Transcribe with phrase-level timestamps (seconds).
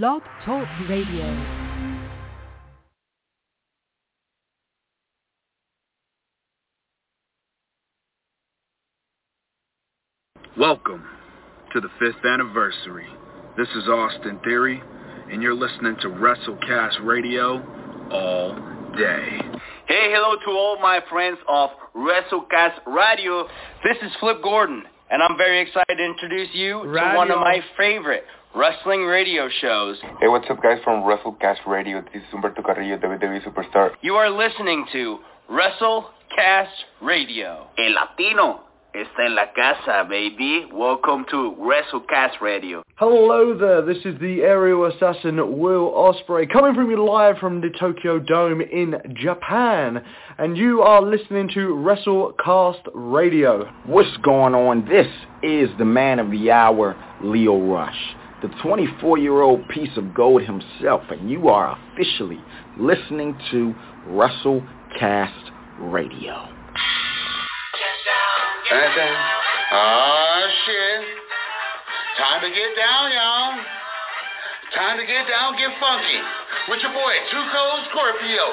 [0.00, 1.26] Blog Talk Radio.
[10.56, 11.04] Welcome
[11.74, 13.04] to the fifth anniversary.
[13.58, 14.82] This is Austin Theory,
[15.30, 17.58] and you're listening to WrestleCast Radio
[18.10, 18.54] all
[18.96, 19.40] day.
[19.88, 23.46] Hey, hello to all my friends of WrestleCast Radio.
[23.84, 27.10] This is Flip Gordon, and I'm very excited to introduce you Radio.
[27.10, 28.24] to one of my favorite
[28.54, 29.98] wrestling radio shows.
[30.20, 30.78] Hey, what's up, guys?
[30.84, 33.92] From WrestleCast Radio, this is Humberto Carrillo, WWE Superstar.
[34.02, 35.18] You are listening to
[35.50, 36.66] WrestleCast
[37.00, 37.68] Radio.
[37.78, 38.60] El Latino
[38.94, 40.66] está en la casa, baby.
[40.72, 42.82] Welcome to WrestleCast Radio.
[42.96, 47.70] Hello there, this is the aerial assassin Will Ospreay coming from you live from the
[47.80, 50.04] Tokyo Dome in Japan
[50.38, 53.64] and you are listening to WrestleCast Radio.
[53.86, 54.86] What's going on?
[54.86, 55.08] This
[55.42, 61.30] is the man of the hour, Lio Rush, the 24-year-old piece of gold himself and
[61.30, 62.40] you are officially
[62.76, 63.74] listening to
[64.08, 66.48] WrestleCast Radio.
[67.72, 69.16] Get down, get down.
[69.72, 71.06] Oh, shit.
[72.18, 73.81] Time to get down, y'all.
[74.72, 76.16] Time to get down, get funky.
[76.72, 78.44] With your boy, 2 Cold Scorpio.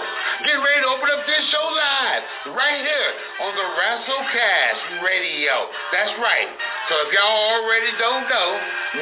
[0.44, 2.22] Getting ready to open up this show live.
[2.60, 3.12] Right here
[3.48, 5.72] on the WrestleCast Radio.
[5.96, 6.52] That's right.
[6.92, 8.50] So if y'all already don't know,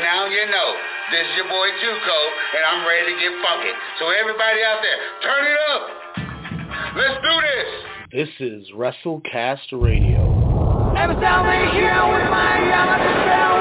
[0.06, 0.70] now you know.
[1.10, 3.74] This is your boy 2 Cold, and I'm ready to get funky.
[3.98, 5.84] So everybody out there, turn it up.
[7.02, 7.70] Let's do this.
[8.14, 10.94] This is WrestleCast Radio.
[10.94, 13.57] Every time we with my uh, yellow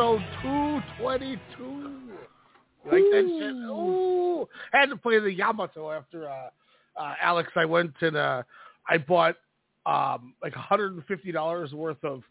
[0.00, 1.62] episode 222.
[1.62, 3.54] You like that shit?
[3.68, 4.48] Ooh.
[4.72, 6.48] I had to play the Yamato after uh,
[6.96, 7.50] uh, Alex.
[7.54, 8.42] I went and uh,
[8.88, 9.36] I bought
[9.84, 12.22] um, like $150 worth of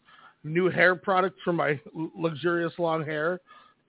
[0.42, 1.78] new hair products for my
[2.16, 3.40] luxurious long hair.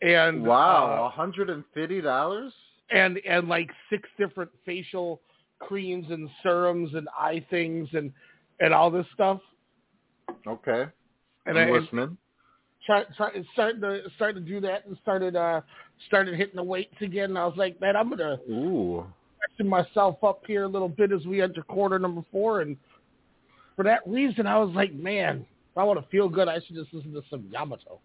[0.04, 2.52] And Wow, uh, $150?
[2.92, 5.22] and and like six different facial
[5.60, 8.12] creams and serums and eye things and
[8.60, 9.40] and all this stuff.
[10.46, 10.86] Okay.
[11.46, 12.18] And I'm I listening.
[12.86, 13.04] Try,
[13.54, 15.62] starting to starting to do that and started uh
[16.08, 17.32] started hitting the weights again.
[17.32, 19.06] And I was like, man, I'm gonna Ooh.
[19.60, 22.62] myself up here a little bit as we enter quarter number four.
[22.62, 22.78] And
[23.76, 26.76] for that reason, I was like, man, if I want to feel good, I should
[26.76, 28.00] just listen to some Yamato.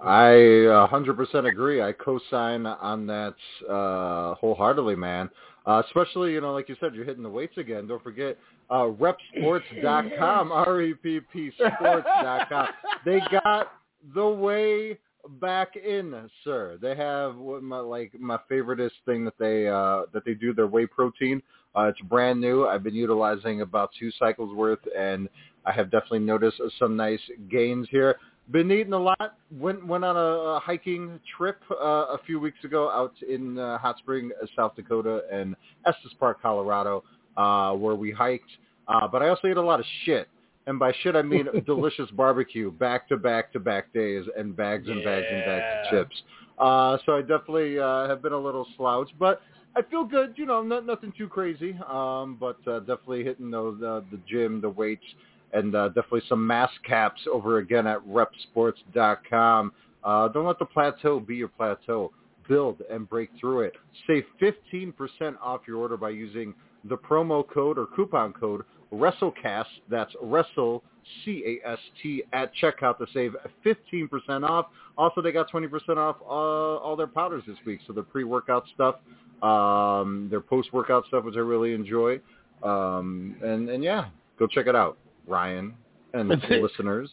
[0.00, 0.30] I
[0.66, 1.82] uh, 100% agree.
[1.82, 3.34] I co-sign on that
[3.68, 5.28] uh, wholeheartedly, man.
[5.66, 7.86] Uh, especially, you know, like you said, you're hitting the weights again.
[7.86, 8.38] Don't forget
[8.70, 12.68] uh, repsports.com, R-E-P-P sports.com.
[13.04, 13.72] They got
[14.14, 14.98] the way
[15.40, 16.78] back in, sir.
[16.80, 20.66] They have what my like my favoriteest thing that they uh, that they do their
[20.66, 21.42] whey protein.
[21.76, 22.66] Uh, it's brand new.
[22.66, 25.28] I've been utilizing about two cycles worth, and
[25.64, 28.16] I have definitely noticed some nice gains here.
[28.50, 29.36] Been eating a lot.
[29.50, 30.20] Went went on a,
[30.56, 34.74] a hiking trip uh, a few weeks ago out in uh, Hot Spring, uh, South
[34.74, 35.54] Dakota, and
[35.86, 37.04] Estes Park, Colorado,
[37.38, 38.50] uh, where we hiked.
[38.88, 40.28] Uh, but I also ate a lot of shit,
[40.66, 44.88] and by shit I mean delicious barbecue, back to back to back days, and bags
[44.88, 46.22] and bags and bags of chips.
[46.58, 49.40] Uh, so I definitely uh, have been a little slouch, but
[49.76, 50.34] I feel good.
[50.36, 51.78] You know, not nothing too crazy.
[51.88, 55.04] Um, but uh, definitely hitting those uh, the gym, the weights,
[55.52, 59.72] and uh, definitely some mass caps over again at repsports.com.
[60.02, 62.10] Uh, don't let the plateau be your plateau.
[62.48, 63.74] Build and break through it.
[64.06, 64.94] Save 15%
[65.42, 66.54] off your order by using
[66.84, 68.62] the promo code or coupon code
[68.92, 69.66] WrestleCast.
[69.90, 70.82] That's Wrestle
[71.24, 73.34] C-A-S-T at checkout to save
[73.64, 74.66] 15% off.
[74.96, 77.80] Also, they got 20% off uh, all their powders this week.
[77.86, 78.96] So their pre-workout stuff,
[79.42, 82.20] um, their post-workout stuff, which I really enjoy.
[82.62, 84.06] Um, and, and yeah,
[84.38, 85.74] go check it out, Ryan
[86.14, 87.10] and listeners.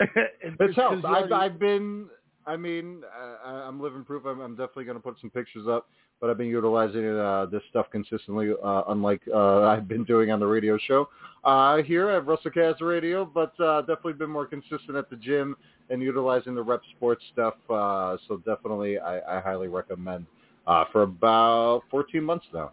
[0.00, 1.02] It's helped.
[1.02, 2.06] 'cause I've, I've been,
[2.48, 4.24] I mean, uh, I'm living proof.
[4.24, 7.60] I'm, I'm definitely going to put some pictures up, but I've been utilizing uh, this
[7.68, 11.10] stuff consistently, uh, unlike uh, I've been doing on the radio show
[11.44, 15.56] uh, here at Russell WrestleCast Radio, but uh, definitely been more consistent at the gym
[15.90, 17.54] and utilizing the Rep Sports stuff.
[17.68, 20.24] Uh, so definitely, I, I highly recommend
[20.66, 22.72] uh, for about 14 months now.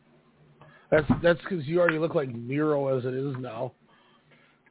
[0.89, 3.73] That's that's because you already look like Miro as it is now.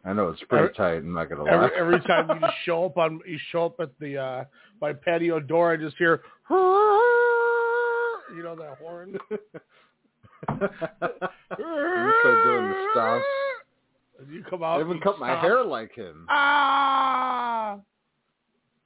[0.07, 0.97] I know it's pretty Every- tight.
[0.99, 1.51] I'm not gonna lie.
[1.51, 4.45] Every, every time you show up on you show up at the uh
[4.81, 9.17] my patio door, I just hear You know that horn.
[9.31, 9.37] you
[10.51, 13.23] start doing the stomps.
[14.21, 14.81] And you come out.
[14.81, 16.27] I you cut my hair like him.
[16.29, 17.79] Ah.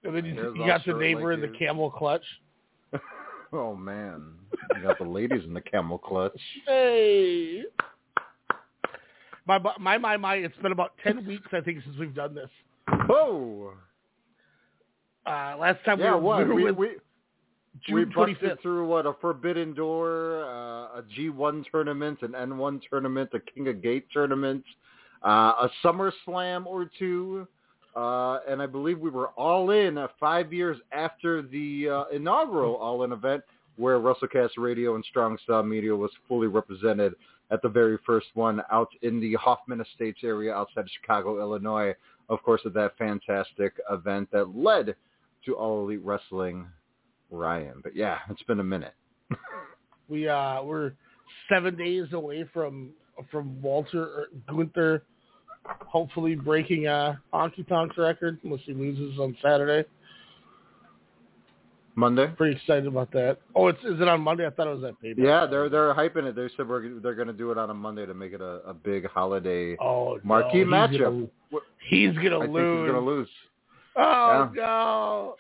[0.05, 2.25] And then you, you got the neighbor like in the camel clutch.
[3.51, 4.35] Oh man,
[4.77, 6.39] you got the ladies in the camel clutch.
[6.67, 7.63] Hey.
[9.49, 10.35] My my my my!
[10.35, 12.51] It's been about ten weeks, I think, since we've done this.
[13.07, 13.73] Whoa.
[15.27, 16.89] Uh, last time Yeah, we were, we We, we,
[17.87, 18.61] June we busted fifth.
[18.63, 23.83] through what a Forbidden Door, uh, a G1 tournament, an N1 tournament, a King of
[23.83, 24.65] Gate tournament,
[25.23, 27.49] uh, a Summer Slam or two,
[27.97, 32.77] uh, and I believe we were all in uh, five years after the uh, inaugural
[32.77, 33.43] All In event,
[33.77, 37.15] where WrestleCast Radio and Strong Style Media was fully represented
[37.51, 41.95] at the very first one out in the Hoffman Estates area outside of Chicago, Illinois.
[42.29, 44.95] Of course, at that fantastic event that led
[45.47, 46.67] to All Elite Wrestling
[47.31, 47.81] Ryan.
[47.83, 48.95] But yeah, it's been a minute.
[50.11, 50.93] We uh we're
[51.53, 52.93] seven days away from
[53.31, 55.03] from Walter Gunther,
[55.67, 59.87] hopefully breaking uh Honky Tonk's record unless he loses on Saturday.
[61.99, 62.29] Monday.
[62.37, 63.39] Pretty excited about that.
[63.57, 64.47] Oh, it's is it on Monday?
[64.47, 65.19] I thought it was at payback.
[65.19, 66.37] Yeah, they're they're hyping it.
[66.37, 68.61] They said we're they're going to do it on a Monday to make it a,
[68.67, 71.29] a big holiday Oh, marquee no, he's matchup.
[71.51, 72.79] Gonna, he's gonna I think lose.
[72.81, 73.29] he's going to lose.
[73.97, 75.35] Oh no!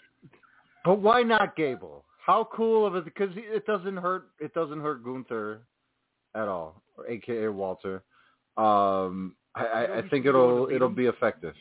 [0.84, 2.04] But why not Gable?
[2.26, 3.04] How cool of it?
[3.04, 4.30] Because it doesn't hurt.
[4.40, 5.60] It doesn't hurt Gunther
[6.34, 8.02] at all, or AKA Walter.
[8.56, 11.54] Um, I, I, I think You know who it'll it'll be effective.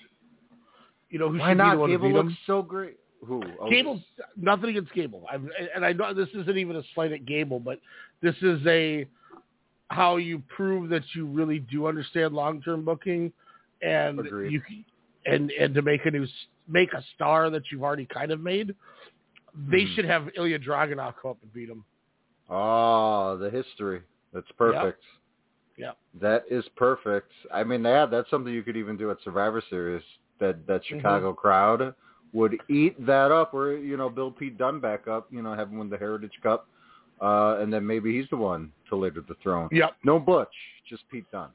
[1.12, 1.72] You know who Why should not?
[1.72, 2.98] be the one to Gable looks so great.
[3.26, 3.42] Who?
[3.60, 4.02] Oh, Gable,
[4.36, 7.80] nothing against Gable, I'm, and I know this isn't even a slight at Gable, but
[8.22, 9.08] this is a
[9.90, 13.32] how you prove that you really do understand long-term booking,
[13.82, 14.52] and Agreed.
[14.52, 14.62] you
[15.26, 16.28] and and to make a new
[16.68, 18.76] make a star that you've already kind of made.
[19.70, 19.96] They Mhm.
[19.96, 21.84] should have Ilya Dragunov come up and beat him.
[22.50, 24.04] Oh, the history.
[24.34, 25.04] That's perfect.
[25.78, 25.98] Yep.
[26.20, 27.32] That is perfect.
[27.52, 30.04] I mean, yeah, that's something you could even do at Survivor Series.
[30.40, 30.98] That that Mm-hmm.
[30.98, 31.96] Chicago crowd
[32.34, 35.28] would eat that up, or you know, build Pete Dunne back up.
[35.32, 36.68] You know, have him win the Heritage Cup,
[37.22, 39.70] uh, and then maybe he's the one to later the throne.
[39.72, 39.98] Yep.
[40.04, 40.54] No Butch,
[40.90, 41.50] just Pete Dunne.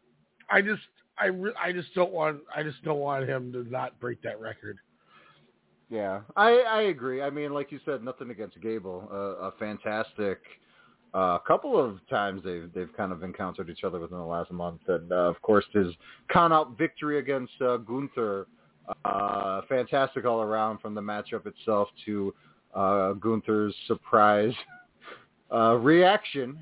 [0.50, 0.82] I just
[1.18, 4.40] I re- I just don't want I just don't want him to not break that
[4.40, 4.78] record.
[5.90, 7.22] Yeah, I I agree.
[7.22, 9.08] I mean, like you said, nothing against Gable.
[9.12, 10.40] Uh, a fantastic
[11.14, 14.80] uh, couple of times they've they've kind of encountered each other within the last month,
[14.88, 15.88] and uh, of course his
[16.30, 18.46] count out victory against uh, Gunther,
[19.04, 22.34] uh, fantastic all around from the matchup itself to
[22.74, 24.54] uh, Gunther's surprise
[25.52, 26.58] uh, reaction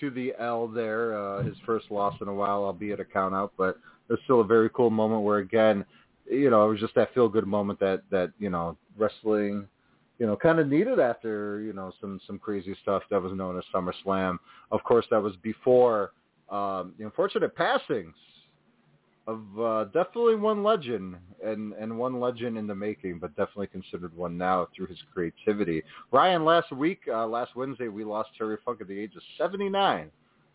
[0.00, 3.52] to the L there, uh, his first loss in a while, albeit a count out,
[3.56, 5.84] but it's still a very cool moment where again,
[6.30, 9.66] you know, it was just that feel good moment that that you know wrestling,
[10.18, 13.56] you know, kind of needed after you know some some crazy stuff that was known
[13.58, 14.38] as SummerSlam.
[14.70, 16.12] Of course, that was before
[16.48, 18.14] um, the unfortunate passings
[19.26, 24.16] of uh, definitely one legend and and one legend in the making, but definitely considered
[24.16, 25.82] one now through his creativity.
[26.12, 30.10] Ryan, last week, uh, last Wednesday, we lost Terry Funk at the age of 79.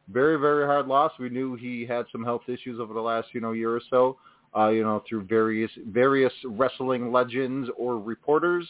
[0.10, 1.12] Very, very hard loss.
[1.20, 4.18] We knew he had some health issues over the last, you know, year or so,
[4.56, 8.68] uh, you know, through various various wrestling legends or reporters.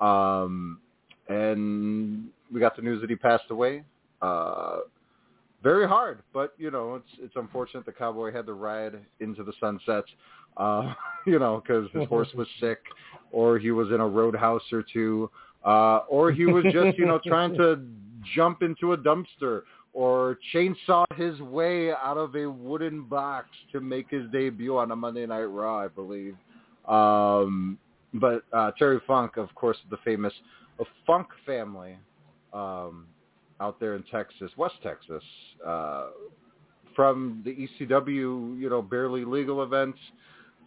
[0.00, 0.78] Um,
[1.28, 3.84] and we got the news that he passed away.
[4.22, 4.78] Uh,
[5.62, 9.52] very hard, but you know, it's it's unfortunate the cowboy had to ride into the
[9.60, 10.04] sunset,
[10.56, 10.94] uh,
[11.26, 12.78] you know, because his horse was sick,
[13.32, 15.30] or he was in a roadhouse or two,
[15.64, 17.80] uh, or he was just you know trying to
[18.34, 19.62] jump into a dumpster
[19.92, 24.96] or chainsaw his way out of a wooden box to make his debut on a
[24.96, 26.36] Monday Night Raw, I believe.
[26.86, 27.76] Um,
[28.14, 30.32] but uh, Terry Funk, of course, the famous
[30.78, 31.96] uh, Funk family
[32.52, 33.06] um,
[33.60, 35.22] out there in Texas, West Texas,
[35.66, 36.08] uh,
[36.96, 39.98] from the ECW, you know, barely legal events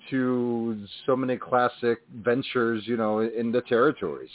[0.09, 4.29] to so many classic ventures, you know, in the territories.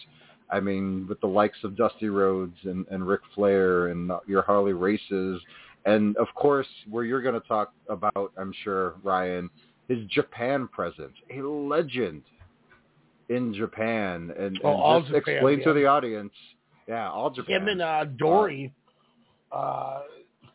[0.50, 4.72] I mean, with the likes of Dusty Rhodes and, and Ric Flair and your Harley
[4.72, 5.42] races,
[5.84, 9.50] and of course, where you're going to talk about, I'm sure, Ryan,
[9.88, 12.22] his Japan presence, a legend
[13.28, 16.32] in Japan, and, Oh, and just Japan, explain to the audience,
[16.88, 17.62] yeah, all Japan.
[17.62, 18.72] Him and uh, Dory,
[19.52, 20.00] uh,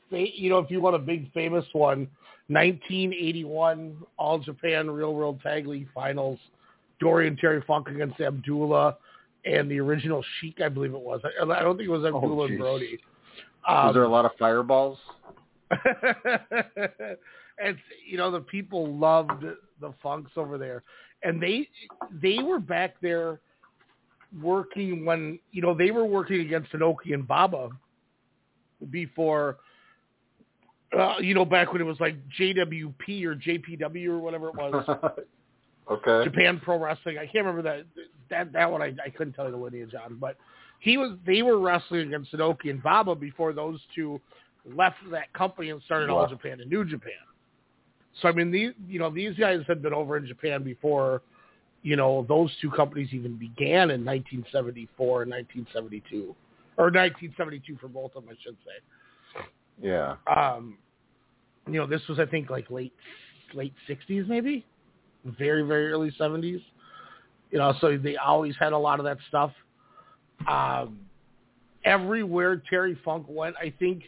[0.10, 2.08] fa- you know, if you want a big famous one,
[2.48, 6.40] 1981 All Japan Real World Tag League Finals,
[7.00, 8.98] Dory and Terry Funk against Abdullah
[9.46, 11.22] and the original Sheik, I believe it was.
[11.24, 12.60] I, I don't think it was Abdullah and jeez.
[12.60, 13.00] Brody.
[13.68, 14.98] Was Um, there a lot of fireballs?
[17.60, 19.44] and you know the people loved
[19.82, 20.84] the funks over there
[21.24, 21.68] and they
[22.22, 23.40] they were back there
[24.42, 27.70] working when you know they were working against Inoki and Baba
[28.92, 29.58] before,
[30.98, 35.14] uh, you know, back when it was like JWP or JPW or whatever it was.
[35.92, 36.24] okay.
[36.24, 37.18] Japan Pro Wrestling.
[37.18, 37.86] I can't remember that
[38.30, 38.82] that that one.
[38.82, 40.38] I, I couldn't tell you the lineage on, but
[40.80, 41.18] he was.
[41.26, 44.20] They were wrestling against Inoki and Baba before those two
[44.76, 47.12] left that company and started All Japan and New Japan.
[48.22, 51.22] So I mean, these you know these guys had been over in Japan before,
[51.84, 56.36] you know, those two companies even began in 1974 and 1972,
[56.78, 59.46] or 1972 for both of them, I should say.
[59.82, 60.16] Yeah.
[60.28, 60.78] Um,
[61.68, 62.94] you know, this was I think like late
[63.54, 64.66] late 60s maybe,
[65.26, 66.62] very very early 70s.
[67.52, 69.52] You know, so they always had a lot of that stuff.
[70.50, 71.00] Um,
[71.86, 74.04] everywhere Terry Funk went, I think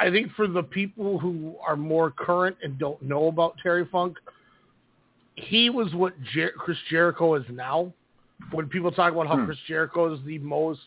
[0.00, 4.18] I think for the people who are more current and don't know about Terry Funk,
[5.36, 7.92] he was what Jer- Chris Jericho is now.
[8.50, 9.46] When people talk about how hmm.
[9.46, 10.80] Chris Jericho is the most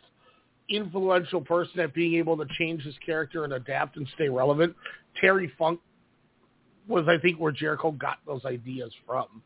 [0.69, 4.75] influential person at being able to change his character and adapt and stay relevant,
[5.21, 5.79] Terry Funk
[6.87, 9.41] was, I think, where Jericho got those ideas from.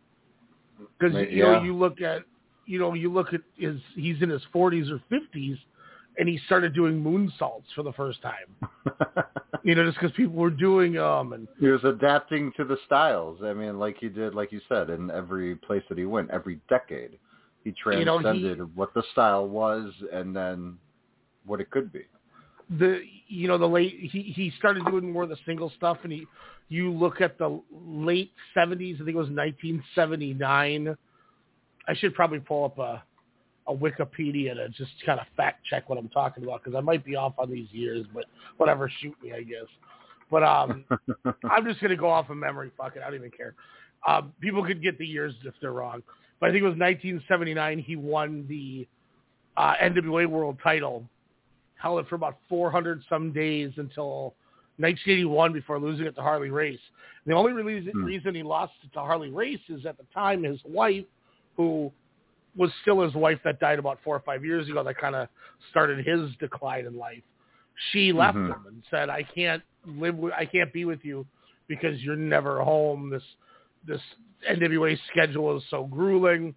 [0.98, 1.30] Because yeah.
[1.30, 2.24] you know, you look at,
[2.66, 5.58] you know, you look at his, he's in his 40s or 50s,
[6.20, 8.70] and he started doing moonsaults for the first time.
[9.64, 13.40] you know, just because people were doing them, and he was adapting to the styles.
[13.42, 16.60] I mean, like he did, like you said, in every place that he went, every
[16.70, 17.18] decade,
[17.64, 20.78] he transcended you know, he, what the style was, and then
[21.46, 22.04] what it could be.
[22.78, 26.12] The you know the late he he started doing more of the single stuff, and
[26.12, 26.28] he
[26.68, 28.98] you look at the late seventies.
[29.02, 30.96] I think it was nineteen seventy nine.
[31.88, 33.04] I should probably pull up a
[33.70, 37.06] a Wikipedia to just kind of fact check what I'm talking about because I might
[37.06, 38.26] be off on these years, but
[38.58, 39.68] whatever, shoot me, I guess.
[40.32, 40.86] But um,
[41.50, 42.72] I'm just gonna go off of memory.
[42.78, 43.54] Fuck it, I don't even care.
[44.08, 46.02] Um, people could get the years if they're wrong,
[46.40, 47.80] but I think it was 1979.
[47.80, 48.88] He won the
[49.56, 51.04] uh, NWA World Title,
[51.76, 54.34] held it for about 400 some days until
[54.78, 56.80] 1981 before losing it to Harley Race.
[57.26, 58.04] And the only reason, hmm.
[58.04, 61.06] reason he lost it to Harley Race is at the time his wife,
[61.58, 61.92] who
[62.56, 65.28] was still his wife that died about four or five years ago that kind of
[65.70, 67.24] started his decline in life.
[67.92, 68.52] She left mm-hmm.
[68.52, 71.26] him and said, "I can't live with, I can't be with you
[71.68, 73.10] because you're never home.
[73.10, 73.24] This
[73.88, 74.02] this
[74.50, 76.56] NWA schedule is so grueling."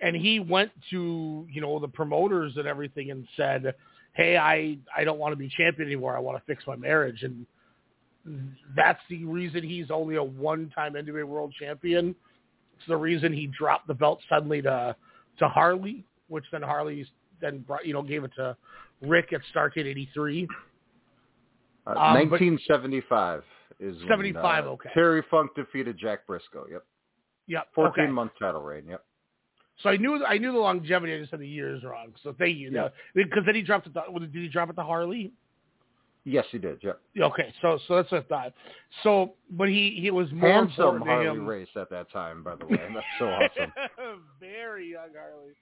[0.00, 3.74] And he went to you know the promoters and everything and said,
[4.12, 6.16] "Hey, I I don't want to be champion anymore.
[6.16, 7.46] I want to fix my marriage." And
[8.76, 12.14] that's the reason he's only a one-time NWA World Champion.
[12.76, 14.94] It's the reason he dropped the belt suddenly to
[15.38, 17.06] to Harley, which then Harley's
[17.40, 18.56] then brought, you know gave it to
[19.02, 20.48] Ric at Starcade '83.
[21.86, 23.44] Uh, um, 1975
[23.78, 24.64] is 75.
[24.64, 24.90] When, uh, okay.
[24.92, 26.66] Terry Funk defeated Jack Briscoe.
[26.70, 26.84] Yep.
[27.46, 27.68] Yep.
[27.74, 28.12] 14 okay.
[28.12, 28.84] month title reign.
[28.88, 29.04] Yep.
[29.82, 31.14] So I knew I knew the longevity.
[31.14, 32.12] I just said the years wrong.
[32.22, 32.70] So thank you.
[32.72, 32.88] Yeah.
[33.14, 33.92] Because then he dropped it.
[33.92, 35.32] To, did he drop it to Harley?
[36.28, 36.80] Yes, he did.
[36.82, 37.00] Yep.
[37.20, 38.52] Okay, so so that's what I thought.
[39.04, 41.46] So, but he he was more handsome Harley him.
[41.46, 42.80] race at that time, by the way.
[42.92, 43.72] That's so awesome.
[44.40, 45.52] Very young Harley.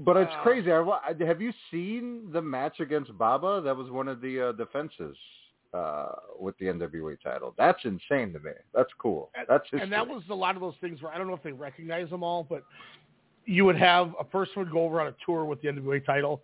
[0.00, 0.68] But it's uh, crazy.
[0.68, 3.62] Have you seen the match against Baba?
[3.64, 5.16] That was one of the uh, defenses
[5.72, 6.08] uh,
[6.40, 7.54] with the NWA title.
[7.56, 8.50] That's insane to me.
[8.74, 9.30] That's cool.
[9.48, 9.82] That's history.
[9.82, 12.10] and that was a lot of those things where I don't know if they recognize
[12.10, 12.64] them all, but
[13.46, 16.42] you would have a person would go over on a tour with the NWA title,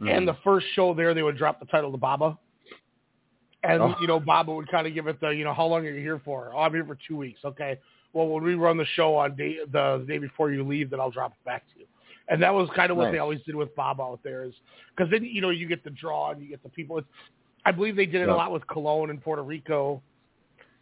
[0.00, 0.10] mm.
[0.10, 2.36] and the first show there they would drop the title to Baba
[3.66, 3.94] and, oh.
[4.00, 6.00] you know, Baba would kind of give it the, you know, how long are you
[6.00, 6.52] here for?
[6.54, 7.40] Oh, I'm here for two weeks.
[7.44, 7.78] Okay.
[8.12, 11.00] Well, when we run the show on day, the, the day before you leave, then
[11.00, 11.86] I'll drop it back to you.
[12.28, 13.12] And that was kind of what nice.
[13.12, 14.52] they always did with Bob out there is
[14.96, 16.98] because then, you know, you get the draw and you get the people.
[16.98, 17.06] It's,
[17.64, 18.34] I believe they did it yeah.
[18.34, 20.02] a lot with Colon and Puerto Rico.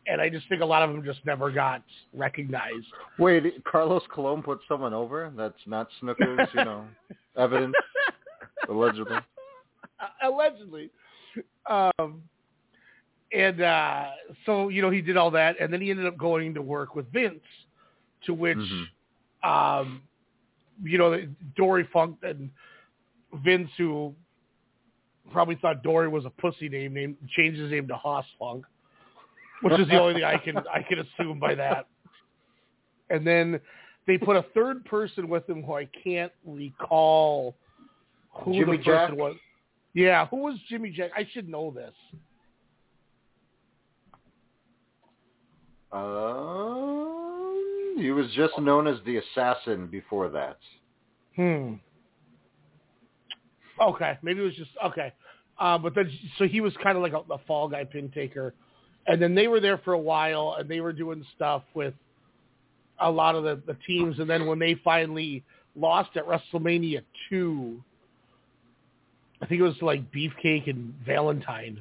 [0.06, 2.86] And I just think a lot of them just never got recognized.
[3.18, 5.32] Wait, Carlos Colon put someone over?
[5.34, 6.84] That's not Snooker's, you know,
[7.38, 7.74] evidence,
[8.68, 9.16] allegedly.
[10.22, 10.90] Allegedly.
[11.68, 12.22] Um,
[13.32, 14.06] and uh,
[14.46, 16.94] so you know he did all that, and then he ended up going to work
[16.94, 17.42] with Vince,
[18.26, 19.50] to which, mm-hmm.
[19.50, 20.02] um,
[20.82, 21.26] you know,
[21.56, 22.50] Dory Funk and
[23.44, 24.14] Vince, who
[25.32, 28.64] probably thought Dory was a pussy name, name changed his name to Hoss Funk,
[29.62, 31.86] which is the only thing I can I can assume by that.
[33.10, 33.60] And then
[34.06, 37.56] they put a third person with him who I can't recall
[38.30, 39.08] who Jimmy the Jack?
[39.08, 39.36] person was.
[39.94, 41.10] Yeah, who was Jimmy Jack?
[41.16, 41.92] I should know this.
[45.94, 50.58] Um, he was just known as the assassin before that.
[51.36, 51.74] Hmm.
[53.80, 55.12] Okay, maybe it was just okay.
[55.58, 58.54] Uh, but then, so he was kind of like a, a fall guy pin taker,
[59.06, 61.94] and then they were there for a while, and they were doing stuff with
[63.00, 65.44] a lot of the, the teams, and then when they finally
[65.76, 67.80] lost at WrestleMania two,
[69.40, 71.80] I think it was like Beefcake and Valentine,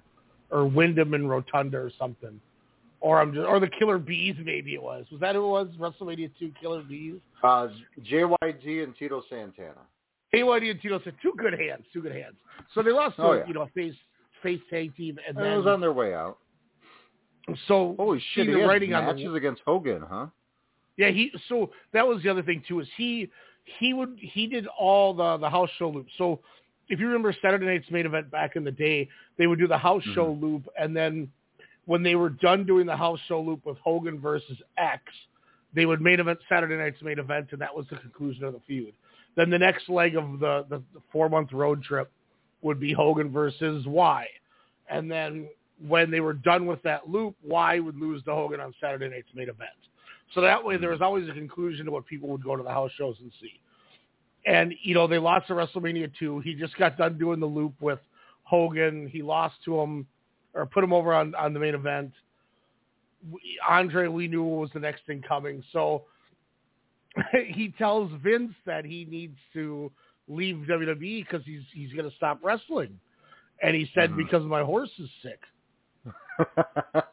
[0.51, 2.39] or Windham and Rotunda or something,
[3.03, 5.05] or I'm just or the Killer Bees maybe it was.
[5.11, 5.67] Was that who it was?
[5.77, 7.15] WrestleMania two Killer Bees.
[7.43, 7.67] Uh,
[8.09, 9.81] JYD and Tito Santana.
[10.33, 12.35] JYD and Tito said two good hands, two good hands.
[12.73, 13.45] So they lost to Oh, yeah.
[13.45, 13.93] you know face
[14.41, 16.37] face tag team, and And then it was on their way out.
[17.67, 18.47] so Holy shit!
[18.47, 20.27] He writing on the matches against Hogan, huh?
[20.95, 23.29] Yeah, he so that was the other thing too is he
[23.79, 26.07] he would he did all the the house show loop.
[26.17, 26.39] So
[26.87, 29.77] if you remember Saturday Night's main event back in the day, they would do the
[29.77, 31.29] house show loop, and then
[31.85, 35.01] when they were done doing the house show loop with Hogan versus X,
[35.75, 38.61] they would main event Saturday Night's main event, and that was the conclusion of the
[38.67, 38.93] feud.
[39.35, 42.11] Then the next leg of the the, the four month road trip
[42.61, 44.27] would be Hogan versus Y,
[44.89, 45.49] and then
[45.87, 49.27] when they were done with that loop, Y would lose to Hogan on Saturday Night's
[49.35, 49.69] main event.
[50.33, 52.69] So that way, there was always a conclusion to what people would go to the
[52.69, 53.59] house shows and see.
[54.45, 56.39] And you know, they lost to WrestleMania two.
[56.39, 57.99] He just got done doing the loop with
[58.43, 59.07] Hogan.
[59.11, 60.07] He lost to him,
[60.53, 62.11] or put him over on on the main event.
[63.31, 65.63] We- Andre, we knew was the next thing coming.
[65.71, 66.03] So
[67.47, 69.91] he tells Vince that he needs to
[70.27, 72.99] leave WWE because he's he's going to stop wrestling.
[73.61, 75.39] And he said because my horse is sick.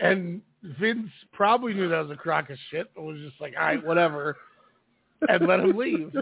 [0.00, 0.40] And
[0.78, 3.84] Vince probably knew that was a crock of shit and was just like, all right,
[3.84, 4.36] whatever,
[5.28, 6.12] and let him leave.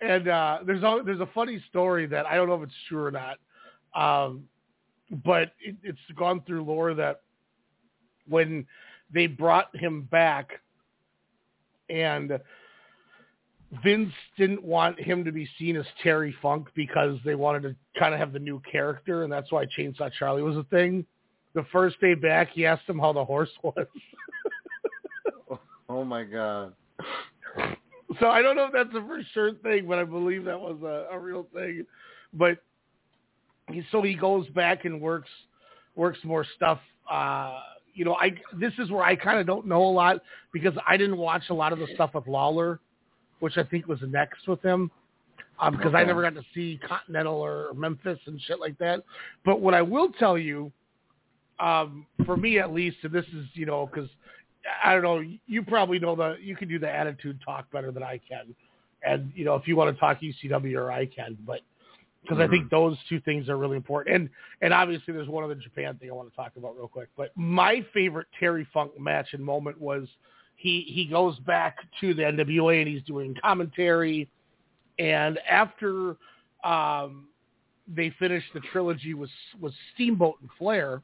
[0.00, 3.04] and uh, there's a, there's a funny story that I don't know if it's true
[3.04, 3.36] or not,
[3.94, 4.44] um,
[5.24, 7.22] but it, it's gone through lore that
[8.28, 8.66] when
[9.12, 10.60] they brought him back
[11.88, 12.38] and
[13.82, 18.14] Vince didn't want him to be seen as Terry Funk because they wanted to kind
[18.14, 21.04] of have the new character, and that's why Chainsaw Charlie was a thing.
[21.54, 23.86] The first day back, he asked him how the horse was.
[25.88, 26.74] oh my god.
[28.20, 30.78] so I don't know if that's a for sure thing, but I believe that was
[30.82, 31.86] a, a real thing.
[32.32, 32.58] But
[33.90, 35.30] so he goes back and works
[35.96, 36.80] works more stuff.
[37.10, 37.60] Uh,
[37.94, 40.20] you know, I this is where I kind of don't know a lot
[40.52, 42.80] because I didn't watch a lot of the stuff with Lawler,
[43.40, 44.90] which I think was next with him.
[45.60, 49.04] Um, because I never got to see Continental or Memphis and shit like that.
[49.44, 50.72] But what I will tell you,
[51.60, 54.10] um, for me at least, and this is you know because
[54.82, 58.02] I don't know, you probably know the you can do the attitude talk better than
[58.02, 58.52] I can,
[59.06, 61.60] and you know if you want to talk ECW or I can, but
[62.24, 64.30] because I think those two things are really important, and
[64.62, 67.08] and obviously there's one other Japan thing I want to talk about real quick.
[67.16, 70.08] But my favorite Terry Funk match and moment was
[70.56, 74.28] he he goes back to the NWA and he's doing commentary,
[74.98, 76.16] and after
[76.64, 77.28] um,
[77.86, 81.02] they finished the trilogy with with Steamboat and Flair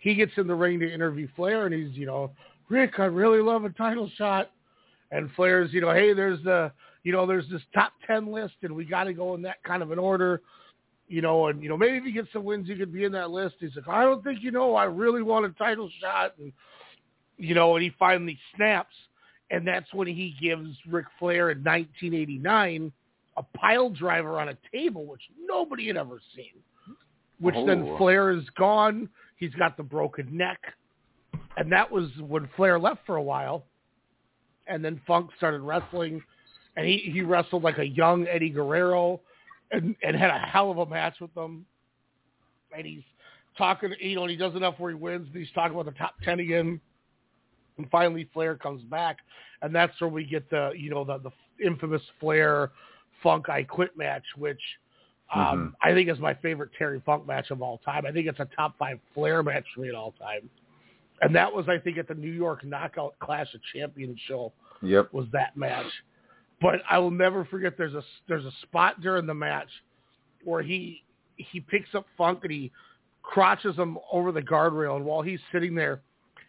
[0.00, 2.32] he gets in the ring to interview Flair, and he's, you know,
[2.68, 4.50] Ric, I really love a title shot.
[5.12, 8.74] And Flair's, you know, hey, there's the, you know, there's this top ten list, and
[8.74, 10.42] we got to go in that kind of an order,
[11.08, 13.12] you know, and you know maybe if you get some wins, you could be in
[13.12, 13.56] that list.
[13.60, 16.52] He's like, I don't think you know, I really want a title shot, and
[17.38, 18.94] you know, and he finally snaps,
[19.50, 22.92] and that's when he gives Ric Flair in 1989
[23.36, 26.52] a pile driver on a table, which nobody had ever seen.
[27.38, 27.96] Which then Oh.
[27.96, 29.08] Flair is gone.
[29.36, 30.60] He's got the broken neck.
[31.56, 33.64] And that was when Flair left for a while.
[34.66, 36.22] And then Funk started wrestling.
[36.80, 39.20] And he, he wrestled like a young Eddie Guerrero
[39.70, 41.66] and, and had a hell of a match with them.
[42.74, 43.02] And he's
[43.58, 45.26] talking, you know, and he does enough where he wins.
[45.26, 46.80] And he's talking about the top 10 again.
[47.76, 49.18] And finally Flair comes back.
[49.60, 52.70] And that's where we get the, you know, the, the infamous Flair
[53.22, 54.62] Funk I Quit match, which
[55.34, 58.06] um, I think is my favorite Terry Funk match of all time.
[58.06, 60.48] I think it's a top five Flair match for me at all time.
[61.20, 65.12] And that was, I think, at the New York Knockout Clash of Champions show Yep.
[65.12, 65.84] was that match.
[66.60, 67.78] But I will never forget.
[67.78, 69.68] There's a there's a spot during the match
[70.44, 71.02] where he
[71.36, 72.70] he picks up Funk and he
[73.22, 76.02] crotches him over the guardrail, and while he's sitting there,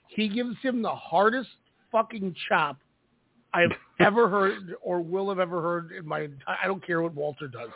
[0.07, 1.49] he gives him the hardest
[1.91, 2.77] fucking chop
[3.53, 6.27] I've ever heard or will have ever heard in my.
[6.47, 7.69] I don't care what Walter does.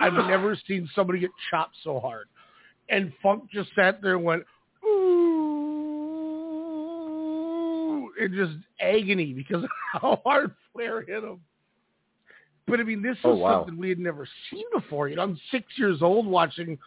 [0.00, 2.26] I've never seen somebody get chopped so hard.
[2.90, 4.44] And Funk just sat there and went,
[4.84, 5.24] ooh,
[8.20, 11.40] in just agony because of how hard Flair hit him.
[12.66, 13.60] But I mean, this oh, is Oh, wow.
[13.60, 15.08] something we had never seen before.
[15.08, 16.78] You know, I'm six years old watching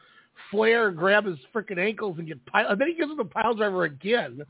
[0.51, 2.69] Flair grab his freaking ankles and get pile.
[2.69, 4.41] And then he gives him the pile driver again.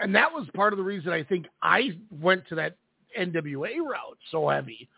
[0.00, 2.76] And that was part of the reason I think I went to that
[3.18, 4.88] NWA route so heavy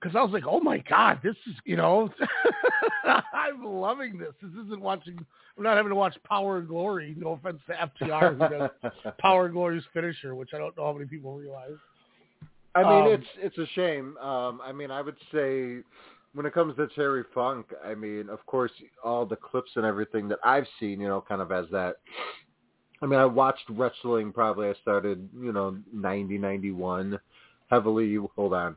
[0.00, 2.10] because I was like, oh my god, this is you know,
[3.32, 4.32] I'm loving this.
[4.42, 5.16] This isn't watching.
[5.56, 7.14] I'm not having to watch Power and Glory.
[7.18, 10.92] No offense to FTR, who does Power and Glory's finisher, which I don't know how
[10.92, 11.76] many people realize.
[12.74, 14.16] I mean, Um, it's it's a shame.
[14.18, 15.82] Um, I mean, I would say
[16.34, 18.72] when it comes to Terry Funk, I mean, of course,
[19.04, 21.96] all the clips and everything that I've seen, you know, kind of as that.
[23.02, 24.68] I mean, I watched wrestling probably.
[24.68, 27.18] I started, you know, ninety ninety one,
[27.70, 28.16] heavily.
[28.36, 28.76] Hold on.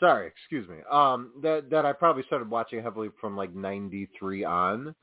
[0.00, 0.78] Sorry, excuse me.
[0.90, 4.94] Um, that that I probably started watching heavily from like '93 on.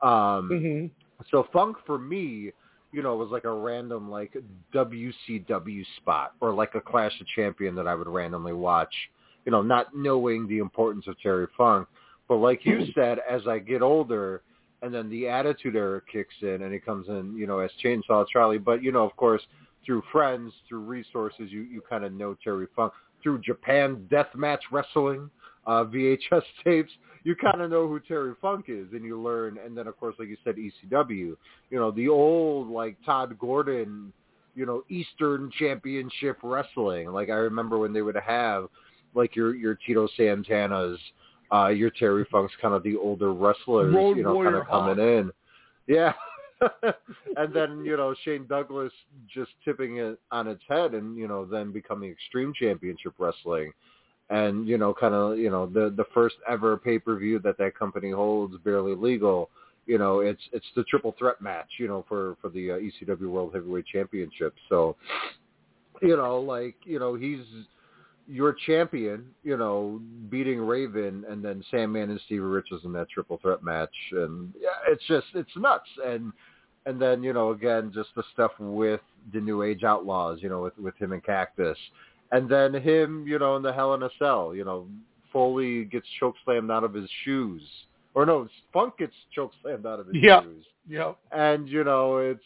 [0.00, 0.90] Um, mhm.
[1.30, 2.52] so funk for me,
[2.92, 4.36] you know, it was like a random like
[4.74, 8.92] WCW spot or like a Clash of Champion that I would randomly watch.
[9.44, 11.88] You know, not knowing the importance of Terry Funk,
[12.28, 14.42] but like you said, as I get older,
[14.82, 18.26] and then the Attitude Era kicks in, and he comes in, you know, as Chainsaw
[18.28, 18.58] Charlie.
[18.58, 19.42] But you know, of course,
[19.84, 25.30] through friends, through resources, you you kind of know Terry Funk through Japan Deathmatch Wrestling,
[25.68, 26.90] uh, VHS tapes.
[27.24, 29.58] You kind of know who Terry Funk is, and you learn.
[29.64, 31.36] And then, of course, like you said, ECW.
[31.70, 34.12] You know, the old like Todd Gordon,
[34.54, 37.12] you know, Eastern Championship Wrestling.
[37.12, 38.68] Like I remember when they would have
[39.14, 40.98] like your your Tito Santana's,
[41.52, 44.98] uh, your Terry Funk's kind of the older wrestlers, Road you know, kind of coming
[44.98, 45.30] in.
[45.86, 46.12] Yeah.
[47.36, 48.92] and then, you know, Shane Douglas
[49.32, 53.72] just tipping it on its head and, you know, then becoming Extreme Championship Wrestling.
[54.30, 58.10] And, you know, kind of, you know, the the first ever pay-per-view that that company
[58.10, 59.48] holds, barely legal,
[59.86, 63.30] you know, it's it's the triple threat match, you know, for for the uh, ECW
[63.30, 64.54] World Heavyweight Championship.
[64.68, 64.96] So,
[66.02, 67.40] you know, like, you know, he's
[68.28, 73.38] your champion, you know, beating Raven and then Sandman and Stevie Richards in that triple
[73.40, 76.32] threat match and yeah, it's just it's nuts and
[76.84, 79.00] and then, you know, again just the stuff with
[79.32, 81.78] the New Age Outlaws, you know, with with him and Cactus.
[82.30, 84.86] And then him, you know, in the Hell in a Cell, you know,
[85.32, 87.62] Foley gets choke slammed out of his shoes.
[88.14, 90.42] Or no, Funk gets choke slammed out of his Yep.
[90.42, 91.18] shoes Yep.
[91.32, 92.40] and you know it's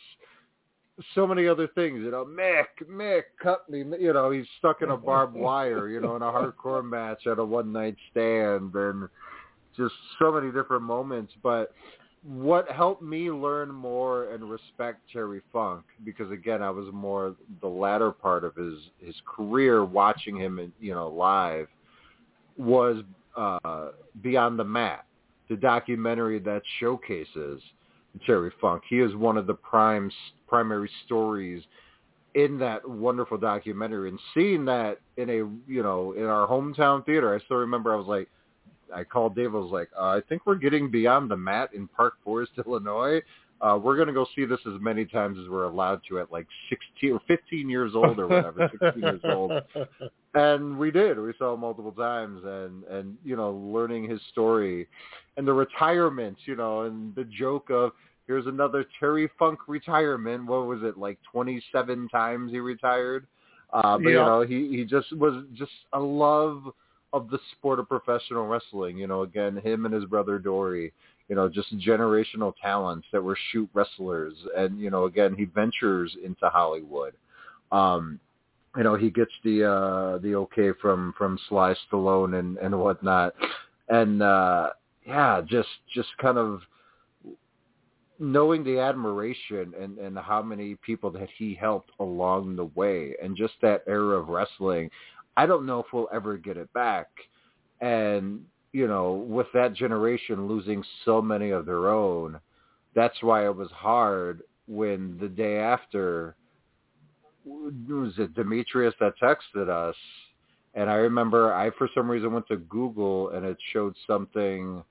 [1.14, 2.00] so many other things.
[2.02, 3.78] You know, Mick, Mick, cut me.
[3.98, 5.88] You know, he's stuck in a barbed wire.
[5.88, 9.08] You know, in a hardcore match at a one night stand, and
[9.76, 11.32] just so many different moments.
[11.42, 11.72] But
[12.24, 17.68] what helped me learn more and respect Terry Funk because again, I was more the
[17.68, 21.66] latter part of his his career watching him, in, you know, live
[22.56, 23.02] was
[23.36, 23.88] uh,
[24.22, 25.04] Beyond the Mat,
[25.48, 27.60] the documentary that showcases
[28.24, 28.82] Terry Funk.
[28.88, 30.10] He is one of the prime
[30.46, 31.62] primary stories
[32.34, 34.10] in that wonderful documentary.
[34.10, 37.96] And seeing that in a you know in our hometown theater, I still remember I
[37.96, 38.28] was like,
[38.94, 39.54] I called Dave.
[39.54, 43.20] I was like, uh, I think we're getting Beyond the Mat in Park Forest, Illinois.
[43.60, 46.32] Uh, we're going to go see this as many times as we're allowed to at
[46.32, 49.52] like 16 or 15 years old or whatever, 16 years old.
[50.34, 51.16] And we did.
[51.16, 54.88] We saw multiple times and, and, you know, learning his story
[55.36, 57.92] and the retirement, you know, and the joke of
[58.26, 60.46] here's another Terry Funk retirement.
[60.46, 60.98] What was it?
[60.98, 63.28] Like 27 times he retired.
[63.72, 66.64] Uh, but, you know, he, he just was just a love
[67.12, 68.96] of the sport of professional wrestling.
[68.96, 70.92] You know, again, him and his brother Dory,
[71.28, 74.34] you know, just generational talents that were shoot wrestlers.
[74.56, 77.14] And, you know, again, he ventures into Hollywood.
[77.70, 78.20] Um,
[78.76, 83.34] you know, he gets the uh the okay from from Sly Stallone and and whatnot.
[83.88, 84.70] And uh
[85.06, 86.62] yeah, just just kind of
[88.18, 93.36] knowing the admiration and and how many people that he helped along the way and
[93.36, 94.88] just that era of wrestling
[95.36, 97.08] i don't know if we'll ever get it back.
[97.80, 102.40] And you know with that generation losing so many of their own
[102.94, 106.36] that's why it was hard when the day after
[107.44, 109.96] was it demetrius that texted us?
[110.74, 114.82] And i remember i for some reason went to google and it showed something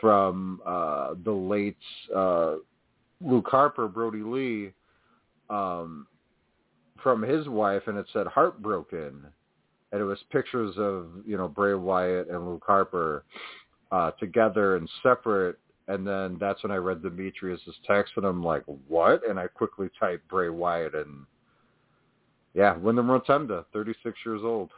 [0.00, 1.76] from uh the late
[2.14, 2.56] uh
[3.24, 4.72] Luke Harper, Brodie Lee,
[5.50, 6.06] um
[7.02, 9.26] from his wife and it said heartbroken
[9.92, 13.24] and it was pictures of, you know, Bray Wyatt and Luke Harper
[13.90, 18.62] uh together and separate and then that's when I read Demetrius's text and I'm like,
[18.88, 19.28] What?
[19.28, 21.26] And I quickly typed Bray Wyatt and
[22.54, 24.70] yeah, Windham Rotunda, thirty six years old.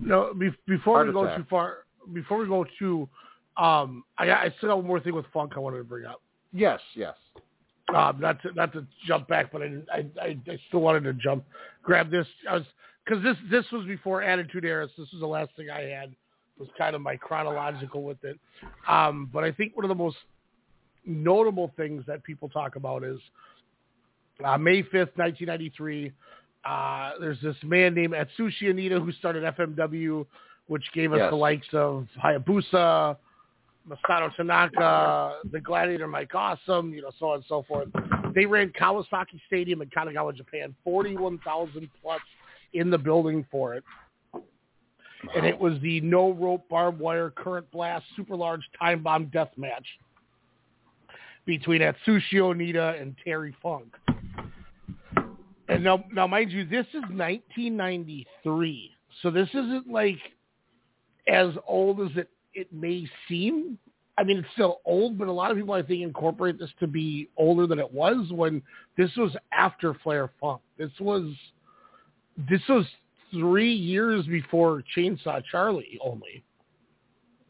[0.00, 1.78] No, be, before Heart we go too far,
[2.12, 3.08] before we go too,
[3.56, 6.22] um, I, I still got one more thing with Funk I wanted to bring up.
[6.52, 7.14] Yes, yes.
[7.94, 11.12] Um, not to not to jump back, but I I, I I still wanted to
[11.14, 11.44] jump,
[11.82, 12.26] grab this.
[12.48, 12.64] I was
[13.04, 14.88] because this this was before Attitude Era.
[14.94, 16.14] So this was the last thing I had.
[16.58, 18.38] Was kind of my chronological with it.
[18.86, 20.16] Um, but I think one of the most
[21.06, 23.18] notable things that people talk about is
[24.44, 26.12] uh, May fifth, nineteen ninety three.
[26.64, 30.26] Uh, there's this man named Atsushi Onita who started FMW,
[30.66, 31.30] which gave us Yes.
[31.30, 33.16] the likes of Hayabusa,
[33.88, 37.88] Masato Tanaka, the Gladiator Mike Awesome, you know, so on and so forth.
[38.34, 42.20] They ran Kawasaki Stadium in Kanagawa, Japan, 41,000 plus
[42.72, 43.84] in the building for it.
[45.34, 49.50] And it was the no rope barbed wire current blast super large time bomb death
[49.56, 49.86] match
[51.44, 53.94] between Atsushi Onita and Terry Funk.
[55.68, 60.18] And now, now, mind you, this is 1993, so this isn't like
[61.28, 63.78] as old as it it may seem.
[64.18, 66.86] I mean, it's still old, but a lot of people I think incorporate this to
[66.86, 68.62] be older than it was when
[68.96, 70.60] this was after Flair Funk.
[70.76, 71.32] This was
[72.48, 72.84] this was
[73.32, 76.42] three years before Chainsaw Charlie only.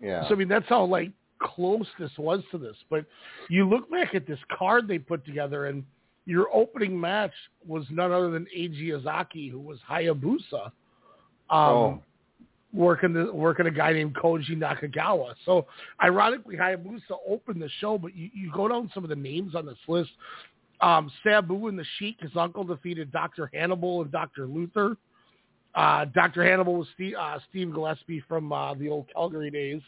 [0.01, 0.27] Yeah.
[0.29, 1.11] So I mean, that's how like
[1.43, 2.77] close this was to this.
[2.90, 3.05] But
[3.49, 5.85] you look back at this card they put together, and
[6.27, 7.33] your opening match
[7.66, 10.73] was none other than Eiji Ezaki, who was Hayabusa, um,
[11.51, 12.03] Oh.
[12.73, 15.35] working the working a guy named Koji Nakagawa.
[15.45, 15.66] So
[16.03, 19.66] ironically, Hayabusa opened the show, but you, you go down some of the names on
[19.66, 20.11] this list.
[20.83, 23.51] Um, Sabu and the Sheik, his uncle, defeated Dr.
[23.53, 24.47] Hannibal and Dr.
[24.47, 24.97] Luther.
[25.75, 26.45] Uh, Dr.
[26.45, 29.83] Hannibal was Steve, uh, Steve Gillespie from uh, the old Calgary days.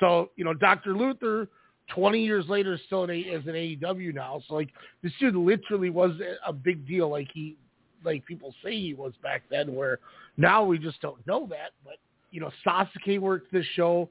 [0.00, 0.94] So, you know, Dr.
[0.96, 1.48] Luther,
[1.94, 4.42] 20 years later, is still in a, is an AEW now.
[4.46, 4.68] So, like,
[5.02, 6.12] this dude literally was
[6.46, 7.56] a- big deal, like he,
[8.04, 9.74] like people say he was back then.
[9.74, 9.98] Where
[10.36, 11.72] now we just don't know that.
[11.84, 11.94] But
[12.30, 14.08] you know, Sasuke worked this show.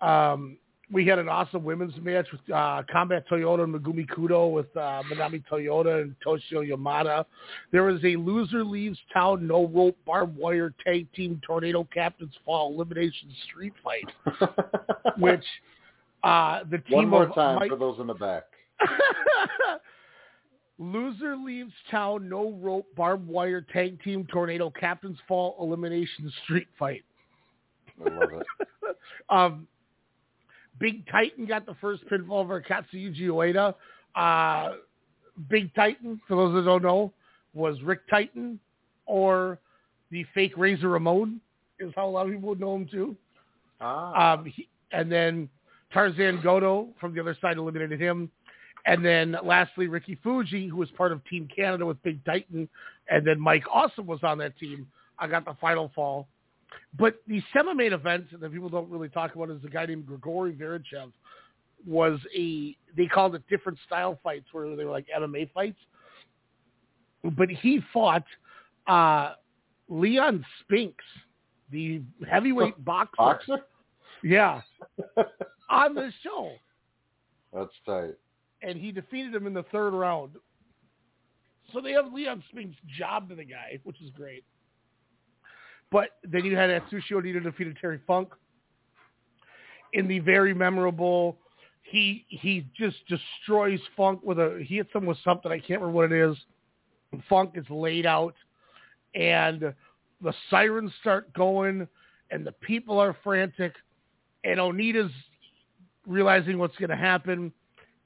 [0.00, 0.56] Um,
[0.92, 5.02] we had an awesome women's match with uh, Combat Toyota and Megumi Kudo with uh,
[5.10, 7.24] Manami Toyota and Toshiyo Yamada.
[7.72, 12.74] There was a loser leaves town, no rope, barbed wire tag team tornado captains fall
[12.74, 14.04] elimination street fight,
[15.18, 15.44] which
[16.22, 18.44] uh, the team One more of time Mike- for those in the back.
[20.78, 27.04] Loser leaves town, no rope, barbed wire tag team tornado captains fall elimination street fight.
[28.04, 28.46] I love it.
[29.30, 29.68] um,
[30.82, 33.74] Big Titan got the first pinfall over Katsuyuji Ueda.
[34.16, 34.74] Uh,
[35.48, 37.12] Big Titan, for those that don't know,
[37.54, 38.58] was Rick Titan
[39.06, 39.60] or
[40.10, 41.40] the fake Razor Ramon,
[41.78, 43.16] is how a lot of people would know him too.
[43.80, 44.32] Ah.
[44.34, 45.48] Um, he, and then
[45.94, 48.28] Tarzan Goto from the other side eliminated him.
[48.84, 52.68] And then lastly, Ricky Fuji, who was part of Team Canada with Big Titan.
[53.08, 54.88] And then Mike Awesome was on that team.
[55.16, 56.26] I got the final fall.
[56.98, 60.52] But the semi-main event that people don't really talk about is a guy named Grigory
[60.52, 61.12] Verichev
[61.86, 65.78] was a, they called it different style fights where they were like MMA fights.
[67.24, 68.24] But he fought
[68.86, 69.34] uh,
[69.88, 71.04] Leon Spinks,
[71.70, 73.16] the heavyweight boxer.
[73.16, 73.58] Boxer?
[74.22, 74.60] Yeah.
[75.70, 76.52] on the show.
[77.52, 78.14] That's tight.
[78.62, 80.32] And he defeated him in the third round.
[81.72, 84.44] So they have Leon Spinks job to the guy, which is great.
[85.92, 88.30] But then you had Atsushi Onita defeated Terry Funk
[89.92, 91.36] in the very memorable.
[91.82, 95.90] He he just destroys Funk with a he hits him with something I can't remember
[95.90, 96.36] what it is.
[97.28, 98.34] Funk is laid out,
[99.14, 99.74] and
[100.22, 101.86] the sirens start going,
[102.30, 103.74] and the people are frantic,
[104.44, 105.12] and Onita's
[106.06, 107.52] realizing what's going to happen.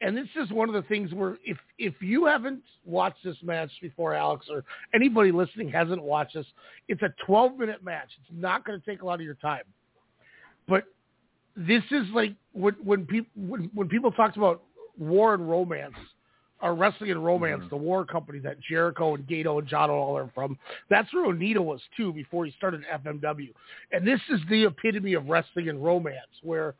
[0.02, 3.70] And this is one of the things where if if you haven't watched this match
[3.80, 4.62] before, Alex, or
[4.94, 6.46] anybody listening hasn't watched this,
[6.88, 8.08] it's a 12 minute match.
[8.20, 9.64] It's not going to take a lot of your time.
[10.68, 10.84] But
[11.56, 14.62] this is like when when people when, when people talked about
[14.98, 15.94] war and romance,
[16.60, 17.68] or wrestling and romance, mm-hmm.
[17.70, 20.58] the war company that Jericho and Gedo and John all are from.
[20.88, 23.52] That's where Onita was too before he started FMW.
[23.92, 26.74] And this is the epitome of wrestling and romance, where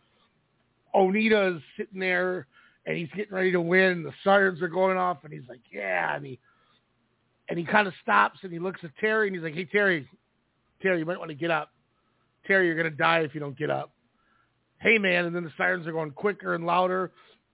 [0.94, 2.46] Onita is sitting there
[2.86, 3.92] and he's getting ready to win.
[3.92, 6.38] And the sirens are going off, and he's like, "Yeah," and he
[7.48, 10.08] and he kind of stops and he looks at Terry and he's like, "Hey Terry,
[10.82, 11.70] Terry, you might want to get up.
[12.46, 13.92] Terry, you're gonna die if you don't get up."
[14.80, 17.12] Hey man, and then the sirens are going quicker and louder,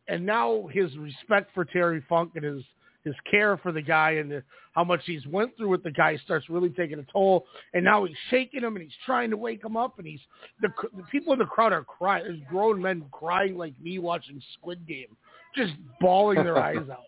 [0.09, 2.62] and now his respect for Terry Funk and his
[3.05, 4.42] his care for the guy and the,
[4.73, 7.47] how much he's went through with the guy starts really taking a toll.
[7.75, 9.99] And now he's shaking him and he's trying to wake him up.
[9.99, 10.21] And he's
[10.61, 12.25] the, the people in the crowd are crying.
[12.25, 15.16] There's grown men crying like me watching Squid Game,
[15.55, 17.05] just bawling their eyes out.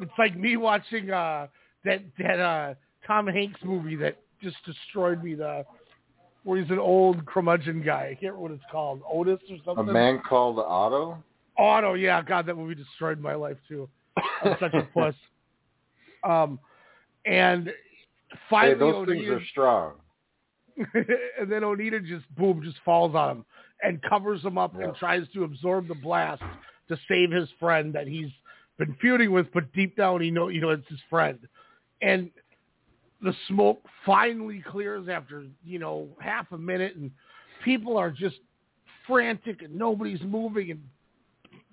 [0.00, 1.46] It's like me watching uh,
[1.84, 2.74] that that uh,
[3.06, 5.34] Tom Hanks movie that just destroyed me.
[5.34, 5.64] The
[6.44, 8.02] where he's an old curmudgeon guy.
[8.02, 9.02] I can't remember what it's called.
[9.10, 9.88] Otis or something.
[9.88, 11.18] A man called Otto?
[11.58, 13.88] Otto, yeah, God, that movie destroyed my life too.
[14.44, 15.14] I'm such a puss.
[16.24, 16.58] Um,
[17.24, 17.70] and
[18.30, 19.92] Hey, finally, those things are strong.
[20.76, 23.44] and then Onita just boom, just falls on him
[23.82, 26.42] and covers him up and tries to absorb the blast
[26.88, 28.30] to save his friend that he's
[28.78, 31.38] been feuding with, but deep down he know you know it's his friend.
[32.02, 32.30] And
[33.22, 37.10] the smoke finally clears after you know half a minute, and
[37.64, 38.36] people are just
[39.06, 40.82] frantic and nobody's moving and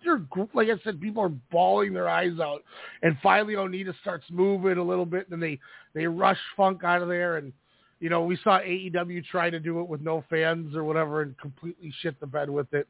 [0.04, 0.22] they're
[0.54, 2.64] like I said, people are bawling their eyes out,
[3.02, 5.60] and finally Onita starts moving a little bit, and they
[5.94, 7.54] they rush Funk out of there, and
[8.00, 11.38] you know we saw AEW try to do it with no fans or whatever, and
[11.38, 12.88] completely shit the bed with it.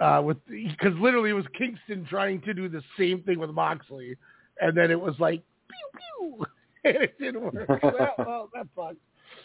[0.00, 4.16] Uh, with because literally it was Kingston trying to do the same thing with Moxley,
[4.60, 6.46] and then it was like pew pew,
[6.84, 7.68] and it didn't work.
[7.82, 8.96] well, well, that sucks.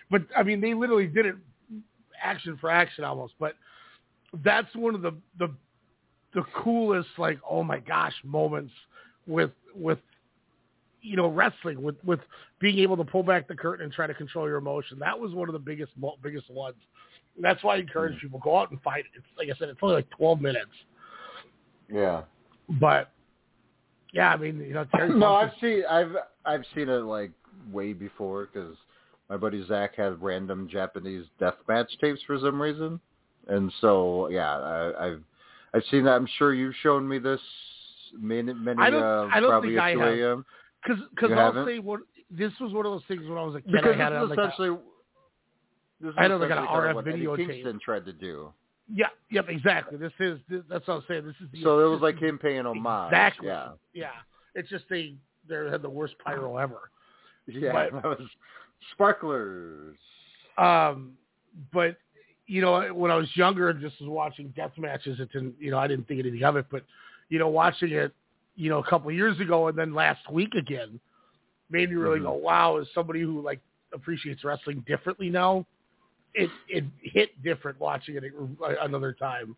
[0.10, 1.36] But I mean, they literally did it
[2.22, 3.34] action for action almost.
[3.39, 3.56] But
[4.44, 5.50] that's one of the the
[6.34, 8.74] the coolest like oh my gosh moments
[9.28, 10.00] with with
[11.02, 12.20] you know wrestling with with
[12.60, 15.00] being able to pull back the curtain and try to control your emotion.
[15.00, 16.78] That was one of the biggest biggest ones.
[17.39, 19.06] That's why I encourage people go out and fight.
[19.15, 20.71] It's like I said, it's only like twelve minutes.
[21.91, 22.24] Yeah.
[22.80, 23.12] But
[24.13, 25.13] yeah, I mean, you know, Terry.
[25.13, 27.32] no, I've seen I've I've seen it like
[27.71, 28.76] way before because
[29.30, 33.00] my buddy Zach had random Japanese death match tapes for some reason,
[33.48, 35.24] and so yeah, I, I've
[35.74, 36.12] I've seen that.
[36.12, 37.41] I'm sure you've shown me this
[38.17, 40.43] many many I don't, uh, I don't probably think I 2 have.
[40.82, 41.67] Because because I'll haven't?
[41.67, 43.71] say what this was one of those things when I was a kid.
[43.71, 44.82] Because I had it this on is like essentially is
[46.17, 47.27] I know they got an RF what Eddie.
[47.36, 48.51] Kingston tried to do.
[48.93, 49.97] yeah, yep, exactly.
[49.97, 51.25] This is this, that's what I'm saying.
[51.25, 53.12] This is the So it was like him paying homage.
[53.12, 53.47] Exactly.
[53.47, 53.69] Yeah.
[53.93, 54.10] Yeah.
[54.55, 55.15] It's just they
[55.47, 56.89] they had the worst pyro ever.
[57.47, 57.71] Yeah.
[57.91, 58.27] But- that was
[58.93, 59.97] sparklers.
[60.58, 61.13] Um,
[61.73, 61.97] but
[62.47, 65.55] you know, when I was younger and just was watching death matches, it didn't.
[65.60, 66.65] You know, I didn't think anything of it.
[66.69, 66.84] But
[67.29, 68.13] you know, watching it,
[68.55, 70.99] you know, a couple of years ago and then last week again,
[71.69, 72.23] made me really Mhm.
[72.23, 73.60] go, "Wow!" As somebody who like
[73.93, 75.65] appreciates wrestling differently now,
[76.36, 78.24] it it hit different watching it
[78.82, 79.56] another time.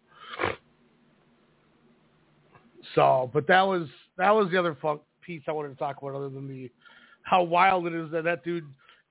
[2.95, 3.87] So, but that was
[4.17, 6.69] that was the other funk piece I wanted to talk about, other than the
[7.23, 8.65] how wild it is that that dude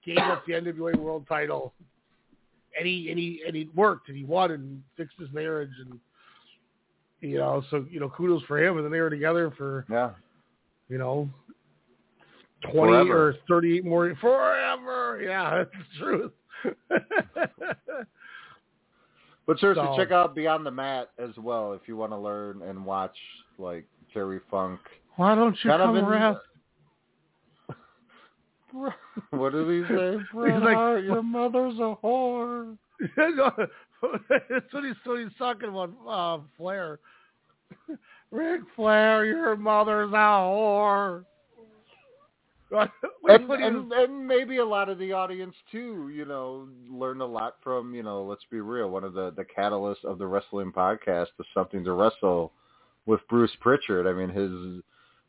[0.04, 1.74] gave up the NWA World Title,
[2.78, 5.98] and he and he and he worked and he won and fixed his marriage and
[7.20, 10.10] you know so you know kudos for him and then they were together for Yeah.
[10.88, 11.28] you know
[12.70, 13.28] twenty Forever.
[13.28, 15.20] or thirty eight more forever.
[15.22, 16.32] Yeah, that's the truth.
[19.46, 22.62] But seriously, So- check out Beyond the Mat as well if you want to learn
[22.62, 23.16] and watch
[23.58, 24.80] like Terry Funk.
[25.16, 26.38] Why don't you Kind come around?
[29.30, 30.18] What did he say?
[30.34, 32.76] Bret like- your mother's a whore.
[33.16, 36.98] That's what he's, what he's talking about, uh, Flair.
[38.30, 41.24] Ric Flair, your mother's a whore.
[43.28, 47.56] And, and and maybe a lot of the audience too, you know, learned a lot
[47.62, 51.28] from, you know, let's be real, one of the the catalysts of the wrestling podcast
[51.40, 52.52] is something to wrestle
[53.06, 54.06] with Bruce Prichard.
[54.06, 54.82] I mean, his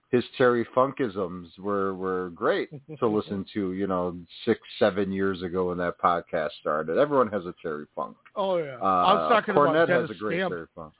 [0.09, 2.69] his Terry Funkisms were were great
[2.99, 6.97] to listen to, you know, six seven years ago when that podcast started.
[6.99, 8.15] Everyone has a Terry Funk.
[8.35, 10.51] oh yeah, Uh, I was talking Cornette about Dennis has a great Stamp.
[10.51, 10.93] Terry Funk.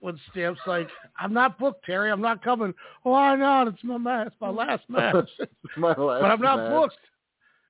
[0.00, 2.10] When Stamp's like, "I'm not booked, Terry.
[2.12, 2.72] I'm not coming."
[3.04, 3.66] Oh, Why not?
[3.68, 5.28] It's my match, my last match.
[5.76, 6.70] My last but I'm not match.
[6.70, 6.98] booked.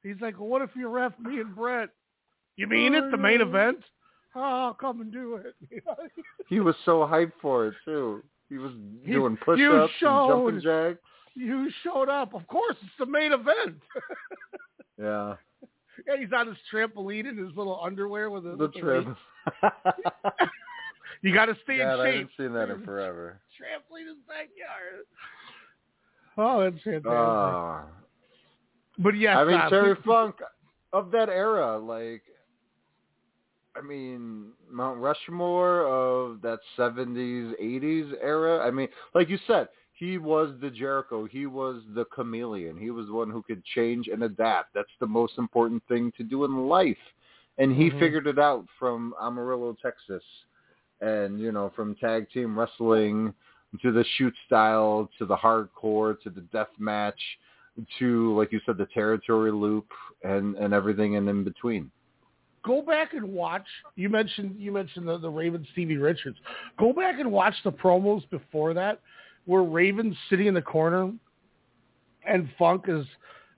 [0.03, 1.88] He's like, well, what if you ref me and Brett?
[2.57, 3.49] You mean it, the main mm-hmm.
[3.55, 3.79] event?
[4.35, 5.55] Oh, I'll come and do it.
[6.49, 8.23] He was so hyped for it too.
[8.49, 8.73] He was
[9.05, 10.99] He- doing push you ups and jumping jacks.
[11.35, 12.33] you showed up.
[12.35, 13.77] Of course, it's the main event.
[15.01, 15.35] Yeah.
[16.09, 19.07] yeah, he's on his trampoline in his little underwear with, a, The with the trip.
[19.07, 19.71] weights.
[21.22, 22.00] You got to stay God, in shape.
[22.00, 22.14] I shape.
[22.14, 23.40] haven't seen that in forever.
[23.61, 25.04] Trampoline in his backyard.
[26.37, 27.09] Oh, that's fantastic.
[27.09, 27.87] Ah.
[28.98, 30.37] but yes, I mean uh, Terry Funk
[30.92, 32.22] of that era, like
[33.76, 38.64] I mean Mount Rushmore of that seventies, eighties era.
[38.64, 41.24] I mean, like you said, he was the Jericho.
[41.26, 42.76] He was the chameleon.
[42.78, 44.74] He was the one who could change and adapt.
[44.74, 46.96] That's the most important thing to do in life.
[47.59, 47.98] And he Mhm.
[47.98, 50.22] figured it out from Amarillo, Texas.
[51.01, 53.33] And, you know, from tag team wrestling
[53.83, 57.21] to the shoot style to the hardcore to the death match
[57.99, 59.87] to like you said the territory loop
[60.25, 61.91] and and everything in in between
[62.69, 63.65] go back and watch.
[63.97, 66.37] You mentioned you mentioned the, the Raven Stevie Richards.
[66.79, 69.01] Go back and watch the promos before that,
[69.47, 71.13] where Raven's sitting in the corner,
[72.27, 73.07] and Funk is,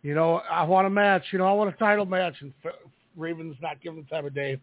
[0.02, 1.24] you know, I want a match.
[1.32, 2.52] You know, I want a title match, and
[3.16, 4.58] Raven's not giving the time of day.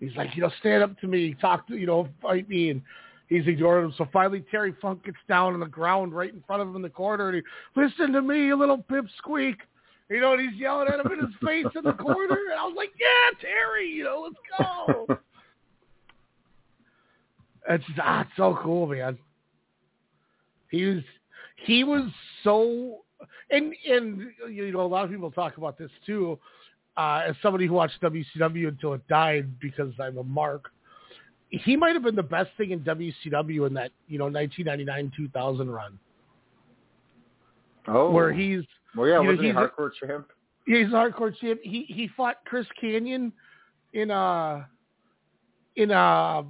[0.00, 2.82] He's like, you know, stand up to me, talk to, you know, fight me, and
[3.28, 3.94] he's ignoring him.
[3.96, 6.82] So finally, Terry Funk gets down on the ground right in front of him in
[6.82, 9.56] the corner, and he, listen to me, you little pipsqueak.
[10.08, 12.64] You know, and he's yelling at him in his face in the corner, and I
[12.64, 15.06] was like, "Yeah, Terry, you know, let's go."
[17.68, 19.16] it's ah, it's so cool, man.
[20.70, 21.02] He was
[21.64, 22.10] he was
[22.42, 23.02] so,
[23.50, 26.40] and and you know, a lot of people talk about this too.
[26.96, 30.70] Uh, as somebody who watched WCW until it died because I'm a mark,
[31.48, 35.98] he might have been the best thing in WCW in that you know 1999-2000 run.
[37.88, 38.62] Oh, where he's
[38.96, 40.26] well, yeah, wasn't he he's a- hardcore champ?
[40.66, 41.60] yeah, he's a hardcore champ.
[41.62, 43.32] He he fought Chris Kanyon
[43.94, 44.68] in a
[45.76, 46.44] in a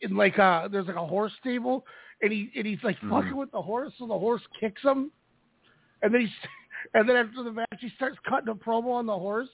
[0.00, 1.84] in like a there's like a horse stable,
[2.22, 3.10] and he and he's like Mhm.
[3.10, 5.12] fucking with the horse, so the horse kicks him,
[6.02, 6.30] and then he's
[6.94, 9.48] and then after the match he starts cutting a promo on the horse.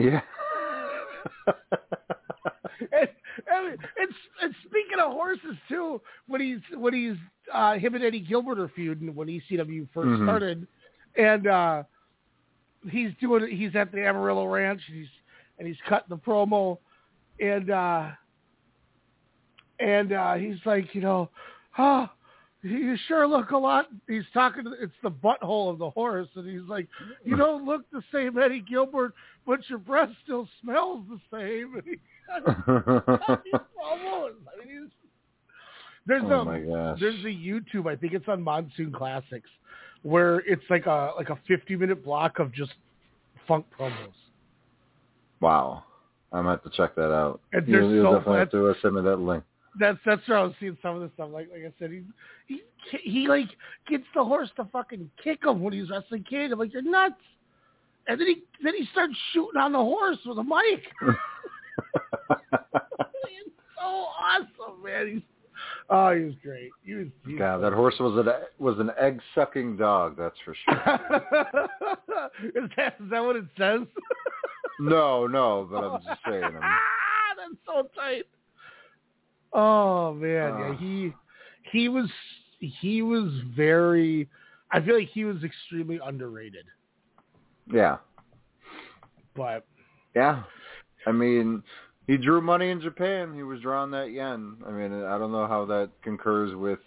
[0.00, 0.20] Yeah.
[2.80, 3.08] and,
[3.52, 4.10] and, and,
[4.42, 7.16] and speaking of horses too, when he's when he's
[7.52, 10.24] uh, him and Eddie Gilbert are feuding when ECW 1st Mhm.
[10.24, 10.66] started,
[11.16, 11.82] and uh,
[12.90, 15.08] he's doing he's at the Amarillo Ranch and he's
[15.58, 16.78] and he's cutting the promo,
[17.40, 18.08] and uh,
[19.78, 21.28] and uh, he's like, you know,
[21.78, 22.08] oh,
[22.62, 23.86] you sure look a lot.
[24.08, 24.64] He's talking.
[24.64, 26.88] To, it's the butthole of the horse, and he's like,
[27.24, 29.14] you don't look the same, Eddie Gilbert,
[29.46, 31.74] but your breath still smells the same.
[32.32, 34.34] And he, these promos.
[34.46, 34.90] I mean, he's-
[36.06, 37.86] there's oh a there's a YouTube.
[37.86, 39.50] I think it's on Monsoon Classics,
[40.02, 42.72] where it's like a like a 50 minute block of just
[43.46, 44.12] funk promos.
[45.40, 45.82] Wow.
[46.32, 47.40] I'm gonna have to check that out.
[47.52, 49.42] And they're You'll, you'll so definitely have to send me that link.
[49.80, 51.30] That's that's where I was seeing some of this stuff.
[51.32, 52.02] Like like I said, he
[52.46, 52.62] he
[53.02, 53.48] he like
[53.88, 56.52] gets the horse to fucking kick him when he's wrestling Kane.
[56.52, 57.14] I'm like, you're nuts.
[58.06, 60.84] And then he then he starts shooting on the horse with a mic.
[63.40, 65.08] It's so awesome, man.
[65.14, 65.22] He's
[65.88, 66.70] oh, he was great.
[66.84, 67.06] He was.
[67.24, 70.16] He was God, so that horse was an was an egg sucking dog.
[70.18, 70.76] That's for sure.
[72.44, 73.80] is that is that what it says?
[74.80, 76.44] no, no, but I'm just saying.
[76.44, 78.24] I'm, Ah, that's so tight.
[79.52, 80.76] Oh man, yeah, Ah.
[80.76, 81.12] he
[81.72, 82.08] he was
[82.60, 84.28] he was very.
[84.72, 86.64] I feel like he was extremely underrated,
[87.72, 87.96] yeah,
[89.34, 89.66] but
[90.14, 90.42] yeah.
[91.06, 91.62] I mean,
[92.06, 93.34] he drew money in Japan.
[93.34, 94.56] He was drawing that yen.
[94.66, 96.78] I mean, I don't know how that concurs with,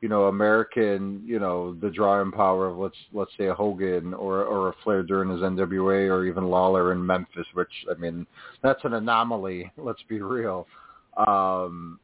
[0.00, 4.44] you know, American, you know, the drawing power of let's let's say a Hogan or
[4.44, 8.26] or a Flair during his NWA or even Lawler in Memphis, which I mean,
[8.62, 9.72] that's an anomaly.
[9.76, 10.66] Let's be real.
[11.16, 11.98] Um,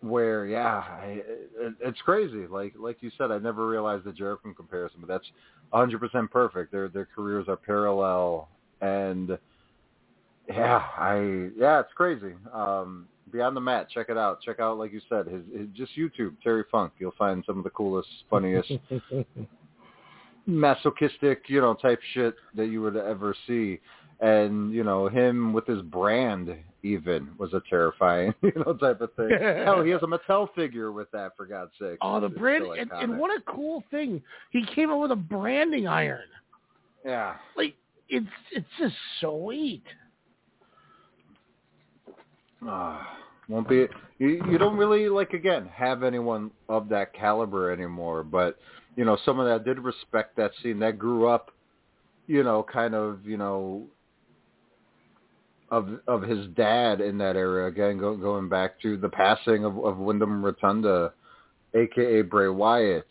[0.00, 1.22] where yeah, I,
[1.58, 2.46] it, it's crazy.
[2.46, 5.26] Like like you said, I never realized the Jericho comparison, but that's
[5.72, 6.72] 100% perfect.
[6.72, 8.48] Their their careers are parallel,
[8.80, 9.38] and
[10.48, 12.34] yeah, I yeah, it's crazy.
[12.52, 14.40] Um, Beyond the Mat, check it out.
[14.40, 16.92] Check out, like you said, his, his just YouTube Terry Funk.
[16.98, 18.72] You'll find some of the coolest, funniest,
[20.46, 23.80] masochistic, you know, type shit that you would ever see.
[24.20, 29.12] And you know him with his brand even was a terrifying, you know, type of
[29.14, 29.30] thing.
[29.30, 31.98] Hell, he has a Mattel figure with that for God's sake.
[32.02, 34.22] oh, the brand so and, and what a cool thing!
[34.50, 36.28] He came up with a branding iron.
[37.04, 37.74] yeah, Like
[38.08, 39.84] it's it's just sweet.
[42.66, 43.18] Ah,
[43.48, 43.86] won't be
[44.18, 48.58] you, you don't really like again have anyone of that caliber anymore but
[48.96, 51.50] you know someone that did respect that scene that grew up
[52.26, 53.86] you know kind of you know
[55.70, 59.78] of of his dad in that era again go, going back to the passing of
[59.84, 61.12] of Windham Rotunda
[61.74, 63.06] aka Bray Wyatt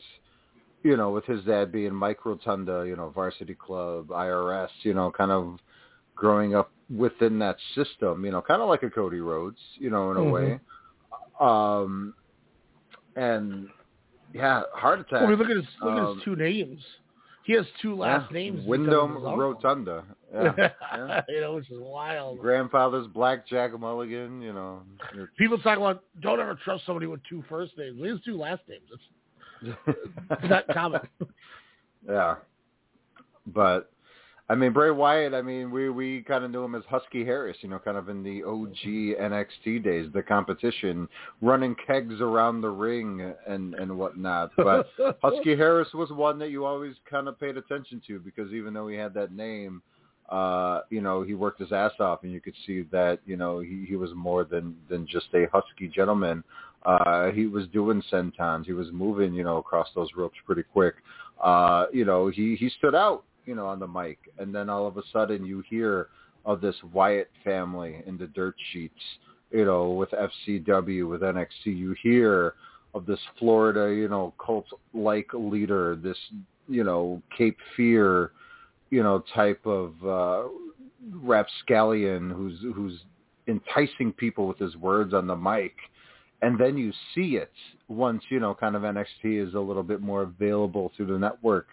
[0.84, 5.12] you know with his dad being Mike Rotunda you know Varsity Club IRS you know
[5.12, 5.60] kind of
[6.16, 10.10] growing up within that system, you know, kind of like a Cody Rhodes, you know,
[10.10, 10.32] in a Mhm.
[10.32, 10.60] way.
[11.39, 12.14] Um,
[13.16, 13.70] and
[14.34, 15.12] yeah, heart attack.
[15.22, 16.84] Well, I mean, look at his look at Um, his two names.
[17.43, 18.66] He has two last yeah, names.
[18.66, 19.18] Windham.
[19.18, 20.03] Rotunda.
[20.34, 21.22] Yeah, yeah.
[21.30, 22.40] you know, which is wild.
[22.40, 24.82] Grandfather's Blackjack Mulligan, you know.
[25.38, 28.02] People talk about don't ever trust somebody with two first names.
[28.04, 28.84] Has two last names.
[28.92, 29.78] It's,
[30.32, 31.02] it's not common.
[32.08, 32.36] yeah.
[33.48, 33.90] But
[34.50, 37.58] I mean Bray Wyatt, I mean we we kind of knew him as Husky Harris,
[37.62, 41.08] you know, kind of in the OG NXT days, the competition,
[41.42, 44.52] running kegs around the ring and and whatnot.
[44.58, 44.90] But
[45.24, 48.90] Husky Harris was one that you always kind of paid attention to because even though
[48.90, 49.82] he had that name,
[50.30, 53.60] uh, you know, he worked his ass off and you could see that, you know,
[53.60, 56.44] he, he was more than, than just a husky gentleman.
[56.86, 58.66] Uh, he was doing sentons.
[58.66, 60.96] He was moving, you know, across those ropes pretty quick.
[61.42, 64.20] Uh, you know, he, he stood out, you know, on the mic.
[64.38, 66.08] And then all of a sudden you hear
[66.46, 68.94] of this Wyatt family in the dirt sheets,
[69.52, 71.66] you know, with FCW, with NXT.
[71.66, 72.56] You hear
[72.94, 76.18] of this Florida, you know, cult-like leader, this,
[76.68, 78.32] you know, Cape Fear,
[78.90, 80.44] you know, type of uh,
[81.14, 83.00] rapscallion who's who's
[83.48, 85.76] enticing people with his words on the mic,
[86.42, 87.52] and then you see it
[87.88, 91.68] once you know, kind of NXT is a little bit more available through the network.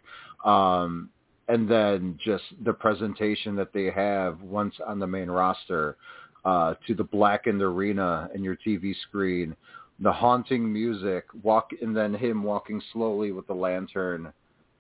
[0.45, 1.11] Um,
[1.49, 5.97] and then just the presentation that they have once on the main roster
[6.45, 9.55] uh, to the blackened arena and your TV screen,
[10.01, 14.33] the haunting music, walk, and then him walking slowly with the lantern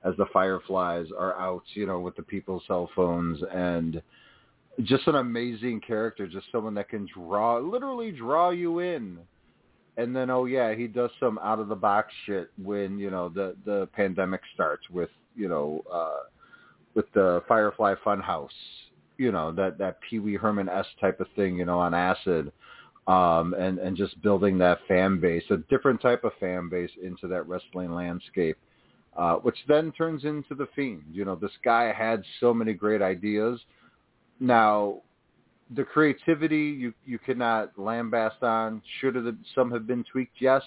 [0.05, 4.03] as the fireflies are out, you know, with the people's cell phones and
[4.83, 9.19] just an amazing character, just someone that can draw, literally draw you in.
[9.97, 13.29] And then, oh yeah, he does some out of the box shit when you know
[13.29, 16.29] the the pandemic starts with you know uh,
[16.95, 18.49] with the Firefly Funhouse,
[19.19, 22.51] you know that that Pee Wee Herman s type of thing, you know, on acid,
[23.07, 27.29] um, and and just building that fan base, a different type of fan base into
[27.29, 28.59] that wrestling landscape,
[29.17, 31.05] uh, which then turns into the Fiend.
[31.13, 33.61] You know, this guy had so many great ideas.
[34.41, 35.03] Now,
[35.75, 38.83] the creativity you you cannot lambast on.
[39.01, 40.37] Should have some have been tweaked?
[40.41, 40.63] Yes.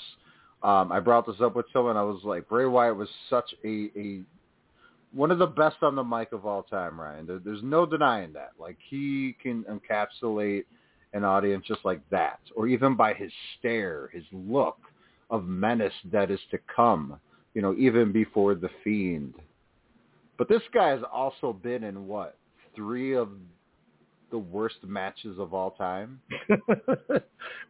[0.64, 1.98] Um, I brought this up with someone.
[1.98, 4.22] I was like, Bray Wyatt was such a, a
[5.14, 7.28] one of the best on the mic of all time, Ryan.
[7.28, 8.52] There, there's no denying that.
[8.60, 10.66] Like he can encapsulate
[11.14, 14.78] an audience just like that, or even by his stare, his look
[15.30, 17.20] of menace that is to come.
[17.58, 19.34] You know, even before the Fiend.
[20.38, 22.38] But this guy has also been in what
[22.76, 23.30] three of
[24.30, 26.22] the worst matches of all time.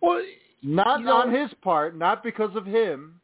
[0.02, 0.22] well,
[0.62, 3.22] not know, on his part, not because of him,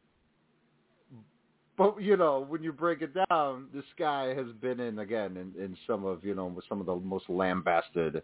[1.76, 5.62] but you know, when you break it down, this guy has been in again in,
[5.62, 8.22] in some of you know some of the most lambasted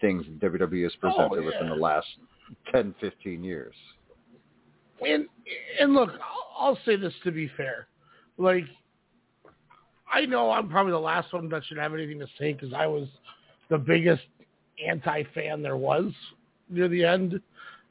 [0.00, 1.44] things WWE has presented oh, yeah.
[1.44, 2.06] within the last
[2.72, 3.74] 10, 15 years.
[5.06, 5.26] And
[5.80, 6.10] and look,
[6.58, 7.88] I'll say this to be fair,
[8.38, 8.64] like
[10.12, 12.86] I know I'm probably the last one that should have anything to say because I
[12.86, 13.08] was
[13.70, 14.22] the biggest
[14.86, 16.12] anti-fan there was
[16.68, 17.40] near the end,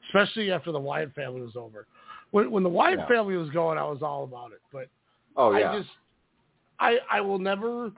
[0.08, 1.86] especially after the Wyatt family was over.
[2.30, 3.08] When, when the Wyatt Yeah.
[3.08, 4.60] family was going, I was all about it.
[4.72, 4.88] But
[5.36, 5.90] Oh yeah, I just,
[6.78, 7.90] I I will never,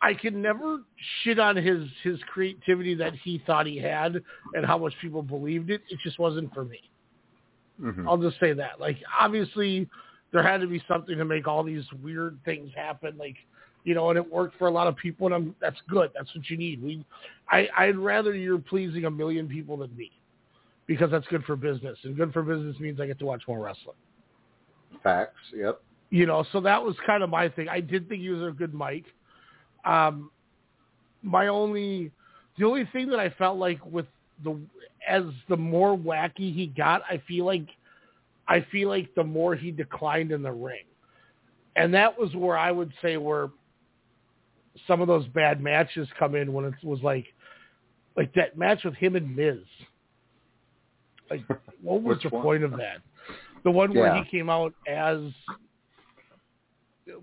[0.00, 0.82] I can never
[1.22, 4.22] shit on his his creativity that he thought he had
[4.54, 5.82] and how much people believed it.
[5.90, 6.80] It just wasn't for me.
[7.80, 8.06] Mhm.
[8.06, 8.80] I'll just say that.
[8.80, 9.88] Like obviously,
[10.32, 13.16] there had to be something to make all these weird things happen.
[13.18, 13.36] Like
[13.84, 16.10] you know, and it worked for a lot of people, and I'm, that's good.
[16.12, 16.82] That's what you need.
[16.82, 17.04] We,
[17.48, 20.10] I, I'd rather you're pleasing a million people than me,
[20.88, 23.60] because that's good for business, and good for business means I get to watch more
[23.60, 23.94] wrestling.
[25.04, 25.36] facts.
[25.54, 25.80] Yep.
[26.10, 27.68] You know, so that was kind of my thing.
[27.68, 29.04] I did think he was a good mic.
[29.84, 30.30] Um,
[31.22, 32.10] my only,
[32.58, 34.06] the only thing that I felt like with
[34.44, 34.58] the,
[35.08, 37.66] as the more wacky he got, I feel like,
[38.48, 40.84] I feel like the more he declined in the ring,
[41.74, 43.50] and that was where I would say where
[44.86, 47.26] some of those bad matches come in when it was like,
[48.16, 49.58] like that match with him and Miz.
[51.30, 51.42] Like,
[51.82, 52.42] what was the one?
[52.42, 52.98] point of that?
[53.64, 55.18] The one where he came out as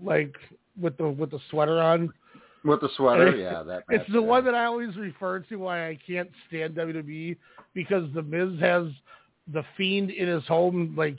[0.02, 0.34] like
[0.80, 2.12] with the with the sweater on.
[2.64, 3.84] With the sweater, yeah, that.
[3.90, 4.26] It's the yeah.
[4.26, 7.36] one that I always refer to why I can't stand WWE
[7.74, 8.86] because the Miz has
[9.52, 11.18] the fiend in his home like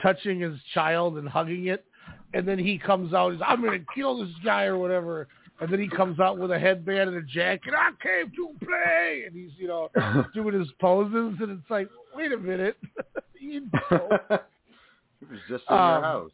[0.00, 1.84] touching his child and hugging it,
[2.32, 3.32] and then he comes out.
[3.32, 5.26] He's I'm gonna kill this guy or whatever,
[5.60, 7.74] and then he comes out with a headband and a jacket.
[7.76, 9.90] I came to play, and he's you know
[10.34, 12.76] doing his poses, and it's like, wait a minute,
[13.40, 14.08] you know.
[14.30, 16.30] it was just in Um, your house.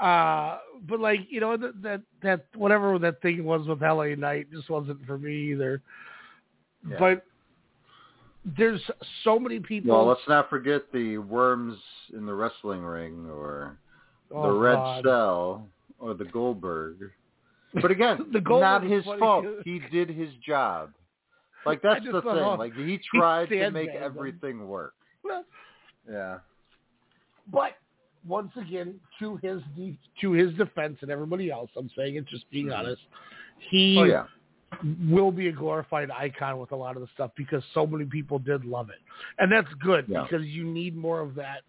[0.00, 4.50] Uh, but like you know that that that whatever that thing was with LA Knight
[4.52, 5.82] just wasn't for me either.
[6.88, 6.96] Yeah.
[6.98, 7.24] But
[8.56, 8.80] there's
[9.24, 9.94] so many people.
[9.96, 11.76] Well, let's not forget the worms
[12.14, 13.78] in the wrestling ring, or
[14.30, 15.04] Oh, the red God.
[15.04, 15.68] cell,
[15.98, 17.10] or the Goldberg.
[17.74, 19.46] But again, The Goldberg not his fault.
[19.64, 20.90] He did his job.
[21.66, 22.36] Like that's the thing.
[22.36, 22.54] know.
[22.54, 24.94] Like he tried to make everything work.
[26.08, 26.38] Yeah.
[27.52, 27.72] But
[28.28, 32.48] once again, to his de- to his defense and everybody else, I'm saying it's just
[32.50, 33.02] being honest.
[33.70, 34.26] He Oh yeah.
[35.10, 38.38] will be a glorified icon with a lot of the stuff because so many people
[38.38, 38.98] did love it,
[39.38, 40.22] and that's good Yeah.
[40.22, 41.62] because you need more of that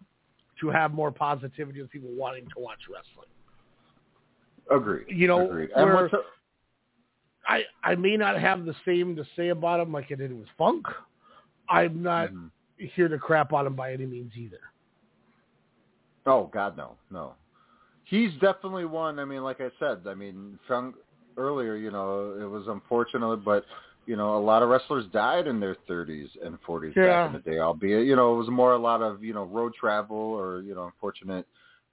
[0.62, 3.30] to have more positivity of people wanting to watch wrestling.
[4.70, 5.06] Agreed.
[5.08, 5.70] You know, Agreed.
[5.76, 6.10] Where-
[7.48, 10.48] I I may not have the same to say about him like I did with
[10.58, 10.86] Funk.
[11.68, 12.52] I'm not Mhm.
[12.78, 14.60] here to crap on him by any means either.
[16.30, 17.34] Oh God, no, no.
[18.06, 19.20] He's definitely one.
[19.20, 20.96] I mean, like I said, I mean, Funk
[21.38, 23.66] earlier, you know, it was unfortunate, but
[24.06, 27.06] you know, a lot of wrestlers died in their 30s and 40s Yeah.
[27.06, 27.60] back in the day.
[27.60, 30.74] Albeit, you know, it was more a lot of you know road travel or you
[30.74, 31.46] know, unfortunate,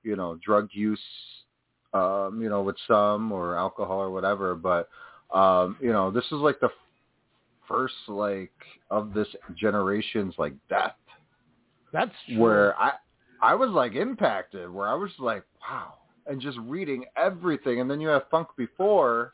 [0.03, 1.01] you know, drug use,
[1.93, 4.55] um, you know, with some or alcohol or whatever.
[4.55, 4.89] But
[5.35, 6.71] um, you know, this is like the
[7.69, 8.53] first like
[8.91, 10.95] of this generation's like death
[11.93, 12.39] That's true.
[12.39, 12.93] where I
[13.43, 15.95] I was like impacted where I was like, wow,
[16.27, 17.81] and just reading everything.
[17.81, 19.33] And then you have Funk before,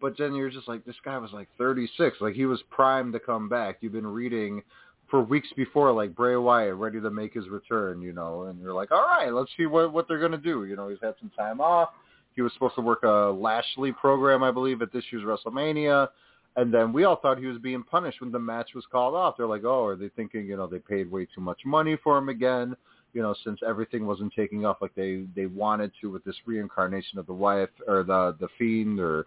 [0.00, 2.18] but then you're just like, this guy was like 36.
[2.20, 3.78] Like he was primed to come back.
[3.80, 4.62] You've been reading
[5.10, 8.74] for weeks before, like Bray Wyatt ready to make his return, you know, and you're
[8.74, 10.64] like, all right, let's see what what they're gonna do.
[10.64, 11.90] You know, he's had some time off.
[12.34, 16.08] He was supposed to work a Lashley program, I believe, at this year's WrestleMania.
[16.56, 19.36] And then we all thought he was being punished when the match was called off.
[19.36, 22.16] They're like, oh, are they thinking, you know, they paid way too much money for
[22.18, 22.74] him again?
[23.16, 27.18] You know, since everything wasn't taking off like they they wanted to with this reincarnation
[27.18, 29.26] of the wife or the the fiend or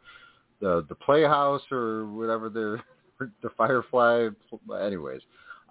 [0.62, 2.78] the the playhouse or whatever the
[3.42, 4.28] the firefly.
[4.80, 5.22] Anyways,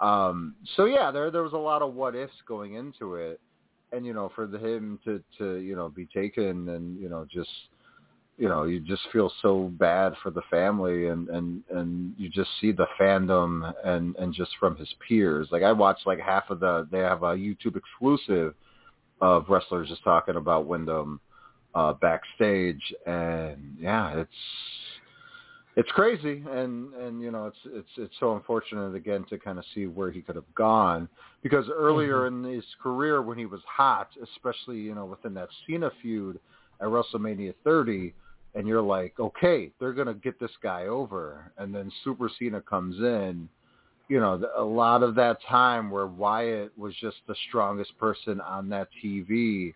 [0.01, 3.41] um, so yeah, there there was a lot of what ifs going into it,
[3.93, 7.25] and you know, for the, him to to you know be taken and you know
[7.33, 7.49] just
[8.39, 12.49] you know you just feel so bad for the family and and and you just
[12.61, 15.49] see the fandom and and just from his peers.
[15.51, 18.55] Like i watched like half of the they have a youtube exclusive
[19.21, 21.21] of wrestlers just talking about windham
[21.75, 22.83] uh backstage.
[23.07, 24.31] And yeah it's
[25.75, 26.45] it's crazy.
[26.49, 30.13] And and you know it's it's it's so unfortunate again to kind of see where
[30.13, 31.09] he could have gone.
[31.43, 32.47] Because earlier mm-hmm.
[32.47, 36.39] in his career when he was hot especially you know within that Cena feud
[36.81, 38.15] at WrestleMania 30
[38.55, 42.97] and you're like, okay, they're gonna get this guy over, and then Super Cena comes
[42.99, 43.49] in.
[44.09, 48.69] You know, a lot of that time where Wyatt was just the strongest person on
[48.71, 49.75] that TV,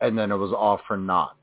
[0.00, 1.36] and then it was all for naught.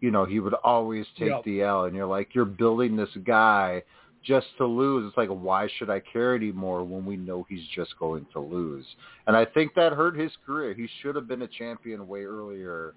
[0.00, 1.44] You know, he would always take yep.
[1.44, 3.82] the L, and you're like, you're building this guy
[4.24, 5.06] just to lose.
[5.08, 8.86] It's like, why should I care anymore when we know he's just going to lose?
[9.26, 10.74] And I think that hurt his career.
[10.74, 12.94] He should have been a champion way earlier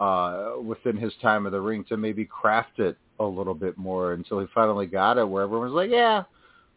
[0.00, 4.12] uh, within his time of the ring to maybe craft it a little bit more
[4.12, 6.22] until he finally got it where everyone's like, yeah,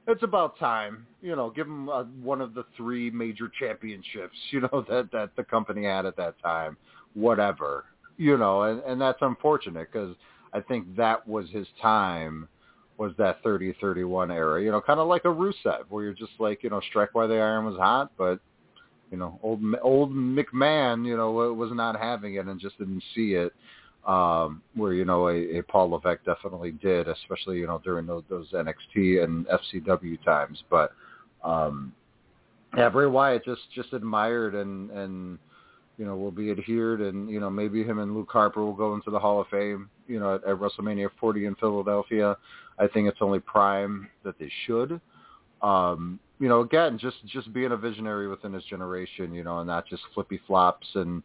[0.08, 1.06] it's about time.
[1.22, 5.36] You know, give him uh, one of the three major championships, you know, that, that
[5.36, 6.78] the company had at that time,
[7.14, 7.86] whatever,
[8.18, 10.16] you know, and, and that's unfortunate because
[10.54, 12.48] I think that was his time
[12.98, 16.62] was that 30-31 era, you know, kind of like a Rusev where you're just like,
[16.62, 18.40] you know, strike while the iron was hot, but
[19.12, 23.34] you know, old old McMahon, you know, was not having it and just didn't see
[23.34, 23.54] it.
[24.08, 28.24] Um, where you know a, a Paul Levesque definitely did, especially you know during those,
[28.30, 30.64] those NXT and FCW times.
[30.72, 30.94] But
[31.44, 31.94] um,
[32.76, 35.38] yeah, Bray Wyatt just just admired and and
[36.00, 38.96] you know will be adhered, and you know maybe him and Luke Harper will go
[38.96, 39.88] into the Hall of Fame.
[40.08, 42.36] You know at, at WrestleMania 40 in Philadelphia.
[42.80, 45.00] I think it's only prime that they should.
[45.62, 49.68] Um, you know, again, just just being a visionary within his generation, you know, and
[49.68, 51.22] not just flippy flops and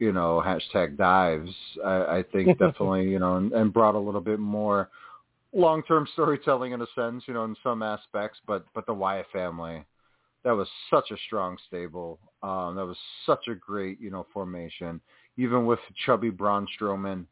[0.00, 1.52] you know hashtag dives.
[1.84, 4.90] I, I think definitely, you know, and, and brought a little bit more
[5.52, 8.40] long-term storytelling in a sense, you know, in some aspects.
[8.48, 9.84] But but the Wyatt family,
[10.42, 12.18] that was such a strong stable.
[12.42, 15.00] Um, that was such a great, you know, formation.
[15.36, 17.26] Even with chubby Braun Strowman,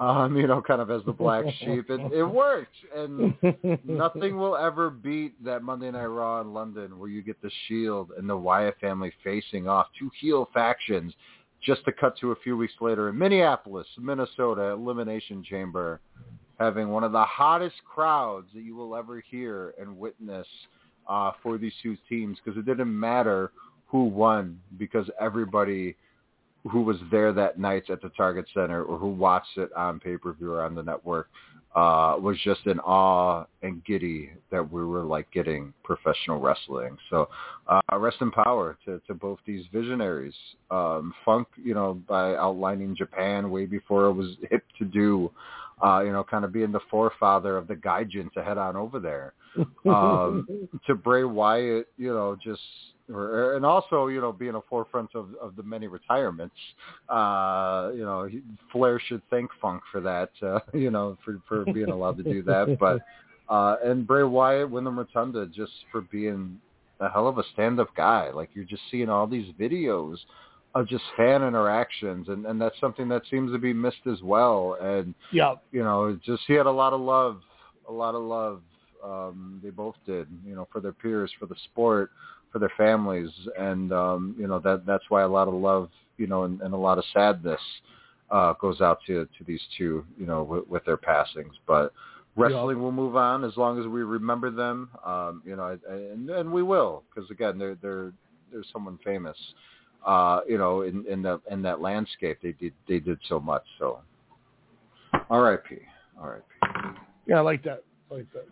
[0.00, 1.90] um, you know, kind of as the black sheep.
[1.90, 3.34] It, it worked, and
[3.84, 8.12] nothing will ever beat that Monday Night Raw in London where you get the Shield
[8.16, 11.14] and the Wyatt family facing off two heel factions.
[11.60, 16.00] Just to cut to a few weeks later in Minneapolis, Minnesota, Elimination Chamber,
[16.60, 20.46] having one of the hottest crowds that you will ever hear and witness
[21.08, 23.50] uh, for these two teams because it didn't matter
[23.88, 25.96] who won because everybody
[26.68, 30.52] who was there that night at the Target Center or who watched it on pay-per-view
[30.52, 31.28] or on the network
[31.74, 36.96] uh, was just in awe and giddy that we were like getting professional wrestling.
[37.10, 37.28] So
[37.68, 40.34] uh, rest in power to, to both these visionaries.
[40.70, 45.30] Um, Funk, you know, by outlining Japan way before it was hip to do,
[45.84, 48.98] uh, you know, kind of being the forefather of the gaijin to head on over
[48.98, 49.34] there.
[49.86, 50.46] Um,
[50.86, 52.60] to Bray Wyatt, you know, just
[53.12, 56.54] or, and also you know being a forefront of, of the many retirements.
[57.08, 58.28] Uh, you know,
[58.72, 60.30] Flair should thank Funk for that.
[60.42, 62.76] Uh, you know, for for being allowed to do that.
[62.78, 63.00] But
[63.48, 66.60] uh, and Bray Wyatt, Windham Rotunda, just for being
[67.00, 68.30] a hell of a stand-up guy.
[68.30, 70.16] Like you're just seeing all these videos
[70.74, 74.76] of just fan interactions, and and that's something that seems to be missed as well.
[74.80, 77.40] And yeah, you know, just he had a lot of love,
[77.88, 78.60] a lot of love.
[79.02, 82.10] Um, they both did, you know, for their peers, for the sport
[82.52, 86.26] for their families, and um, you know that that's why a lot of love, you
[86.26, 87.60] know, and, and a lot of sadness
[88.30, 91.54] uh, goes out to to these two, you know, with, with their passings.
[91.66, 91.92] But
[92.36, 92.82] wrestling yeah.
[92.82, 96.62] will move on as long as we remember them, um, you know, and, and we
[96.62, 98.12] will, because again, they're they're
[98.52, 99.36] they're someone famous,
[100.06, 102.38] uh, you know, in in the in that landscape.
[102.42, 103.64] They did they did so much.
[103.78, 104.00] So,
[105.30, 105.78] R.I.P.
[106.18, 106.78] R.I.P.
[107.26, 107.84] Yeah, I like that.
[108.10, 108.46] I like that.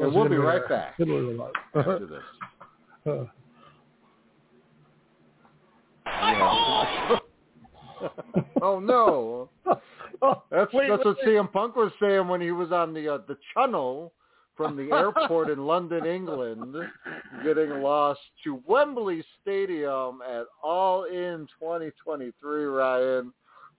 [0.00, 0.94] And we'll be right back
[1.74, 2.22] after this.
[3.06, 3.24] Uh.
[8.62, 9.48] Oh no.
[9.64, 9.80] That's
[10.22, 13.36] Wait, that's wait, what CM Punk was saying when he was on the uh, the
[13.54, 14.12] channel
[14.56, 16.76] from the airport in London, England,
[17.42, 22.64] getting lost to Wembley Stadium at All In 2023.
[22.64, 23.32] Ryan,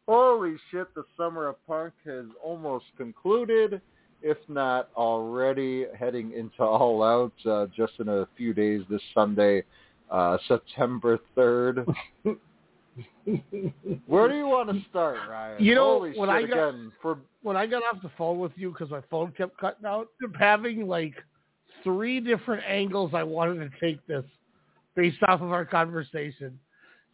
[0.08, 0.94] holy shit!
[0.96, 3.82] The summer of Punk has almost concluded,
[4.22, 8.82] if not already heading into All Out uh, just in a few days.
[8.90, 9.64] This Sunday,
[10.10, 11.86] uh, September 3rd.
[14.08, 15.64] Where do you want to start, Ryan?
[15.64, 18.52] You know, Holy when I got- again, for when I got off the phone with
[18.56, 21.16] you because my phone kept cutting out, I'm having like
[21.84, 24.26] three different angles I wanted to take this
[24.96, 26.60] based off of our conversation.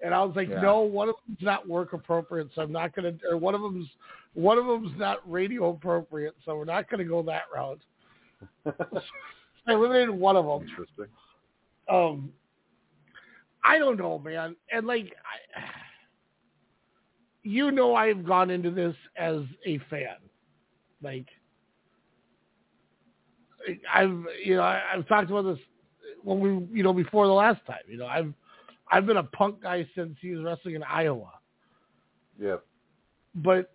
[0.03, 0.61] And I was like, Yeah.
[0.61, 3.13] no, one of them's not work appropriate, so I'm not gonna.
[3.29, 3.87] Or one of them's
[4.37, 7.81] one of them's not radio appropriate, so we're not gonna go that route.
[9.67, 10.69] I eliminated one of them.
[10.69, 11.07] interesting.
[11.89, 12.31] Um,
[13.63, 14.55] I don't know, man.
[14.71, 15.11] And like,
[15.55, 15.63] I,
[17.41, 20.17] you know, I've gone into this as a fan.
[21.01, 21.25] Like,
[23.91, 25.59] I've you know I, I've talked about this
[26.23, 27.77] when we you know before the last time.
[27.87, 28.31] You know, I've
[28.91, 31.31] I've been a punk guy since he was wrestling in Iowa.
[32.39, 32.57] Yeah.
[33.33, 33.71] But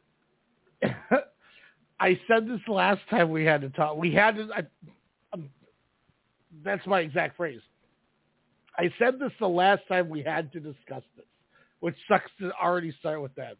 [2.00, 3.96] I said this last time we had to talk.
[3.96, 4.48] We had to.
[4.54, 4.62] I,
[5.32, 5.48] um,
[6.64, 7.60] that's my exact phrase.
[8.76, 11.26] I said this the last time we had to discuss this,
[11.80, 13.56] which sucks to already start with that.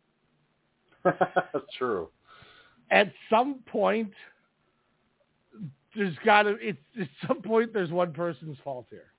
[1.78, 2.08] True.
[2.90, 4.12] At some point,
[5.94, 6.56] there's got to.
[6.60, 9.12] It's at some point there's one person's fault here.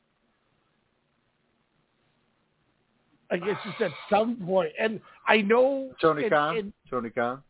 [3.31, 6.57] Like it's just at some point, and I know Tony and- Khan.
[6.57, 7.41] and- Tony Khan.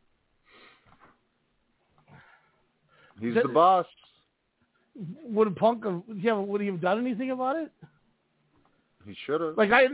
[3.23, 3.85] He's That- the boss.
[5.23, 7.71] would Punk have, yeah, would he have done anything about it?
[9.05, 9.57] He should have.
[9.57, 9.87] Like I,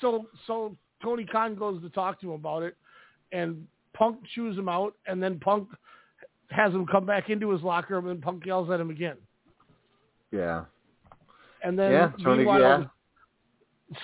[0.00, 2.76] so so Tony Khan goes to talk to him about it,
[3.32, 5.68] and Punk chews him out, and then Punk
[6.50, 9.16] has him come back into his locker room, and then Punk yells at him again,
[10.30, 10.64] yeah.
[11.62, 12.44] and then Yeah, Tony.
[12.44, 12.84] Yeah.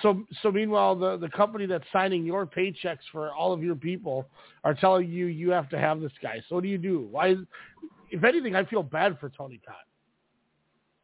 [0.01, 4.27] so so meanwhile the the company that's signing your paychecks for all of your people
[4.63, 6.41] are telling you you have to have this guy.
[6.49, 7.07] So what do you do?
[7.11, 7.35] Why?
[8.11, 9.75] If anything, I feel bad for Tony Khan.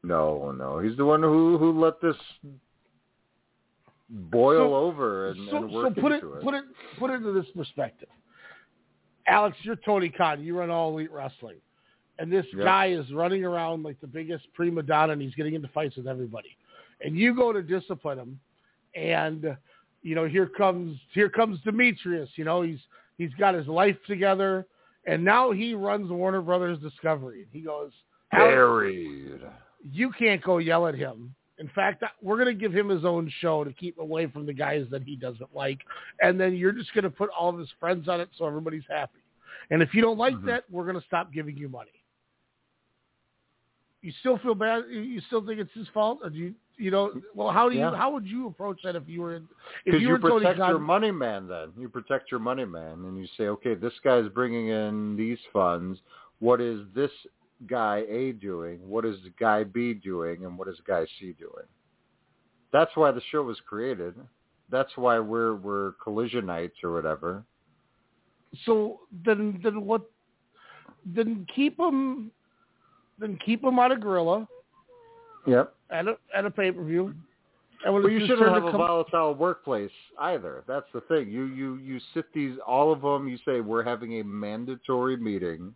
[0.04, 0.80] No, no.
[0.80, 2.16] He's the one who who let this
[4.10, 6.42] boil So- over and, so, and work so put it, it.
[6.42, 6.64] put it
[7.00, 8.10] put it into this perspective.
[9.28, 10.44] Alex, you're Tony Khan.
[10.44, 11.58] You run all elite wrestling,
[12.20, 12.64] and this Yep.
[12.64, 16.08] guy is running around like the biggest prima donna, and he's getting into fights with
[16.08, 16.56] everybody.
[17.02, 18.40] And you go to discipline him,
[18.96, 19.58] and
[20.02, 22.30] you know here comes here comes Demetrius.
[22.36, 22.80] You know he's
[23.18, 24.66] he's got his life together,
[25.08, 27.48] and now he runs Warner Brothers Discovery.
[27.52, 27.92] He goes,
[28.32, 29.42] Buried.
[29.92, 31.34] you can't go yell at him.
[31.60, 34.54] In fact, we're going to give him his own show to keep away from the
[34.54, 35.80] guys that he doesn't like.
[36.22, 38.84] And then you're just going to put all of his friends on it so everybody's
[38.88, 39.20] happy.
[39.72, 40.46] And if you don't like Mhm.
[40.46, 42.04] that, we're going to stop giving you money.
[44.02, 44.84] You still feel bad?
[44.90, 46.20] You still think it's his fault?
[46.24, 47.96] Or do you, you know, well, how do you, Yeah.
[47.96, 49.48] how would you approach that if you were, in-
[49.86, 51.72] if Because you you, protect your money man then.
[51.78, 56.00] You protect your money man and you say, okay, this guy's bringing in these funds.
[56.40, 57.12] What is this
[57.68, 58.88] guy A doing?
[58.88, 60.46] What is guy B doing?
[60.46, 61.66] And what is guy C doing?
[62.72, 64.14] That's why the show was created.
[64.70, 67.44] That's why we're we're collisionites or whatever.
[68.66, 70.02] So then, then what?
[71.06, 72.32] Then keep them.
[73.18, 74.48] then keep them out of Gorilla
[75.48, 75.74] Yep.
[75.90, 77.14] At a at a pay per view.
[77.86, 80.64] And Well, you shouldn't have a come- volatile workplace either.
[80.68, 81.30] That's the thing.
[81.30, 83.28] You you you sit these all of them.
[83.28, 85.76] You say we're having a mandatory meeting.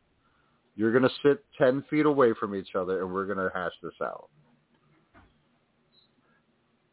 [0.75, 3.73] You're going to sit ten feet away from each other, and we're going to hash
[3.83, 4.29] this out.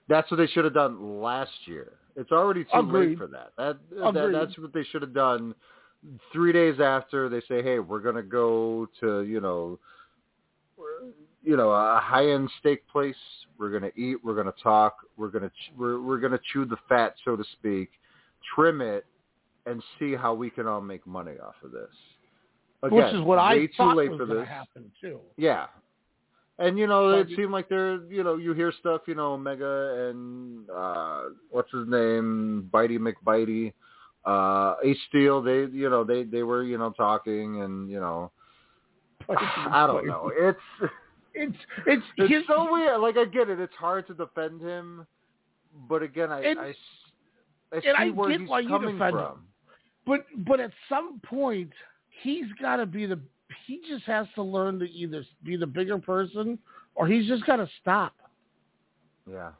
[0.08, 1.92] That's what they should have done last year.
[2.16, 3.10] It's already too Agreed.
[3.10, 3.52] late for that.
[3.56, 3.78] That,
[4.12, 5.54] that that's what they should have done.
[6.32, 9.78] Three days after they say, "Hey, we're going to go to you know,
[11.42, 13.16] you know, a high-end steak place.
[13.58, 14.16] We're going to eat.
[14.24, 14.98] We're going to talk.
[15.16, 17.90] We're going to ch- we're we're going to chew the fat, so to speak,
[18.54, 19.06] trim it,
[19.66, 21.90] and see how we can all make money off of this."
[22.82, 25.18] Again, which is what I thought late was going to happen too.
[25.36, 25.66] Yeah.
[26.60, 30.10] And you know, it seemed like they're you know, you hear stuff, you know, Omega
[30.10, 33.72] and uh what's his name, Bitey McBitey,
[34.24, 38.32] uh Ace Steel, they you know, they they were, you know, talking and, you know
[39.28, 40.32] I don't know.
[40.34, 40.58] It's
[41.40, 43.00] It's it's, it's so weird.
[43.00, 45.06] Like I get it, it's hard to defend him,
[45.88, 46.74] but again I And- I,
[47.72, 49.32] I see I where get he's why you coming defend from.
[49.32, 49.38] him.
[50.06, 51.70] But but at some point
[52.22, 53.20] he's got to be the
[53.66, 56.58] he just has to learn to either be the bigger person
[56.94, 58.14] or he's just got to stop.
[59.30, 59.50] Yeah.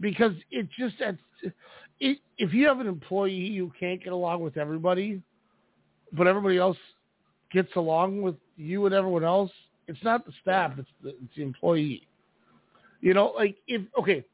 [0.00, 1.16] because it just it,
[2.00, 5.22] it, if you have an employee who can't get along with everybody,
[6.12, 6.76] but everybody else
[7.52, 9.52] gets along with you and everyone else,
[9.88, 12.06] it's not the staff, it's the, it's the employee.
[13.00, 14.24] You know, like if okay,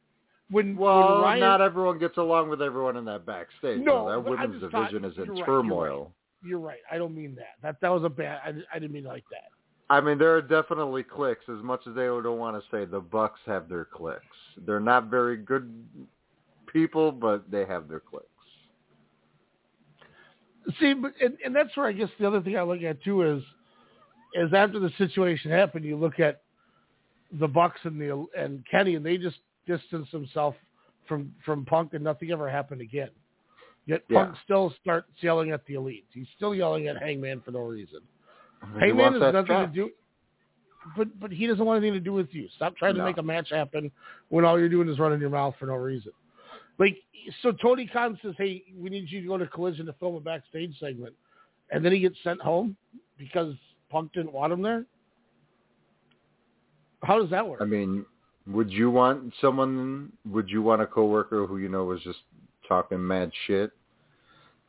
[0.51, 3.81] when Well, when Ryan, not everyone gets along with everyone in that backstage.
[3.81, 6.13] No, that women's division talking- is in right, you're turmoil.
[6.43, 6.81] You're right.
[6.91, 7.57] I don't mean that.
[7.63, 8.41] That that was a bad.
[8.45, 9.51] I, I didn't mean like that.
[9.91, 11.45] I mean, there are definitely cliques.
[11.49, 14.25] As much as they don't want to say, the Bucks have their cliques.
[14.65, 15.85] They're not very good
[16.73, 18.27] people, but they have their cliques.
[20.79, 23.23] See, but and, and that's where I guess the other thing I look at too
[23.23, 23.43] is,
[24.35, 26.43] is after the situation happened, you look at
[27.39, 30.57] the Bucks and the and Kenny, and they just distanced themselves
[31.07, 33.11] from from Punk, and nothing ever happened again.
[33.87, 36.05] Yet Punk still starts yelling at the elites.
[36.13, 38.01] He's still yelling at Hangman for no reason.
[38.75, 39.69] He Hangman has nothing check.
[39.69, 39.91] to do.
[40.97, 42.49] But but he doesn't want anything to do with you.
[42.57, 43.91] Stop trying to make a match happen
[44.29, 46.13] when all you're doing is running your mouth for no reason.
[46.79, 46.97] Like
[47.43, 50.21] so, Tony Khan says, "Hey, we need you to go to Collision to film a
[50.21, 51.15] backstage segment,"
[51.71, 52.77] and then he gets sent home
[53.19, 53.55] because
[53.91, 54.85] Punk didn't want him there.
[57.03, 57.61] How does that work?
[57.61, 58.05] I mean,
[58.47, 60.13] would you want someone?
[60.31, 62.19] Would you want a coworker who you know was just
[62.69, 63.73] talking mad shit?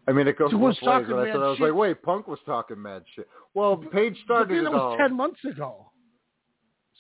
[0.08, 0.86] I mean, it goes Who both was ways.
[0.86, 1.68] talking I mad I was shit?
[1.68, 3.28] like, wait, Punk was talking mad shit.
[3.54, 4.98] Well, Page but started it it was all.
[4.98, 5.92] ten months ago.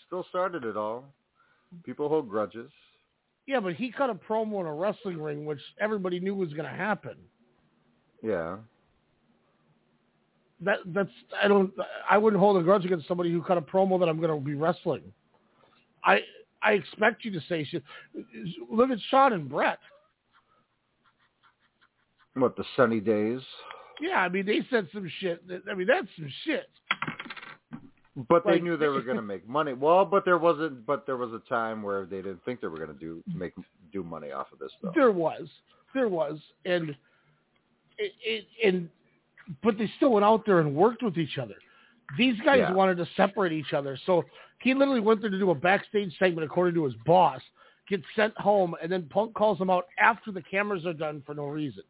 [0.07, 1.05] Still started it all.
[1.83, 2.69] People hold grudges.
[3.47, 6.69] Yeah, but he cut a promo in a wrestling ring, which everybody knew was going
[6.69, 7.15] to happen.
[8.21, 8.57] Yeah.
[10.63, 11.09] That that's
[11.41, 11.71] I don't
[12.09, 14.45] I wouldn't hold a grudge against somebody who cut a promo that I'm going to
[14.45, 15.01] be wrestling.
[16.03, 16.21] I
[16.61, 17.83] I expect you to say shit.
[18.71, 19.79] Look at Shawn and Bret.
[22.35, 23.41] What the sunny days?
[23.99, 25.47] Yeah, I mean they said some shit.
[25.47, 26.69] that- I mean that's some shit.
[28.29, 29.71] But they knew they were going to make money.
[29.73, 30.85] Well, but there wasn't.
[30.85, 33.53] But there was a time where they didn't think they were going to do make
[33.93, 34.93] do money off of this stuff.
[34.93, 35.47] There was,
[35.93, 36.89] there was, and
[37.97, 38.89] it, it and
[39.63, 41.55] but they still went out there and worked with each other.
[42.17, 42.73] These guys Yeah.
[42.73, 44.23] wanted to separate each other, so
[44.59, 47.41] he literally went there to do a backstage segment according to his boss.
[47.87, 51.33] Gets sent home, and then Punk calls him out after the cameras are done for
[51.33, 51.83] no reason.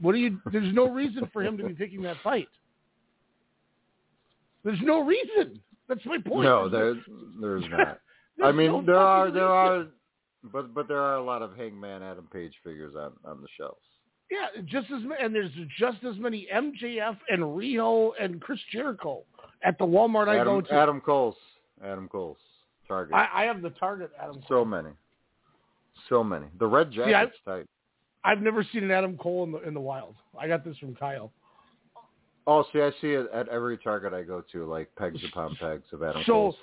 [0.00, 0.40] What do you?
[0.52, 2.48] There's no reason for him to be picking that fight.
[4.64, 5.60] There's no reason.
[5.88, 6.44] That's my point.
[6.44, 6.96] No, There's
[7.40, 8.00] there, there's not.
[8.38, 9.50] there's I mean, no there are there reason.
[9.52, 9.86] are,
[10.52, 13.80] but but there are a lot of Hangman Adam Page figures on on the shelves.
[14.30, 19.22] Yeah, just as and there's just as many MJF and Rio and Chris Jericho
[19.62, 20.72] at the Walmart I go Adam, to.
[20.74, 21.36] Adam Cole's
[21.84, 22.38] Adam Cole's
[22.88, 23.14] Target.
[23.14, 24.34] I, I have the Target Adam.
[24.36, 24.44] Cole.
[24.48, 24.90] so many,
[26.08, 26.46] so many.
[26.58, 27.66] The red See, I- jacket's tight.
[28.26, 30.14] I've never seen an Adam Cole in the in the wild.
[30.38, 31.30] I got this from Kyle.
[32.46, 35.84] Oh, see, I see it at every Target I go to, like pegs upon pegs
[35.92, 36.22] of Adam Cole.
[36.24, 36.56] So, Cole's.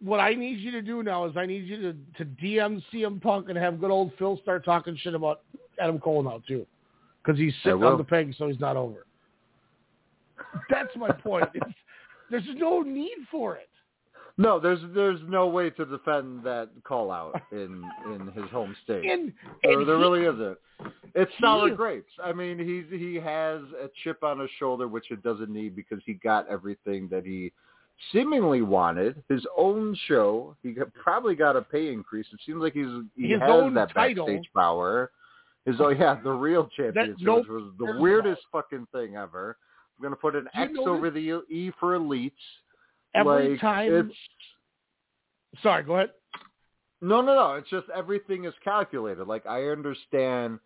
[0.00, 3.20] what I need you to do now is I need you to to DM CM
[3.20, 5.40] Punk and have good old Phil start talking shit about
[5.80, 6.64] Adam Cole now too,
[7.24, 9.06] because he's sitting on the peg, so he's not over.
[10.70, 11.48] That's my point.
[12.30, 13.68] It's, there's no need for it.
[14.38, 19.04] No, there's there's no way to defend that call out in in his home state.
[19.04, 20.58] And, there, and there he- really isn't.
[21.14, 22.10] It's sour he- grapes.
[22.24, 26.00] I mean, he's he has a chip on his shoulder, which it doesn't need because
[26.06, 27.52] he got everything that he
[28.10, 29.22] seemingly wanted.
[29.28, 30.56] His own show.
[30.62, 32.26] He probably got a pay increase.
[32.32, 34.26] It seems like he's he His has own that title.
[34.26, 35.10] backstage power.
[35.66, 39.56] His oh yeah, the real championship, no which was the weirdest fucking thing ever.
[39.96, 42.32] I'm gonna put an you X over the E for elites.
[43.14, 43.92] Every like, time.
[43.92, 46.10] it's Sorry, go ahead.
[47.00, 47.54] no, no, no.
[47.54, 49.26] It's just everything is calculated.
[49.26, 50.58] Like I understand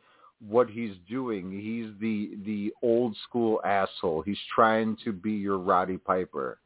[0.47, 1.51] what he's doing.
[1.51, 4.23] He's the the old school asshole.
[4.23, 6.59] He's trying to be your Roddy Piper.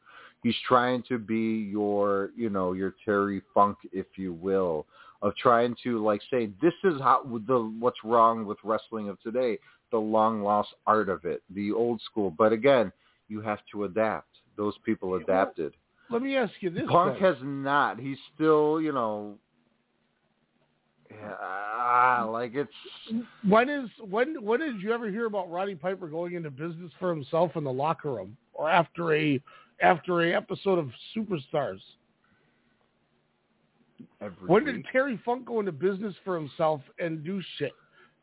[0.43, 4.87] He's trying to be your, you know, your Terry Funk, if you will,
[5.23, 9.59] of trying to like say this is how the what's wrong with wrestling of today,
[9.91, 12.31] the long lost art of it, the old school.
[12.37, 12.93] But again,
[13.29, 14.29] you have to adapt.
[14.57, 15.73] Those people adapted.
[16.11, 16.83] Let me ask you this.
[16.89, 17.99] Punk has not.
[17.99, 19.39] He's still, you know,
[21.11, 22.71] yeah, ah, like it's
[23.49, 27.11] When is when when did you ever hear about Roddy Piper going into business for
[27.11, 29.41] himself in the locker room or after a
[29.81, 31.81] after a episode of Superstars?
[34.21, 34.85] Every When did.
[34.91, 37.73] Terry Funk go into business for himself and do shit?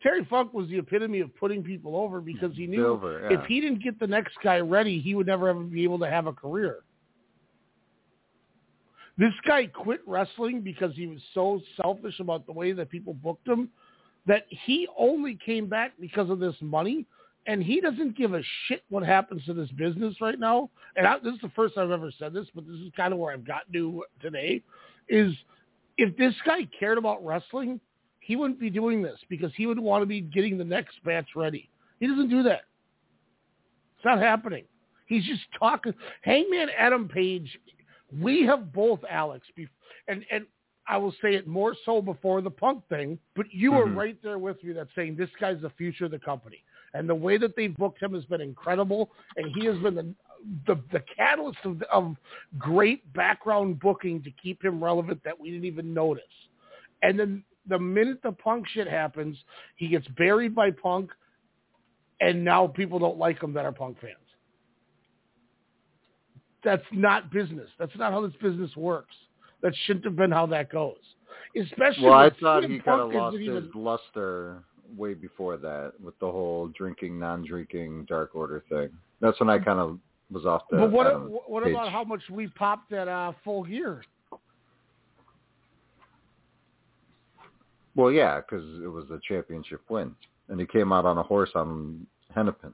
[0.01, 3.37] Terry Funk was the epitome of putting people over because he knew yeah.
[3.37, 6.09] if he didn't get the next guy ready, he would never ever be able to
[6.09, 6.79] have a career.
[9.17, 13.45] This guy quit wrestling because he was so selfish about the way that people booked
[13.45, 13.69] him
[14.27, 17.05] that he only came back because of this money
[17.45, 20.69] and he doesn't give a shit what happens to this business right now.
[20.95, 23.19] And I, this is the first I've ever said this, but this is kind of
[23.19, 24.61] where I've gotten to today
[25.09, 25.33] is
[25.99, 27.79] if this guy cared about wrestling,
[28.21, 31.27] he wouldn't be doing this because he would want to be getting the next match
[31.35, 31.69] ready.
[31.99, 32.61] He doesn't do that.
[33.97, 34.63] It's not happening.
[35.07, 35.93] He's just talking.
[36.21, 37.59] Hangman Adam Page,
[38.21, 39.45] we have both, Alex,
[40.07, 40.45] and and
[40.87, 43.91] I will say it more so before the Punk thing, but you mm-hmm.
[43.91, 46.63] are right there with me that saying this guy's the future of the company.
[46.93, 50.13] And the way that they've booked him has been incredible, and he has been the
[50.67, 52.15] the, the catalyst of, of
[52.57, 56.23] great background booking to keep him relevant that we didn't even notice.
[57.01, 59.37] And then the minute the Punk shit happens,
[59.75, 61.11] he gets buried by Punk,
[62.21, 64.15] and now people don't like him that are Punk fans.
[66.63, 67.69] That's not business.
[67.77, 69.15] That's not how this business works.
[69.61, 70.97] That shouldn't have been how that goes.
[71.55, 74.63] Especially well, I thought he kind of lost his even, luster
[74.95, 78.89] way before that with the whole drinking, non-drinking Dark Order thing.
[79.21, 79.65] That's when I mm-hmm.
[79.65, 79.99] kind of
[80.31, 80.77] was off the.
[80.77, 81.73] But what Adam what page.
[81.73, 84.03] about how much we popped at uh, Full Gear?
[87.95, 90.15] Well, yeah, because it was a championship win,
[90.47, 92.73] and he came out on a horse on Hennepin.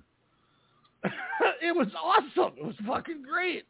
[1.04, 2.54] it was awesome.
[2.58, 3.66] It was fucking great.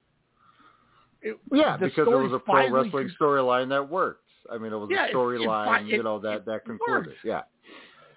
[1.22, 4.22] It, Yeah, because it was a pro wrestling storyline that worked.
[4.52, 7.08] I mean, it was Yeah, a storyline, you know, that that concluded.
[7.08, 7.20] worked.
[7.24, 7.42] Yeah,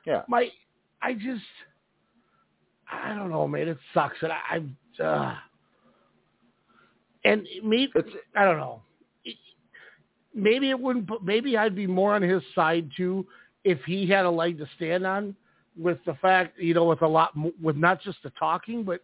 [0.05, 0.23] yeah.
[0.29, 0.49] My,
[1.01, 1.43] I just,
[2.91, 3.69] I don't know, man.
[3.69, 4.61] It sucks, and I,
[5.01, 5.35] I uh,
[7.29, 8.83] and maybe It's I don't know.
[10.35, 11.09] Maybe it wouldn't.
[11.25, 13.27] Maybe I'd be more on his side too
[13.65, 15.35] if he had a leg to stand on.
[15.77, 19.01] With the fact, you know, with a lot, with not just the talking, but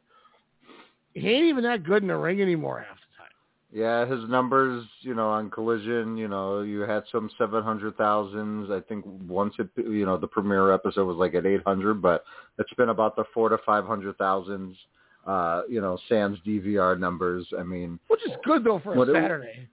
[1.12, 3.31] he ain't even that good in the ring anymore half the time.
[3.72, 8.70] Yeah, his numbers, you know, on Collision, you know, you had some seven hundred thousands.
[8.70, 12.25] I think once it, you know, the premiere episode was like at eight hundred, but
[12.59, 14.77] it's been about the four to five hundred thousands.
[15.27, 17.47] Uh, you know, Sans DVR numbers.
[17.59, 19.68] I mean, Which is good though for a What it- Saturday.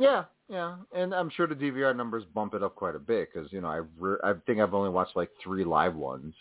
[0.00, 3.52] yeah, yeah, and I'm sure the DVR numbers bump it up quite a bit because
[3.52, 6.34] you know I re- I think I've only watched like three live ones.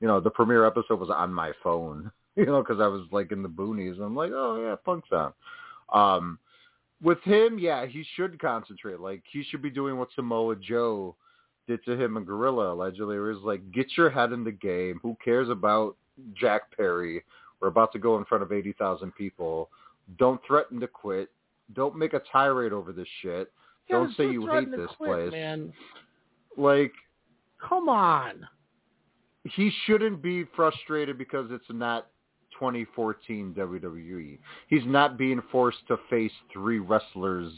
[0.00, 2.10] You know, the premiere episode was on my phone.
[2.34, 4.00] You know, because I was like in the boonies.
[4.00, 5.34] I'm like, oh yeah, Punk's on.
[5.92, 6.38] Um,
[7.02, 9.00] with him, yeah, he should concentrate.
[9.00, 11.14] Like he should be doing what Samoa Joe
[11.68, 13.18] did to him and Gorilla allegedly.
[13.18, 14.98] Where it's like, get your head in the game.
[15.02, 15.96] Who cares about
[16.32, 17.22] Jack Perry?
[17.62, 19.70] We're about to go in front of eighty thousand people.
[20.18, 21.30] Don't threaten to quit.
[21.74, 23.50] Don't make a tirade over this shit.
[23.88, 25.32] Yeah, Don't say you hate this quit, place.
[25.32, 25.72] man.
[26.58, 26.92] Like
[27.66, 28.46] Come on.
[29.44, 32.08] he shouldn't be frustrated because it's not
[32.58, 34.38] 2014 WWE.
[34.68, 37.52] He's not being forced to face three wrestlers,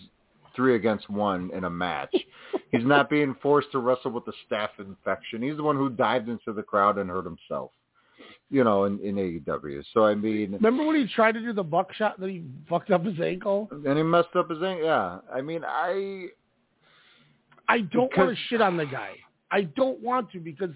[0.55, 2.15] three against one in a match.
[2.71, 5.43] He's not being forced to wrestle with a staph infection.
[5.43, 7.71] He's the one who dived into the crowd and hurt himself.
[8.51, 9.83] You know, in, in AEW.
[9.93, 13.05] So I mean, Remember when he tried to do the buckshot that he fucked up
[13.05, 13.69] his ankle?
[13.71, 14.85] and he messed up his ankle.
[14.85, 16.27] Yeah, I mean, I
[17.69, 19.13] I don't want to shit on the guy.
[19.51, 20.71] I don't want to because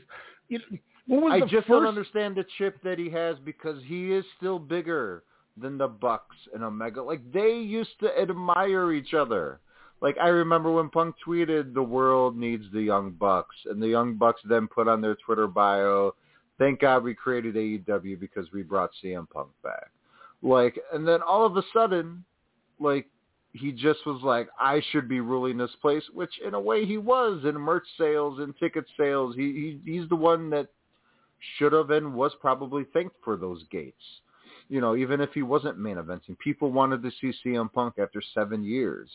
[0.50, 0.58] know,
[1.06, 1.68] what was I the just first?
[1.68, 5.24] don't understand the chip that he has because he is still bigger
[5.56, 7.02] than the Bucks and Omega.
[7.02, 9.60] Like they used to admire each other.
[10.00, 14.14] Like I remember when Punk tweeted, "The world needs the Young Bucks," and the Young
[14.14, 16.14] Bucks then put on their Twitter bio,
[16.58, 19.90] "Thank God we created AEW because we brought CM Punk back."
[20.42, 22.24] Like, and then all of a sudden,
[22.78, 23.06] like
[23.52, 26.98] he just was like, I should be ruling this place, which in a way he
[26.98, 29.34] was in merch sales and ticket sales.
[29.34, 30.68] He, he he's the one that
[31.56, 34.02] should have and was probably thanked for those gates.
[34.68, 38.20] You know, even if he wasn't main eventing, people wanted to see CM Punk after
[38.34, 39.08] seven years,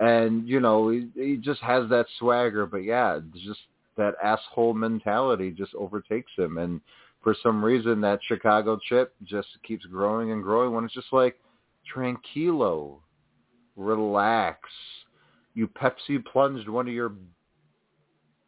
[0.00, 2.66] and you know he, he just has that swagger.
[2.66, 3.60] But yeah, just
[3.98, 6.80] that asshole mentality just overtakes him, and
[7.22, 10.72] for some reason that Chicago chip just keeps growing and growing.
[10.72, 11.38] When it's just like
[11.94, 12.98] tranquilo,
[13.76, 14.60] relax.
[15.54, 17.12] You Pepsi plunged one of your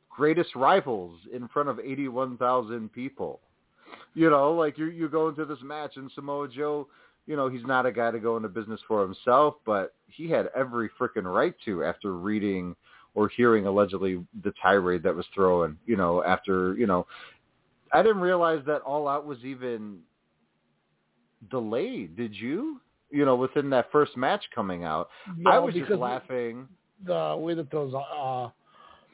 [0.09, 3.41] greatest rivals in front of 81,000 people.
[4.15, 6.89] You know, like you you go into this match and Samoa Joe,
[7.27, 10.51] you know, he's not a guy to go into business for himself, but he had
[10.55, 12.77] every freaking right to after reading
[13.15, 17.07] or hearing allegedly the tirade that was thrown, you know, after, you know,
[17.93, 19.99] I didn't realize that All Out was even
[21.51, 22.17] delayed.
[22.17, 22.81] Did you?
[23.11, 26.69] You know, within that first match coming out, No, I was just laughing.
[27.05, 28.49] the way that those, uh,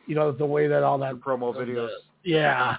[0.07, 1.91] you know, the way that all that The promo the- videos.
[2.23, 2.77] yeah,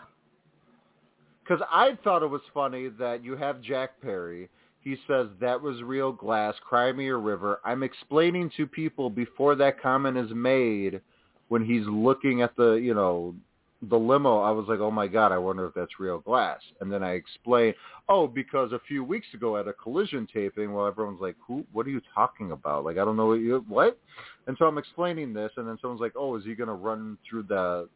[1.44, 4.50] Because I thought it was funny that you have Jack Perry.
[4.88, 6.56] He says that was real glass.
[6.66, 7.60] Cry me a river.
[7.66, 11.02] I'm explaining to people before that comment is made
[11.50, 13.36] when he's looking at the you know
[13.82, 14.40] the limo.
[14.40, 16.62] I was like, oh my god, I wonder if that's real glass.
[16.80, 17.76] And then I explained,
[18.08, 21.66] oh, because a few weeks ago at a collision taping, well, everyone's like, who?
[21.74, 22.86] What are you talking about?
[22.86, 24.00] Like, I don't know what you what.
[24.48, 27.18] And so I'm explaining this, and then someone's like, oh, is he going to run
[27.30, 27.90] through the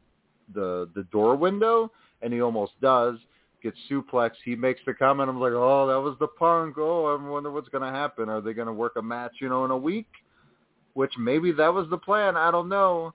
[0.54, 1.90] the the door window,
[2.22, 3.16] and he almost does
[3.62, 4.32] gets suplex.
[4.44, 5.30] He makes the comment.
[5.30, 6.76] I'm like, oh, that was the punk.
[6.78, 8.30] Oh, I wonder what's gonna happen.
[8.30, 10.08] Are they gonna work a match, you know, in a week?
[10.94, 12.36] Which maybe that was the plan.
[12.36, 13.14] I don't know.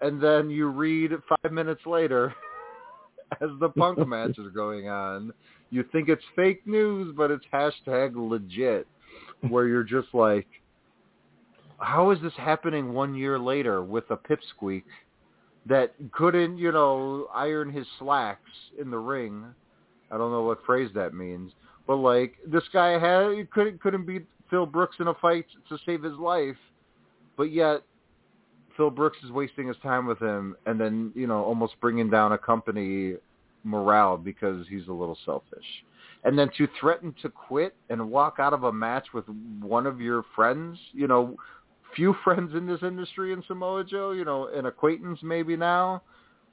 [0.00, 2.34] And then you read five minutes later,
[3.40, 5.32] as the punk match is going on,
[5.70, 8.86] you think it's fake news, but it's hashtag legit,
[9.48, 10.46] where you're just like,
[11.78, 14.84] how is this happening one year later with a pipsqueak
[15.66, 18.50] that couldn't, you know, iron his slacks
[18.80, 19.44] in the ring?
[20.10, 21.52] I don't know what phrase that means,
[21.86, 26.02] but like this guy had couldn't couldn't beat Phil Brooks in a fight to save
[26.02, 26.56] his life,
[27.36, 27.82] but yet
[28.76, 32.32] Phil Brooks is wasting his time with him, and then you know almost bringing down
[32.32, 33.14] a company
[33.64, 35.64] morale because he's a little selfish.
[36.24, 39.24] And then to threaten to quit and walk out of a match with
[39.60, 41.36] one of your friends, you know,
[41.94, 46.02] few friends in this industry in Samoa Joe, you know, an acquaintance maybe now.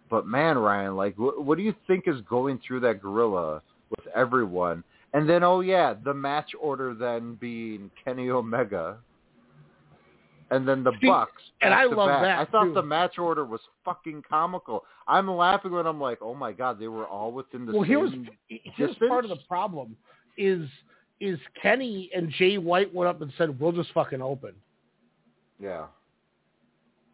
[0.09, 4.05] But man, Ryan, like, what, what do you think is going through that gorilla with
[4.15, 4.83] everyone?
[5.13, 8.97] And then, oh yeah, the match order then being Kenny Omega,
[10.51, 11.41] and then the See, Bucks.
[11.61, 12.21] and I love back.
[12.21, 12.73] that, I thought too.
[12.73, 14.83] the match order was fucking comical.
[15.07, 18.11] I'm laughing when I'm like, oh my god, they were all within the well, here's
[18.49, 19.95] here's part of the problem
[20.37, 20.67] is
[21.21, 24.53] is Kenny and Jay White went up and said we'll just fucking open.
[25.59, 25.85] Yeah.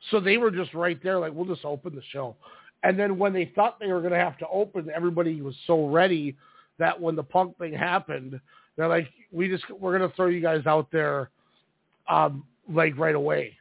[0.09, 2.35] So they were just right there, like we'll just open the show.
[2.83, 5.87] And then when they thought they were going to have to open, everybody was so
[5.87, 6.35] ready
[6.79, 8.39] that when the punk thing happened,
[8.75, 11.29] they're like, we just we're going to throw you guys out there,
[12.09, 13.55] um, like right away,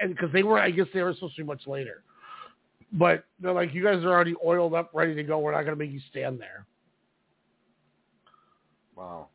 [0.00, 2.02] and because they were, I guess they were supposed to be much later,
[2.92, 5.38] but they're like, you guys are already oiled up, ready to go.
[5.38, 6.66] We're not going to make you stand there.
[8.96, 9.28] Wow.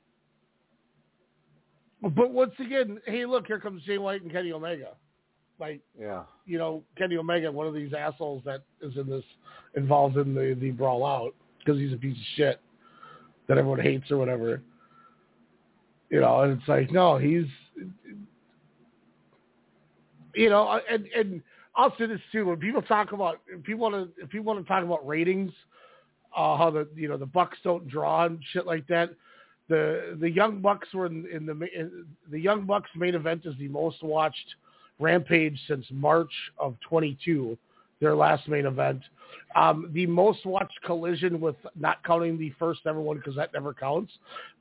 [2.02, 4.90] But once again, hey, look, here comes Jay White and Kenny Omega.
[5.64, 6.24] Like, Yeah.
[6.46, 9.24] you know, Kenny Omega, one of these assholes that is in this,
[9.76, 12.60] involved in the, the brawl out because he's a piece of shit
[13.48, 14.62] that everyone hates or whatever.
[16.10, 17.46] You know, and it's like, no, he's,
[20.36, 21.42] you know, and, and
[21.78, 24.60] I'll say this too, when people talk about, if people want to, if people want
[24.60, 25.54] to talk about ratings,
[26.36, 29.12] uh, how the, you know, the Bucks don't draw and shit like that,
[29.70, 33.56] the the Young Bucks were in, in the in, the Young Bucks main event is
[33.58, 34.56] the most watched
[35.00, 37.58] Rampage since March of 22,
[38.00, 39.02] their last main event.
[39.56, 43.74] Um, the most watched Collision with not counting the first ever one because that never
[43.74, 44.12] counts.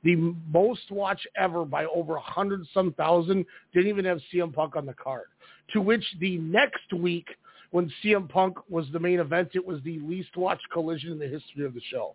[0.03, 0.15] The
[0.51, 4.85] most watched ever by over a hundred some thousand didn't even have CM Punk on
[4.85, 5.25] the card.
[5.73, 7.27] To which the next week
[7.71, 11.27] when CM Punk was the main event, it was the least watched Collision in the
[11.27, 12.13] history of the show.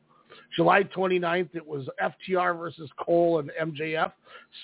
[0.55, 4.13] July 29th, it was FTR versus Cole and MJF,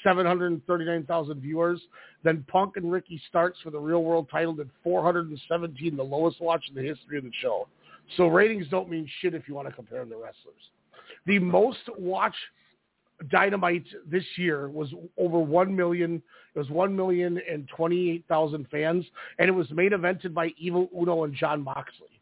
[0.03, 1.81] 739,000 viewers.
[2.23, 6.65] Then Punk and Ricky Starks for the Real World title did 417, the lowest watch
[6.69, 7.69] in the history of the show.
[8.17, 10.71] So ratings don't mean shit if you want to compare them to wrestlers.
[11.27, 12.37] The most watched
[13.31, 16.23] Dynamite this year was over 1 million.
[16.55, 19.05] It was 1 million and 28,000 fans,
[19.39, 22.14] and it was main evented by Evil Uno and Jon Moxley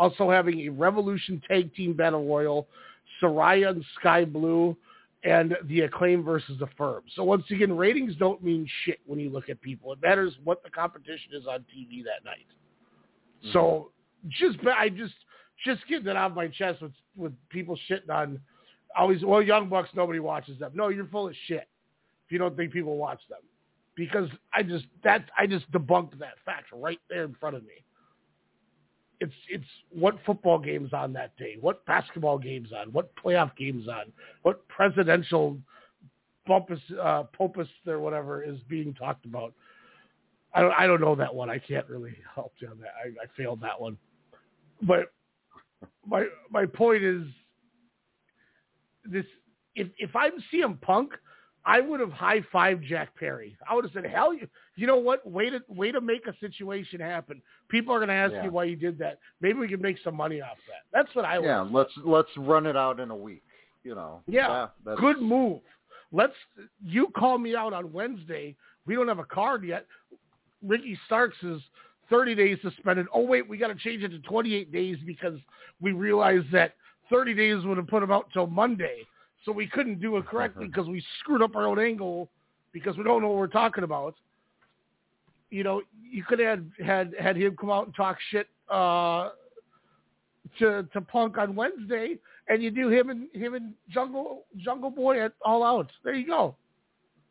[0.00, 2.66] also having a Revolution Tag Team Battle Royal,
[3.22, 4.74] Saraya and Skye Blue,
[5.24, 7.02] and the Acclaim versus the Firm.
[7.14, 9.92] So once again, ratings don't mean shit when you look at people.
[9.92, 12.46] It matters what the competition is on TV that night.
[13.44, 13.52] Mm-hmm.
[13.52, 13.90] So
[14.28, 15.12] just I just
[15.66, 18.40] just getting that off my chest with with people shitting on
[18.96, 20.72] always well Young Bucks nobody watches them.
[20.74, 21.68] No, you're full of shit
[22.26, 23.40] if you don't think people watch them.
[23.96, 27.84] Because I just that I just debunked that fact right there in front of me
[29.20, 33.86] it's it's what football games on that day, what basketball games on, what playoff games
[33.86, 35.58] on, what presidential
[36.46, 39.52] bumpus uh, popus or whatever is being talked about.
[40.54, 41.50] I don't I don't know that one.
[41.50, 42.92] I can't really help you on that.
[43.04, 43.96] I, I failed that one.
[44.82, 45.12] But
[46.06, 47.22] my my point is
[49.04, 49.26] this:
[49.76, 51.12] if if I'm CM Punk,
[51.66, 53.56] I would have high fived Jack Perry.
[53.68, 54.48] I would have said, "Hell, you,
[54.80, 55.28] you know what?
[55.30, 57.42] Way to way to make a situation happen.
[57.68, 58.44] People are going to ask Yeah.
[58.44, 59.18] you why you did that.
[59.40, 61.46] Maybe we can make some money off that." That's what I would.
[61.46, 63.42] Yeah, let's let's run it out in a week.
[63.84, 64.22] You know.
[64.26, 65.60] Yeah, that's, good move.
[66.12, 66.34] Let's.
[66.84, 68.56] You call me out on Wednesday.
[68.86, 69.86] We don't have a card yet.
[70.66, 71.60] Ricky Starks is
[72.10, 73.06] 30 days suspended.
[73.12, 75.38] Oh wait, we got to change it to 28 days because
[75.80, 76.74] we realized that
[77.08, 79.06] 30 days would have put him out till Monday.
[79.44, 82.28] So we couldn't do it correctly because we screwed up our own angle
[82.72, 84.14] because we don't know what we're talking about.
[85.50, 89.30] You know, you could have had had him come out and talk shit uh,
[90.58, 92.18] to to Punk on Wednesday,
[92.48, 95.90] and you do him and him and Jungle Jungle Boy at All Out.
[96.04, 96.56] There you go.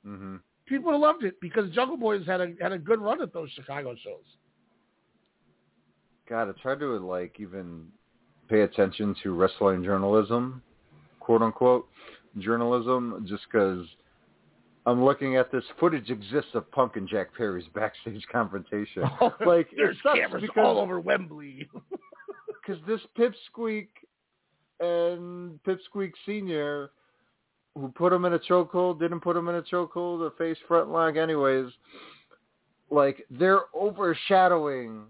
[0.04, 3.22] hmm People have loved it because Jungle Boy has had a had a good run
[3.22, 4.24] at those Chicago shows.
[6.28, 7.88] God, it's hard to like even
[8.50, 10.62] pay attention to wrestling journalism,
[11.20, 11.88] quote unquote
[12.38, 13.86] journalism, just because
[14.86, 19.04] I'm looking at this footage exists of Punk and Jack Perry's backstage confrontation.
[19.22, 21.68] Oh, like There's cameras because, all over Wembley.
[22.48, 23.88] because this Pipsqueak
[24.80, 26.92] and Pipsqueak Senior,
[27.76, 30.90] who put him in a chokehold, didn't put him in a chokehold, a face front
[30.90, 31.68] lock, anyways.
[32.90, 35.04] Like they're overshadowing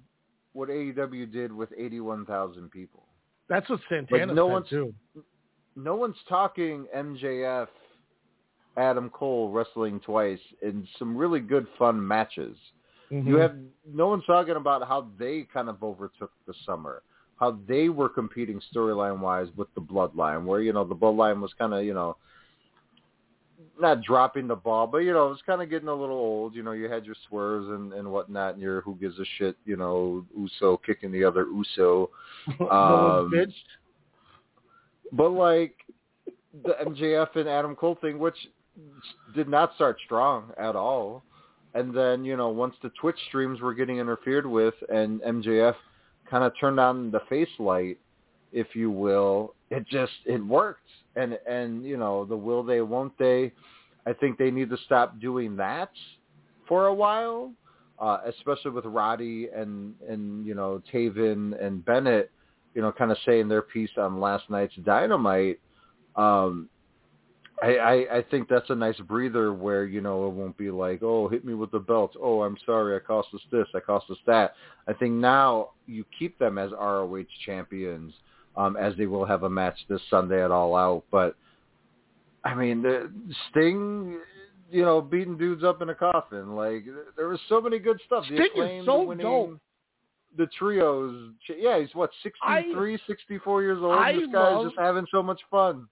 [0.53, 3.03] what AEW did with 81,000 people.
[3.47, 4.93] That's what Santana Like, no said one's- too.
[5.75, 7.67] No one's talking MJF,
[8.80, 12.57] Adam Cole wrestling twice in some really good fun matches.
[13.11, 13.39] You Mhm.
[13.41, 17.01] have no one's talking about how they kind of overtook the summer,
[17.39, 21.53] how they were competing storyline wise with the Bloodline, where you know the Bloodline was
[21.53, 22.15] kind of you know
[23.77, 26.56] not dropping the ball, but you know it was kind of getting a little old.
[26.56, 29.57] You know, you had your swerves and and whatnot, and your who gives a shit,
[29.65, 32.10] you know, Uso kicking the other Uso.
[32.72, 33.34] Um.
[35.11, 35.76] But like
[36.64, 38.38] the MJF and Adam Cole thing, which
[39.35, 41.23] did not start strong at all.
[41.73, 45.76] And then, you know, once the Twitch streams were getting interfered with and MJF
[46.30, 47.97] kind of turned on the face light,
[48.51, 50.89] if you will, it just it worked.
[51.15, 53.51] And and you know, the will they won't they,
[54.06, 55.91] I think they need to stop doing that
[56.68, 57.51] for a while.
[57.99, 62.31] Uh, especially with Roddy and and you know Taven and Bennett,
[62.73, 65.60] you know, kind of saying their piece on last night's Dynamite.
[66.15, 66.69] Um,
[67.61, 71.03] I, I I think that's a nice breather where you know it won't be like
[71.03, 74.10] oh hit me with the belt oh I'm sorry I cost us this I cost
[74.10, 74.53] us that.
[74.88, 78.14] I think now you keep them as ROH champions
[78.56, 81.03] um, as they will have a match this Sunday at All Out.
[81.11, 81.36] But
[82.44, 83.11] I mean the
[83.49, 84.19] Sting
[84.72, 86.86] you know beating dudes up in a coffin like
[87.18, 88.23] there was so many good stuff.
[88.30, 89.60] The Sting is so winning dope.
[90.38, 91.34] the trios.
[91.57, 93.98] Yeah he's what 63 64 years old?
[93.99, 95.88] I this guy's just having so much fun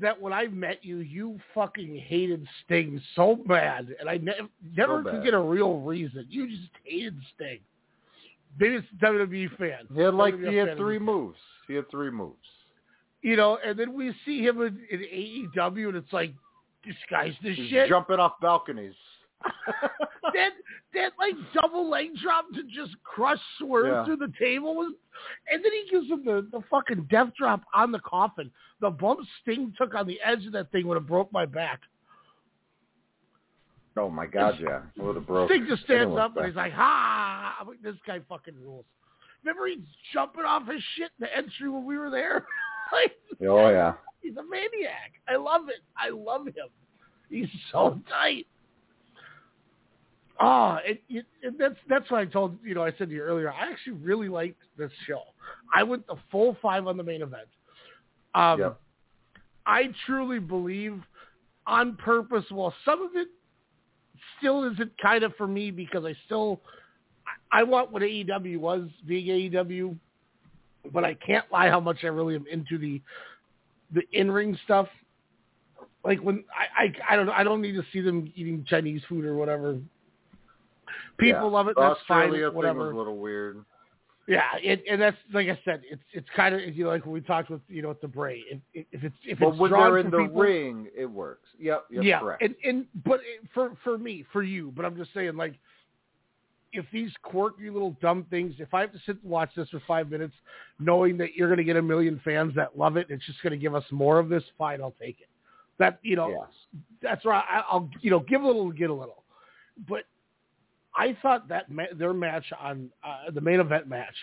[0.00, 5.02] that when I met you, you fucking hated Sting so bad, and I ne- never
[5.02, 6.26] could get a real reason.
[6.28, 7.60] You just hated Sting.
[8.58, 9.86] Maybe it's WWE fan.
[9.94, 11.38] He had like WWE he had three moves.
[11.66, 12.36] He had three moves.
[13.22, 16.32] You know, and then we see him in, in AEW, and it's like,
[16.86, 17.88] this guy's the He's shit.
[17.88, 18.94] jumping off balconies.
[20.34, 20.50] that
[20.94, 24.04] that like double leg drop to just crush Swerve Yeah.
[24.04, 24.92] through the table was,
[25.50, 28.50] and then he gives him the the fucking death drop on the coffin.
[28.80, 31.80] The bump Sting took on the edge of that thing would have broke my back.
[33.96, 34.82] Oh my god, yeah.
[34.96, 35.50] It would have broke.
[35.50, 38.84] Sting just stands up and he's like, "Ha!" I'm like, "This guy fucking rules."
[39.44, 42.46] Remember he's jumping off his shit in the entry when we were there.
[42.92, 43.12] like,
[43.46, 43.94] Oh yeah.
[44.22, 45.12] he's a maniac.
[45.28, 45.82] I love it.
[45.96, 46.68] I love him.
[47.28, 48.46] He's so tight.
[50.40, 52.82] Ah, it, it, it, that's that's what I told you know.
[52.82, 53.52] I said to you earlier.
[53.52, 55.22] I actually really liked this show.
[55.72, 57.48] I went the full five on the main event.
[58.34, 58.80] Um, Yep.
[59.66, 61.00] I truly believe,
[61.66, 62.44] on purpose.
[62.50, 63.28] Well, some of it
[64.38, 66.60] still isn't kind of for me because I still
[67.52, 69.96] I, I want what AEW was being AEW,
[70.92, 73.00] but I can't lie how much I really am into the
[73.92, 74.88] the in ring stuff.
[76.04, 79.02] Like when I, I I don't know I don't need to see them eating Chinese
[79.08, 79.78] food or whatever.
[81.18, 81.48] People Yeah.
[81.48, 81.76] love it.
[81.78, 82.50] That's Australia fine.
[82.50, 82.78] thing Whatever.
[82.86, 83.64] was a little weird.
[84.26, 87.12] Yeah, it, and that's like I said, it's it's kind of you know like when
[87.12, 88.42] we talked with you know with the Bray.
[88.50, 91.46] If, if it's if but it's when they're in the people, ring, it works.
[91.58, 91.84] Yep.
[91.90, 92.04] Yep.
[92.04, 92.42] yeah, Correct.
[92.42, 93.20] and and but
[93.52, 95.58] for for me, for you, but I'm just saying like
[96.72, 99.80] if these quirky little dumb things, if I have to sit and watch this for
[99.86, 100.34] five minutes,
[100.80, 103.52] knowing that you're going to get a million fans that love it, it's just going
[103.52, 104.42] to give us more of this.
[104.58, 105.28] Fine, I'll take it.
[105.78, 106.48] That you know, Yes.
[107.02, 107.44] that's right.
[107.70, 109.22] I'll you know give a little, get a little.
[109.86, 110.04] But
[110.96, 114.14] I thought that ma- their match on uh, the main event match,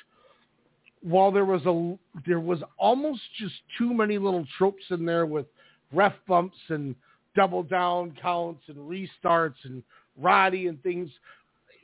[1.02, 5.46] while there was a there was almost just too many little tropes in there with
[5.94, 6.96] ref bumps and
[7.36, 9.84] double down counts and restarts and
[10.18, 11.10] Roddy and things.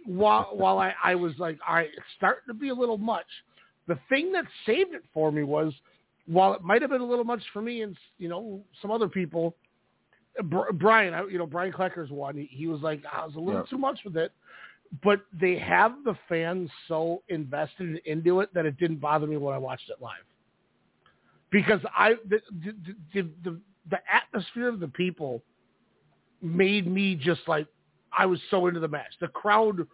[0.05, 3.25] While while I, I was like, all right, it's starting to be a little much.
[3.87, 5.73] The thing that saved it for me was,
[6.27, 9.09] while it might have been a little much for me and you know some other
[9.09, 9.55] people,
[10.73, 12.47] Brian, you know Brian Klecker's one.
[12.49, 13.69] He, was like, I was a little Yeah.
[13.69, 14.31] too much with it,
[15.03, 19.53] but they have the fans so invested into it that it didn't bother me when
[19.53, 20.23] I watched it live.
[21.49, 22.75] Because I the the
[23.13, 23.59] the, the,
[23.89, 25.41] the atmosphere of the people
[26.41, 27.67] made me just like
[28.17, 29.13] I was so into the match.
[29.21, 29.87] The crowd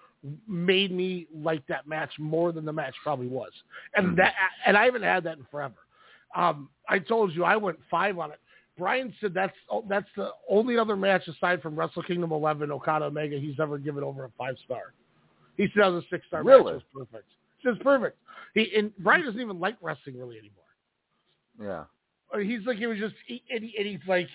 [0.47, 3.51] made me like that match more than the match probably was,
[3.95, 4.33] and that
[4.65, 5.75] and I haven't had that in forever.
[6.35, 8.39] Um, I told you I went five on it.
[8.77, 13.05] Brian said that's oh, that's the only other match aside from Wrestle Kingdom 11 Okada
[13.05, 14.93] Omega he's ever given over a five star.
[15.57, 16.49] He said that was a six star match.
[16.51, 16.73] Really?
[16.73, 17.27] It was perfect.
[17.55, 18.17] It's just perfect.
[18.53, 20.63] He and Brian doesn't even like wrestling really anymore.
[21.61, 21.83] Yeah.
[22.33, 24.27] Uh, He's like he was just, he, and, he, and he's like,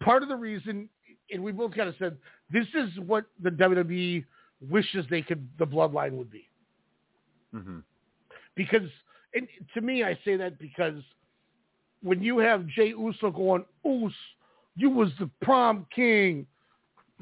[0.00, 0.88] part of the reason,
[1.30, 2.16] and we both kind of said
[2.52, 4.24] this is what the WWE
[4.68, 6.48] wishes they could, the bloodline would be,
[7.52, 7.78] hmm
[8.54, 8.88] because,
[9.34, 11.00] and to me, I say that because
[12.02, 14.12] when you have Jay Uso going, Us,
[14.76, 16.46] you was the prom king.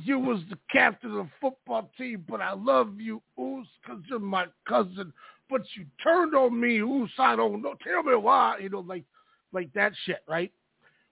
[0.05, 4.19] You was the captain of the football team, but I love you, Us, because you're
[4.19, 5.13] my cousin.
[5.49, 7.11] But you turned on me, Us.
[7.19, 7.75] I don't know.
[7.83, 8.59] Tell me why.
[8.61, 9.05] You know, like,
[9.53, 10.53] like that shit, right?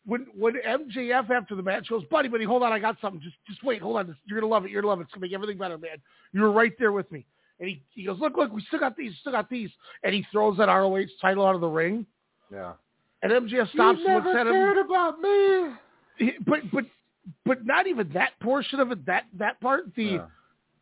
[0.06, 3.22] When when MJF after the match goes, buddy, buddy, hold on, I got something.
[3.22, 4.14] Just just wait, hold on.
[4.26, 4.70] You're gonna love it.
[4.70, 5.04] You're gonna love it.
[5.04, 5.96] It's gonna make everything better, man.
[6.32, 7.24] You were right there with me.
[7.60, 9.70] And he, he goes, look, look, we still got these, still got these.
[10.02, 12.04] And he throws that ROH title out of the ring.
[12.52, 12.72] Yeah.
[13.24, 14.52] And MJF stops you and never looks at him.
[14.52, 15.70] cared about me.
[16.18, 16.84] He- but but
[17.44, 19.04] but not even that portion of it.
[19.06, 19.92] That that part.
[19.96, 20.26] The Yeah.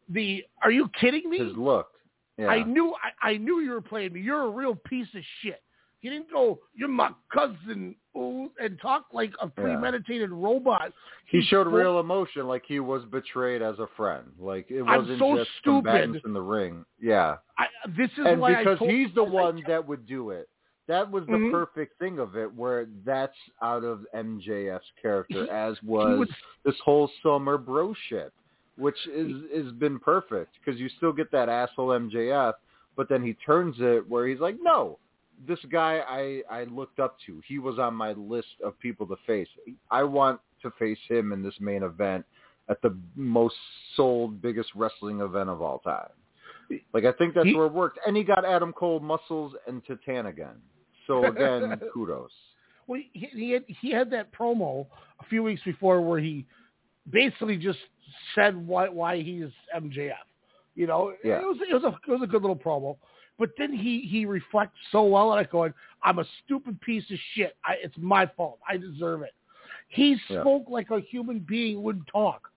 [0.09, 0.45] the.
[0.63, 1.39] Are you kidding me?
[1.39, 1.89] His look.
[2.37, 2.49] Yeah.
[2.49, 4.21] I knew I, I knew you were playing me.
[4.21, 5.63] You're a real piece of shit.
[6.01, 10.93] He didn't go, "You're my cousin," ooh, and talk like a premeditated robot.
[11.27, 14.25] he showed spoke- real emotion, like he was betrayed as a friend.
[14.37, 15.85] Like it I'm wasn't so just stupid.
[15.85, 16.85] combatants in the ring.
[17.01, 17.37] Yeah.
[17.57, 17.67] I,
[17.97, 20.49] this is and why because I told, he's the one that would do it.
[20.89, 21.51] That was the Mhm.
[21.51, 26.31] perfect thing of it, where that's out of MJF's character, He- as was was
[26.65, 28.33] this whole summer bro shit,
[28.77, 32.55] which is has been perfect because you still get that asshole MJF,
[32.97, 34.99] but then he turns it where he's like, no,
[35.47, 39.17] this guy I I looked up to, he was on my list of people to
[39.27, 39.49] face.
[39.91, 42.25] I want to face him in this main event
[42.69, 43.57] at the most
[43.95, 46.11] sold, biggest wrestling event of all time.
[46.93, 49.83] Like I think that's He- where it worked, and he got Adam Cole muscles and
[49.87, 50.57] Titan again.
[51.07, 52.31] So again, kudos.
[52.87, 54.87] Well, he, he had he had that promo
[55.21, 56.45] a few weeks before where he
[57.11, 57.79] basically just
[58.35, 60.13] said why why he is MJF.
[60.75, 61.41] You know, Yeah.
[61.41, 62.97] it was it was a it was a good little promo.
[63.39, 65.73] But then he he reflects so well on it, going,
[66.03, 67.57] "I'm a stupid piece of shit.
[67.65, 68.59] I, it's my fault.
[68.69, 69.33] I deserve it."
[69.89, 70.41] He Yeah.
[70.43, 72.51] spoke like a human being would talk.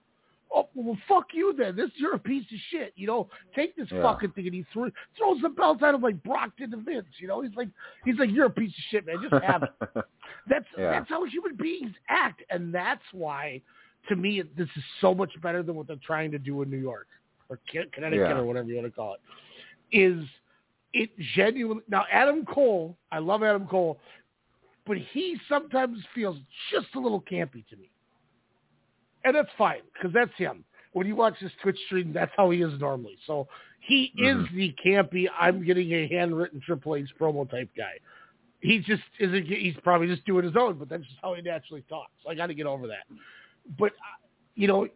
[0.54, 1.74] Oh well, fuck you then.
[1.76, 2.92] This you're a piece of shit.
[2.96, 4.02] You know, take this Yeah.
[4.02, 7.06] fucking thing and he threw, throws the belt at him like Brock did to Vince.
[7.18, 7.68] You know, he's like
[8.04, 9.16] he's like you're a piece of shit, man.
[9.28, 9.70] Just have it.
[10.48, 10.90] That's Yeah.
[10.92, 13.60] that's how human beings act, and that's why,
[14.08, 16.76] to me, this is so much better than what they're trying to do in New
[16.78, 17.08] York
[17.48, 18.38] or Connecticut Yeah.
[18.38, 19.20] or whatever you want to call it.
[19.92, 20.24] Is
[20.92, 21.82] it genuine?
[21.88, 23.98] Now, Adam Cole, I love Adam Cole,
[24.86, 26.36] but he sometimes feels
[26.70, 27.90] just a little campy to me,
[29.26, 30.64] and that's fine because that's him.
[30.92, 33.18] When you watch his Twitch stream, that's how he is normally.
[33.26, 33.48] So
[33.80, 35.26] he is the campy.
[35.38, 37.98] I'm getting a handwritten Triple H promo type guy
[38.60, 39.46] he just isn't.
[39.46, 42.10] He's probably just doing his own, but that's just how he naturally talks.
[42.24, 43.04] So I got to get over that.
[43.78, 44.18] But uh,
[44.54, 44.88] you know,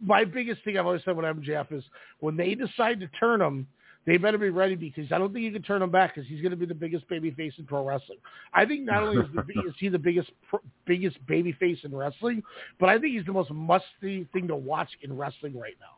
[0.00, 1.84] my biggest thing I've always said with MJF is
[2.20, 3.66] when they decide to turn him,
[4.06, 6.40] they better be ready because I don't think you can turn him back because he's
[6.40, 8.18] going to be the biggest baby face in pro wrestling.
[8.54, 11.94] I think not only is, the, is he the biggest pro- biggest baby face in
[11.94, 12.42] wrestling,
[12.78, 15.96] but I think he's the most must-see thing to watch in wrestling right now.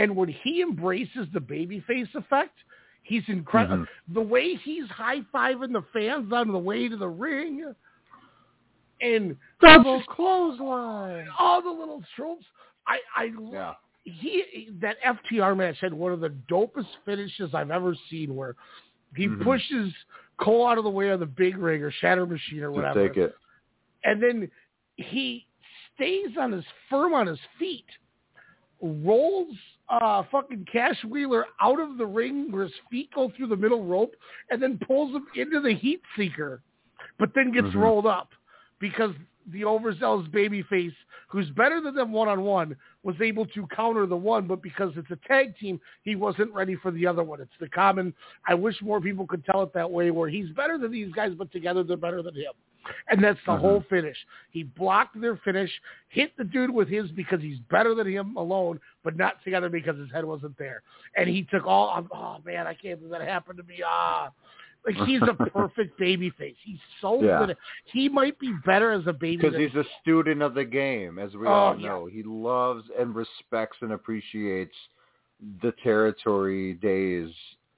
[0.00, 2.54] And when he embraces the baby face effect,
[3.02, 3.78] he's incredible.
[3.84, 4.14] Mm-hmm.
[4.14, 7.72] The way he's high fiving the fans on the way to the ring,
[9.00, 11.26] and Double clothesline.
[11.38, 12.44] all the little tropes.
[12.86, 13.72] I, I Yeah.
[14.04, 18.56] He that FTR match had one of the dopest finishes I've ever seen, where
[19.14, 19.42] he Mhm.
[19.42, 19.92] pushes
[20.38, 23.08] Cole out of the way of the Big Rig or Shatter Machine or Just whatever,
[23.08, 23.36] take it.
[24.04, 24.50] and then
[24.96, 25.46] he
[25.94, 27.84] stays on his firm on his feet,
[28.80, 29.54] rolls
[29.90, 33.84] uh fucking Cash Wheeler out of the ring where his feet go through the middle
[33.84, 34.14] rope,
[34.50, 36.62] and then pulls him into the heat seeker,
[37.18, 37.82] but then gets Mhm.
[37.82, 38.32] rolled up
[38.78, 39.14] because
[39.48, 40.94] the overzealous babyface,
[41.28, 44.92] who's better than them one on one, was able to counter the one, but because
[44.96, 47.40] it's a tag team, he wasn't ready for the other one.
[47.40, 48.14] It's the common.
[48.46, 51.32] I wish more people could tell it that way, where he's better than these guys,
[51.36, 52.52] but together they're better than him.
[53.08, 53.60] And that's the Mhm.
[53.60, 54.16] whole finish.
[54.50, 55.70] He blocked their finish,
[56.08, 59.98] hit the dude with his because he's better than him alone, but not together because
[59.98, 60.82] his head wasn't there.
[61.14, 61.90] And he took all.
[61.90, 63.82] I'm, oh man, I can't believe that happened to me.
[63.84, 64.30] Ah,
[64.86, 66.56] like he's a perfect baby face.
[66.64, 67.38] He's so Yeah.
[67.38, 67.50] good.
[67.50, 71.18] At, he might be better as a baby Because he's a student of the game,
[71.18, 71.88] as we Oh, all yeah.
[71.88, 72.06] know.
[72.06, 74.74] He loves and respects and appreciates
[75.62, 77.30] the territory days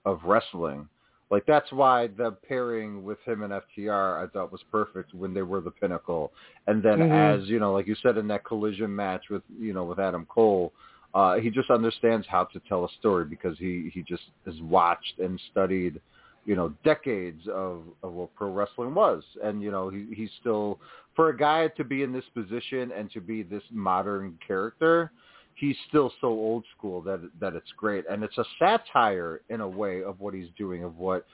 [0.04, 0.88] of wrestling.
[1.30, 5.40] Like that's why the pairing with him and FTR I thought was perfect when they
[5.40, 6.30] were the pinnacle.
[6.66, 7.42] And then Mhm.
[7.42, 10.26] as, you know, like you said in that collision match with you know, with Adam
[10.26, 10.74] Cole,
[11.14, 15.18] uh, he just understands how to tell a story because he, he just has watched
[15.20, 16.00] and studied
[16.44, 20.78] you know decades of, of what pro wrestling was and you know he, he's still
[21.14, 25.12] for a guy to be in this position and to be this modern character
[25.55, 29.69] he's still so old school that that it's great and it's a satire in a
[29.69, 31.27] way of what he's doing of what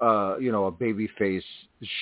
[0.00, 1.44] uh, you know, a baby face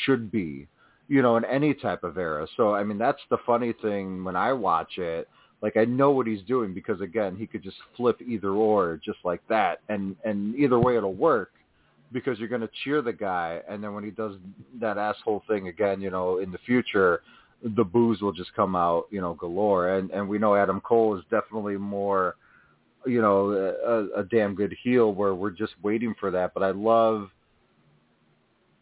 [0.05, 0.67] should be,
[1.09, 2.47] you know, in any type of era.
[2.57, 5.29] So I mean, that's the funny thing when I watch it.
[5.63, 9.19] Like I know what he's doing because again, he could just flip either or just
[9.25, 11.51] like that, and and either way it'll work
[12.13, 14.35] because you're going to cheer the guy, and then when he does
[14.81, 17.23] that asshole thing again, you know, in the future,
[17.63, 19.97] the booze will just come out, you know, galore.
[19.97, 22.37] And and we know Adam Cole is definitely more,
[23.07, 25.13] you know, a, a damn good heel.
[25.13, 26.55] Where we're just waiting for that.
[26.55, 27.31] But I love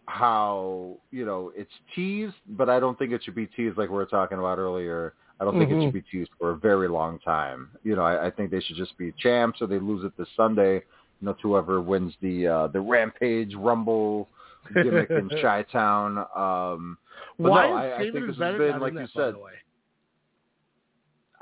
[0.07, 3.97] how you know it's teased, but I don't think it should be teased like we
[3.97, 5.15] were talking about earlier.
[5.39, 5.81] I don't think Mhm.
[5.81, 7.71] it should be teased for a very long time.
[7.83, 10.29] You know, I, I think they should just be champs, or they lose it this
[10.35, 10.83] Sunday.
[11.21, 14.29] You know, to whoever wins the uh, the Rampage Rumble
[14.75, 16.19] gimmick in Chi Town.
[16.35, 16.99] Um,
[17.39, 19.35] but Why no, I, I think this has been like you said.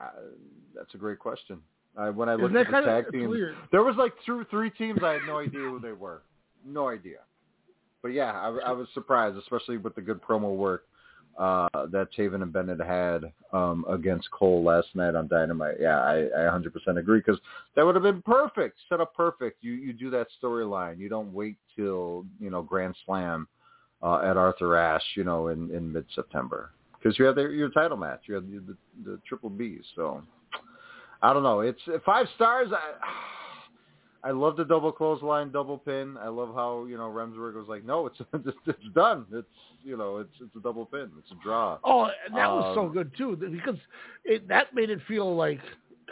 [0.01, 0.09] Uh,
[0.74, 1.60] that's a great question.
[1.96, 3.36] I, when I looked at the tag it's teams,
[3.70, 6.22] there was like two, three teams I had no idea who they were.
[6.66, 7.18] No idea.
[8.02, 10.86] But yeah, I, I was surprised, especially with the good promo work
[11.39, 15.77] uh, that Taven and Bennett had um, against Cole last night on Dynamite.
[15.81, 17.40] Yeah, I, I 100% agree because
[17.77, 19.62] that would have been perfect, set up perfect.
[19.62, 20.98] You you do that storyline.
[20.98, 23.48] You don't wait till you know Grand Slam
[24.02, 26.70] uh, at Arthur Ashe, you know, in in mid September
[27.05, 28.23] because you have the, your title match.
[28.27, 29.81] You have the, the, the Triple B.
[29.94, 30.23] So
[31.23, 31.61] I don't know.
[31.61, 32.69] It's five stars.
[32.73, 32.94] I
[34.24, 36.16] I love the double clothesline, double pin.
[36.18, 39.26] I love how you know Remsburg was like, no, it's it's, it's done.
[39.32, 39.46] It's
[39.84, 41.10] you know it's it's a double pin.
[41.18, 41.78] It's a draw.
[41.84, 43.78] Oh, and that was so Um, good too because
[44.24, 45.60] it that made it feel like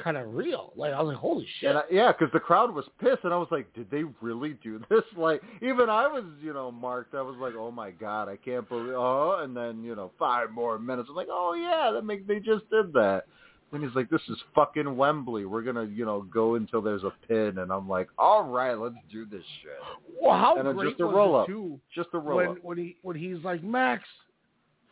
[0.02, 0.72] kind of real.
[0.76, 1.70] Like I was like, holy shit.
[1.70, 4.58] And I, yeah, because the crowd was pissed, and I was like, "Did they really
[4.62, 7.14] do this?" Like, even I was, you know, marked.
[7.14, 10.50] I was like, "Oh my god, I can't believe." Oh, and then you know, five
[10.50, 11.08] more minutes.
[11.08, 13.24] I'm like, "Oh yeah, that make they just did that."
[13.72, 15.46] And he's like, "This is fucking Wembley.
[15.46, 18.94] We're gonna, you know, go until there's a pin." And I'm like, "All right, let's
[19.10, 19.72] do this shit."
[20.20, 22.48] well, how and great just a was roll it up, too just a roll when
[22.48, 22.58] up.
[22.62, 24.04] when he when he's like Max,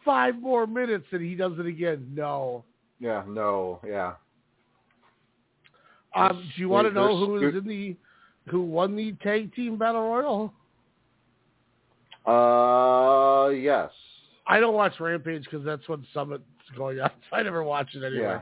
[0.04, 2.10] five more minutes and he does it again.
[2.14, 2.64] No.
[3.00, 4.14] Yeah, no, yeah.
[6.14, 7.96] Um, do you want to know who was in the
[8.50, 10.52] who won the tag team battle royal?
[12.26, 13.90] Uh, yes.
[14.46, 16.44] I don't watch Rampage because that's when Summit's
[16.76, 17.10] going on.
[17.30, 18.22] So I never watch it anyway.
[18.22, 18.40] Yeah.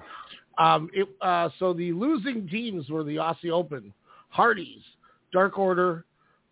[0.58, 3.92] Um, it, uh, so the losing teams were the Aussie Open,
[4.28, 4.82] Hardys,
[5.32, 6.04] Dark Order,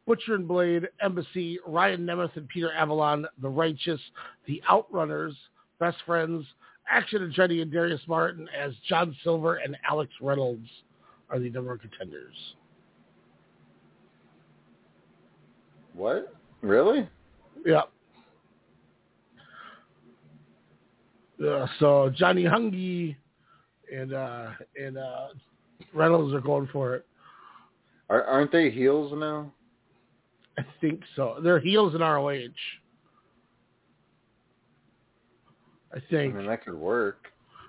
[0.06, 4.00] Butcher and Blade, Embassy, Ryan Nemeth and Peter Avalon, The Righteous,
[4.46, 5.32] The Outrunners,
[5.80, 6.44] Best Friends,
[6.88, 10.68] Action Andretti and Darius Martin as John Silver and Alex Reynolds
[11.30, 12.34] are the number one contenders.
[15.94, 16.32] What?
[16.62, 17.08] Really?
[17.64, 17.82] Yeah.
[21.44, 23.16] Uh, so Johnny Hungee
[23.94, 24.50] and uh,
[24.80, 25.28] and uh,
[25.92, 27.06] Reynolds are going for it.
[28.08, 29.52] Are, aren't they heels now?
[30.58, 31.36] I think so.
[31.42, 32.30] They're heels in ROH.
[35.92, 36.34] I think.
[36.34, 37.26] I mean, that could work.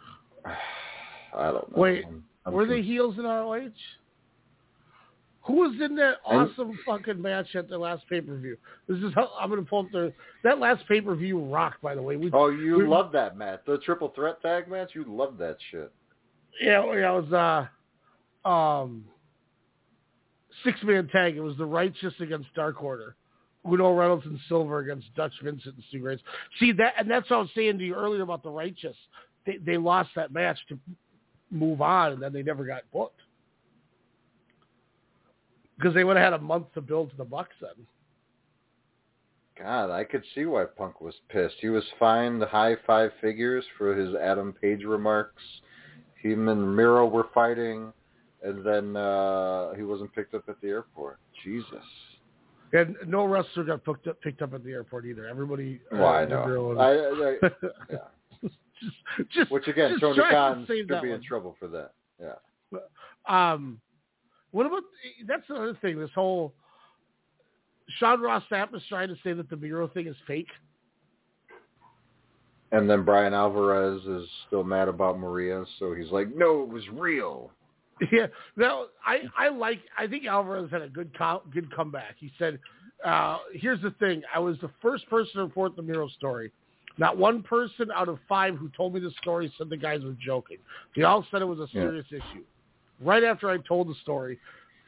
[0.46, 1.82] I don't know.
[1.82, 3.68] Wait, I'm- I'm Were they heels in ROH?
[5.42, 8.58] Who was in that I'm- awesome fucking match at the last pay per view?
[8.88, 10.14] This is how I'm gonna pull up their
[10.44, 11.76] that last pay per view rock.
[11.82, 14.92] By the way, we Oh, you we- love that match, the triple threat tag match.
[14.96, 15.92] You love that shit.
[16.62, 17.70] Yeah, yeah, it was
[18.46, 19.06] uh um
[20.64, 21.36] six man tag.
[21.36, 23.16] It was the righteous against Dark Order.
[23.70, 26.20] Uno Reynolds and Silver against Dutch Vincent and Stu Grace.
[26.60, 28.96] See that and that's what I was saying to you earlier about the righteous.
[29.46, 30.80] They they lost that match to
[31.52, 33.22] move on and then they never got booked.
[35.78, 37.86] Because they would have had a month to build to the Bucks then.
[39.58, 41.56] God, I could see why Punk was pissed.
[41.60, 45.42] He was fined high five figures for his Adam Page remarks.
[46.22, 47.92] Him and Miro were fighting,
[48.44, 51.20] and then uh he wasn't picked up at the airport.
[51.44, 51.84] Jesus.
[52.74, 55.28] And no wrestler got picked up picked up at the airport either.
[55.28, 56.76] Everybody uh, Well, I know.
[56.78, 57.50] I, I,
[57.90, 57.98] yeah.
[58.42, 61.94] just, just Which again, just Tony Khan could be in trouble for that.
[62.20, 62.34] Yeah.
[63.28, 63.80] Um,
[64.52, 64.84] what about
[65.28, 66.00] that's another thing?
[66.00, 66.54] This whole
[68.00, 70.48] Sean Ross Sapp is trying to say that the Miro thing is fake.
[72.72, 76.84] And then Bryan Alvarez is still mad about Maria, so he's like, "No, it was
[76.90, 77.52] real."
[78.12, 79.80] Yeah, no, I I like.
[79.98, 82.16] I think Alvarez had a good co- good comeback.
[82.20, 82.60] He said,
[83.04, 86.52] uh, "Here's the thing: I was the first person to report the Miro story.
[87.00, 90.16] Not one person out of five who told me the story said the guys were
[90.24, 90.58] joking.
[90.96, 91.84] They all said it was a Yeah.
[91.84, 92.44] serious issue.
[93.02, 94.40] Right after I told the story,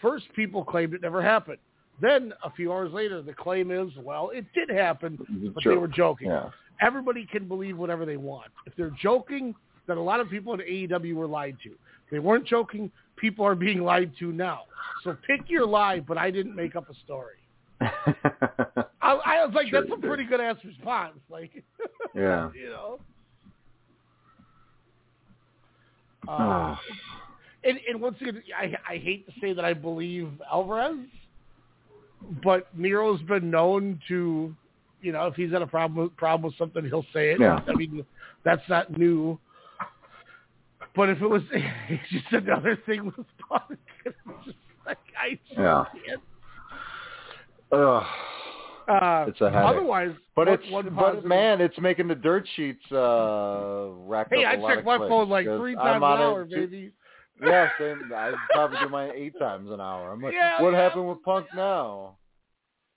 [0.01, 1.57] first people claimed it never happened.
[2.01, 5.17] Then a few hours later, the claim is, well, it did happen,
[5.53, 6.29] but they were joking.
[6.29, 6.49] Yeah.
[6.81, 8.51] Everybody can believe whatever they want.
[8.65, 9.53] If they're joking,
[9.87, 11.69] then a lot of people in AEW were lied to.
[11.69, 14.61] If they weren't joking, people are being lied to now.
[15.03, 17.35] So pick your lie, but I didn't make up a story.
[17.81, 21.13] I, I was like, Sure that's a pretty good ass response.
[21.29, 21.63] Like,
[22.15, 22.49] Yeah.
[22.55, 22.99] you know.
[26.27, 26.75] Uh,
[27.63, 30.97] and, and once again, I, I hate to say that I believe Alvarez,
[32.43, 34.55] but Miro's been known to,
[35.01, 37.39] you know, if he's had a problem with, problem with something, he'll say it.
[37.39, 37.59] Yeah.
[37.67, 38.05] I mean,
[38.43, 39.39] that's not new.
[40.95, 43.15] But if it was it's just another thing with
[43.49, 44.15] Punk, it's
[44.45, 45.83] just like I just Yeah.
[46.05, 46.21] can't.
[47.71, 48.03] Ugh.
[48.87, 49.69] Uh, It's a headache.
[49.69, 54.51] Otherwise, But it's one but man, it's making the dirt sheets uh rack Hey, up
[54.51, 56.91] I a lot check my phone like three I'm times an it hour, baby.
[57.41, 58.11] Yeah, same.
[58.13, 60.11] I probably do mine eight times an hour.
[60.11, 60.81] I'm like, Yeah, what yeah.
[60.81, 62.17] happened with Punk now?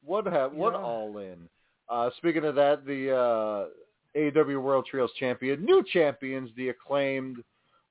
[0.03, 0.79] What ha- What Yeah.
[0.81, 1.49] all in?
[1.93, 7.45] Uh, speaking of that, the uh, AEW World Trios champion, new champions, the acclaimed,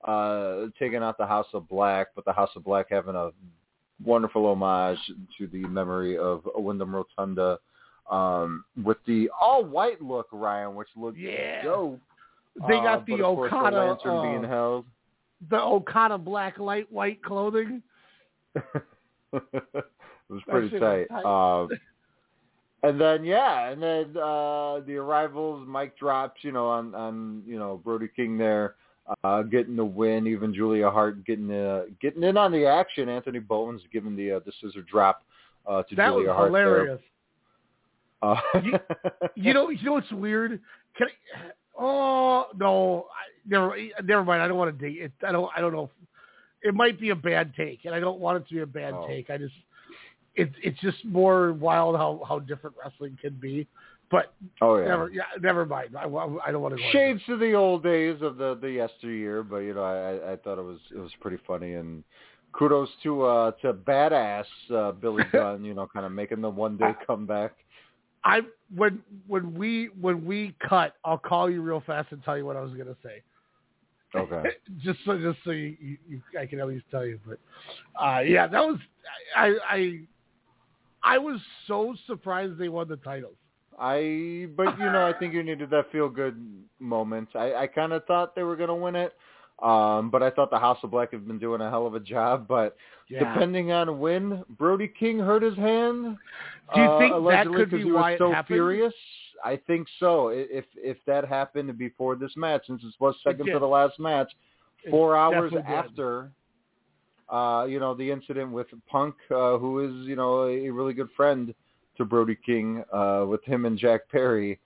[0.06, 3.30] uh, taking out the House of Black, but the House of Black having a
[4.04, 4.98] wonderful homage
[5.38, 7.60] to the memory of Windham Rotunda
[8.10, 11.64] um, with the all white look, Ryan, which looked Yeah.
[11.64, 12.00] dope.
[12.68, 14.86] They got but the Okada, the lantern uh, being held.
[15.52, 17.84] the Okada black light white clothing.
[18.56, 18.84] it
[20.28, 21.78] was pretty shit was tight.
[22.84, 27.58] and then yeah, and then uh, the arrivals, Mike drops, you know, on on you
[27.60, 28.76] know Brody King there,
[29.24, 30.28] uh, getting the win.
[30.28, 33.10] Even Julia Hart getting uh, getting in on the action.
[33.10, 35.24] Anthony Bowens giving the uh, the scissor drop
[35.68, 37.00] uh, to That Julia was Hart hilarious.
[38.22, 38.30] there.
[38.32, 38.80] Uh, You-
[39.36, 40.60] You know, you know what's weird?
[40.98, 41.40] Can I,
[41.80, 44.42] oh no, I, never, never mind.
[44.44, 45.12] I don't want to date it.
[45.28, 45.50] I don't.
[45.56, 45.90] I don't know.
[46.64, 48.94] It might be a bad take, and I don't want it to be a bad
[48.94, 49.08] Oh.
[49.08, 49.32] take.
[49.32, 49.54] I just,
[50.36, 53.68] it's it's just more wild how how different wrestling can be.
[54.10, 54.88] But oh yeah.
[54.90, 55.96] never, yeah, never mind.
[55.98, 56.90] I, I don't want to go.
[56.92, 60.36] Shades to the old days of the the yesteryear, but you know, I I- I
[60.36, 62.04] thought it was it was pretty funny and
[62.54, 66.78] kudos to uh to badass uh, Billy Gunn, you know, kind of making the one
[66.78, 67.54] day comeback.
[68.24, 68.42] I
[68.76, 72.56] when when we when we cut, I'll call you real fast and tell you what
[72.56, 73.22] I was gonna say.
[74.14, 74.50] Okay.
[74.84, 77.20] just so just so you, you, you I can at least tell you.
[77.26, 77.40] But
[78.02, 78.78] uh yeah, that was
[79.36, 80.00] I I
[81.04, 83.36] I was so surprised they won the titles.
[83.80, 86.36] I but you know, I think you needed that feel good
[86.80, 87.30] moment.
[87.36, 89.14] I I kind of thought they were going to win it.
[89.62, 92.00] Um, but I thought the House of Black have been doing a hell of a
[92.00, 92.48] job.
[92.48, 92.76] But
[93.10, 93.20] Yeah.
[93.20, 96.18] depending on when Brody King hurt his hand,
[96.74, 98.58] Do you uh, think that allegedly could be he was why it so happened?
[98.58, 98.94] furious?
[99.44, 100.30] I think so.
[100.30, 104.32] If if that happened before this match, since it was second to the last match,
[104.84, 105.86] It four hours definitely did.
[105.86, 106.32] after,
[107.32, 111.10] uh, you know, the incident with Punk, uh, who is you know a really good
[111.16, 111.54] friend
[111.98, 114.60] to Brody King, uh, with him and Jack Perry.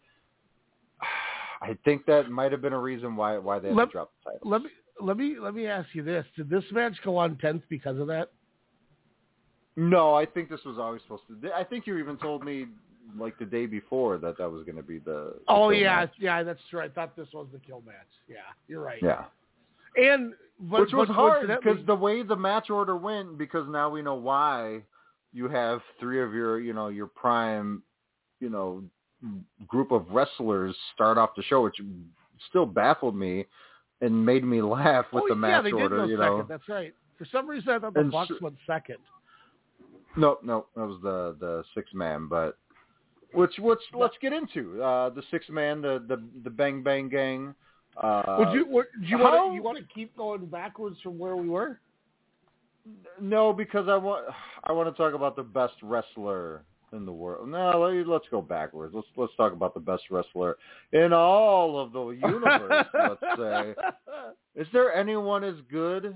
[1.61, 4.11] I think that might have been a reason why why they had Let- to drop
[4.23, 4.49] the title.
[4.49, 4.69] Let me
[5.01, 8.07] let me let me ask you this: Did this match go on tenth because of
[8.07, 8.31] that?
[9.77, 11.53] No, I think this was always supposed to.
[11.53, 12.67] I think you even told me
[13.19, 15.33] like the day before that that was going to be the.
[15.35, 16.11] the Oh yeah, match.
[16.19, 16.79] yeah, that's true.
[16.81, 17.95] I thought this was the kill match.
[18.27, 18.37] Yeah,
[18.67, 19.01] you're right.
[19.01, 19.25] yeah.
[19.97, 24.01] And but, Which was hard because the way the match order went, because now we
[24.01, 24.83] know why
[25.33, 27.83] you have three of your, you know, your prime,
[28.39, 28.83] you know,
[29.67, 31.75] group of wrestlers start off the show, which
[32.49, 33.45] still baffled me
[34.01, 36.05] and made me laugh with oh, the yeah, match did order.
[36.05, 36.37] you second.
[36.37, 36.93] know, That's right.
[37.17, 38.97] For some reason, I thought the And Bucks went second.
[40.17, 42.57] no, no, that was the the six man, but.
[43.33, 47.53] Which, which let's get into uh, the six man, the the the Bang Bang Gang.
[47.97, 48.65] Uh, Would you?
[48.67, 49.55] Would, do you want to?
[49.55, 51.79] You want to keep going backwards from where we were?
[53.19, 54.25] No, because I want
[54.65, 56.63] I want to talk about the best wrestler
[56.93, 57.47] in the world.
[57.49, 58.93] No, let- let's go backwards.
[58.93, 60.57] Let's let's talk about the best wrestler
[60.91, 62.85] in all of the universe.
[62.93, 63.75] let's say,
[64.55, 66.15] is there anyone as good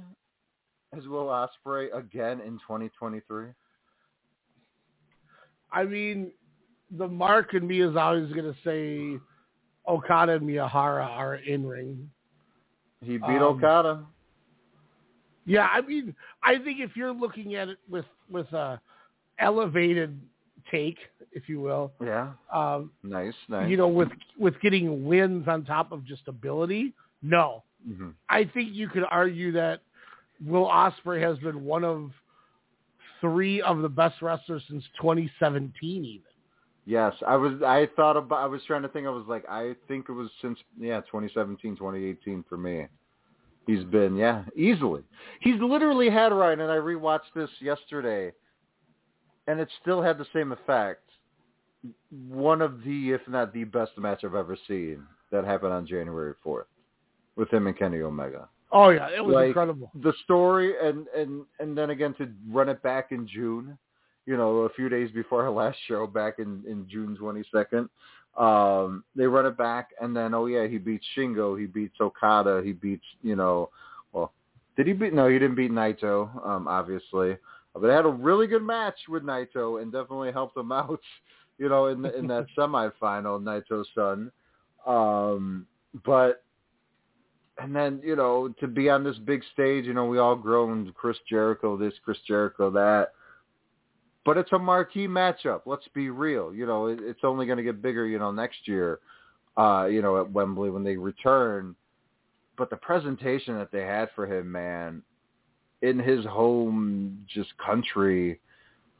[0.95, 3.47] as Will Ospreay again in 2023?
[5.71, 6.31] I mean,
[6.97, 9.19] the mark in me is always going to say
[9.89, 12.09] Okada and Miyahara are in ring.
[13.01, 14.05] He beat Um, Okada.
[15.45, 18.79] Yeah, I mean, I think if you're looking at it with with a
[19.39, 20.19] elevated
[20.69, 20.97] take,
[21.31, 23.69] if you will, Yeah, um, nice, nice.
[23.69, 28.73] you know, with with getting wins on top of just ability, no, hmm I think
[28.73, 29.81] you could argue that
[30.45, 32.11] Will Ospreay has been one of
[33.21, 36.28] three of the best wrestlers since 2017, even.
[36.89, 37.53] Yes, I was.
[37.61, 38.39] I thought about.
[38.39, 39.05] I was trying to think.
[39.05, 42.87] I was like, I think it was since yeah, 2017, 2018 for me.
[43.67, 45.03] He's been yeah, easily.
[45.39, 48.31] He's literally had Ryan, and I rewatched this yesterday,
[49.45, 51.03] and it still had the same effect.
[52.27, 56.33] One of the, if not the best match I've ever seen that happened on January
[56.43, 56.63] 4th
[57.35, 58.49] with him and Kenny Omega.
[58.71, 59.91] Oh yeah, it was Like, incredible.
[60.01, 63.77] The story, and and and then again to run it back in June.
[64.29, 67.89] You know, a few days before our last show back in in June 22nd.
[68.37, 72.61] Um, they run it back, and then oh yeah, he beats Shingo, he beats Okada,
[72.63, 73.71] he beats you know,
[74.13, 74.31] well,
[74.77, 75.15] did he beat?
[75.15, 77.37] No, he didn't beat Naito, um, obviously,
[77.73, 81.01] but they had a really good match with Naito and definitely helped him out,
[81.57, 84.31] you know, in in that semifinal, Naito's son.
[84.85, 85.65] Um,
[86.05, 86.43] but
[87.57, 90.93] and then you know to be on this big stage, you know, we all groaned
[90.93, 93.13] Chris Jericho this, Chris Jericho that
[94.25, 95.61] but it's a marquee matchup.
[95.65, 96.53] Let's be real.
[96.53, 98.05] You know, it, it's only going to get bigger.
[98.05, 98.99] You know, next year,
[99.57, 101.75] uh, you know, at Wembley when they return.
[102.57, 105.01] But the presentation that they had for him, man,
[105.81, 108.39] in his home, just country,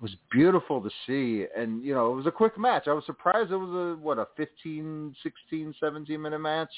[0.02, 1.46] was beautiful to see.
[1.56, 2.88] And you know, it was a quick match.
[2.88, 6.72] I was surprised it was a what a 15, 16, 17 minute match.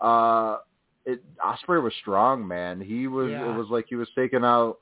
[0.00, 0.58] Uh,
[1.04, 2.80] it Ospreay was strong, man.
[2.80, 3.30] He was.
[3.30, 3.52] Yeah.
[3.52, 4.78] It was like he was taking out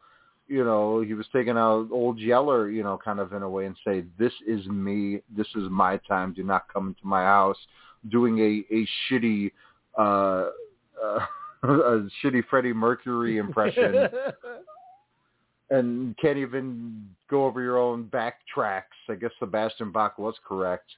[0.46, 3.66] you know, he was taking out old Yeller, you know, kind of in a way
[3.66, 5.20] and say, this is me.
[5.34, 6.32] This is my time.
[6.34, 7.56] Do not come into my house
[8.10, 9.50] doing a, a shitty,
[9.98, 10.50] uh,
[11.02, 11.18] uh,
[11.62, 14.08] a shitty Freddie Mercury impression
[15.70, 18.82] and can't even go over your own backtracks.
[19.08, 20.90] I guess Sebastian Bach was correct.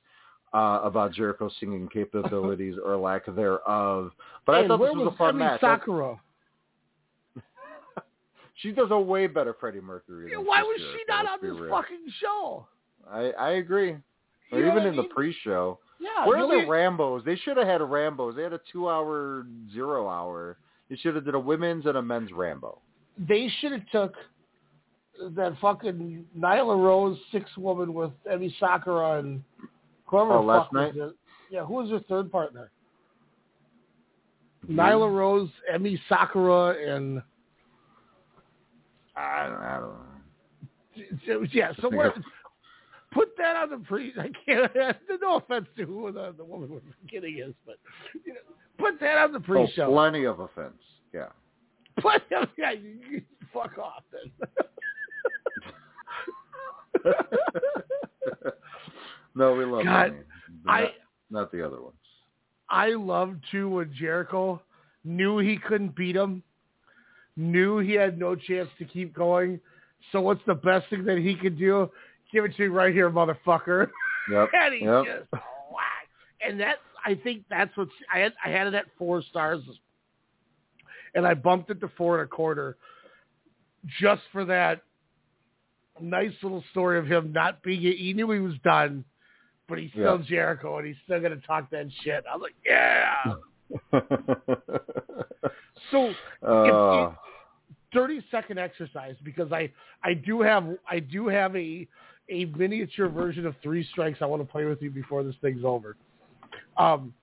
[0.55, 4.13] Uh, about Jericho's singing capabilities or lack thereof,
[4.47, 5.63] but Hey, I thought this was, was a fun Emi match.
[5.63, 6.19] I- Sakura?
[8.57, 10.31] She does a way better Freddie Mercury.
[10.33, 11.71] Yeah, why was she not on this real.
[11.71, 12.67] fucking show?
[13.11, 13.97] I I agree.
[14.53, 15.79] Or You even what I in the pre-show.
[15.99, 17.25] Yeah, Where are the Rambos?
[17.25, 18.37] They should have had a Rambos.
[18.37, 20.59] They had a two-hour, zero-hour.
[20.91, 22.79] They should have did a women's and a men's Rambo.
[23.19, 24.15] they should have took
[25.35, 29.43] that fucking Nyla Rose six woman with Emi Sakura and
[30.05, 30.93] whoever Oh, last night?
[31.51, 32.71] Yeah, who was her third partner?
[34.67, 34.79] Hmm.
[34.79, 37.23] Nyla Rose, Emi Sakura, and
[39.17, 41.47] I don't, I don't know.
[41.53, 41.73] yeah.
[41.81, 42.15] So what?
[43.13, 44.13] Put that on the pre.
[44.19, 44.71] I can't.
[45.23, 47.77] No offense to who the, the woman we're forgetting is, but
[48.25, 48.41] you know,
[48.79, 49.91] put that on the Oh, pre-show.
[49.91, 50.75] plenty of offense.
[51.15, 51.29] Yeah.
[52.03, 53.23] Put yeah, you, you
[53.55, 54.31] fuck off then.
[59.35, 60.23] no, we love God, Lenny,
[60.69, 60.91] I- not,
[61.31, 61.97] not the other ones.
[62.69, 64.61] I love too when Jericho
[65.05, 66.43] knew he couldn't beat him,
[67.37, 69.61] knew he had no chance to keep going.
[70.13, 71.91] So what's the best thing that he could do?
[72.33, 73.91] Give it to me right here, motherfucker.
[74.31, 74.51] Yep.
[74.55, 75.05] and he yep.
[75.05, 76.09] just whack.
[76.47, 78.33] And that I think that's what I had.
[78.45, 79.63] I had it at four stars,
[81.15, 82.77] and I bumped it to four and a quarter,
[84.01, 84.83] just for that
[86.01, 87.81] nice little story of him not being.
[87.81, 89.05] He knew he was done,
[89.69, 90.27] but he's still Yeah.
[90.27, 92.25] Jericho, and he's still gonna talk that shit.
[92.31, 93.35] I was like, yeah.
[95.91, 97.15] So Uh,
[97.97, 99.71] thirty second exercise because I
[100.05, 101.87] I do have I do have a
[102.29, 105.65] a miniature version of three strikes I want to play with you before this thing's
[105.65, 105.97] over.
[106.77, 107.15] Um,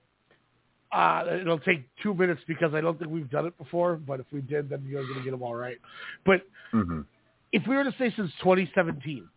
[0.93, 4.27] uh, it'll take two minutes because I don't think we've done it before, but if
[4.31, 5.77] we did, then you're going to get them all right.
[6.25, 6.41] But
[6.73, 7.05] mhm.
[7.51, 9.27] if we were to say since 2017,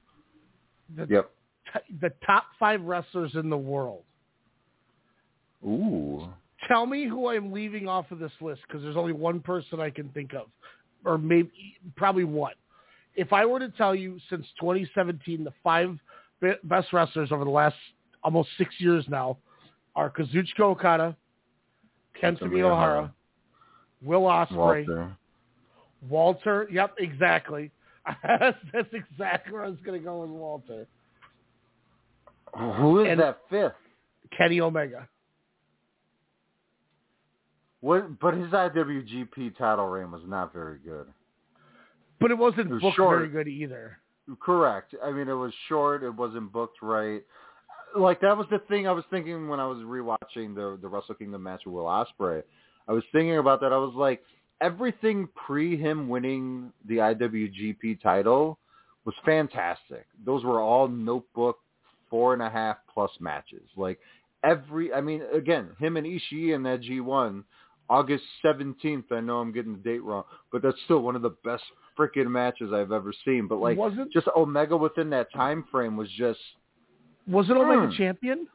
[0.96, 1.30] the, Yep.
[1.72, 4.04] t- the top five wrestlers in the world,
[5.64, 6.28] Ooh.
[6.68, 9.90] tell me who I'm leaving off of this list because there's only one person I
[9.90, 10.48] can think of,
[11.06, 11.50] or maybe
[11.96, 12.54] probably one.
[13.14, 15.96] If I were to tell you since 2017, the five
[16.64, 17.76] best wrestlers over the last
[18.22, 19.38] almost six years now
[19.94, 21.16] are Kazuchika Okada,
[22.22, 23.10] Kento Miyahara,
[24.02, 25.16] Will Ospreay, Walter.
[26.08, 26.68] Walter.
[26.70, 27.70] Yep, exactly.
[28.22, 30.86] That's exactly where I was going to go with Walter.
[32.54, 33.72] Who is And- that fifth?
[34.36, 35.08] Kenny Omega.
[37.80, 38.18] What?
[38.20, 41.06] But his IWGP title reign was not very good.
[42.20, 43.18] But it wasn't It was booked short.
[43.18, 43.98] very good either.
[44.40, 44.94] Correct.
[45.04, 46.02] I mean, it was short.
[46.02, 47.22] It wasn't booked right.
[47.96, 51.14] Like that was the thing I was thinking when I was rewatching the the Wrestle
[51.14, 52.42] Kingdom match with Will Ospreay.
[52.88, 53.72] I was thinking about that.
[53.72, 54.22] I was like,
[54.60, 58.58] everything pre him winning the IWGP title
[59.04, 60.06] was fantastic.
[60.24, 61.58] Those were all notebook
[62.10, 63.62] four and a half plus matches.
[63.76, 63.98] Like
[64.44, 67.44] every, I mean, again, him and Ishii in that G1,
[67.88, 69.04] August 17th.
[69.12, 71.62] I know I'm getting the date wrong, but that's still one of the best
[71.98, 73.46] freaking matches I've ever seen.
[73.46, 76.40] But like, wasn't just Omega within that time frame was just
[77.26, 77.96] wasn't Omega Hmm.
[77.96, 78.46] champion?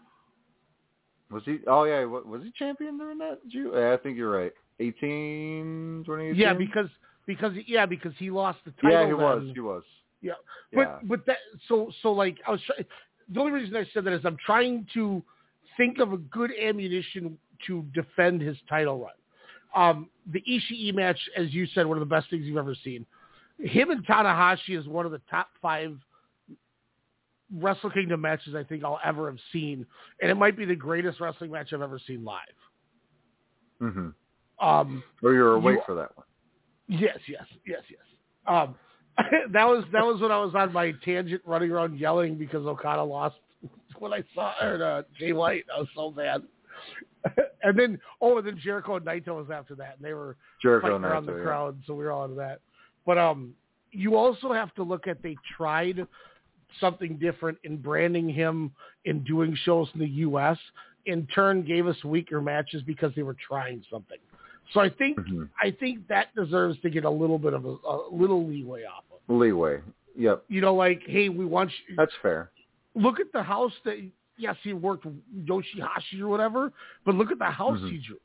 [1.31, 1.59] was he?
[1.67, 3.39] Oh yeah, was he champion during that?
[3.47, 4.51] Ju- I think you're right.
[4.79, 6.39] 18, 2018?
[6.41, 6.89] Yeah, because
[7.25, 8.91] because yeah, because he lost the title.
[8.91, 9.43] yeah, he was.
[9.53, 9.83] He was.
[10.21, 10.33] Yeah,
[10.73, 10.99] but Yeah.
[11.03, 11.37] but that
[11.67, 12.85] so so like I was try-
[13.29, 15.23] the only reason I said that is I'm trying to
[15.77, 17.37] think of a good ammunition
[17.67, 19.11] to defend his title run.
[19.75, 23.05] Um, the Ishii match, as you said, one of the best things you've ever seen.
[23.59, 25.97] Him and Tanahashi is one of the top five
[27.53, 29.85] Wrestle Kingdom matches I think I'll ever have seen,
[30.21, 32.39] and it might be the greatest wrestling match I've ever seen live.
[33.79, 34.09] hmm
[34.59, 36.25] Um, Or you're awake You- for that one.
[36.87, 38.01] Yes, yes, yes, yes.
[38.47, 38.75] Um,
[39.51, 43.03] that was that was when I was on my tangent, running around yelling because Okada
[43.03, 43.35] lost
[43.99, 45.65] when I saw or uh, Jay White.
[45.73, 46.41] I was so bad.
[47.63, 50.87] and then oh, and then Jericho and Naito was after that, and they were Jericho
[50.87, 51.43] fighting around Naito, the yeah.
[51.43, 52.59] crowd, so we were all into that.
[53.05, 53.53] But um,
[53.91, 56.05] you also have to look at they tried
[56.79, 58.71] something different in branding him
[59.05, 60.57] in doing shows in the U.S.
[61.05, 64.19] In turn, gave us weaker matches because they were trying something.
[64.73, 65.49] So I think Mhm.
[65.61, 69.03] I think that deserves to get a little bit of a, a little leeway off
[69.11, 69.35] of.
[69.35, 69.81] Leeway.
[70.15, 70.45] Yep.
[70.47, 72.51] You know, like hey, we want you, That's fair.
[72.95, 73.97] look at the house that
[74.37, 75.05] yes he worked
[75.35, 76.71] Yoshihashi or whatever,
[77.05, 77.91] but look at the house Mhm.
[77.91, 78.17] he drew.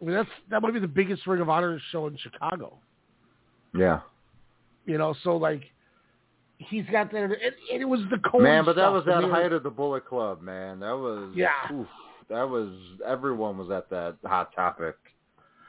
[0.00, 2.78] I mean, that's that might be the biggest Ring of Honor show in Chicago.
[3.74, 4.00] Yeah.
[4.84, 5.62] You know, so like
[6.58, 9.26] he's got that, and, and it was the cold Man, but that was that they
[9.26, 10.80] were- height of the Bullet Club, man.
[10.80, 11.50] That was Yeah.
[11.72, 11.88] oof,
[12.28, 12.70] that was
[13.04, 14.96] everyone was at that hot topic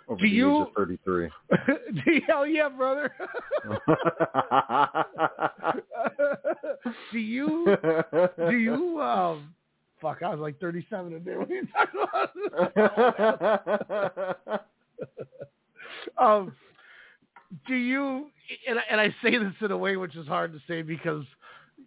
[0.08, 1.30] over Do the you- age of thirty three.
[2.28, 3.12] Hell yeah, brother.
[7.12, 7.78] do you
[8.50, 9.54] do you um
[10.02, 11.90] fuck I was like thirty seven a day when you talk
[14.44, 14.66] about
[16.18, 16.54] um
[17.68, 18.28] do you
[18.68, 21.24] and I, and I say this in a way which is hard to say because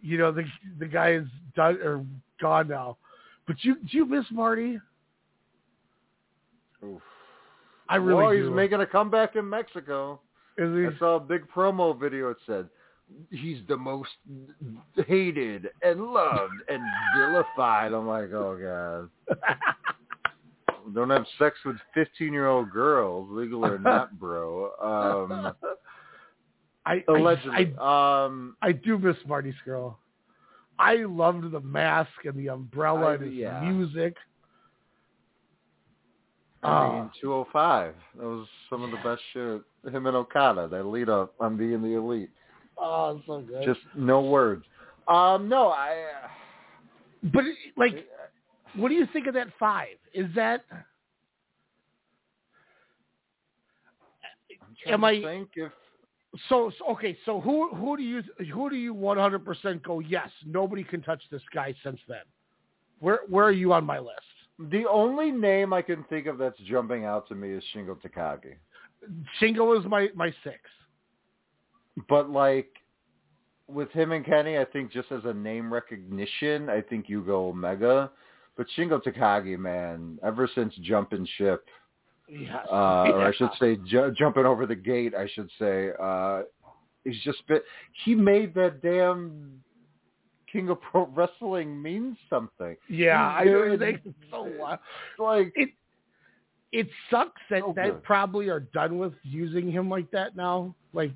[0.01, 0.43] you know the
[0.79, 1.25] the guy is
[1.55, 2.03] done or
[2.41, 2.97] gone now
[3.47, 4.79] but you do you miss Marty
[6.83, 7.01] Oof.
[7.91, 10.19] I really well, do he's making a comeback in Mexico.
[10.57, 12.29] is he I saw a big promo video.
[12.29, 12.69] It said
[13.29, 14.09] he's the most
[14.95, 16.81] hated and loved and
[17.17, 17.93] vilified.
[17.93, 19.37] I'm like, oh god.
[20.95, 24.71] Don't have sex with 15 year old girls, legal or not, bro.
[24.81, 25.53] Um,
[26.85, 27.75] I, allegedly.
[27.79, 29.95] I, um, I do miss Marty Scurll.
[30.79, 33.61] I loved the mask and the umbrella I- and his yeah.
[33.61, 34.15] music.
[36.63, 37.95] I mean, Uh, 205.
[38.17, 39.61] That was some of the best shit.
[39.91, 42.29] Him and Okada, that lead up on being the elite.
[42.77, 43.63] oh, so good.
[43.63, 44.63] Just no words.
[45.07, 46.05] Um, no, I.
[47.23, 48.07] but it- like,
[48.75, 49.97] what do you think of that five?
[50.13, 50.65] Is that
[54.87, 55.71] Am I- think if
[56.49, 56.71] so?
[56.77, 58.23] so okay, so who who do you
[58.53, 59.99] who do you one hundred percent go?
[59.99, 62.23] Yes, nobody can touch this guy since then.
[62.99, 64.21] Where where are you on my list?
[64.69, 68.55] The only name I can think of that's jumping out to me is Shingo Takagi.
[69.41, 70.59] Shingo is my my six.
[72.07, 72.69] But like
[73.67, 77.49] with him and Kenny, I think just as a name recognition, I think you go
[77.49, 78.11] Omega.
[78.57, 81.65] But Shingo Takagi, man, ever since jumping ship,
[82.27, 82.65] Yes.
[82.71, 86.43] uh, or I should say ju- jumping over the gate, I should say, uh,
[87.03, 87.59] he's just been,
[88.05, 89.61] he made that damn
[90.51, 92.75] King of Pro Wrestling means something.
[92.89, 93.75] Yeah, I know.
[93.75, 93.99] doing- They,
[94.31, 94.49] so
[95.17, 95.69] Like, it
[96.71, 100.73] it sucks that So that probably are done with using him like that now.
[100.93, 101.11] Like,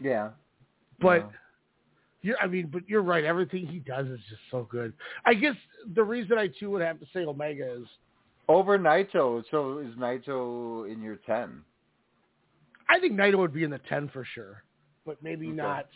[0.00, 0.30] yeah.
[1.00, 1.30] but Yeah.
[2.22, 3.24] you're I mean, but you're right.
[3.24, 4.92] Everything he does is just so good.
[5.24, 5.56] I guess
[5.94, 7.86] the reason I too would have to say Omega is
[8.48, 11.62] Over Naito, so is Naito in your 10?
[12.88, 14.62] I think Naito would be in the ten for sure,
[15.06, 15.56] but maybe Okay.
[15.56, 15.86] not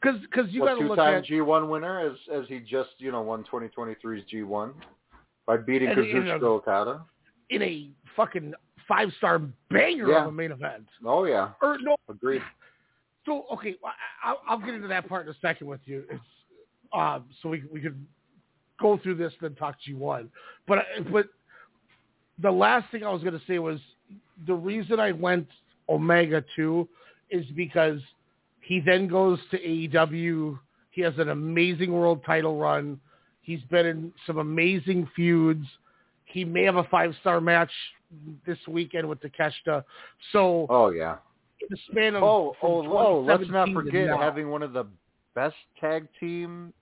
[0.00, 3.12] because because you got to look two-time at G1 winner as as he just you
[3.12, 4.72] know won 2023's G1
[5.46, 7.02] by beating And Kazuchika Okada.
[7.50, 8.54] in a fucking
[8.88, 9.40] five star
[9.70, 10.22] banger Yeah.
[10.22, 10.86] of a main event.
[11.04, 12.42] Oh yeah, Or no, agreed.
[13.24, 16.04] So okay, I, I'll, I'll get into that part in a second with you.
[16.10, 16.22] It's,
[16.92, 18.04] um, so we we could
[18.80, 20.30] go through this then talk G one,
[20.68, 20.78] but
[21.12, 21.26] but
[22.40, 23.80] the last thing I was going to say was
[24.46, 25.48] the reason I went
[25.88, 26.88] Omega two
[27.30, 28.00] is because
[28.66, 30.58] he then goes to AEW.
[30.90, 32.98] He has an amazing world title run.
[33.40, 35.64] He's been in some amazing feuds.
[36.24, 37.70] He may have a five star match
[38.44, 39.84] this weekend with Takeshita.
[40.32, 41.18] So Oh yeah.
[41.70, 43.20] the span of Oh oh oh.
[43.20, 44.86] Let's not forget having one of the
[45.36, 46.72] best tag team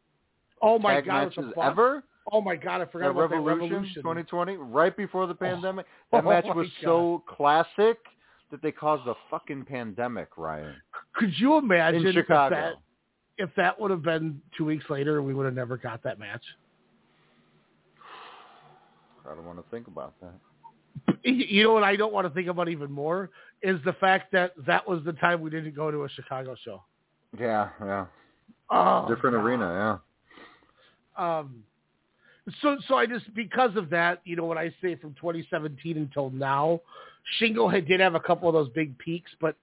[0.62, 2.02] oh my tag god, matches ever.
[2.32, 4.02] Oh my god, I forgot That about Revolution, that Revolution.
[4.02, 5.36] 2020, right before the oh.
[5.36, 5.85] pandemic.
[6.15, 7.98] Oh, That Oh match my was so classic
[8.51, 10.77] that they caused a fucking pandemic, Ryan,
[11.15, 12.74] Could you imagine if that
[13.36, 16.43] if that would have been two weeks later, we would have never got that match?
[19.28, 20.35] I don't want to think about that.
[21.24, 23.31] You know what I don't want to think about even more
[23.62, 26.82] is the fact that that was the time we didn't go to a Chicago show.
[27.39, 28.07] Yeah, yeah.
[28.70, 29.45] Oh, Different God.
[29.45, 30.01] arena,
[31.19, 31.41] yeah.
[31.41, 31.65] Um,
[32.61, 36.31] so so I just because of that, you know, when I say from 2017 until
[36.31, 36.81] now,
[37.41, 39.57] Shingo had, did have a couple of those big peaks, but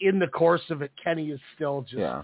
[0.00, 2.22] in the course of it, Kenny is still just Yeah.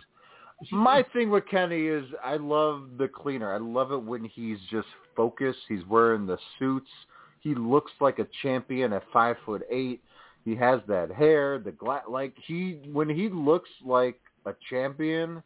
[0.70, 3.52] My thing with Kenny is I love the cleaner.
[3.52, 5.58] I love it when he's just focused.
[5.68, 6.90] He's wearing the suits.
[7.40, 10.02] He looks like a champion at five foot eight.
[10.44, 15.42] He has that hair, the gla- like he when he looks like a champion,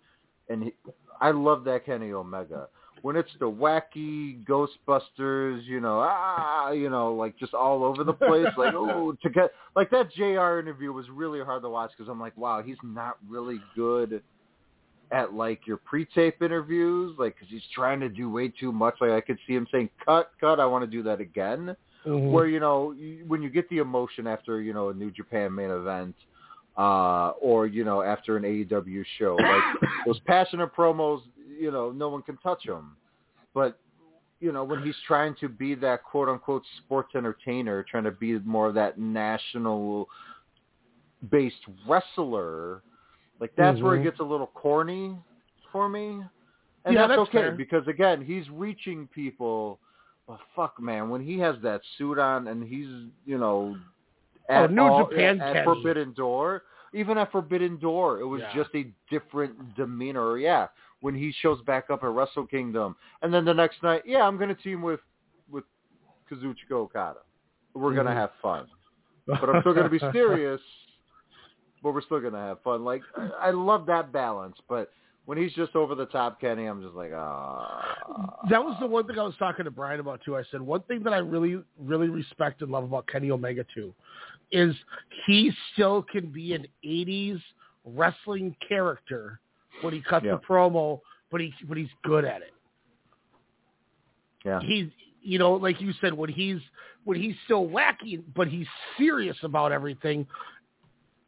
[0.49, 0.75] and he,
[1.21, 2.69] I love that Kenny Omega.
[3.03, 8.13] When it's the wacky Ghostbusters, you know, ah, you know, like just all over the
[8.13, 10.59] place, like oh, to get like that Jr.
[10.59, 14.23] interview was really hard to watch because I'm like, wow, he's not really good
[15.13, 18.95] at like your pre-tape interviews, like because he's trying to do way too much.
[19.01, 22.31] Like I could see him saying, "Cut, cut, I want to do that again." Mhm.
[22.31, 22.95] Where you know
[23.27, 26.15] when you get the emotion after you know a New Japan main event,
[26.79, 31.23] uh, or you know after an AEW show, like those passionate promos,
[31.61, 32.97] you know, no one can touch him.
[33.55, 33.79] But
[34.41, 38.39] you know when he's trying to be that quote unquote sports entertainer, trying to be
[38.41, 40.09] more of that national
[41.31, 42.83] based wrestler,
[43.41, 44.01] like that's where Mhm.
[44.01, 45.17] it gets a little corny
[45.71, 46.25] for me.
[46.87, 47.53] And Yeah, that's, that's okay fair.
[47.53, 49.79] because again, he's reaching people.
[50.27, 52.89] But fuck, man, when he has that suit on and he's
[53.27, 53.77] you know
[54.49, 55.65] Oh, at New all- Japan at Kenny.
[55.65, 56.63] Forbidden Door,
[56.95, 58.55] even at Forbidden Door, it was Yeah.
[58.55, 60.39] just a different demeanor.
[60.39, 60.69] Yeah,
[61.01, 64.37] when he shows back up at Wrestle Kingdom, and then the next night, yeah, I'm
[64.37, 65.01] going to team with
[65.51, 65.65] with
[66.31, 67.21] Kazuchika Okada.
[67.75, 68.17] We're going to Mhm.
[68.17, 68.67] have fun,
[69.27, 70.61] but I'm still going to be serious.
[71.83, 72.85] But we're still going to have fun.
[72.85, 74.91] Like I I love that balance, but
[75.27, 78.37] when he's just over the top, Kenny, I'm just like, ah.
[78.51, 80.37] that was the one thing I was talking to Brian about too.
[80.37, 83.95] I said one thing that I really, really respect and love about Kenny Omega too
[84.51, 84.75] is
[85.27, 87.41] he still can be an '80s
[87.85, 89.41] wrestling character
[89.83, 90.35] when he cuts Yeah.
[90.35, 91.01] a promo,
[91.31, 92.53] but he but he's good at it.
[94.45, 94.61] Yeah.
[94.61, 94.89] He's
[95.23, 96.61] you know like you said when he's
[97.05, 98.67] when he's still wacky, but he's
[98.99, 100.27] serious about everything.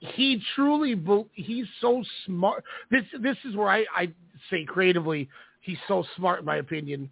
[0.00, 1.00] He truly,
[1.34, 2.64] he's so smart.
[2.90, 4.12] This this is where I, I
[4.50, 5.28] say creatively,
[5.60, 7.08] he's so smart in my opinion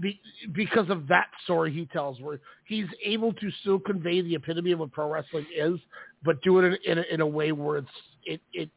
[0.00, 0.20] be,
[0.52, 4.80] because of that story he tells, where he's able to still convey the epitome of
[4.80, 5.78] what pro wrestling is,
[6.24, 7.88] but do it in, in, a, in a way where it's
[8.24, 8.70] it it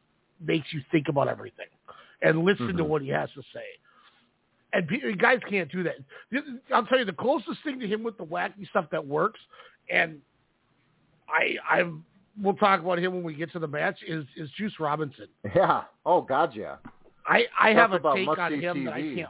[0.45, 1.67] makes you think about everything
[2.21, 2.87] and listen to Mhm.
[2.87, 3.65] what he has to say.
[4.73, 5.95] And pe- guys can't do that.
[6.73, 9.39] I'll tell you the closest thing to him with the wacky stuff that works,
[9.89, 10.21] and
[11.29, 11.91] I I
[12.41, 15.27] we'll talk about him when we get to the match is is Juice Robinson.
[15.55, 15.83] Yeah.
[16.05, 16.77] Oh God, yeah.
[17.25, 19.15] I I Talk have a about take on must-see that I TV.
[19.15, 19.29] can't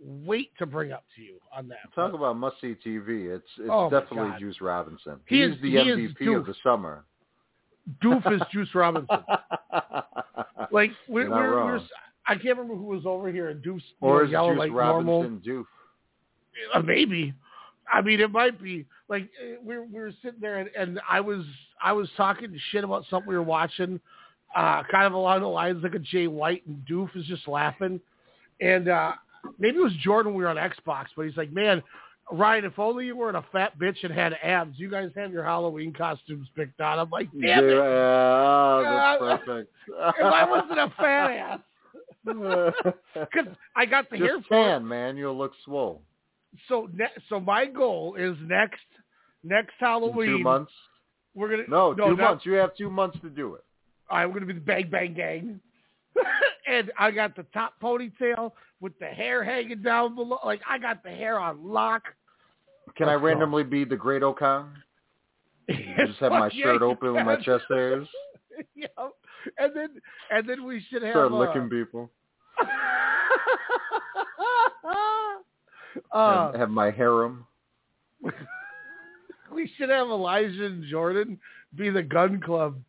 [0.00, 1.82] wait to bring up to you on that.
[1.94, 3.26] Talk But- about must see TV.
[3.26, 5.20] It's it's Oh, definitely Juice Robinson.
[5.26, 7.04] He He's is- the he is MVP of the summer.
[8.02, 9.18] Doof is Juice Robinson.
[10.72, 11.88] Like we're, we're, wrong.
[12.26, 14.72] I can't remember who was over here and Doof's you or know, is Juice like
[14.72, 15.40] Robinson normal.
[15.40, 15.64] Doof?
[16.74, 17.32] Uh, maybe.
[17.90, 21.00] I mean, it might be like uh, we were, we were sitting there and, and
[21.08, 21.44] I was
[21.82, 24.00] I was talking shit about something we were watching,
[24.54, 28.00] uh, kind of along the lines like a Jay White and Doof is just laughing,
[28.60, 29.12] and uh,
[29.58, 30.34] maybe it was Jordan.
[30.34, 31.82] We were on Xbox, but he's like, man.
[32.30, 35.44] Ryan, if only you weren't a fat bitch and had abs, you guys have your
[35.44, 36.98] Halloween costumes picked out.
[36.98, 37.70] I'm like, damn it!
[37.70, 39.72] Yeah, oh, that's perfect.
[39.88, 41.60] If I wasn't a fat ass,
[42.24, 44.54] because I got the hair Just it.
[44.54, 45.16] tan, man.
[45.16, 46.02] You'll look swole.
[46.68, 48.80] So, ne- so my goal is next
[49.44, 50.28] next In Halloween.
[50.28, 50.72] two months?
[51.34, 52.46] We're gonna No, two not- months.
[52.46, 53.64] You have two months to do it.
[54.10, 55.60] I'm gonna be the Bang Bang Gang,
[56.66, 60.38] and I got the top ponytail with the hair hanging down below.
[60.44, 62.02] Like I got the hair on lock.
[62.96, 64.72] Can I randomly be the Great O-Khan?
[65.70, 68.08] Just have my yeah, shirt open with my chest hairs.
[68.74, 68.90] Yep.
[69.58, 69.88] And then
[70.32, 72.10] and then we should have Start uh, licking people.
[76.12, 77.46] uh, have, my harem.
[79.54, 81.38] we should have Elijah and Jordan
[81.76, 82.80] be the gun club.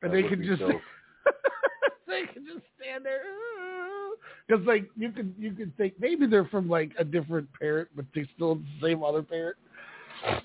[0.00, 0.62] And That they can just
[2.06, 3.20] they can just stand there
[4.48, 8.04] because like you could you could think maybe they're from like a different parent but
[8.14, 9.56] they still have the same other parent.
[10.24, 10.44] That's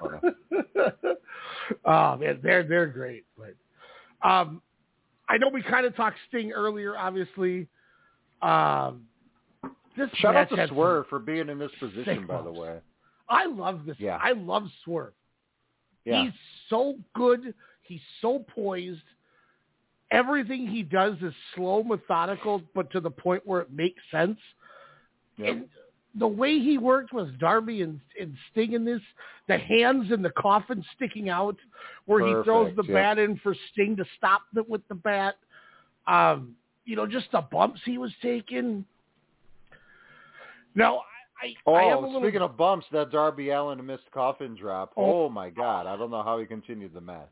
[0.00, 0.34] funny.
[1.84, 3.24] oh man, they're they're great.
[3.38, 3.54] But
[4.28, 4.60] um,
[5.28, 6.96] I know we kind of talked Sting earlier.
[6.98, 7.68] Obviously,
[8.42, 9.02] um,
[9.96, 12.78] this Shout out to Swerve for being in this position, by the way.
[13.28, 13.96] I love this.
[13.98, 14.18] Yeah.
[14.20, 15.12] I love Swerve.
[16.04, 16.24] Yeah.
[16.24, 16.32] He's
[16.68, 17.54] so good.
[17.82, 19.02] He's so poised.
[20.10, 24.38] Everything he does is slow, methodical, but to the point where it makes sense.
[25.36, 25.48] Yep.
[25.48, 25.64] And
[26.18, 29.00] the way he worked with Darby and, and Sting in this,
[29.46, 31.56] the hands in the coffin sticking out,
[32.06, 32.94] where he throws the yeah.
[32.94, 35.36] bat in for Sting to stop it with the bat.
[36.06, 38.84] Um, you know, just the bumps he was taking.
[40.74, 41.02] Now,
[41.40, 44.92] I, I, I Oh, little speaking of bumps, that Darby Allin missed coffin drop.
[44.96, 45.26] Oh.
[45.26, 45.28] Oh.
[45.28, 45.86] my God!
[45.86, 47.28] I don't know how he continued the match.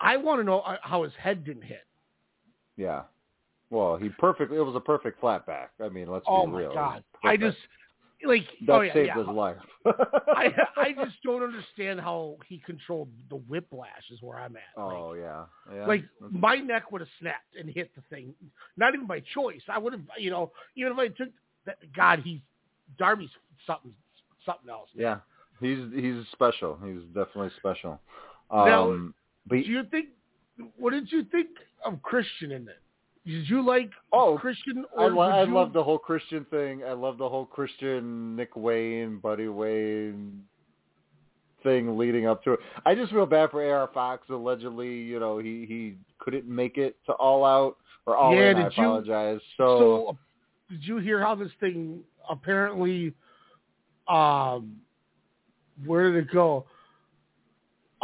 [0.00, 1.84] I want to know uh, how his head didn't hit.
[2.76, 3.02] Yeah.
[3.70, 4.56] Well, he perfectly.
[4.56, 5.72] It was a perfect flat back.
[5.82, 6.70] I mean, let's oh be real.
[6.72, 7.04] Oh my god!
[7.24, 7.56] I just
[8.24, 9.18] like that oh, yeah, saved yeah.
[9.18, 9.56] his life.
[9.86, 13.90] I I just don't understand how he controlled the whiplash.
[14.12, 14.62] Is where I'm at.
[14.76, 15.44] oh like, yeah.
[15.74, 15.86] yeah.
[15.86, 18.34] like my neck would have snapped and hit the thing.
[18.76, 19.62] Not even by choice.
[19.68, 21.28] I would have, you know, even if I took
[21.66, 21.78] that.
[21.94, 22.40] God, he's
[22.98, 23.30] Darby's
[23.66, 23.92] something
[24.44, 24.88] something else.
[24.94, 25.02] man.
[25.60, 26.78] yeah, he's he's special.
[26.84, 28.00] He's definitely special.
[28.50, 29.14] Now, Um,
[29.46, 30.08] but Do you think?
[30.76, 31.48] What did you think
[31.84, 32.80] of Christian in it?
[33.26, 34.84] Did you like Oh, Christian?
[34.96, 36.84] I, lo- I you- love the whole Christian thing.
[36.84, 40.44] I love the whole Christian Nick Wayne, Buddy Wayne
[41.62, 42.60] thing leading up to it.
[42.84, 44.28] I just feel bad for AR Fox.
[44.30, 47.76] Allegedly, you know, he he couldn't make it to All Out
[48.06, 48.56] or All Yeah, In.
[48.58, 49.40] I did you- apologize.
[49.56, 50.18] So, So,
[50.70, 53.12] did you hear how this thing apparently?
[54.08, 54.80] Um,
[55.84, 56.64] where did it go?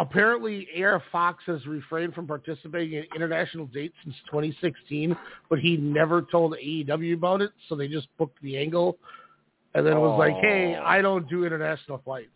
[0.02, 5.16] Apparently, AR Fox has refrained from participating in international dates since 2016,
[5.48, 8.98] but he never told AEW about it, so they just booked the angle,
[9.74, 10.74] and then it was like, "Hey.
[10.74, 12.30] I don't do international flights."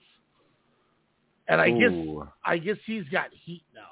[1.48, 1.92] And I guess
[2.44, 3.82] I guess he's got heat now.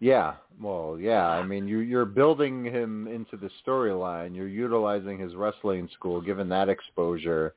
[0.00, 1.28] yeah, well, yeah.
[1.28, 4.34] I mean, you you're building him into the storyline.
[4.34, 7.54] You're utilizing his wrestling school, given that exposure,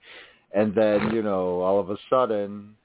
[0.52, 2.76] and then you know, all of a sudden,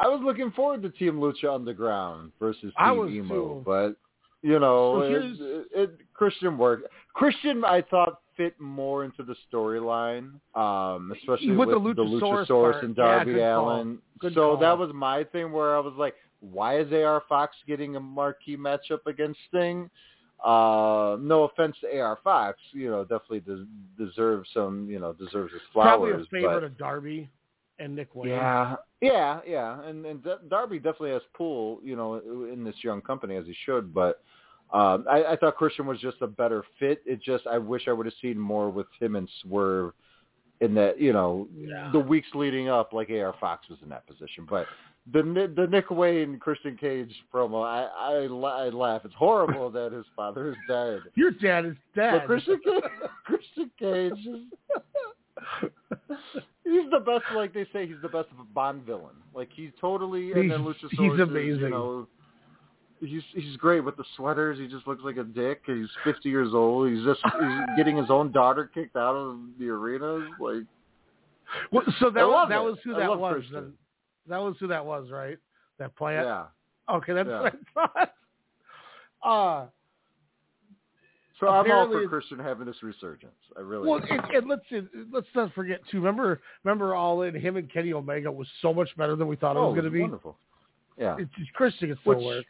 [0.00, 3.62] I was looking forward to Team Lucha Underground versus Team Emo, too.
[3.66, 3.96] but
[4.42, 6.88] you know, So it, it, Christian worked.
[7.12, 12.46] Christian, I thought fit more into the storyline, um, especially With with, the the Luchasaurus
[12.46, 13.70] Luchasaurus and Darby call.
[13.70, 13.98] Allin.
[14.22, 14.56] So call.
[14.56, 18.56] that was my thing where I was like, why is AR Fox getting a marquee
[18.56, 19.90] matchup against Sting?
[20.42, 23.66] Uh, no offense to AR Fox, you know, definitely des-
[24.02, 27.28] deserves some, you know, deserves his Probably a favorite but of Darby
[27.80, 28.30] and Nick Wayne.
[28.30, 32.20] yeah, yeah, yeah, and and Darby definitely has pull, you know,
[32.52, 33.92] in this young company as he should.
[33.94, 34.22] But
[34.72, 37.02] um, I, I thought Christian was just a better fit.
[37.06, 39.92] It just I wish I would have seen more with him and Swerve
[40.60, 41.88] in that, you know, Yeah.
[41.92, 44.46] the weeks leading up, like AR Fox was in that position.
[44.48, 44.66] But
[45.10, 45.22] the
[45.56, 49.02] the Nick Wayne Christian Cage promo, I I, I laugh.
[49.04, 51.00] It's horrible that his father is dead.
[51.14, 52.20] Your dad is dead.
[52.20, 52.82] But Christian Cage,
[53.24, 55.70] Christian Cage is
[56.64, 57.24] he's the best.
[57.34, 59.14] Like they say, he's the best of a Bond villain.
[59.34, 60.90] Like he's totally and then Luchasaurus.
[60.90, 61.60] he's is, amazing.
[61.60, 62.08] you know,
[63.00, 64.58] he's he's great with the sweaters.
[64.58, 65.62] He just looks like a dick.
[65.66, 66.90] He's fifty years old.
[66.90, 70.28] He's just he's getting his own daughter kicked out of the arena.
[70.40, 70.64] Like
[71.72, 72.64] Well, so that was that it.
[72.64, 73.32] was who I that was.
[73.34, 73.72] Christian.
[74.28, 75.38] That was who that was, right?
[75.78, 76.26] That plant.
[76.26, 76.44] yeah.
[76.96, 77.40] Okay, that's Yeah.
[77.42, 77.54] what
[77.96, 78.12] I thought.
[79.22, 79.66] Uh
[81.40, 83.32] So I'm all for Christian having this resurgence.
[83.56, 83.88] I really.
[83.88, 84.20] well, am.
[84.20, 84.62] and, and let's
[85.10, 85.96] let's not forget too.
[85.98, 89.56] Remember, remember, all in him and Kenny Omega was so much better than we thought
[89.56, 90.02] oh, it was going to be.
[90.02, 90.36] wonderful.
[90.98, 91.16] Yeah.
[91.18, 91.90] It's, Christian.
[91.90, 92.44] It's still Which- work.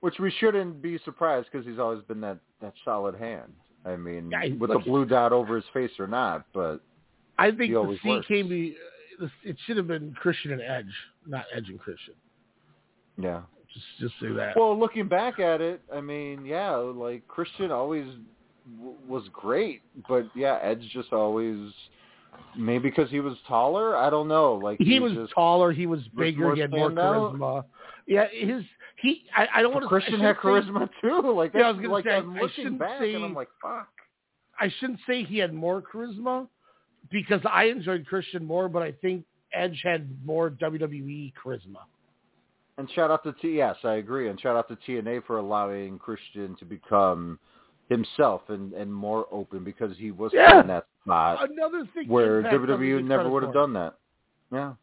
[0.00, 3.52] Which we shouldn't be surprised because he's always been that that solid hand.
[3.84, 6.80] I mean, Yeah, with look, the blue dot over his face or not, but
[7.38, 8.26] I think he the C works.
[8.26, 8.74] came to.
[9.44, 10.92] It should have been Christian and Edge,
[11.26, 12.14] not Edge and Christian.
[13.18, 13.42] yeah.
[13.72, 14.56] Just just say that.
[14.56, 18.06] Well, looking back at it, I mean, yeah, like Christian always
[18.78, 21.70] w- was great, but yeah, Edge just always
[22.56, 23.96] maybe because he was taller.
[23.96, 24.54] I don't know.
[24.54, 25.70] Like he was just, taller.
[25.72, 26.42] He was bigger.
[26.46, 27.34] more He had more standout.
[27.38, 27.64] charisma.
[28.06, 28.64] Yeah, his
[28.96, 29.22] he.
[29.36, 29.88] I, I don't but want to.
[29.88, 31.32] Christian had charisma too.
[31.34, 33.34] Like Yeah, I that's was gonna like say, I'm I looking back say- and I'm
[33.34, 33.88] like, fuck.
[34.58, 36.46] I shouldn't say he had more charisma
[37.10, 39.24] because I enjoyed Christian more, but I think
[39.54, 41.82] Edge had more WWE charisma.
[42.80, 43.58] And shout out to T.
[43.58, 44.30] Yes, I agree.
[44.30, 47.38] And shout out to TNA for allowing Christian to become
[47.90, 50.62] himself and and more open because he was Yeah.
[50.62, 53.96] in that spot Another thing where WWE never would have done that.
[54.50, 54.74] Yeah.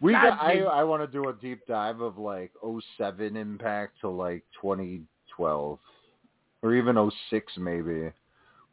[0.00, 2.50] We God, got, I I want to do a deep dive of like
[2.96, 5.78] 07 Impact to like 2012
[6.62, 8.10] or even 06 maybe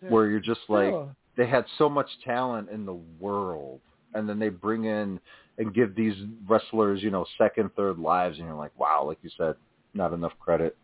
[0.07, 1.07] where you're just like Yeah.
[1.35, 3.81] they had so much talent in the world
[4.13, 5.19] and then they bring in
[5.57, 6.13] and give these
[6.47, 9.55] wrestlers, you know, second, third lives and you're like, wow, like you said,
[9.93, 10.77] not enough credit.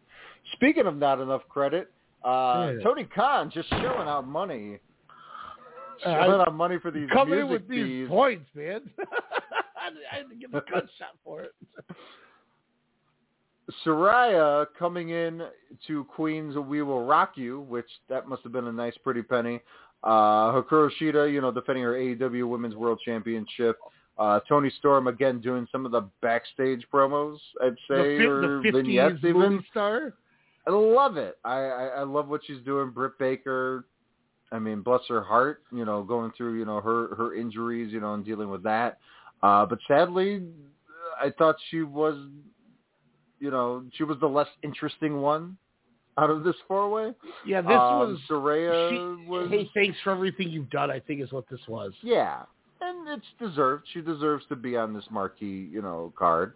[0.54, 1.92] Speaking of not enough credit,
[2.24, 2.84] uh Yeah.
[2.84, 4.80] Tony Khan just shelling out money.
[6.06, 8.08] Uh, Shelling out money for these coming in with these fees.
[8.08, 8.82] points, man.
[9.00, 11.54] I had to- I had to give a cut shot for it.
[13.86, 15.44] Saraya coming in
[15.88, 19.62] to Queen's We Will Rock You, which that must have been a nice pretty penny.
[20.04, 23.78] Uh, Hikaru Shida, you know, defending her AEW Women's World Championship.
[24.18, 28.70] Uh, Toni Storm again doing some of the backstage promos, I'd say, the, or the
[28.70, 29.64] 50s vignettes even.
[29.72, 30.14] star.
[30.68, 31.38] I love it.
[31.44, 32.92] I, I, I love what she's doing.
[32.92, 33.86] Britt Baker,
[34.52, 38.00] I mean, bless her heart, you know, going through, you know, her, her injuries, you
[38.00, 39.00] know, and dealing with that.
[39.42, 40.44] Uh, but sadly,
[41.20, 42.16] I thought she was,
[43.40, 45.58] you know, she was the less interesting one
[46.18, 47.14] out of this four way.
[47.46, 50.92] Yeah, this um, was Saraya she, was Hey, thanks for everything you've done.
[50.92, 51.94] I think is what this was.
[52.02, 52.44] yeah,
[53.06, 53.86] and it's deserved.
[53.94, 56.54] She deserves to be on this marquee, you know, card.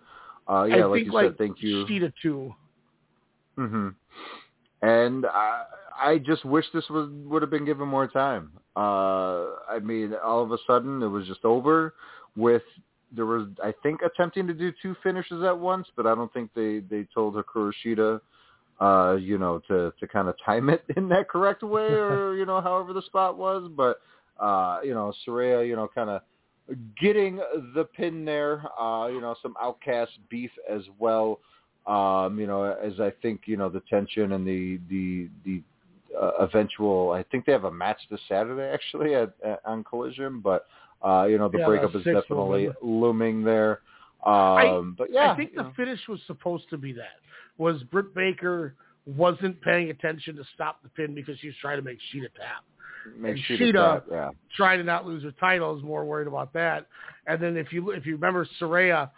[0.50, 1.86] Uh, yeah, I like think you like said, thank you.
[1.86, 2.54] Shida too.
[3.58, 3.90] hmm
[4.82, 5.64] And I,
[6.00, 8.52] I just wish this was would have been given more time.
[8.76, 11.94] Uh, I mean, all of a sudden it was just over.
[12.36, 12.62] With
[13.12, 16.52] there was, I think, attempting to do two finishes at once, but I don't think
[16.56, 18.20] they they told Hikaru Shida,
[18.80, 22.46] uh, you know, to to kind of time it in that correct way, or you
[22.46, 23.70] know, however the spot was.
[23.76, 24.02] But
[24.40, 26.22] uh, you know, Saraya, you know, kind of
[27.00, 27.38] getting
[27.76, 28.64] the pin there.
[28.80, 31.40] Uh, you know, some outcast beef as well.
[31.86, 35.62] Um, you know, as I think you know the tension and the the the
[36.20, 37.12] uh, eventual.
[37.12, 40.66] I think they have a match this Saturday actually at, at on Collision, but
[41.06, 42.74] uh, you know the Yeah, breakup is definitely woman.
[42.82, 43.82] looming there.
[44.26, 45.74] Um, but yeah, I think the know.
[45.76, 47.20] finish was supposed to be that.
[47.58, 48.76] Was Britt Baker
[49.06, 52.64] wasn't paying attention to stop the pin because she was trying to make Shida tap.
[53.18, 54.30] Make and Shida- uh, yeah.
[54.56, 56.88] Trying to not lose her title is more worried about that.
[57.28, 59.10] And then if you if you remember Saraya,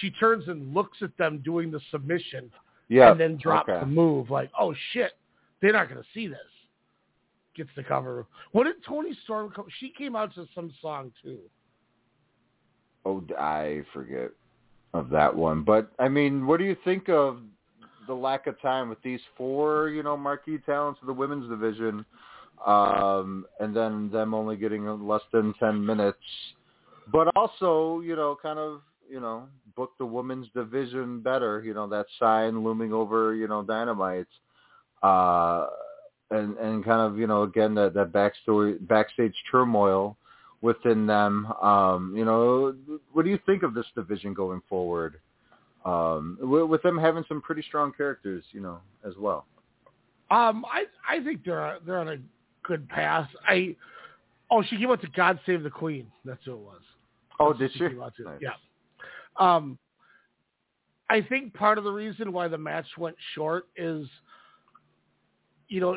[0.00, 2.50] she turns and looks at them doing the submission
[2.88, 3.10] Yeah.
[3.10, 3.80] and then drops okay.
[3.80, 5.12] the move like, oh shit,
[5.60, 6.38] they're not going to see this.
[7.56, 8.26] Gets the cover.
[8.52, 9.66] What did Toni Storm come?
[9.80, 11.38] She came out to some song too.
[13.04, 14.30] Oh, I forget
[14.94, 15.62] of that one.
[15.62, 17.40] But I mean, what do you think of
[18.06, 22.04] the lack of time with these four, you know, marquee talents of the women's division,
[22.66, 26.18] um, and then them only getting less than ten minutes,
[27.12, 31.62] but also, you know, kind of, you know, book the women's division better.
[31.62, 34.26] You know, that sign looming over, you know, Dynamite.
[35.02, 35.66] Uh,
[36.30, 40.16] and and kind of you know again that that backstory backstage turmoil
[40.60, 41.46] within them.
[41.62, 42.74] Um, you know,
[43.12, 45.20] what do you think of this division going forward?
[45.84, 49.46] Um, with, with them having some pretty strong characters, you know, as well.
[50.30, 52.16] Um, I I think they're they're on a
[52.68, 53.26] good pass.
[53.48, 53.74] I
[54.50, 56.06] oh she came out to God Save the Queen.
[56.24, 56.80] That's who it was.
[57.40, 57.78] Oh, That's did she?
[57.88, 58.24] to.
[58.24, 58.40] Nice.
[58.40, 58.50] Yeah.
[59.36, 59.78] Um,
[61.10, 64.06] I think part of the reason why the match went short is,
[65.68, 65.96] you know,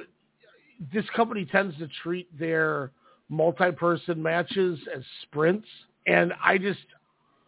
[0.93, 2.91] this company tends to treat their
[3.29, 5.67] multi-person matches as sprints,
[6.07, 6.79] and I just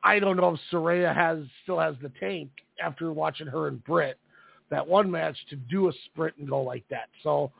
[0.03, 2.49] I don't know if Saraya has still has the tank
[2.83, 4.17] after watching her and Britt
[4.69, 7.07] that one match to do a sprint and go like that.
[7.21, 7.51] So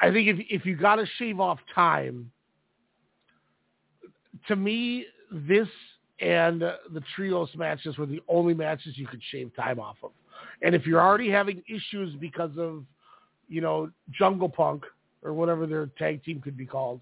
[0.00, 2.30] I think if if you got to shave off time,
[4.48, 5.68] to me this
[6.20, 10.12] and the trios matches were the only matches you could shave time off of.
[10.62, 12.84] And if you're already having issues because of,
[13.48, 14.84] you know, Jungle Punk
[15.22, 17.00] or whatever their tag team could be called,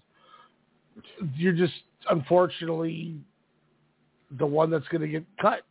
[1.35, 1.73] you're just
[2.09, 3.15] unfortunately
[4.37, 5.61] the one that's going to get cut.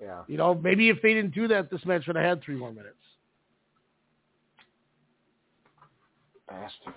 [0.00, 0.22] Yeah.
[0.28, 2.72] You know, maybe if they didn't do that, this match would have had three more
[2.72, 2.96] minutes.
[6.50, 6.96] Bastards.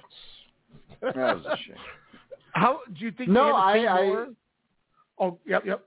[1.02, 1.76] That was a shame.
[2.54, 3.30] How do you think?
[3.30, 4.26] No, they I- I-
[5.20, 5.86] Oh, yep, yep.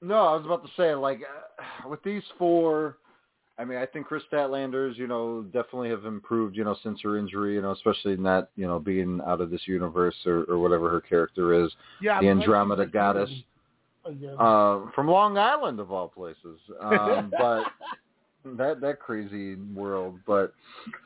[0.00, 2.96] No, I was about to say, like, uh, with these four,
[3.58, 7.18] I mean, I think Kris Statlander's, you know, definitely have improved, you know, since her
[7.18, 10.58] injury, you know, especially in that, you know, being out of this universe or, or
[10.58, 11.70] whatever her character is,
[12.00, 13.30] Yeah, the I'm Andromeda she's goddess,
[14.38, 16.58] uh, from Long Island of all places.
[16.80, 17.64] Um, but
[18.44, 20.54] that that crazy world, but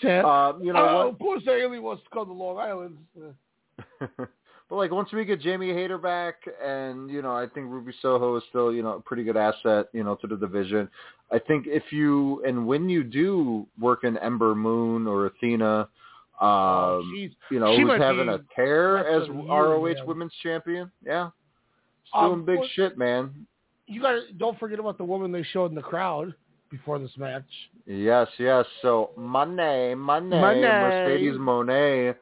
[0.05, 1.06] um, you know oh, what?
[1.09, 2.98] of course, the wants to come to Long Island.
[4.70, 8.36] But like once we get Jamie Hayter back, and you know, I think Ruby Soho
[8.36, 10.89] is still you know a pretty good asset, you know, to the division.
[11.31, 15.89] I think if you and when you do work in Ember Moon or Athena,
[16.40, 20.05] Oh, um, you know, she who's having a tear as year, ROH.
[20.05, 21.31] Women's Champion, yeah,
[22.05, 23.47] she's Um, doing big well- shit, man.
[23.86, 26.35] you got to don't forget about the woman they showed in the crowd
[26.77, 27.45] before this match.
[27.87, 28.65] Yes, yes.
[28.83, 30.63] So Money, Money, Monet.
[30.63, 32.15] Mercedes Moné,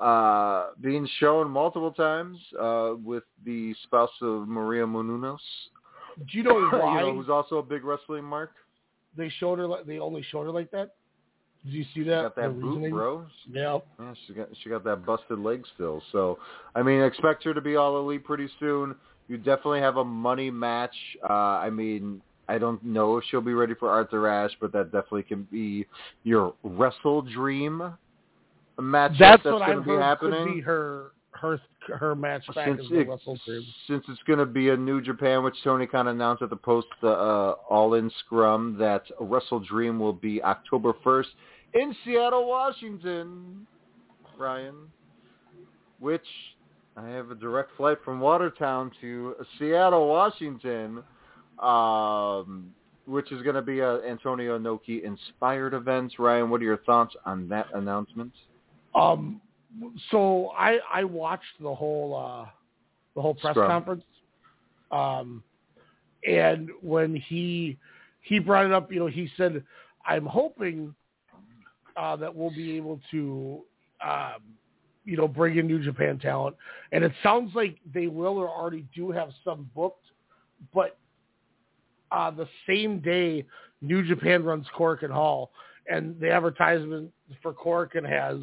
[0.00, 5.38] uh, being shown multiple times uh, with the spouse of Maria Menounos.
[6.16, 8.52] Do you know why you know, who's also a big wrestling mark.
[9.16, 9.66] they showed her?
[9.66, 10.94] like They only showed her like that.
[11.64, 12.22] Did you see She that?
[12.22, 12.90] got that boot, reasoning?
[12.90, 13.26] bro.
[13.52, 13.86] Yep.
[13.98, 16.02] Yeah, she got she got that busted leg still.
[16.12, 16.38] So,
[16.74, 18.94] I mean, expect her to be all elite pretty soon.
[19.28, 20.94] You definitely have a money match.
[21.28, 21.32] Uh,
[21.66, 25.22] I mean, I don't know if she'll be ready for Arthur Ashe, but that definitely
[25.22, 25.86] can be
[26.24, 27.78] your Wrestle Dream
[28.80, 29.12] match.
[29.20, 30.46] That's, that's what going I've to be heard happening.
[30.46, 31.60] could be her her
[31.94, 33.66] her match back since the it, Dream.
[33.86, 36.56] since it's going to be a New Japan, which Tony kind of announced at the
[36.56, 41.26] post uh, All In Scrum that Wrestle Dream will be October 1st
[41.74, 43.66] in Seattle, Washington.
[44.36, 44.74] Ryan,
[46.00, 46.26] which
[46.96, 51.04] I have a direct flight from Watertown to Seattle, Washington.
[51.60, 52.72] Um,
[53.06, 56.12] which is going to be a Antonio Inoki inspired event.
[56.18, 58.32] Ryan, what are your thoughts on that announcement?
[58.94, 59.40] Um,
[60.10, 62.48] so I I watched the whole uh,
[63.14, 63.68] the whole press Scrum.
[63.68, 64.04] conference,
[64.92, 65.42] um,
[66.26, 67.76] and when he
[68.22, 69.64] he brought it up, you know, he said,
[70.06, 70.94] "I'm hoping
[71.96, 73.62] uh, that we'll be able to,
[74.04, 74.42] um,
[75.04, 76.56] you know, bring in New Japan talent."
[76.92, 80.06] And it sounds like they will or already do have some booked,
[80.72, 80.96] but
[82.12, 83.44] uh, the same day
[83.82, 85.50] New Japan runs Korakuen Hall,
[85.88, 87.10] and the advertisement
[87.42, 88.38] for Korakuen has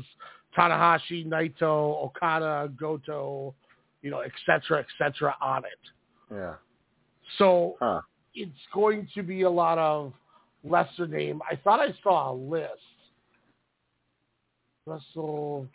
[0.57, 3.53] Tanahashi, Naito, Okada, Goto,
[4.01, 6.33] you know, et cetera, et cetera on it.
[6.33, 6.55] Yeah.
[7.37, 8.01] So Huh.
[8.33, 10.13] it's going to be a lot of
[10.63, 11.41] lesser name.
[11.49, 12.71] I thought I saw a list.
[14.85, 15.67] Russell.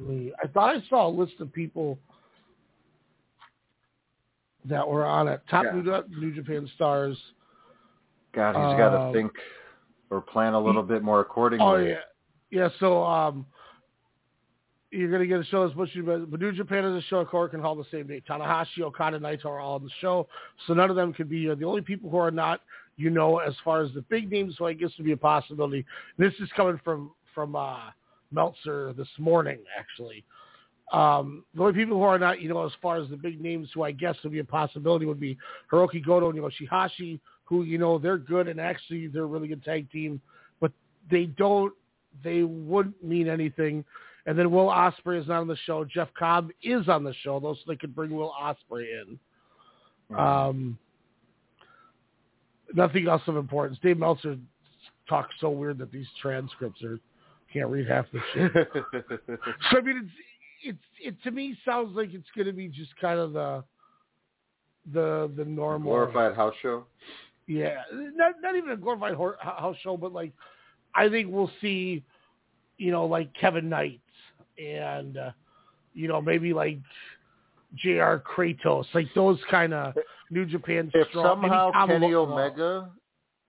[0.00, 1.98] I thought I saw a list of people
[4.64, 5.40] that were on it.
[5.48, 6.02] Top Yeah.
[6.08, 7.16] New, Japan stars.
[8.32, 9.32] God, he's got to Um, think
[10.10, 11.66] or plan a little bit more accordingly.
[11.66, 12.00] Oh yeah,
[12.50, 12.68] yeah.
[12.78, 13.46] So um,
[14.90, 17.28] you're gonna get a show as much as but New Japan is a show at
[17.28, 18.22] Korakuen Hall the same day.
[18.28, 20.28] Tanahashi, Okada, Naito are all on the show,
[20.66, 21.50] so none of them could be.
[21.50, 22.60] Uh, the only people who are not,
[22.96, 25.84] you know, as far as the big names, so I guess would be a possibility.
[26.16, 27.90] This is coming from from uh,
[28.32, 30.24] Meltzer this morning, actually.
[30.92, 33.68] Um, the only people who are not, you know, as far as the big names
[33.74, 35.36] who I guess would be a possibility would be
[35.70, 39.62] Hirooki Goto and Yoshihashi, who, you know, they're good and actually they're a really good
[39.64, 40.20] tag team,
[40.60, 40.72] but
[41.10, 41.72] they don't,
[42.24, 43.84] they wouldn't mean anything.
[44.26, 45.84] And then Will Ospreay is not on the show.
[45.84, 49.18] Jeff Cobb is on the show, though, so they could bring Will Ospreay in.
[50.18, 50.78] Um,
[52.74, 53.78] nothing else of importance.
[53.82, 54.36] Dave Meltzer
[55.08, 56.98] talks so weird that these transcripts are
[57.52, 58.52] can't read half the shit.
[59.70, 60.10] so I mean,
[60.62, 63.64] it's it to me sounds like it's going to be just kind of the
[64.92, 66.86] the the normal Glorified house show.
[67.46, 70.32] yeah, not not even a glorified house show, but like
[70.94, 72.04] I think we'll see,
[72.78, 74.00] you know, like Kevin Knight
[74.58, 75.30] and uh,
[75.94, 76.78] you know maybe like
[77.76, 78.16] Jr.
[78.16, 79.94] Kratos, like those kind of
[80.30, 80.90] New Japan.
[80.94, 82.90] If strong, somehow Kenny Omega,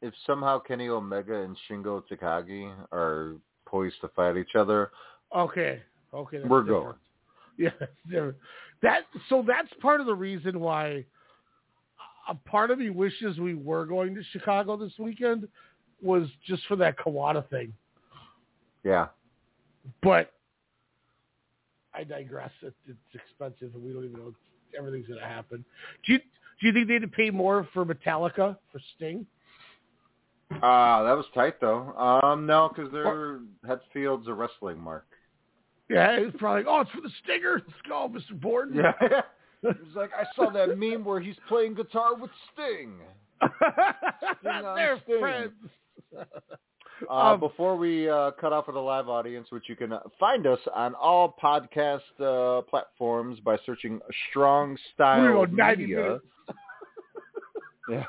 [0.02, 4.92] if somehow Kenny Omega and Shingo Takagi are poised to fight each other,
[5.36, 5.82] Okay,
[6.14, 6.68] okay, we're different.
[6.68, 6.96] going.
[8.10, 8.32] Yeah.
[8.82, 11.04] That so that's part of the reason why
[12.30, 15.46] a part of me wishes we were going to Chicago this weekend
[16.02, 17.74] was just for that Kawada thing.
[18.86, 19.08] Yeah.
[20.02, 20.32] But
[21.94, 22.52] I digress.
[22.62, 25.66] It, it's expensive, and we don't even know if everything's going to happen.
[26.06, 29.26] Do you do you think they'd pay more for Metallica for Sting?
[30.62, 31.94] Ah, that was tight though.
[31.94, 35.06] Um, no, because their Hetfield's a wrestling mark.
[35.90, 37.62] Yeah, it's probably like, oh, it's for the Stinger.
[37.66, 38.40] Let's go, Mr.
[38.40, 38.76] Borden.
[38.76, 39.22] Yeah.
[39.62, 42.94] It's like I saw that meme where he's playing guitar with Sting.
[43.42, 43.52] on
[44.76, 45.20] They're Sting.
[45.20, 45.52] friends.
[47.10, 50.00] Uh, Um, before we uh, cut off with the live audience, which you can uh,
[50.18, 54.00] find us on all podcast uh, platforms by searching
[54.30, 56.20] Strong Style We're going 90 Media.
[57.90, 58.04] Yeah.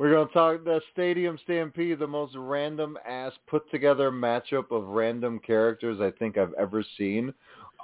[0.00, 4.86] We're going to talk the Stadium Stampede, the most random ass put together matchup of
[4.88, 7.34] random characters I think I've ever seen.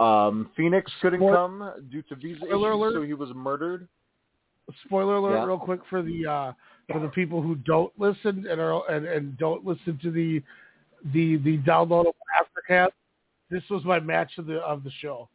[0.00, 2.94] Um, Phoenix couldn't Spoil- come due to visa issues, alert.
[2.94, 3.86] so he was murdered.
[4.86, 5.44] Spoiler alert, Yeah.
[5.44, 6.52] real quick for the uh,
[6.90, 10.42] for the people who don't listen and are and, and don't listen to the
[11.12, 12.94] the the downloadable Africat.
[13.50, 15.28] This was my match of the of the show.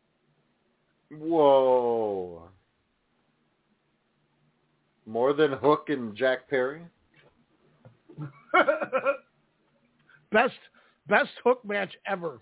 [1.12, 2.41] Whoa.
[5.06, 6.82] More than Hook and Jack Perry?
[10.32, 10.53] best
[11.07, 12.40] best hook match ever.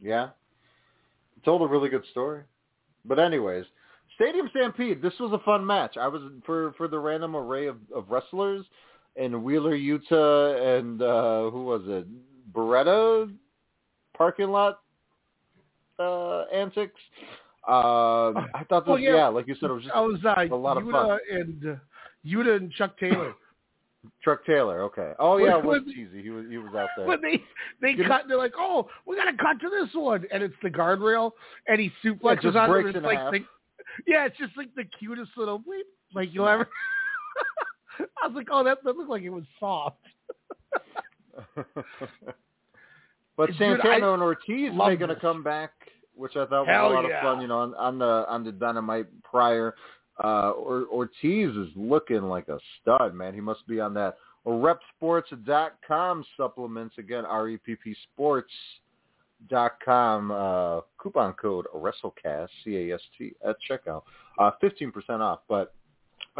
[0.00, 0.28] Yeah.
[1.44, 2.42] Told a really good story.
[3.04, 3.64] But anyways,
[4.16, 5.96] Stadium Stampede, this was a fun match.
[5.96, 8.64] I was for for the random array of, of wrestlers
[9.16, 12.06] and Wheeler Yuta and uh who was it?
[12.52, 13.32] Beretta
[14.16, 14.80] parking lot
[15.98, 17.00] uh antics.
[17.68, 19.14] Uh I thought this Well, yeah.
[19.16, 19.28] yeah.
[19.28, 21.18] like you said, it was just I was uh, a lot of fun.
[21.30, 21.74] and uh,
[22.26, 23.34] Yuta and Chuck Taylor.
[24.22, 25.12] Chuck Taylor, okay.
[25.18, 26.22] Oh yeah, it was cheesy.
[26.22, 27.06] He was he was out there.
[27.06, 27.42] But they
[27.80, 30.54] they Give cut, they're like, "Oh, we got to cut to this one," and it's
[30.62, 31.32] the guardrail,
[31.68, 32.86] and he Yeah, suplexes just on it.
[32.86, 33.40] and It's like the,
[34.06, 35.84] yeah, it's just like the cutest little bleep,
[36.14, 36.68] like you'll ever.
[38.22, 39.96] I was like, "Oh, that that looked like it was soft."
[43.36, 45.72] but Dude, Santana I and Ortiz love going to come comeback,
[46.16, 47.18] which I thought was a lot yeah.
[47.18, 47.40] of fun.
[47.42, 49.74] You know, on, on the on the Dynamite prior,
[50.22, 53.34] uh, or, Ortiz is looking like a stud, man.
[53.34, 54.16] He must be on that
[54.46, 57.24] RepSports.com supplements again.
[57.24, 58.52] R E P P Sports
[59.48, 64.02] dot com uh, coupon code WrestleCast C A S T at checkout,
[64.38, 65.40] uh, fifteen percent off.
[65.48, 65.74] But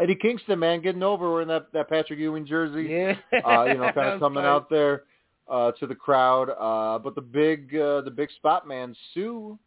[0.01, 2.87] Eddie Kingston, man, getting over wearing that that Patrick Ewing jersey.
[2.89, 3.15] Yeah.
[3.45, 5.03] Uh, you know, kind of coming out there
[5.49, 6.49] uh, to the crowd.
[6.49, 9.57] Uh, but the big uh, the big spot man, Sue,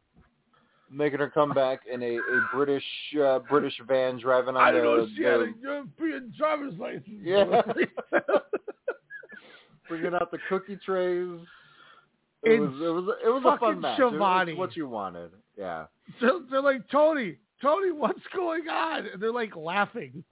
[0.90, 2.84] making her comeback in a, a British
[3.22, 5.08] uh, British van driving on I don't know.
[5.16, 7.04] She had a European driver's license.
[7.22, 7.62] Yeah.
[9.88, 11.40] bringing out the cookie trays.
[12.44, 13.98] It It's was it was it was a fun match.
[13.98, 15.30] It was what you wanted.
[15.56, 15.86] Yeah.
[16.20, 19.06] they're, they're like Tony, Tony, what's going on?
[19.06, 20.22] And they're like laughing.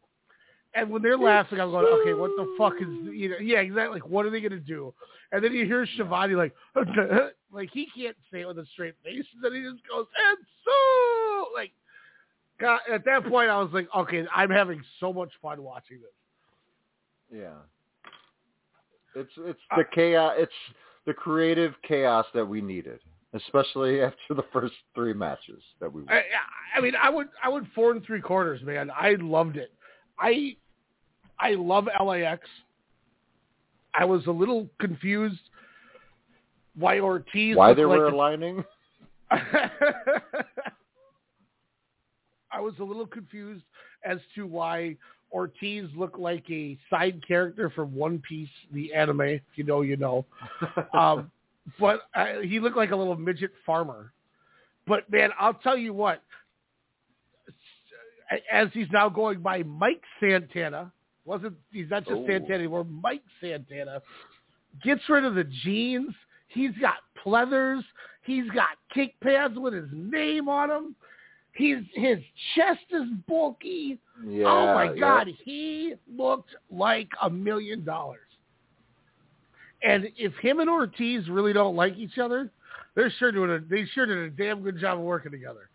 [0.77, 3.39] And when they're laughing, I'm going, okay, what the fuck is you know?
[3.39, 4.01] Yeah, exactly.
[4.01, 4.93] Like, what are they gonna do?
[5.33, 6.55] And then you hear Schiavone like,
[7.53, 10.39] like he can't say it with a straight face, and then he just goes, and
[10.65, 11.73] so like,
[12.61, 17.41] God, at that point, I was like, okay, I'm having so much fun watching this.
[17.41, 17.55] Yeah.
[19.15, 20.35] It's it's uh, the chaos.
[20.37, 20.53] It's
[21.07, 23.01] the creative chaos that we needed,
[23.33, 26.03] especially after the first three matches that we.
[26.09, 26.23] I,
[26.77, 28.91] I mean, I would, I would four and three quarters, man.
[28.91, 29.73] I loved it.
[30.19, 30.57] I,
[31.39, 32.47] I love LAX.
[33.95, 35.41] I was a little confused
[36.77, 37.57] why Ortiz.
[37.57, 38.65] Why they were like aligning?
[39.31, 39.71] I
[42.61, 43.65] was a little confused
[44.05, 44.97] as to why
[45.33, 49.21] Ortiz looked like a side character from One Piece, the anime.
[49.23, 50.25] If you know, you know.
[50.95, 51.31] Um,
[51.81, 54.13] but uh, he looked like a little midget farmer.
[54.87, 56.23] But man, I'll tell you what.
[58.53, 60.93] As he's now going by Mike Santana,
[61.27, 62.27] wasn't he's not just Oh.
[62.27, 62.85] Santana anymore?
[62.85, 64.01] Mike Santana
[64.83, 66.15] gets rid of the jeans.
[66.49, 67.85] He's got pleathers.
[68.23, 70.97] He's got kick pads with his name on them.
[71.55, 72.19] He's his
[72.55, 73.99] chest is bulky.
[74.27, 74.47] Yeah.
[74.47, 75.01] oh my yeah.
[75.01, 78.21] God, he looked like a million dollars.
[79.83, 82.51] And if him and Ortiz really don't like each other,
[82.95, 85.69] they're sure doing a they sure did a damn good job of working together.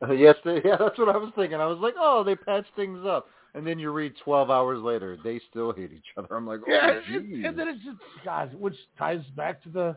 [0.14, 1.58] Yes, they, yeah, that's what I was thinking.
[1.58, 5.16] I was like, oh, they patched things up, and then you read twelve hours later,
[5.24, 6.28] they still hate each other.
[6.36, 9.96] I'm like, oh, Yeah, and, then it's just God, which ties back to the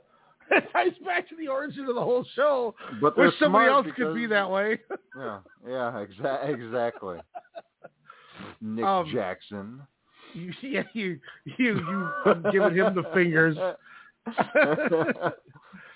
[0.74, 2.74] ties back to the origin of the whole show.
[3.02, 4.80] But Wish somebody else could be that way.
[5.18, 7.18] yeah, yeah, exa- exactly.
[8.62, 9.82] Nick Um, Jackson.
[10.34, 13.58] You, yeah, you, you, you, I'm giving him the fingers.
[14.28, 15.34] a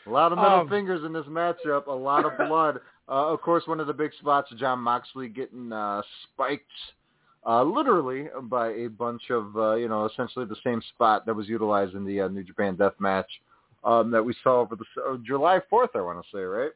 [0.07, 1.88] lot of middle Um, fingers in this matchup.
[1.88, 2.80] A lot of blood.
[3.07, 6.64] Uh, of course, one of the big spots, Jon Moxley getting uh, spiked,
[7.45, 11.47] uh, literally by a bunch of, uh, you know, essentially the same spot that was
[11.47, 13.29] utilized in the uh, New Japan Death Match
[13.83, 15.91] um, that we saw over the uh, July Fourth.
[15.95, 16.71] I want to say, right?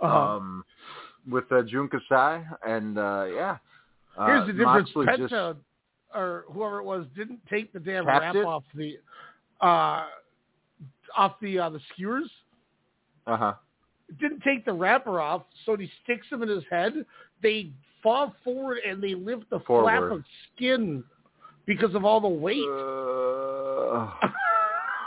[0.00, 0.36] Uh-huh.
[0.36, 0.64] Um,
[1.30, 3.56] with uh, Jun Kasai, and uh, yeah.
[4.16, 4.90] Uh, Here's the difference.
[4.94, 5.60] Moxley Penta just
[6.14, 8.44] or whoever it was didn't take the damn wrap it?
[8.44, 8.98] off the
[9.60, 10.06] uh
[11.16, 12.30] off the uh the skewers.
[13.26, 13.52] uh huh.
[14.20, 17.04] Didn't take the wrapper off, so he sticks them in his head.
[17.42, 17.72] They
[18.06, 20.22] fall forward and they lift the flap of
[20.54, 21.02] skin
[21.66, 22.62] because of all the weight.
[22.62, 24.06] Uh,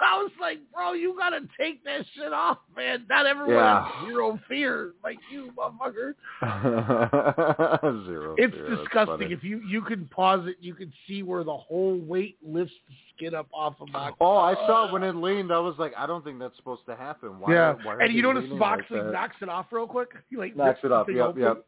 [0.01, 3.05] I was like, bro, you gotta take that shit off, man.
[3.09, 3.85] Not everyone Yeah.
[3.87, 6.13] has zero fear like you, motherfucker.
[8.05, 8.35] Zero.
[8.37, 9.31] It's fear, disgusting.
[9.31, 12.95] If you you can pause it, you can see where the whole weight lifts the
[13.15, 14.17] skin up off of Moxley.
[14.19, 15.53] Oh, I saw when it leaned.
[15.53, 17.39] I was like, I don't think that's supposed to happen.
[17.39, 17.53] Why?
[17.53, 20.09] yeah, why and you notice leaning like knocks it off real quick.
[20.29, 21.07] He like knocks it off.
[21.09, 21.41] Yep, open.
[21.41, 21.65] yep.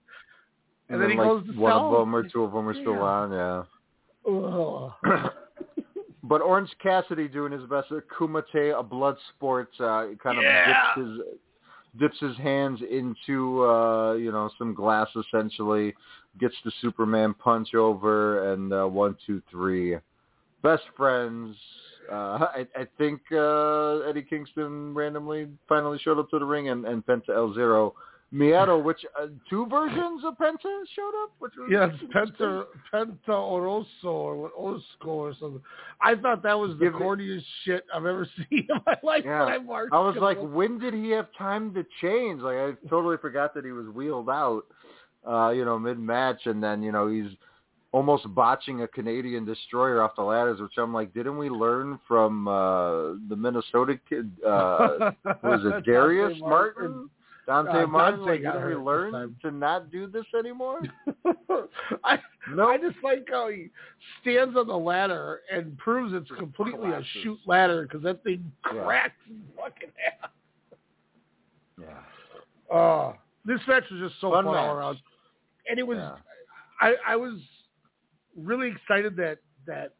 [0.91, 1.93] And then he like, goes to one sell.
[1.95, 3.01] of them or two of them are still Yeah.
[3.01, 3.31] on.
[4.25, 5.29] Yeah.
[6.23, 7.89] But Orange Cassidy doing his best.
[8.17, 11.19] Kumite, a blood sport, uh, kind of dips his
[11.99, 15.93] dips his hands into uh, you know some glass essentially,
[16.39, 19.97] gets the Superman punch over, and uh, one, two, three,
[20.61, 21.55] best friends.
[22.09, 26.85] Uh, I, I think uh, Eddie Kingston randomly finally showed up to the ring, and,
[26.85, 27.93] and Penta El Zero.
[28.33, 30.63] Miedo, which uh, two versions of Penta
[30.95, 31.31] showed up?
[31.39, 32.63] Which was Yes, Penta
[32.93, 35.61] Penta Oroso or Osco or something.
[35.99, 39.23] I thought that was the Give it- corniest shit I've ever seen in my life.
[39.25, 39.57] Yeah.
[39.57, 42.41] When I, I was like, when did he have time to change?
[42.41, 44.63] Like, I totally forgot that he was wheeled out,
[45.29, 47.31] uh, you know, mid-match, and then, you know, he's
[47.91, 52.47] almost botching a Canadian destroyer off the ladders, which I'm like, didn't we learn from
[52.47, 55.11] uh, the Minnesota kid, uh,
[55.43, 56.83] was it Darius Martin.
[56.91, 57.09] Martin?
[57.51, 57.87] Dante Uh,
[58.17, 60.81] Like, got didn't we learn to not do this anymore?
[62.03, 62.17] I
[62.53, 62.69] No.
[62.69, 63.69] I just like how he
[64.21, 67.07] stands on the ladder and proves it's completely collapses.
[67.17, 68.83] a shoot ladder because that thing Yeah.
[68.83, 70.31] cracks in fucking half.
[71.79, 71.87] Yeah.
[72.73, 73.15] Oh,
[73.45, 74.97] this match was just so Fun fun, all around,
[75.69, 75.97] and it was.
[75.97, 76.15] Yeah.
[76.79, 77.39] I I was
[78.37, 79.93] really excited that that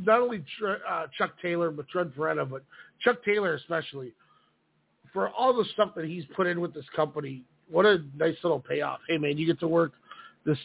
[0.00, 2.62] not only Tre- uh, Chuck Taylor but Trent Beretta, but
[3.00, 4.12] Chuck Taylor especially
[5.12, 7.42] for all the stuff that he's put in with this company.
[7.70, 9.00] What a nice little payoff!
[9.08, 9.92] Hey man, you get to work
[10.44, 10.58] this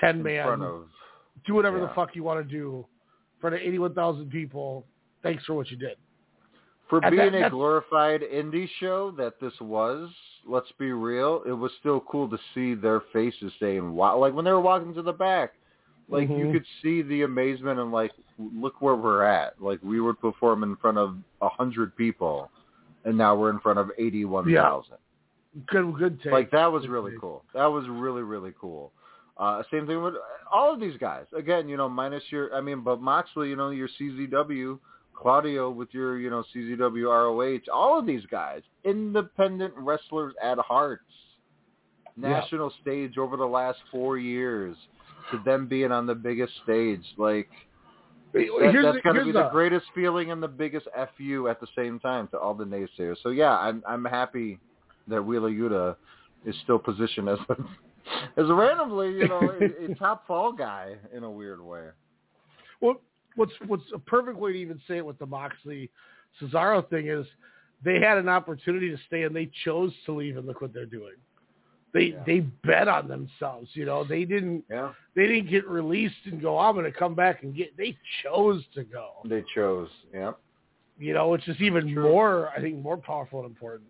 [0.00, 0.84] ten In man front of
[1.46, 4.84] do whatever the fuck you want to do in front of 81,000 people.
[5.22, 5.96] Thanks for what you did.
[6.88, 10.10] For being that- a glorified indie show that this was,
[10.46, 14.44] let's be real, it was still cool to see their faces saying wow like when
[14.44, 15.54] they were walking to the back.
[16.08, 16.52] Like you Mhm.
[16.52, 19.60] could see the amazement and like look where we're at.
[19.60, 22.50] Like we would perform in front of a hundred people
[23.04, 24.92] and now we're in front of eighty one thousand.
[24.92, 25.62] Yeah.
[25.66, 26.32] Good, good take.
[26.32, 27.20] Like that was Good really take.
[27.20, 27.44] cool.
[27.54, 28.92] That was really really cool.
[29.38, 30.14] Uh, same thing with
[30.52, 31.24] all of these guys.
[31.36, 34.80] Again, you know, minus your, I mean, but Moxley, you know, your CZW,
[35.14, 41.02] Claudio with your, you know, CZW ROH, all of these guys, independent wrestlers at heart.
[42.16, 44.76] National stage over the last four years
[45.30, 47.48] to them being on the biggest stage, like
[48.32, 50.86] that, Here's that's got to be the the- greatest feeling and the biggest
[51.16, 53.16] fu at the same time to all the naysayers.
[53.22, 54.58] So yeah, I'm I'm happy
[55.08, 55.96] that Wheeler Yuta
[56.44, 57.56] is still positioned as a,
[58.40, 61.86] as a randomly, you know, a, a top fall guy in a weird way.
[62.80, 63.00] Well,
[63.36, 65.90] what's what's a perfect way to even say it with the Moxley
[66.40, 67.26] Cesaro thing is
[67.84, 70.86] they had an opportunity to stay and they chose to leave and look what they're
[70.86, 71.14] doing.
[71.92, 72.22] They Yeah.
[72.26, 74.04] they bet on themselves, you know.
[74.04, 77.76] They didn't Yeah, they didn't get released and go, I'm gonna come back and get
[77.76, 79.12] they chose to go.
[79.24, 79.88] they chose.
[80.12, 80.32] Yeah,
[80.98, 82.02] You know, which is even True.
[82.02, 83.88] more I think more powerful and important.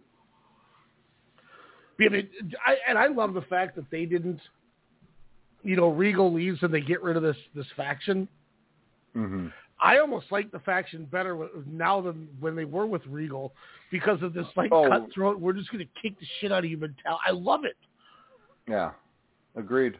[2.00, 2.28] I mean,
[2.64, 4.40] I, and I love the fact that they didn't,
[5.64, 8.28] you know, Regal leaves and they get rid of this this faction.
[9.14, 9.48] hmm
[9.80, 13.52] I almost like the faction better now than when they were with Regal
[13.92, 14.88] because of this like Oh.
[14.88, 15.38] cutthroat.
[15.38, 17.22] We're just going to kick the shit out of you mentality.
[17.26, 17.76] I love it.
[18.68, 18.90] Yeah,
[19.56, 19.94] agreed.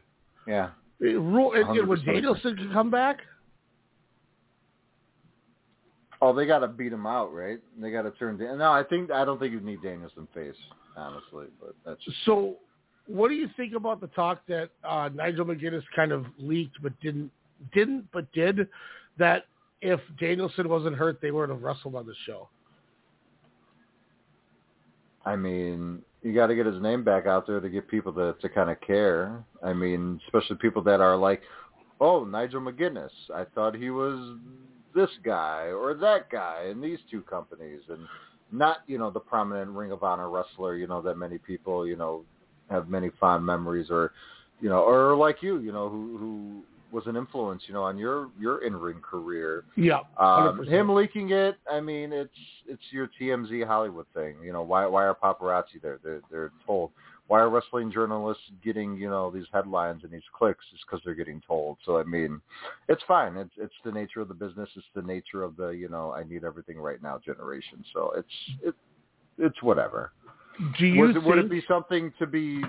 [0.46, 0.70] Yeah,
[1.00, 3.18] It rule when 100% Danielson come back,
[6.22, 7.58] oh, they got to beat him out, right?
[7.80, 8.38] They got to turn.
[8.38, 10.54] Dan- no, I think I don't think you need Danielson face,
[10.96, 12.56] honestly, but that's just so
[13.06, 16.98] what do you think about the talk that uh, Nigel McGuinness kind of leaked but
[17.00, 17.30] didn't
[17.72, 18.68] didn't but did
[19.18, 19.44] that
[19.80, 22.48] if Danielson wasn't hurt, they would have wrestled on the show.
[25.24, 28.34] I mean, you got to get his name back out there to get people to
[28.40, 29.44] to kind of care.
[29.62, 31.42] I mean, especially people that are like,
[32.00, 33.10] "Oh, Nigel McGuinness.
[33.34, 34.36] I thought he was
[34.94, 38.00] this guy or that guy in these two companies," and
[38.50, 40.76] not you know the prominent Ring of Honor wrestler.
[40.76, 42.24] You know that many people you know
[42.70, 44.12] have many fond memories, or
[44.60, 47.98] you know, or like you, you know, who who was an influence, you know, on
[47.98, 49.64] your your in ring career.
[49.76, 50.68] Yeah, Um, 100%.
[50.68, 52.30] him leaking it, I mean, it's
[52.66, 54.36] it's your TMZ Hollywood thing.
[54.42, 55.98] You know, why why are paparazzi there?
[56.02, 56.90] They're they're told.
[57.26, 60.64] Why are wrestling journalists getting you know these headlines and these clicks?
[60.72, 61.76] It's because they're getting told.
[61.84, 62.40] So I mean,
[62.88, 63.36] it's fine.
[63.36, 64.68] It's it's the nature of the business.
[64.76, 67.84] It's the nature of the you know I need everything right now generation.
[67.92, 68.28] So it's
[68.62, 68.74] it
[69.36, 70.12] it's whatever.
[70.78, 72.62] Do you Would, think, would it be something to be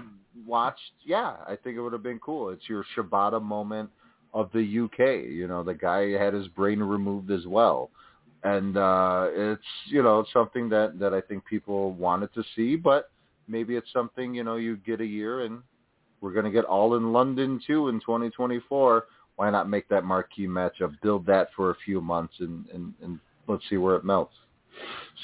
[0.46, 0.80] watched?
[1.04, 2.50] Yeah, I think it would have been cool.
[2.50, 3.90] It's your Shibata moment
[4.34, 5.28] of the UK.
[5.30, 7.90] You know, the guy had his brain removed as well,
[8.44, 12.76] and uh, it's you know it's something that that I think people wanted to see,
[12.76, 13.10] but
[13.48, 15.62] maybe it's something you know you get a year and
[16.22, 19.06] we're going to get all in London too in 2024.
[19.36, 21.00] Why not make that marquee matchup?
[21.02, 24.34] Build that for a few months and and, and let's see where it melts.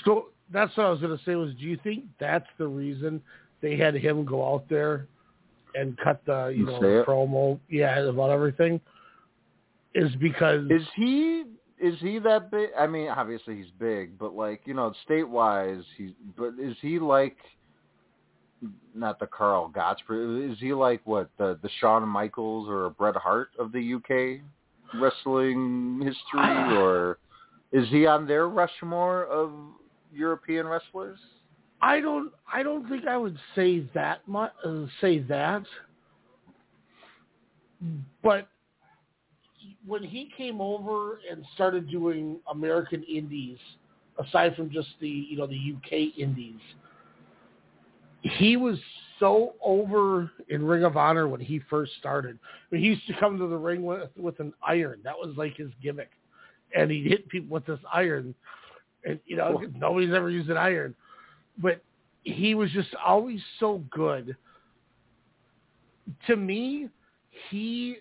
[0.03, 1.35] So that's what I was going to say.
[1.35, 3.21] Was do you think that's the reason
[3.61, 5.07] they had him go out there
[5.75, 7.59] and cut the you And know promo?
[7.69, 8.79] Yeah, about everything.
[9.95, 11.45] Is because Is he
[11.79, 12.69] is he that big?
[12.77, 16.11] I mean, obviously he's big, but like you know, state wise, he's.
[16.37, 17.37] But is he like
[18.93, 20.01] not the Karl Gotch?
[20.09, 24.41] Is he like what the the Shawn Michaels or Bret Hart of the UK
[25.01, 27.17] wrestling history, or
[27.71, 29.51] is he on their Rushmore of
[30.13, 31.19] European wrestlers?
[31.81, 35.63] I don't I don't think I would say that much uh, say that.
[38.23, 38.49] But
[39.85, 43.57] when he came over and started doing American indies
[44.19, 46.59] aside from just the, you know, the UK indies,
[48.21, 48.77] he was
[49.19, 52.37] so over in Ring of Honor when he first started.
[52.43, 54.99] I mean, he used to come to the ring with with an iron.
[55.03, 56.09] That was like his gimmick.
[56.75, 58.33] And he'd hit people with this iron.
[59.05, 60.95] And you know, nobody's ever used an iron
[61.57, 61.81] but
[62.23, 64.35] he was just always so good.
[66.27, 66.89] To me,
[67.49, 67.97] he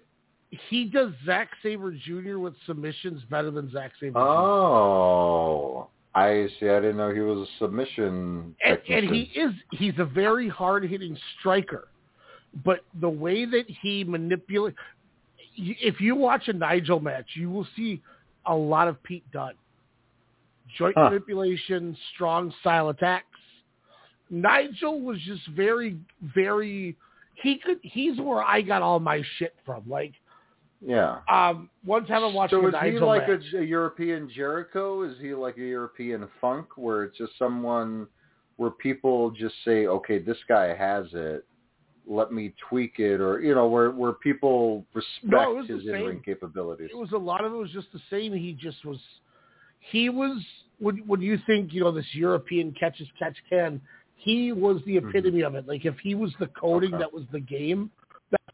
[0.68, 2.38] he does Zack Sabre Jr.
[2.38, 4.18] with submissions better than Zack Sabre.
[4.18, 6.68] Oh, I see.
[6.68, 8.54] I didn't know he was a submission.
[8.64, 11.88] And, and he is he's a very hard hitting striker,
[12.64, 14.76] but the way that he manipulates.
[15.56, 18.02] If you watch a Nigel match, you will see
[18.46, 19.54] a lot of Pete Dunne.
[20.76, 21.10] Joint Huh.
[21.10, 23.26] manipulation, strong style attacks.
[24.30, 25.96] Nigel was just very,
[26.34, 26.96] very.
[27.34, 27.78] He could.
[27.82, 29.84] He's where I got all my shit from.
[29.88, 30.12] Like
[30.86, 31.20] Yeah.
[31.32, 33.42] Um, one time I'm watching So is he like match.
[33.54, 35.02] a, a European Jericho?
[35.02, 38.06] Is he like a European Funk, where it's just someone
[38.56, 41.46] where people just say, "Okay, this guy has it.
[42.06, 46.20] Let me tweak it," or you know, where where people respect No, his the in-ring
[46.24, 46.90] capabilities.
[46.92, 48.32] it was a lot of it was just the same.
[48.34, 48.98] He just was.
[49.90, 50.42] He was
[50.78, 53.80] when when you think you know this European catch as catch can.
[54.16, 55.66] He was the epitome of it.
[55.66, 56.94] Like if he was the coding Mm-hmm.
[56.96, 57.02] Okay.
[57.02, 57.90] that was the game,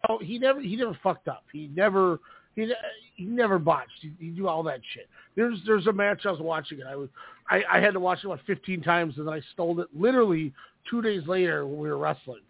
[0.03, 1.45] that, oh, he never he never fucked up.
[1.53, 2.19] He never
[2.55, 2.73] he
[3.17, 3.91] he never botched.
[4.01, 5.09] He, he do all that shit.
[5.37, 7.09] There's there's a match I was watching and I was
[7.51, 10.53] I, I had to watch it about 15 times and then I stole it literally
[10.89, 12.43] two days later when we were wrestling.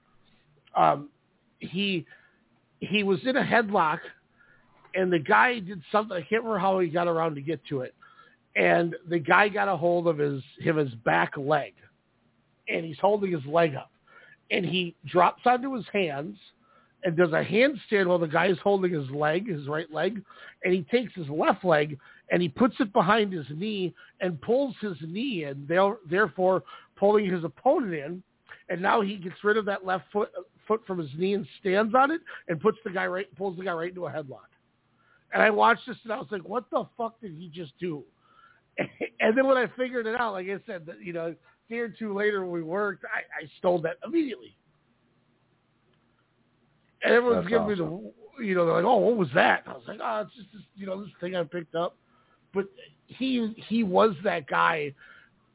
[0.76, 1.08] Um,
[1.58, 2.06] he
[2.80, 3.98] he was in a headlock
[4.94, 6.16] and the guy did something.
[6.16, 7.94] I can't remember how he got around to get to it.
[8.56, 11.72] And the guy got a hold of his him his back leg,
[12.68, 13.92] and he's holding his leg up,
[14.50, 16.36] and he drops onto his hands
[17.04, 20.22] and does a handstand while the guy is holding his leg, his right leg,
[20.64, 21.98] and he takes his left leg
[22.30, 26.62] and he puts it behind his knee and pulls his knee in, there- therefore
[26.96, 28.22] pulling his opponent in,
[28.68, 30.30] and now he gets rid of that left foot
[30.68, 33.64] foot from his knee and stands on it and puts the guy right pulls the
[33.64, 34.46] guy right into a headlock.
[35.32, 38.04] And I watched this and I was like, what the fuck did he just do?
[39.20, 41.34] And then when I figured it out, like I said, you know,
[41.68, 44.56] day or two later when we worked, I, I stole that immediately.
[47.02, 47.74] And everyone's That's giving me
[48.38, 49.62] the, you know, they're like, oh, what was that?
[49.64, 51.96] And I was like, oh, it's just this, you know, this thing I picked up.
[52.52, 52.66] But
[53.06, 54.94] he he was that guy,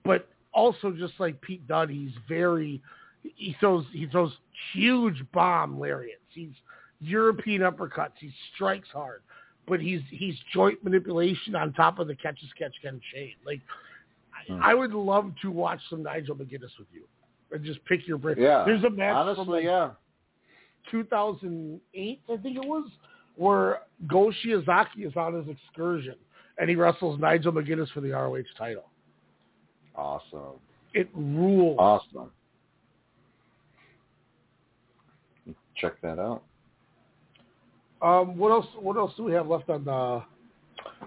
[0.04, 2.82] but also just like Pete Dunne, he's very
[3.22, 4.32] he throws he throws
[4.74, 6.22] huge bomb lariats.
[6.30, 6.54] He's
[7.02, 8.14] European uppercuts.
[8.20, 9.22] He strikes hard,
[9.68, 13.34] but he's he's joint manipulation on top of the catch as catch can chain.
[13.46, 13.60] Like
[14.48, 14.62] Hmm.
[14.62, 17.04] I, I would love to watch some Nigel McGuinness with you
[17.52, 18.36] and just pick your brain.
[18.40, 18.64] Yeah.
[18.66, 19.92] There's a match Honestly, from like yeah.
[20.92, 22.90] 2008, I think it was,
[23.36, 26.16] where Go Shiozaki is on his excursion
[26.58, 28.86] and he wrestles Nigel McGuinness for the ROH title.
[29.96, 30.60] Awesome.
[30.94, 31.78] It rules.
[31.80, 32.32] Awesome.
[35.78, 36.44] Check that out.
[38.02, 38.68] Um, what else?
[38.80, 40.24] What else do we have left on the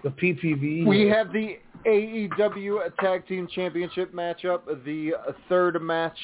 [0.03, 0.85] the PPV?
[0.85, 1.57] We have the
[1.87, 5.13] AEW Tag Team Championship matchup, the
[5.47, 6.17] third match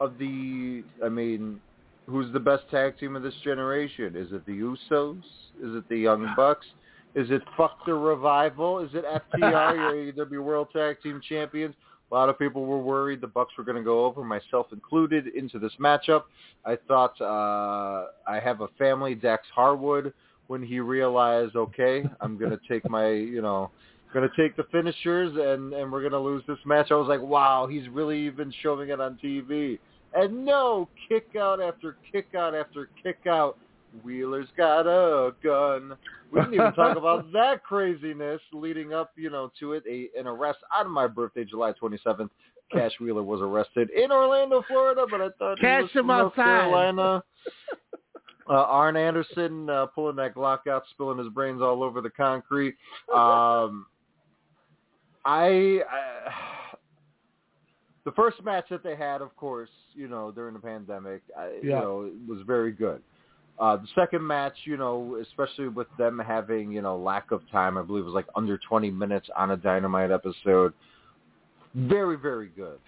[0.00, 0.84] of the.
[1.04, 1.60] I mean,
[2.06, 4.14] who's the best tag team of this generation?
[4.16, 5.18] Is it the Usos?
[5.62, 6.66] Is it the Young Bucks?
[7.14, 8.78] Is it Fuck the Revival?
[8.80, 9.04] Is it
[9.34, 11.74] FTR, your AEW World Tag Team Champions?
[12.10, 15.28] A lot of people were worried the Bucks were going to go over, myself included,
[15.28, 16.24] into this matchup.
[16.64, 20.12] I thought uh, I have a family, Dax Harwood,
[20.46, 23.70] when he realized, okay, I'm going to take my, you know,
[24.12, 26.88] going to take the finishers and and we're going to lose this match.
[26.90, 29.78] I was like, wow, he's really even showing it on TV.
[30.14, 33.58] And no, kick out after kick out after kick out.
[34.02, 35.94] Wheeler's got a gun.
[36.30, 39.84] We didn't even talk about that craziness leading up, you know, to it.
[39.88, 42.30] A, an arrest on my birthday, July 27th.
[42.72, 46.32] Cash Wheeler was arrested in Orlando, Florida, but I thought he Catch was him North
[46.32, 46.44] outside.
[46.44, 47.22] Carolina.
[48.50, 52.74] Uh, Arn Anderson uh, pulling that Glock out, spilling his brains all over the concrete.
[53.14, 53.86] Um,
[55.24, 56.32] I, I
[58.04, 61.70] the first match that they had, of course, you know, during the pandemic, I, you
[61.70, 63.00] know, it was very good.
[63.58, 67.78] Uh, the second match, you know, especially with them having, you know, lack of time,
[67.78, 70.72] I believe it was like under 20 minutes on a Dynamite episode.
[71.74, 72.78] Very, very good.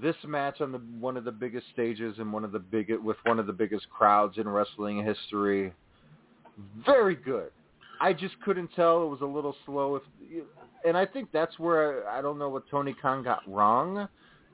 [0.00, 3.16] This match on the one of the biggest stages and one of the big with
[3.24, 5.72] one of the biggest crowds in wrestling history.
[6.86, 7.50] Very good.
[8.00, 9.02] I just couldn't tell.
[9.04, 9.96] It was a little slow.
[9.96, 10.44] If,
[10.84, 14.08] and I think that's where I don't know what Tony Khan got wrong.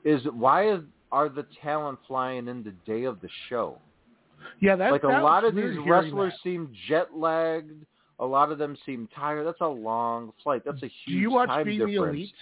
[0.05, 3.79] Is why is, are the talent flying in the day of the show?
[4.61, 6.43] yeah, that, like a lot of these wrestlers that.
[6.43, 7.85] seem jet lagged.
[8.19, 9.45] A lot of them seem tired.
[9.45, 10.61] That's a long flight.
[10.65, 11.95] That's a huge Do you watch time Being the.
[11.95, 12.33] Elite?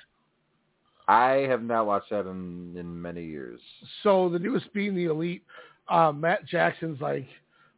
[1.07, 3.59] I have not watched that in in many years.
[4.03, 5.43] So the newest Being the Elite,
[5.89, 7.27] uh, Matt Jackson's like,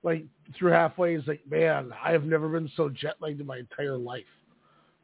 [0.04, 0.26] like
[0.58, 3.98] through halfway, he's like, man, I have never been so jet lagged in my entire
[3.98, 4.24] life.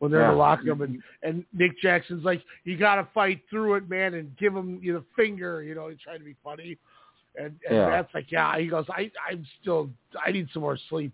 [0.02, 3.42] When they're in the locker room, and, and Nick Jackson's like, you got to fight
[3.52, 6.26] through it, man, and give him you know, the finger, you know, he's trying to
[6.26, 6.76] be funny.
[7.38, 7.88] And, and Yeah.
[7.88, 9.92] Matt's like, yeah, he goes, I, I'm still,
[10.26, 11.14] I need some more sleep.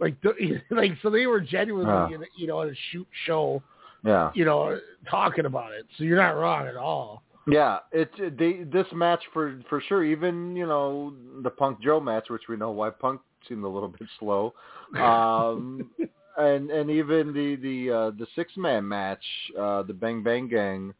[0.00, 0.14] Like,
[0.70, 2.16] like so they were genuinely, Yeah.
[2.16, 3.62] in, a- you know, at a shoot show,
[4.02, 4.78] Yeah, you know,
[5.10, 5.84] talking about it.
[5.98, 7.22] So you're not wrong at all.
[7.46, 7.80] yeah.
[7.92, 10.02] It they this match for for sure.
[10.04, 11.12] Even you know
[11.42, 14.54] the Punk Joe match, which we know why Punk seemed a little bit slow.
[14.98, 15.90] Um,
[16.38, 19.24] and and even the the uh, the six man match,
[19.58, 20.94] uh, the Bang Bang Gang,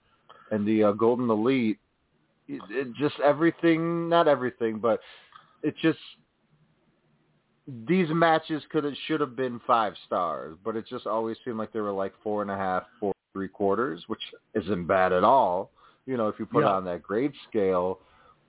[0.51, 1.79] and the uh, Golden Elite.
[2.49, 5.01] It, it just everything, not everything, but
[5.63, 5.99] it just
[7.87, 11.73] these matches could have should have been five stars, but it just always seemed like
[11.73, 14.23] they were like four and a half, four three quarters, which
[14.55, 15.71] isn't bad at all.
[16.07, 16.71] You know, if you put Yeah.
[16.71, 18.01] it on that grade scale,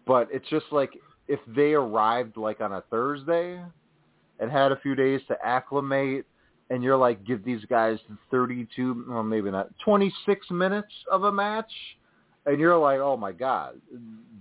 [0.08, 0.98] but it's just like
[1.28, 3.62] if they arrived like on a Thursday
[4.40, 6.26] and had a few days to acclimate,
[6.70, 7.98] and you're like, give these guys
[8.32, 11.72] 32, well, maybe not, 26 minutes of a match,
[12.46, 13.76] and you're like, oh my god,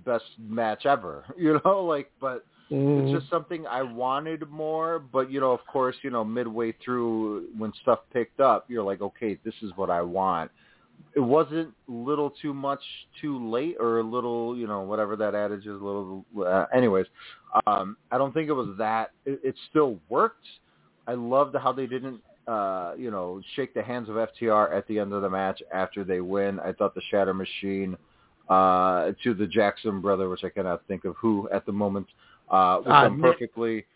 [0.05, 3.01] best match ever, you know, like, but Mm-hmm.
[3.01, 7.47] it's just something I wanted more, but you know, of course, you know, midway through
[7.57, 10.51] when stuff picked up, you're like, okay, this is what I want.
[11.17, 12.83] It wasn't a little too much
[13.23, 16.27] too late or a little, you know, whatever that adage is, a little.
[16.39, 17.07] Uh, anyways,
[17.67, 19.13] um, I don't think it was that.
[19.25, 20.45] It, it still worked.
[21.09, 24.99] I loved how they didn't, uh, you know, shake the hands of FTR at the
[24.99, 26.61] end of the match after they win.
[26.61, 27.97] I thought the Shatter Machine
[28.49, 32.07] uh, to the Jackson brother, which I cannot think of who at the moment,
[32.51, 33.87] uh, was Uh, done Nick- perfectly.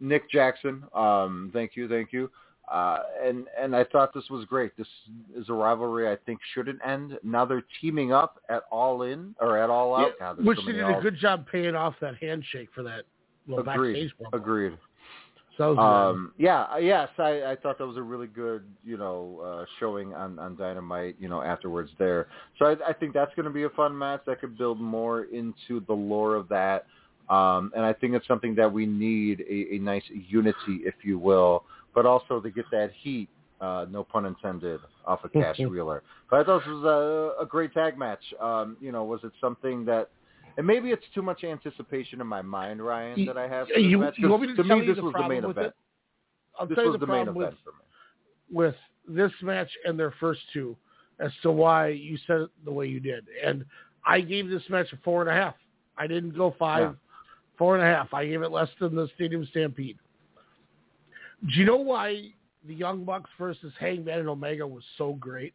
[0.00, 2.30] Nick Jackson, um, thank you, thank you.
[2.68, 4.76] Uh, and and I thought this was great.
[4.76, 4.86] This
[5.34, 7.18] is a rivalry I think shouldn't end.
[7.24, 10.12] Now they're teaming up at All In or at All Out.
[10.20, 13.02] God, Which so they did a good job paying off that handshake for that
[13.48, 13.94] little Agreed.
[13.94, 14.36] backstage promo.
[14.36, 14.78] Agreed.
[15.60, 18.64] So that was Um, yeah, uh, yes, I, I thought that was a really good,
[18.82, 22.28] you know, uh, showing on, on Dynamite, you know, afterwards there.
[22.58, 25.24] So I, I think that's going to be a fun match that could build more
[25.24, 26.86] into the lore of that.
[27.28, 31.18] Um, and I think it's something that we need a, a nice unity, if you
[31.18, 31.64] will,
[31.94, 33.28] but also to get that heat,
[33.60, 36.02] uh, no pun intended, off of Cash Wheeler.
[36.30, 38.22] But I thought this was a, a great tag match.
[38.40, 40.08] Um, you know, was it something that
[40.56, 44.14] and maybe it's too much anticipation in my mind, Ryan, that I have you, match.
[44.16, 45.58] you want me to, to tell me, you this the was the main event.
[45.68, 45.74] it?
[46.58, 47.84] I'll This tell you was the, the main event with, for me.
[48.52, 48.74] with
[49.08, 50.76] this match and their first two
[51.18, 53.26] as to why you said it the way you did.
[53.44, 53.64] And
[54.06, 55.54] I gave this match a four and a half.
[55.98, 56.92] I didn't go five, Yeah.
[57.58, 58.12] four and a half.
[58.14, 59.98] I gave it less than the Stadium Stampede.
[61.46, 62.32] Do you know why
[62.66, 65.54] the Young Bucks versus Hangman and Omega was so great?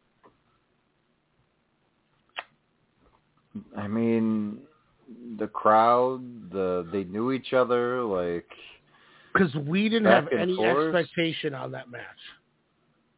[3.76, 4.58] I mean,
[5.38, 8.46] the crowd, the they knew each other, like
[9.32, 10.94] Because we didn't have any forth.
[10.94, 12.02] expectation on that match.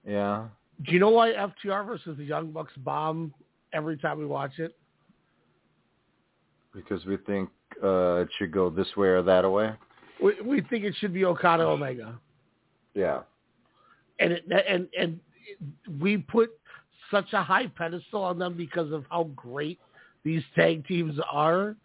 [0.06, 0.46] yeah.
[0.86, 3.34] Do you know why FTR versus the Young Bucks bomb
[3.72, 4.76] every time we watch it?
[6.74, 7.48] Because we think
[7.82, 9.72] uh it should go this way or that way.
[10.22, 12.18] We, we think it should be Okada Omega.
[12.94, 13.20] Yeah.
[14.20, 15.20] and it, and and
[16.00, 16.50] we put
[17.10, 19.78] such a high pedestal on them because of how great
[20.24, 21.76] these tag teams are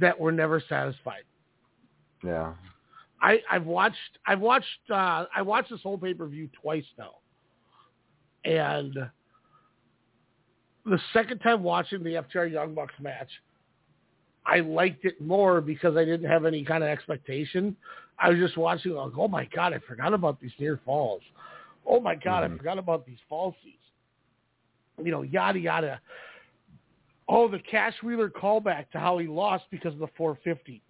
[0.00, 1.24] that we're never satisfied.
[2.24, 2.54] Yeah.
[3.20, 7.14] I, I've watched I've watched uh, I watched this whole pay per view twice now,
[8.44, 8.96] and
[10.84, 13.28] the second time watching the FTR Young Bucks match,
[14.44, 17.76] I liked it more because I didn't have any kind of expectation.
[18.18, 21.22] I was just watching like, oh my god, I forgot about these near falls.
[21.86, 23.78] Oh my god, I forgot about these falsies.
[25.02, 26.00] You know, yada yada.
[27.34, 30.82] Oh, the Cash Wheeler callback to how he lost because of the 450.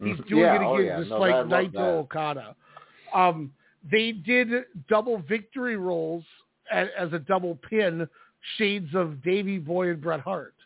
[0.00, 0.26] He's Mhm.
[0.26, 0.98] doing Yeah, it oh, again, yeah.
[0.98, 1.98] just No, like Naito.
[2.00, 2.56] Okada.
[3.14, 3.54] Um,
[3.84, 6.24] they did double victory rolls
[6.72, 8.08] as, as a double pin,
[8.56, 10.56] shades of Davey Boy and Bret Hart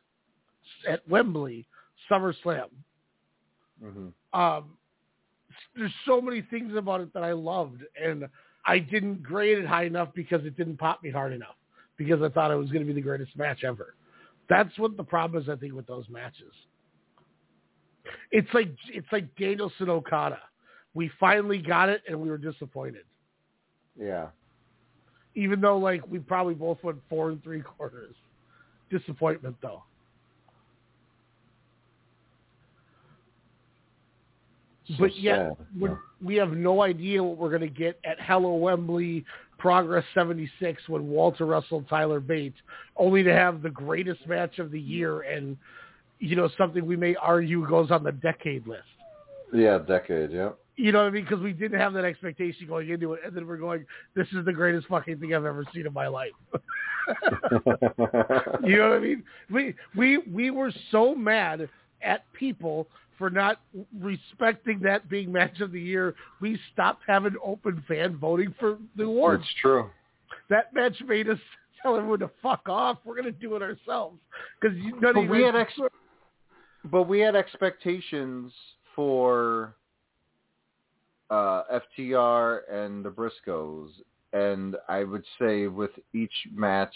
[0.89, 1.67] at Wembley
[2.10, 2.70] SummerSlam.
[3.78, 4.78] hmm Um,
[5.77, 8.27] there's so many things about it that I loved, and
[8.65, 11.57] I didn't grade it high enough because it didn't pop me hard enough
[11.99, 13.97] because I thought it was going to be the greatest match ever.
[14.51, 16.53] That's what the problem is, I think, with those matches.
[18.33, 20.41] It's like it's like Danielson Okada.
[20.93, 23.05] We finally got it, and we were disappointed.
[23.99, 24.27] Yeah.
[25.37, 28.17] Even though, like, we probably both went four and three quarters.
[28.91, 29.85] Disappointment, though.
[34.89, 38.55] So but yet we're, we have no idea what we're going to get at Hello
[38.57, 39.25] Wembley
[39.60, 42.56] Progress 76 when Walter wrestled Tyler Bates,
[42.97, 45.56] only to have the greatest match of the year and,
[46.18, 48.82] you know, something we may argue goes on the decade list.
[49.52, 50.50] Yeah, decade, yeah.
[50.76, 51.24] You know what I mean?
[51.24, 54.47] Because we didn't have that expectation going into it, and then we're going, "This is
[54.47, 56.30] the greatest fucking thing I've ever seen in my life."
[58.64, 59.22] you know what I mean?
[59.50, 61.68] We we we were so mad
[62.00, 62.86] at people
[63.20, 63.60] for not
[64.00, 66.15] respecting that being match of the year.
[66.40, 69.42] We stopped having open fan voting for the awards.
[69.42, 69.90] It's true.
[70.49, 71.39] That match made us
[71.82, 72.99] tell everyone to fuck off.
[73.05, 74.18] We're gonna do it ourselves
[74.58, 75.78] because none But of we you had ex-
[76.90, 78.52] but we had expectations
[78.97, 79.74] for
[81.28, 83.90] uh, FTR and the Briscoes,
[84.32, 86.94] and I would say with each match,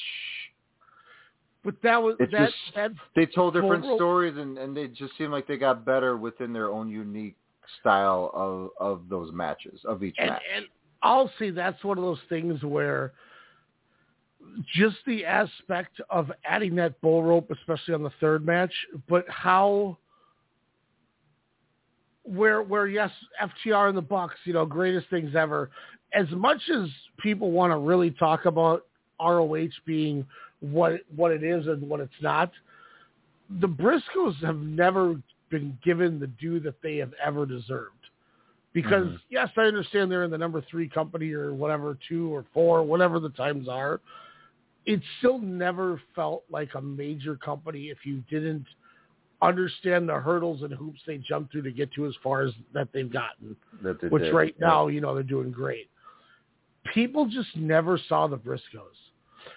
[1.65, 5.17] But that was It's that just- that they told different stories, and, and they just
[5.17, 7.37] seemed like they got better within their own unique
[7.81, 10.43] style of of those matches of each and, match.
[10.55, 10.67] and
[11.03, 13.13] I'll say that's one of those things where
[14.75, 18.73] just the aspect of adding that bull rope, especially on the third match,
[19.09, 19.97] but how
[22.25, 23.11] where where yes,
[23.41, 25.71] FTR and the Bucks, you know, greatest things ever.
[26.13, 28.87] As much as people want to really talk about
[29.21, 30.27] ROH being
[30.61, 32.51] what what it is and what it's not,
[33.61, 37.91] the Briscoes have never been given the due that they have ever deserved.
[38.73, 39.21] Because Mhm.
[39.29, 43.21] yes, I understand they're in the number three company or whatever, two or four, whatever
[43.21, 44.01] the times are.
[44.87, 48.67] It still never felt like a major company if you didn't
[49.43, 52.91] understand the hurdles and hoops they jumped through to get to as far as that
[52.93, 53.57] they've gotten.
[53.83, 54.35] that they Which did.
[54.35, 54.67] right Yeah.
[54.67, 55.89] now, you know, they're doing great.
[56.93, 59.04] People just never saw the Briscoes.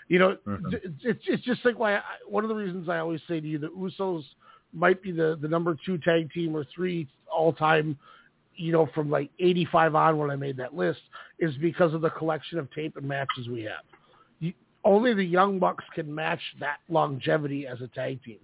[0.08, 0.74] You know, Mhm.
[0.74, 3.48] it's it's it's just like why I, one of the reasons I always say to
[3.48, 4.24] you the Usos
[4.74, 7.98] might be the the number two tag team or three all time.
[8.56, 11.02] You know, from like '85 on when I made that list
[11.40, 13.84] is because of the collection of tape and matches we have.
[14.40, 14.54] You,
[14.84, 18.40] only the Young Bucks can match that longevity as a tag team.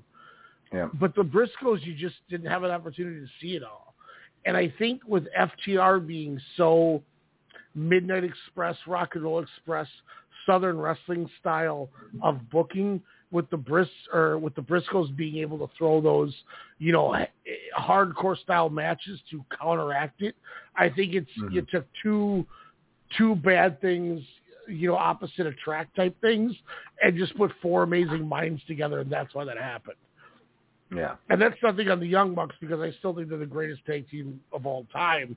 [0.72, 0.90] Yeah.
[0.94, 3.96] But the Briscoes, you just didn't have an opportunity to see it all.
[4.46, 7.02] And I think with FTR being so
[7.76, 9.88] Midnight Express, Rock and Roll Express,
[10.46, 11.90] Southern wrestling style
[12.22, 13.02] of booking,
[13.34, 16.34] with the Bris or with the Briscoes being able to throw those,
[16.78, 17.16] you know,
[17.78, 20.36] hardcore style matches to counteract it,
[20.76, 21.52] I think it's Mhm.
[21.52, 22.46] you took two
[23.18, 24.24] two bad things,
[24.68, 26.56] you know, opposite attract type things,
[27.04, 29.98] and just put four amazing minds together, and that's why that happened.
[30.96, 31.16] Yeah.
[31.30, 34.08] And that's nothing on the Young Bucks because I still think they're the greatest tag
[34.10, 35.36] team of all time.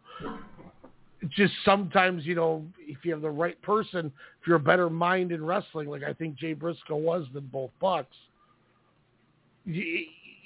[1.31, 5.33] Just sometimes, you know, if you have the right person, if you're a better mind
[5.33, 8.15] in wrestling, like I think Jay Briscoe was than both Bucks,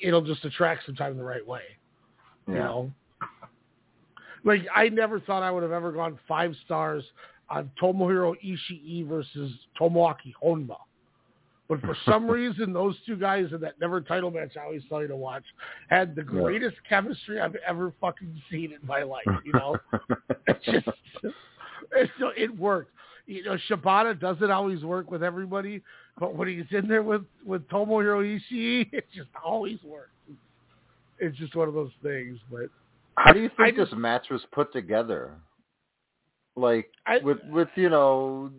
[0.00, 1.62] it'll just attract sometimes the right way.
[2.46, 2.54] Yeah.
[2.54, 2.92] You know,
[4.44, 7.04] like I never thought I would have ever gone five stars
[7.48, 10.76] on Tomohiro Ishii versus Tomoaki Honma.
[11.70, 15.00] But for some reason, those two guys in that never title match I always tell
[15.00, 15.44] you to watch
[15.88, 16.40] had the Yeah.
[16.42, 19.24] greatest chemistry I've ever fucking seen in my life.
[19.44, 19.76] You know,
[20.48, 20.88] it's just
[21.92, 22.90] it's, it worked.
[23.26, 25.82] You know, Shibata doesn't always work with everybody,
[26.18, 30.10] but when he's in there with with Tomohiro Ishii, it just always works.
[31.20, 32.38] It's just one of those things.
[32.50, 32.70] But
[33.16, 35.36] How do you I think just- this match was put together?
[36.56, 38.50] Like I- with with you know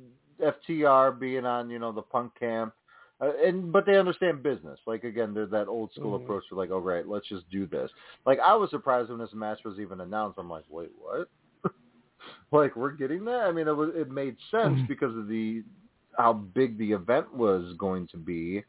[0.41, 2.73] FTR being on you know the punk camp,
[3.21, 4.79] uh, and but they understand business.
[4.87, 6.23] Like again, they're that old school Mhm.
[6.23, 6.43] approach.
[6.51, 7.91] Like, all right, let's just do this.
[8.25, 10.39] Like I was surprised when this match was even announced.
[10.39, 11.29] I'm like, wait, what?
[12.51, 13.41] like we're getting that?
[13.43, 14.87] I mean, it was it made sense Mhm.
[14.87, 15.63] because of the
[16.17, 18.63] how big the event was going to be,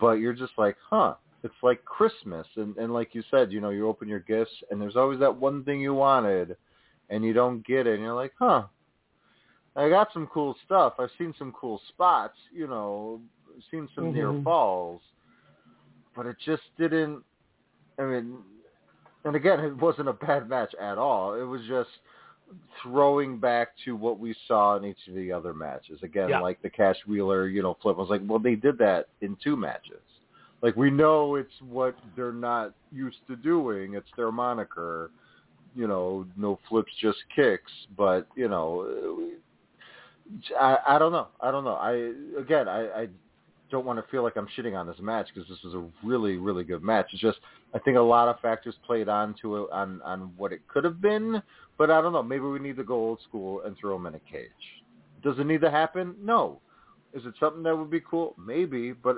[0.00, 1.14] but you're just like, huh?
[1.42, 4.80] It's like Christmas, and and like you said, you know, you open your gifts, and
[4.80, 6.56] there's always that one thing you wanted,
[7.10, 8.64] and you don't get it, and you're like, huh?
[9.76, 10.94] I got some cool stuff.
[10.98, 13.20] I've seen some cool spots, you know,
[13.70, 14.44] seen some near Mhm.
[14.44, 15.02] falls,
[16.14, 17.24] but it just didn't.
[17.98, 18.38] I mean,
[19.24, 21.34] and again, it wasn't a bad match at all.
[21.34, 21.90] It was just
[22.82, 26.00] throwing back to what we saw in each of the other matches.
[26.02, 26.40] Again, Yeah.
[26.40, 27.96] like the Cash Wheeler, you know, flip.
[27.96, 30.00] I was like, well, they did that in two matches.
[30.62, 33.94] Like we know it's what they're not used to doing.
[33.94, 35.10] It's their moniker.
[35.74, 37.70] You know, no flips, just kicks.
[37.96, 39.28] But you know,
[40.58, 41.28] I, I don't know.
[41.40, 41.74] I don't know.
[41.74, 43.08] I again, I, I
[43.70, 46.36] don't want to feel like I'm shitting on this match because this was a really,
[46.36, 47.08] really good match.
[47.12, 47.38] It's just
[47.74, 50.84] I think a lot of factors played on to it on on what it could
[50.84, 51.42] have been.
[51.78, 52.22] But I don't know.
[52.22, 54.50] Maybe we need to go old school and throw him in a cage.
[55.22, 56.14] Does it need to happen?
[56.22, 56.60] No.
[57.12, 58.34] Is it something that would be cool?
[58.38, 59.16] Maybe, but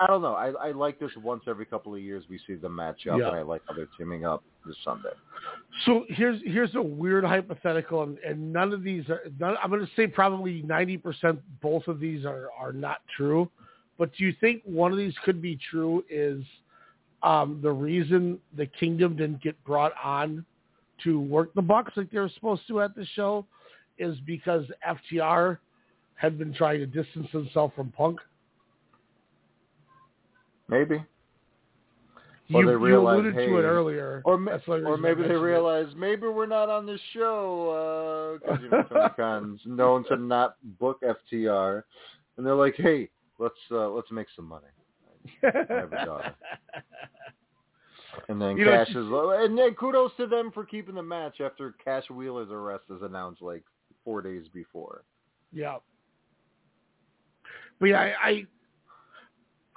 [0.00, 0.34] I don't know.
[0.34, 3.28] I, I like this once every couple of years we see them match up, Yeah.
[3.28, 5.10] and I like how they're teaming up this Sunday.
[5.84, 9.20] So here's here's a weird hypothetical, and, and none of these are.
[9.38, 11.40] None, I'm going to say probably 90 percent.
[11.60, 13.50] Both of these are are not true.
[13.98, 16.02] But do you think one of these could be true?
[16.08, 16.42] Is
[17.22, 20.44] um, the reason the Kingdom didn't get brought on
[21.04, 23.44] to work the Bucks like they were supposed to at the show
[23.98, 24.64] is because
[25.12, 25.58] FTR
[26.14, 28.18] had been trying to distance himself from Punk.
[30.70, 31.04] Maybe.
[32.52, 34.22] Or You, they you realize, alluded to it earlier.
[34.24, 35.44] Or, ma- That's the only or maybe they mentioned it.
[35.44, 40.56] realize maybe we're not on this show because you know Tony Khan's known to not
[40.78, 41.82] book FTR,
[42.36, 43.08] and they're like, hey,
[43.38, 44.66] let's uh, let's make some money.
[45.44, 46.34] I have a daughter.
[48.28, 51.02] And then You know, Cash it's is, and then kudos to them for keeping the
[51.02, 53.62] match after Cash Wheeler's arrest is announced like
[54.04, 55.04] four days before.
[55.52, 55.76] Yeah.
[57.78, 58.46] But yeah, I, I,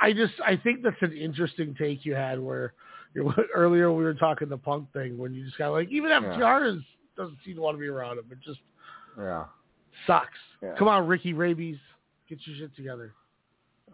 [0.03, 2.73] I just I think that's an interesting take you had where,
[3.56, 6.19] earlier we were talking the punk thing when you just got like even Yeah.
[6.19, 6.83] FTR is
[7.15, 8.25] doesn't seem to want to be around him.
[8.32, 8.59] It just
[9.17, 9.45] Yeah.
[10.06, 10.38] sucks.
[10.61, 10.75] Yeah.
[10.77, 11.77] Come on, Ricky Rabies,
[12.27, 13.14] get your shit together.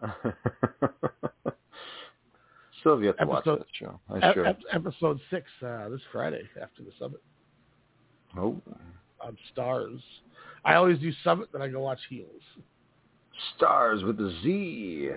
[2.80, 4.00] Still have yet to watch that show.
[4.08, 4.46] I Ep- should.
[4.46, 7.20] ep- episode six uh, this Friday after the summit
[8.38, 8.58] oh.
[9.20, 10.00] on Starz.
[10.64, 12.42] I always do summit, then I go watch Heels.
[13.58, 15.10] Starz with a Z.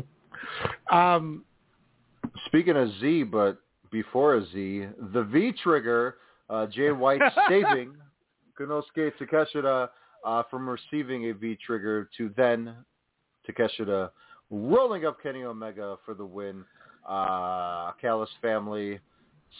[0.92, 1.44] Um,
[2.46, 3.58] Speaking of Z, but
[3.90, 6.16] before a Z, the V trigger,
[6.50, 7.94] uh, Jay White saving
[8.58, 9.88] Konosuke Takeshita
[10.24, 12.74] uh, from receiving a V trigger to then
[13.48, 14.10] Takeshita
[14.50, 16.64] rolling up Kenny Omega for the win.
[17.08, 18.98] Uh, Callis family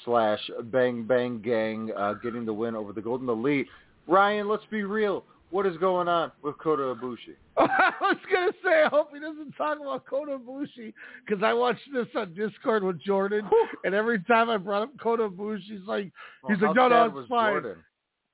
[0.05, 3.69] slash Bang Bang Gang uh, getting the win over the Golden Elite.
[4.09, 5.25] Ryan, let's be real.
[5.51, 7.37] What is going on with Kota Ibushi?
[7.57, 10.93] I was gonna say, I hope he doesn't talk about Kota Ibushi
[11.25, 13.49] because I watched this on Discord with Jordan,
[13.85, 16.13] and every time I brought up Kota Ibushi, he's like,
[16.49, 17.63] he's Well, like, no, no, it's fine.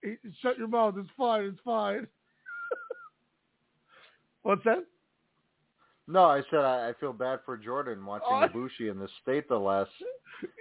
[0.02, 0.94] He- Shut your mouth.
[0.97, 1.44] It's fine.
[1.44, 2.07] It's fine.
[4.42, 4.84] What's that?
[6.08, 8.48] No, I said I, I feel bad for Jordan watching Oh.
[8.48, 9.90] Ibushi in the state the last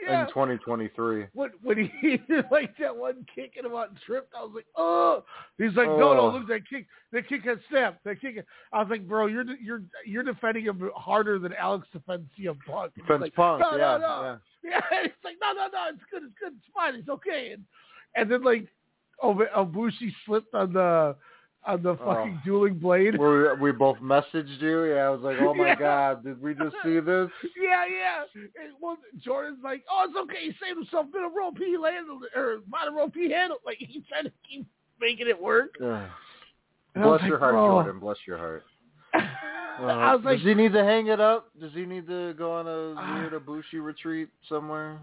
[0.06, 0.22] Yeah.
[0.22, 1.26] in 2023.
[1.34, 4.52] When when he did like that one kick and him out and tripped, I was
[4.54, 5.24] like, oh.
[5.58, 6.28] He's like, no, no, Oh.
[6.30, 6.86] look that kick.
[7.12, 8.04] That kick has snapped.
[8.04, 8.46] That kick.
[8.72, 12.94] I was like, bro, you're you're you're defending him harder than Alex defends CM Punk.
[12.94, 14.22] Defense like, Punk, no, yeah, no, no.
[14.24, 14.38] yeah.
[14.92, 17.54] Yeah, it's like, no, no, no, it's good, it's good, it's fine, it's okay.
[17.54, 17.64] And
[18.16, 18.68] and then like,
[19.24, 21.16] oh, Ibushi slipped on the
[21.66, 23.18] on the fucking dueling blade.
[23.20, 24.86] We we both messaged you.
[24.86, 25.76] Yeah, I was like, oh my Yeah.
[25.76, 27.30] god, did we just see this?
[27.60, 28.24] Yeah, yeah.
[28.36, 30.46] And, well, Jordan's like, oh, it's okay.
[30.46, 31.08] He saved himself.
[31.14, 31.58] Bit of rope.
[31.58, 33.14] He handled it, or minor rope.
[33.16, 33.60] He handled.
[33.66, 34.66] Like he tried to keep
[35.00, 35.76] making it work.
[35.80, 36.08] Yeah.
[36.96, 37.68] And I was Bless your like, heart, bro.
[37.84, 38.00] Jordan.
[38.00, 38.64] Bless your heart.
[39.14, 41.50] I was like, Does he need to hang it up?
[41.60, 43.20] Does he need to go on a Ah.
[43.20, 45.00] weird Ibushi retreat somewhere?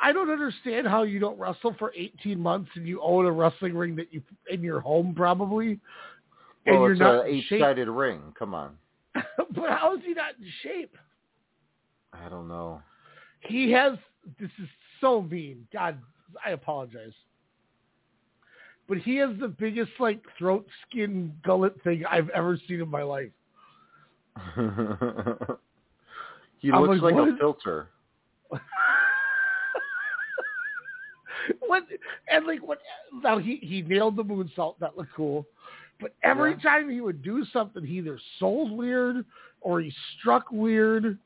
[0.00, 3.74] I don't understand how you don't wrestle for 18 months and you own a wrestling
[3.74, 5.80] ring that you in your home probably,
[6.66, 8.34] and Well, you're it's not an eight-sided ring.
[8.38, 8.76] Come on.
[9.14, 10.96] but how is he not in shape?
[12.12, 12.82] I don't know.
[13.40, 13.98] He has.
[14.40, 14.68] This is
[15.00, 15.66] so mean.
[15.72, 15.98] God,
[16.44, 17.12] I apologize.
[18.88, 23.02] But he has the biggest like throat skin gullet thing I've ever seen in my
[23.02, 23.30] life.
[24.54, 24.60] he
[26.72, 27.88] I'm looks like, like, a filter.
[31.66, 31.84] what
[32.30, 32.78] and like what
[33.22, 35.46] now he he nailed the moonsault that looked cool
[36.00, 36.70] but every Yeah.
[36.70, 39.24] time he would do something he either sold weird
[39.60, 41.18] or he struck weird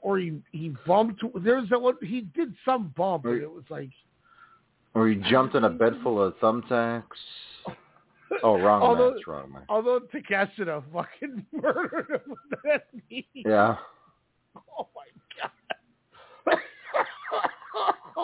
[0.00, 3.64] or he he bumped there was that one he did some bump and it was
[3.70, 3.90] like
[4.94, 7.02] Or he jumped in a bed full of thumbtacks.
[8.42, 9.62] Oh, wrong Although- match, wrong match.
[9.68, 12.20] although Takeshita fucking murdered him
[12.50, 13.26] with that knee.
[13.34, 13.76] Yeah.
[14.76, 15.06] oh my
[15.40, 16.58] god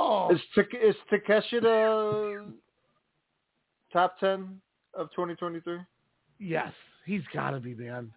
[0.01, 0.31] oh.
[0.35, 0.41] Is,
[0.83, 2.45] is Takeshita
[3.93, 4.61] top 10
[4.95, 5.79] of 2023?
[6.39, 6.73] yes
[7.05, 8.11] he's got to be man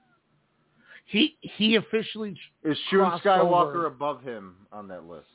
[1.06, 3.86] he he officially Is Shun Skywalker over.
[3.88, 5.28] above him on that list?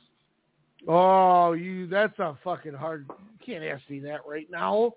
[0.87, 4.93] Oh, you that's a fucking hard you can't ask me that right now.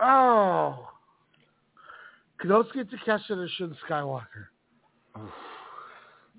[0.00, 0.88] Oh.
[2.42, 4.46] Konosuke Takeshita or Shun Skywalker?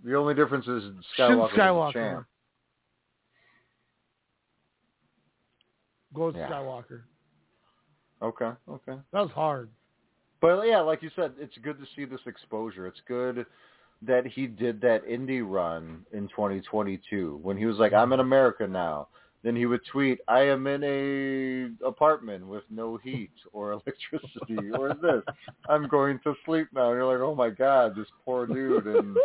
[0.06, 0.84] The only difference is
[1.18, 2.26] Skywalker, Shun Skywalker,
[6.14, 6.24] Skywalker.
[6.24, 6.50] was the champ.
[6.50, 6.50] Goes Yeah.
[6.50, 7.02] Skywalker.
[8.22, 9.00] Okay, okay.
[9.14, 9.70] That was hard.
[10.42, 12.88] But yeah, like you said, it's good to see this exposure.
[12.88, 13.46] It's good
[14.02, 18.68] that he did that indie run in 2022 when he was like, "I'm in America
[18.68, 19.10] now."
[19.42, 24.94] Then he would tweet, "I am in a apartment with no heat or electricity or
[24.94, 25.24] this.
[25.68, 29.18] I'm going to sleep now." And you're like, "Oh my god, this poor dude!" And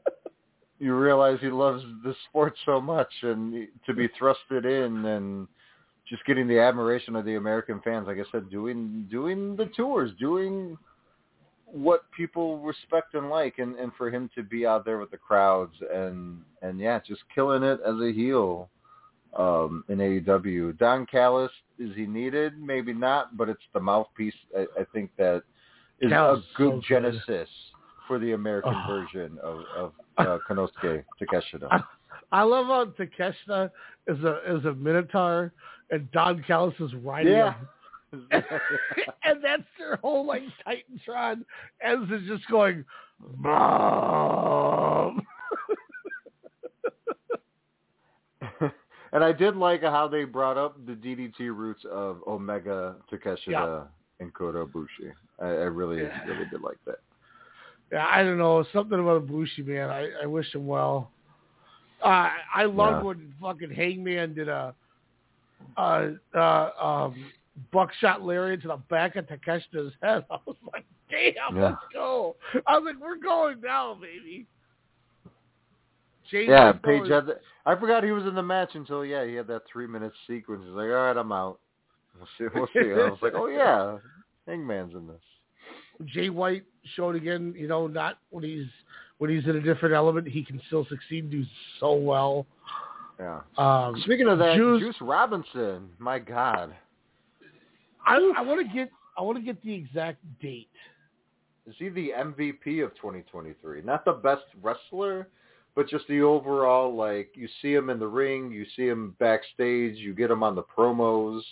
[0.78, 5.48] you realize he loves the sport so much, and to be thrusted in and
[6.08, 8.06] just getting the admiration of the American fans.
[8.06, 10.76] Like I said, doing doing the tours, doing
[11.66, 15.16] what people respect and like, and and for him to be out there with the
[15.18, 18.68] crowds and and yeah, just killing it as a heel
[19.36, 20.78] um, in AEW.
[20.78, 22.58] Don Callis is he needed?
[22.58, 24.34] Maybe not, but it's the mouthpiece.
[24.56, 25.42] I, I think that
[26.00, 26.84] is Callis a good so good.
[26.88, 27.48] genesis
[28.06, 28.86] for the American Oh.
[28.88, 31.84] version of of uh, Konosuke Takeshita.
[32.32, 33.70] I, love how Takeshita
[34.06, 35.52] is a is a Minotaur
[35.90, 37.54] and Don Callis is riding Yeah.
[37.54, 37.68] him.
[38.32, 41.44] and that's their whole like Titantron
[41.82, 42.84] as is just going
[43.36, 45.20] Mom.
[49.12, 53.82] and I did like how they brought up the DDT roots of Omega, Takeshita, Yeah.
[54.20, 55.12] and Kota Ibushi.
[55.40, 56.24] I, I really, Yeah.
[56.24, 56.98] really did like that.
[57.92, 58.64] Yeah, I don't know.
[58.72, 59.88] Something about Ibushi, man.
[59.90, 61.10] I, I wish him well.
[62.02, 63.02] Uh, I love Yeah.
[63.02, 64.74] when fucking Hangman did a
[65.76, 67.30] uh, uh, um,
[67.72, 70.24] buckshot lariat to the back of Takeshita's head.
[70.30, 71.70] I was like, damn, Yeah.
[71.70, 72.36] let's go.
[72.66, 74.46] I was like, we're going now, baby.
[76.30, 77.26] James Yeah, Page had.
[77.26, 80.12] The, I forgot he was in the match until yeah, he had that three minute
[80.26, 80.62] sequence.
[80.64, 81.58] He's like, all right, I'm out.
[82.16, 82.54] We'll see.
[82.54, 82.92] We'll see.
[82.92, 83.98] I was like, oh yeah,
[84.46, 85.22] Hangman's in this.
[86.04, 88.66] Jay White showed again, you know, not when he's
[89.18, 91.44] when he's in a different element, he can still succeed and do
[91.80, 92.46] so well.
[93.18, 93.40] Yeah.
[93.56, 96.72] Um, Speaking of that, Juice- Juice, Robinson, my God,
[98.06, 100.70] I, I want to get I want to get the exact date.
[101.66, 103.82] is he the MVP of 2023?
[103.82, 105.28] Not the best wrestler,
[105.74, 109.96] but just the overall like you see him in the ring, you see him backstage,
[109.96, 111.42] you get him on the promos,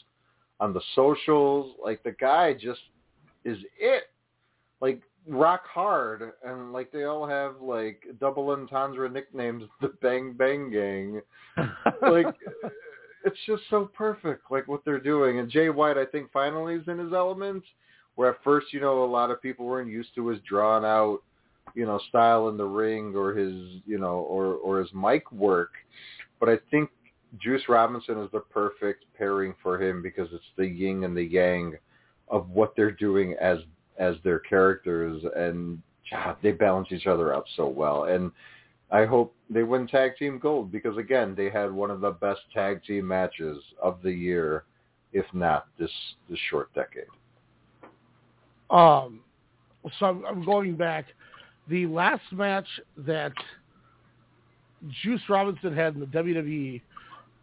[0.60, 1.74] on the socials.
[1.82, 2.80] Like the guy just
[3.44, 4.04] is it.
[4.80, 10.70] Like rock hard, and like they all have like double entendre nicknames, the Bang Bang
[10.70, 11.20] Gang.
[12.02, 12.26] like
[13.26, 16.86] it's just so perfect like what they're doing and jay white i think finally is
[16.86, 17.62] in his element
[18.14, 21.18] where at first you know a lot of people weren't used to his drawn out
[21.74, 23.52] you know style in the ring or his
[23.84, 25.72] you know or or his mic work
[26.38, 26.88] but i think
[27.38, 31.74] juice robinson is the perfect pairing for him because it's the yin and the yang
[32.28, 33.58] of what they're doing as
[33.98, 38.30] as their characters and God, they balance each other out so well and
[38.90, 42.40] I hope they win tag team gold because again, they had one of the best
[42.54, 44.64] tag team matches of the year,
[45.12, 45.90] if not this
[46.30, 47.04] this short decade.
[48.70, 49.20] Um,
[49.98, 51.06] so I'm, I'm going back.
[51.68, 52.66] The last match
[52.98, 53.32] that
[55.02, 56.80] Juice Robinson had in the WWE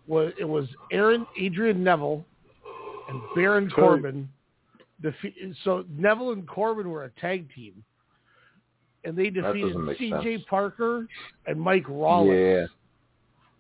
[0.08, 2.24] was it was Aaron Adrian Neville
[3.10, 3.86] and Baron Cool.
[3.86, 4.30] Corbin.
[5.04, 7.84] Defe- so Neville and Corbin were a tag team,
[9.04, 10.36] and they defeated C.J.
[10.38, 10.44] sense.
[10.50, 11.08] Parker
[11.46, 12.38] and Mike Rollins.
[12.40, 12.66] Yeah.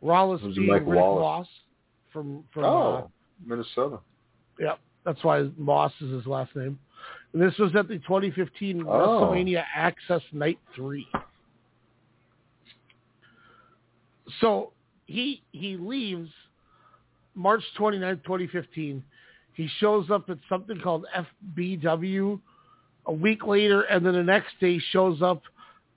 [0.02, 1.22] Rollins being Mike Rick Wallace?
[1.22, 1.48] Ross
[2.12, 3.12] from from uh, Oh,
[3.46, 4.00] Minnesota.
[4.60, 6.78] Yep, that's why Moss is his last name.
[7.34, 8.92] And this was at the 2015 Oh.
[8.92, 11.08] WrestleMania Axxess Night Three.
[14.40, 14.72] So
[15.06, 16.30] he he leaves
[17.36, 19.04] March 29th, 2015.
[19.54, 21.06] He shows up at something called
[21.56, 22.40] FBW
[23.06, 25.42] a week later, and then the next day shows up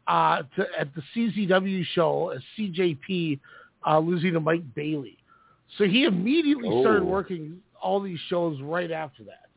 [0.08, 3.40] uh, to, at the CZW show as CJP,
[3.86, 5.18] uh, losing to Mike Bailey.
[5.78, 7.06] So he immediately started Oh.
[7.06, 9.48] working all these shows right after that.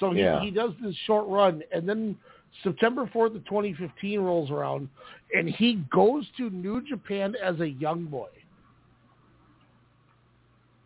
[0.00, 0.40] So he, Yeah.
[0.40, 2.16] he does this short run, and then
[2.62, 4.88] September 4th of 2015 rolls around,
[5.34, 8.28] and he goes to New Japan as a young boy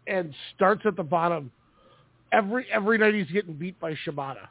[0.06, 1.50] and starts at the bottom.
[2.32, 4.48] Every every night he's getting beat by Shibata.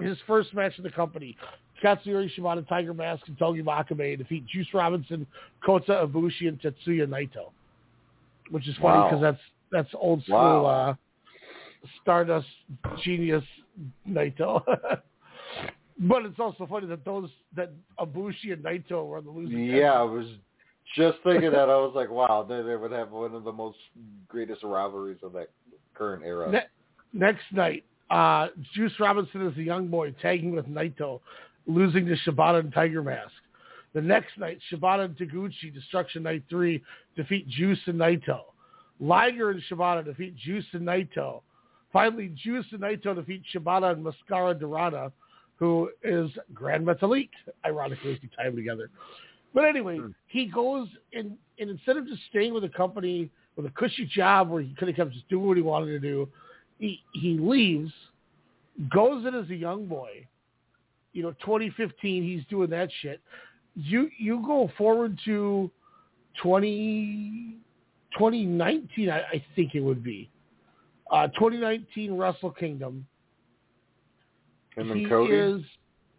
[0.00, 1.36] His first match in the company,
[1.84, 5.26] Katsuyori Shibata, Tiger Mask, and Togi Makabe defeat Juice Robinson,
[5.64, 7.50] Kota Ibushi, and Tetsuya Naito.
[8.50, 9.08] Which is funny Wow.
[9.10, 10.66] because that's that's old school Wow.
[10.66, 10.94] uh,
[12.02, 12.48] Stardust
[13.04, 13.44] genius
[14.08, 14.62] Naito.
[16.00, 19.64] but it's also funny that those that Ibushi and Naito were the losing.
[19.66, 20.26] Yeah, I was
[20.96, 21.68] just thinking that.
[21.68, 23.78] I was like, wow, they, they would have one of the most
[24.28, 25.50] greatest rivalries of that
[25.94, 26.50] current era.
[26.50, 26.66] Ne-
[27.12, 31.20] next night, uh, Juice Robinson is a young boy tagging with Naito,
[31.66, 33.32] losing to Shibata and Tiger Mask.
[33.92, 36.82] The next night, Shibata and Taguchi, Destruction Night 3,
[37.16, 38.40] defeat Juice and Naito.
[39.00, 41.42] Liger and Shibata defeat Juice and Naito.
[41.92, 45.10] Finally, Juice and Naito defeat Shibata and Mascara Dorada,
[45.56, 47.30] who is Grand Metalik.
[47.64, 48.90] Ironically, if you tie them together.
[49.52, 49.98] But anyway,
[50.28, 54.48] he goes and, and instead of just staying with the company with a cushy job
[54.48, 56.28] where he could have kept just doing what he wanted to do,
[56.80, 57.92] he he leaves,
[58.92, 60.26] goes in as a young boy.
[61.12, 63.20] You know, 2015, he's doing that shit.
[63.74, 65.70] You you go forward to
[66.42, 67.56] 20,
[68.16, 70.30] 2019, I, I think it would be.
[71.10, 73.06] Uh, 2019 Wrestle Kingdom.
[74.76, 75.34] Him he Cody.
[75.34, 75.62] is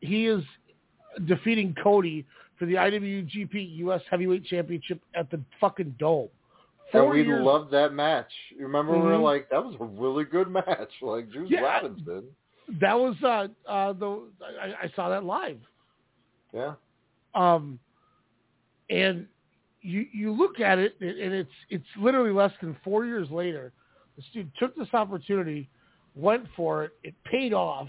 [0.01, 0.43] he is
[1.25, 2.25] defeating Cody
[2.59, 6.29] for the IWGP US Heavyweight Championship at the fucking Dome.
[6.93, 8.31] And we years- loved that match.
[8.57, 9.23] You remember we were Mhm.
[9.23, 10.91] like, that was a really good match.
[11.01, 11.61] Like Juice Yeah.
[11.61, 12.23] Robinson.
[12.79, 14.29] That was uh uh the
[14.61, 15.59] I, I saw that live.
[16.53, 16.73] Yeah.
[17.33, 17.79] Um,
[18.89, 19.27] and
[19.81, 23.71] you you look at it, and and it's it's literally less than four years later.
[24.15, 25.69] This dude took this opportunity,
[26.15, 26.91] went for it.
[27.03, 27.87] It paid off.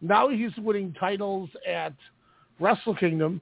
[0.00, 1.94] Now he's winning titles at
[2.58, 3.40] Wrestle Kingdom,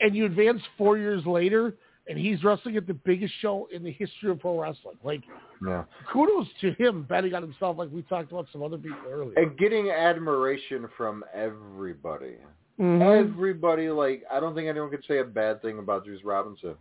[0.00, 1.74] and you advance four years later,
[2.08, 4.96] and he's wrestling at the biggest show in the history of pro wrestling.
[5.02, 5.22] Like,
[5.66, 5.84] Yeah.
[6.10, 9.38] kudos to him betting on himself, like we talked about some other people earlier.
[9.38, 12.36] And getting admiration from everybody.
[12.78, 13.00] Mhm.
[13.02, 16.76] Everybody like I don't think anyone could say a bad thing about Juice Robinson.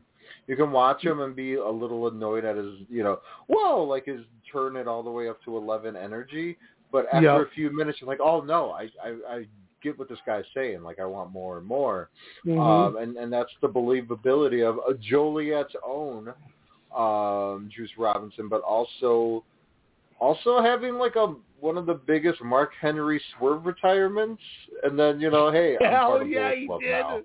[0.47, 4.05] You can watch him and be a little annoyed at his, you know, whoa, like
[4.05, 6.57] his turn it all the way up to eleven energy.
[6.91, 7.41] But after Yeah.
[7.41, 9.47] a few minutes, you're like, oh no, I, I I
[9.87, 10.81] get what this guy's saying.
[10.83, 12.09] Like I want more and more.
[12.45, 12.59] Mhm.
[12.59, 16.33] Um, and and that's the believability of a Joliet's own
[16.95, 19.43] um, Juice Robinson, but also
[20.19, 24.41] also having like a one of the biggest Mark Henry swerve retirements,
[24.83, 26.91] and then you know, hey, I'm Hell part of yeah, he Club did.
[26.91, 27.21] now.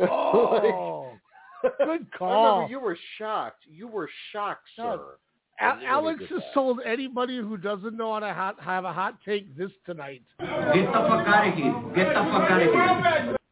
[0.00, 1.12] Oh,
[1.62, 2.54] good I call.
[2.56, 3.64] remember you were shocked.
[3.70, 5.00] You were shocked, sir.
[5.60, 6.54] Al- Alex has that.
[6.54, 10.22] told anybody who doesn't know how to hot, have a hot take this tonight.
[10.40, 11.72] Get the fuck out of here.
[11.94, 13.36] Get the fuck out of here.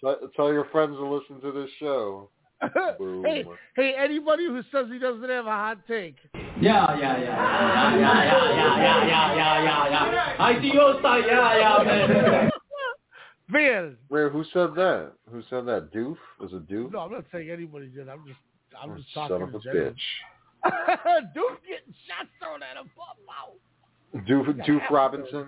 [0.00, 2.28] Tell, tell your friends to listen to this show.
[3.24, 3.44] Hey,
[3.76, 7.98] hey, anybody who says he doesn't have a hot take, Yeah, yeah, yeah, yeah, yeah,
[7.98, 10.36] yeah, yeah, yeah, yeah, yeah, yeah, yeah.
[10.38, 11.24] I see your side.
[11.26, 12.50] Yeah, yeah, man.
[13.48, 13.96] man.
[14.08, 15.12] Wait, who said that?
[15.30, 15.92] Who said that?
[15.92, 16.16] Doof?
[16.40, 16.92] Was it Doof?
[16.92, 18.08] No, I'm not saying anybody did.
[18.08, 18.38] I'm just,
[18.82, 19.92] I'm just talking Son of a general.
[19.92, 20.64] bitch.
[21.34, 22.90] Dude getting shots thrown at him.
[22.96, 23.52] Wow.
[24.28, 25.46] Doof, Doof Robinson.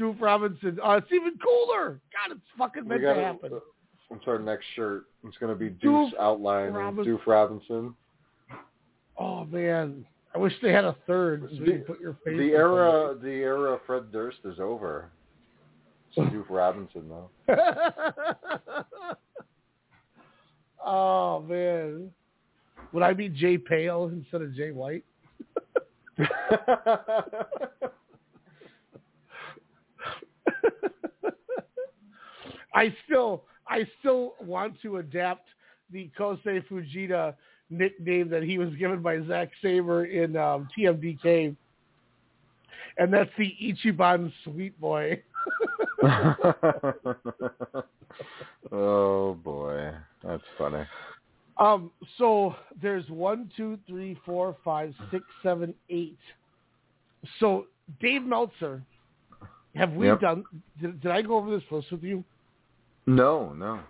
[0.00, 0.78] Doof Robinson.
[0.84, 2.00] Uh, it's even cooler.
[2.12, 3.60] God, it's fucking meant gotta- to happen.
[4.10, 5.04] It's our next shirt.
[5.24, 7.94] It's going to be Doof Doof's outline Robin- of Doof Robinson.
[9.18, 12.38] Oh man, I wish they had a third so you The, could put your face.
[12.38, 15.10] the era, the era of Fred Durst is over.
[16.16, 17.30] It's Doof Robinson though.
[20.84, 22.10] oh man,
[22.92, 25.04] would I be Jay Pale instead of Jay White?
[32.74, 35.48] I still, I still want to adapt
[35.90, 37.34] the Kosei Fujita
[37.70, 41.56] nickname that he was given by Zack Sabre in um, TMDK,
[42.98, 45.22] and that's the Ichiban Sweet Boy.
[48.72, 49.90] oh boy,
[50.22, 50.84] that's funny.
[51.58, 56.18] Um, so there's one, two, three, four, five, six, seven, eight.
[57.40, 57.66] So
[58.00, 58.82] Dave Meltzer,
[59.74, 60.20] have we Yep.
[60.20, 60.44] done?
[60.80, 62.24] Did, did I go over this list with you?
[63.06, 63.80] No, no.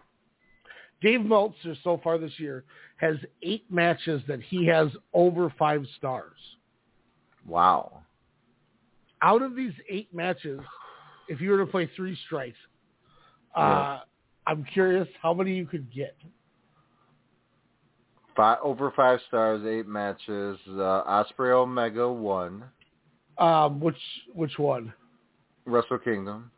[1.01, 2.65] Dave Meltzer so far this year
[2.97, 6.39] has eight matches that he has over five stars.
[7.47, 8.03] Wow.
[9.23, 10.61] Out of these eight matches,
[11.29, 12.59] if you were to play three strikes,
[13.55, 14.01] uh, Yeah.
[14.47, 16.17] I'm curious how many you could get.
[18.39, 20.57] Five, over five stars, eight matches.
[20.69, 22.63] Uh, Ospreay Omega one.
[23.37, 23.97] Um, which
[24.33, 24.95] which one?
[25.67, 26.49] Wrestle Kingdom.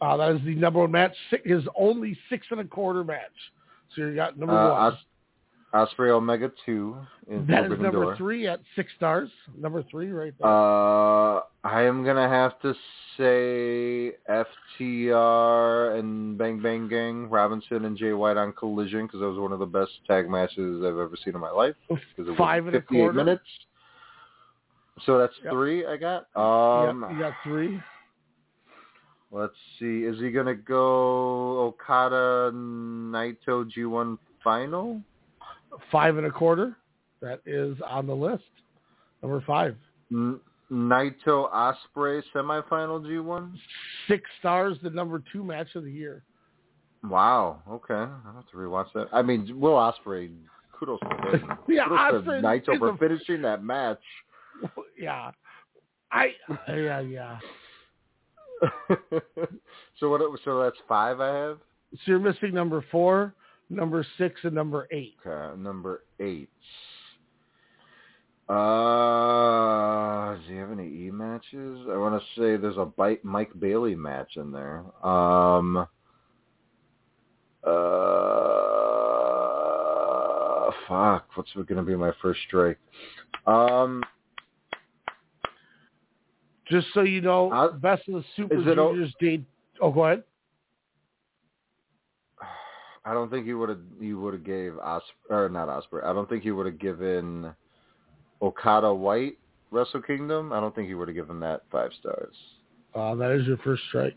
[0.00, 1.10] Uh, that is the number one match.
[1.30, 3.32] Si- His only six and a quarter match.
[3.96, 4.92] So you got number Uh, one.
[4.92, 5.04] Os-
[5.74, 6.96] Ospreay Omega two
[7.26, 8.16] in That is number Door.
[8.16, 9.28] three at six stars.
[9.58, 10.46] Number three right there.
[10.48, 12.74] Uh, I am gonna have to
[13.16, 19.38] say FTR and Bang Bang Gang, Robinson and Jay White on Collision because that was
[19.38, 21.74] one of the best tag matches I've ever seen in my life.
[21.88, 23.16] 'cause it was Five and a 58 quarter.
[23.24, 23.44] minutes.
[25.04, 25.52] So that's Yep.
[25.52, 26.26] three I got.
[26.36, 27.82] Um, yep, you got three.
[29.32, 30.04] let's see.
[30.04, 35.02] Is he gonna go Okada Naito G1 final?
[35.90, 36.76] Five and a quarter.
[37.20, 38.42] That is on the list.
[39.22, 39.76] Number five.
[40.12, 43.52] N- Naito Ospreay semifinal G1.
[44.08, 46.22] Six stars, the number two match of the year.
[47.02, 47.62] Wow.
[47.70, 49.08] Okay, I have to rewatch that.
[49.12, 50.30] I mean, Will Ospreay,
[50.78, 51.58] kudos to him.
[51.68, 54.00] Yeah, kudos to Naito for a- finishing that match.
[54.98, 55.30] yeah.
[56.12, 56.28] I
[56.68, 57.38] yeah yeah.
[59.98, 60.20] so what?
[60.44, 61.58] So that's five I have.
[61.92, 63.34] So you're missing number four,
[63.70, 65.14] number six, and number eight.
[65.26, 66.50] Okay, number eight.
[68.48, 71.86] Uh, does he have any E matches?
[71.90, 74.84] I want to say there's a bite Mike Bailey match in there.
[75.06, 75.86] Um.
[77.64, 77.70] Uh,
[80.86, 81.26] fuck.
[81.34, 82.78] What's going to be my first strike?
[83.46, 84.02] Um.
[86.68, 89.44] Just so you know, best of the Super it Juniors date.
[89.80, 90.24] Oh, go ahead.
[93.04, 93.80] I don't think he would have.
[94.00, 96.04] You would have gave Os or not Ospreay.
[96.04, 97.54] I don't think he would have given
[98.40, 99.38] Okada White
[99.70, 100.52] Wrestle Kingdom.
[100.52, 102.34] I don't think he would have given that five stars.
[102.94, 104.16] Uh, that is your first strike.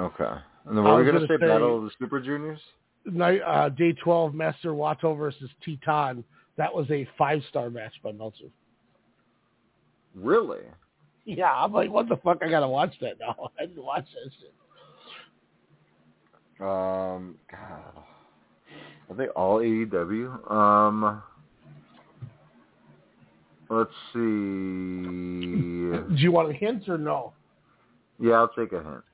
[0.00, 0.30] Okay.
[0.66, 1.40] And then what were we gonna, gonna say?
[1.40, 2.60] say- Battle of the Super Juniors.
[3.06, 6.22] Night, uh, day 12, Master Wato versus Titán.
[6.56, 8.50] That was a five-star match by Meltzer.
[10.14, 10.60] Really?
[11.24, 12.38] Yeah, I'm like, what the fuck?
[12.42, 13.50] I gotta watch that now.
[13.58, 14.52] I didn't watch that shit.
[16.60, 17.36] Um.
[17.50, 18.02] God.
[19.10, 20.50] Are they all AEW?
[20.50, 21.22] Um.
[23.70, 24.18] Let's see.
[24.18, 27.32] Do you want a hint or no?
[28.18, 29.04] Yeah, I'll take a hint.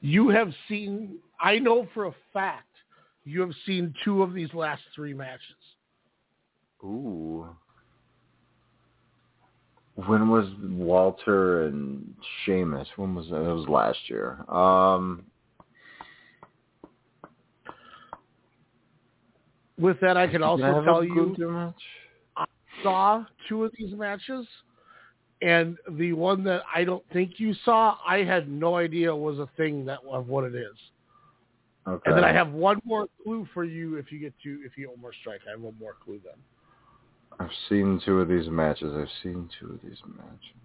[0.00, 1.18] You have seen.
[1.40, 2.64] I know for a fact
[3.24, 5.40] you have seen two of these last three matches.
[6.82, 7.46] Ooh.
[10.06, 12.86] When was Walter and Sheamus?
[12.96, 13.36] When was that?
[13.36, 14.44] It was last year.
[14.48, 15.24] Um,
[19.78, 21.36] With that, I can also tell you
[22.36, 22.46] I
[22.82, 24.46] saw two of these matches,
[25.42, 29.48] and the one that I don't think you saw, I had no idea was a
[29.56, 30.76] thing that of what it is.
[31.86, 32.10] Okay.
[32.10, 34.86] And then I have one more clue for you if you get to if you
[34.86, 35.40] get one more strike.
[35.46, 36.34] I have one more clue then.
[37.38, 38.92] I've seen two of these matches.
[38.96, 40.56] I've seen two of these matches.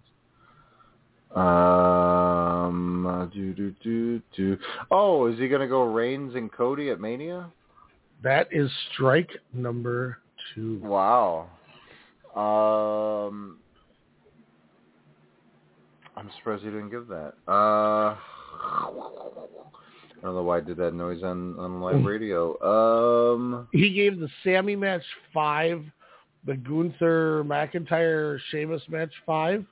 [1.36, 4.58] Um, uh, do do do do.
[4.90, 7.52] Oh, is he gonna go Reigns and Cody at Mania?
[8.24, 10.18] That is strike number
[10.54, 10.80] two.
[10.84, 11.48] Wow.
[12.36, 13.58] Um,
[16.16, 17.34] I'm surprised he didn't give that.
[17.48, 18.16] Uh,
[18.64, 18.88] I
[20.22, 22.56] don't know why I did that noise on on live radio.
[22.62, 25.02] Um, He gave the Sammy match
[25.34, 25.84] five,
[26.46, 29.66] the Gunther McIntyre Sheamus match five.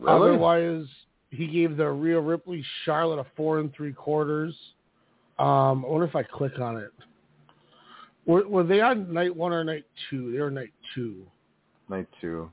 [0.00, 0.30] Really?
[0.30, 0.86] Otherwise,
[1.30, 4.54] he gave the Rhea Ripley Charlotte a four and three quarters.
[5.42, 6.92] Um, I wonder if I click on it.
[8.26, 10.30] Were, were they on night one or night two?
[10.30, 11.26] They were night two.
[11.88, 12.48] night two.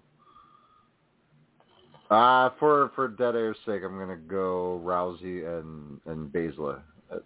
[2.10, 6.80] Uh, for for dead air's sake, I'm gonna go Rousey and and Baszler.
[7.12, 7.22] At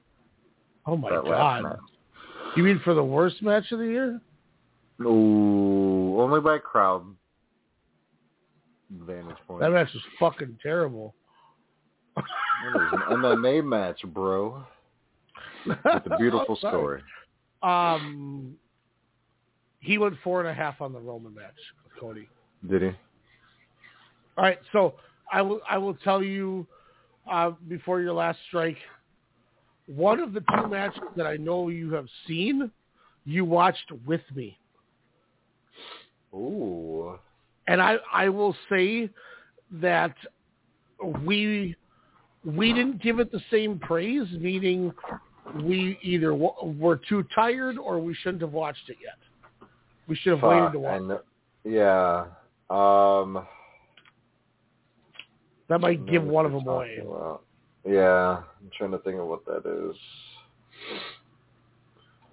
[0.86, 1.80] Oh my god!
[2.58, 4.20] You mean for the worst match of the year?
[5.02, 7.06] Ooh, only by crowd
[8.92, 9.62] vantage point.
[9.62, 11.16] That match was fucking terrible.
[12.18, 12.24] It
[12.74, 14.66] was an MMA match, bro,
[15.66, 17.02] with a beautiful story.
[17.62, 18.56] Um,
[19.80, 22.28] he went four and a half on the Roman match with Cody.
[22.70, 22.88] Did he?
[24.38, 24.96] All right, so
[25.32, 26.66] I will I will tell you
[27.30, 28.78] uh, before your last strike.
[29.88, 32.72] One of the two matches that I know you have seen,
[33.26, 34.58] you watched with me,
[36.34, 37.20] Ooh.
[37.68, 39.10] and I I will say
[39.74, 40.16] that
[41.22, 41.76] we
[42.46, 44.94] we didn't give it the same praise, meaning
[45.62, 49.18] we either w- were too tired or we shouldn't have watched it yet.
[50.08, 50.94] We should have waited to watch.
[50.94, 51.22] I know-
[51.64, 52.26] yeah.
[52.70, 53.48] Um.
[55.70, 57.00] That might give one of them away.
[57.02, 57.44] about.
[57.86, 59.96] Yeah, I'm trying to think of what that is.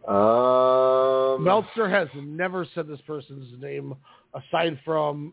[0.08, 3.94] Um, Meltzer has never said this person's name
[4.34, 5.32] aside from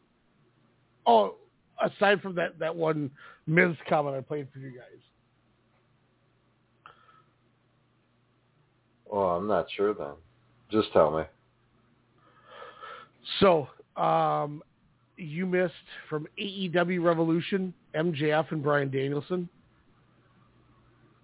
[1.06, 1.36] oh
[1.82, 3.10] aside from that that one
[3.48, 5.00] Miz comment I played for you guys.
[9.12, 10.14] Well, I'm not sure then.
[10.72, 11.24] Just tell me.
[13.40, 13.68] So
[14.02, 14.62] um,
[15.18, 15.74] you missed
[16.10, 19.50] from AEW Revolution MJF and Bryan Danielson.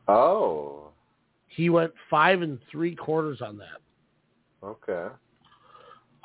[0.08, 0.90] Oh,
[1.48, 4.68] He went five and three quarters on that.
[4.68, 5.14] okay.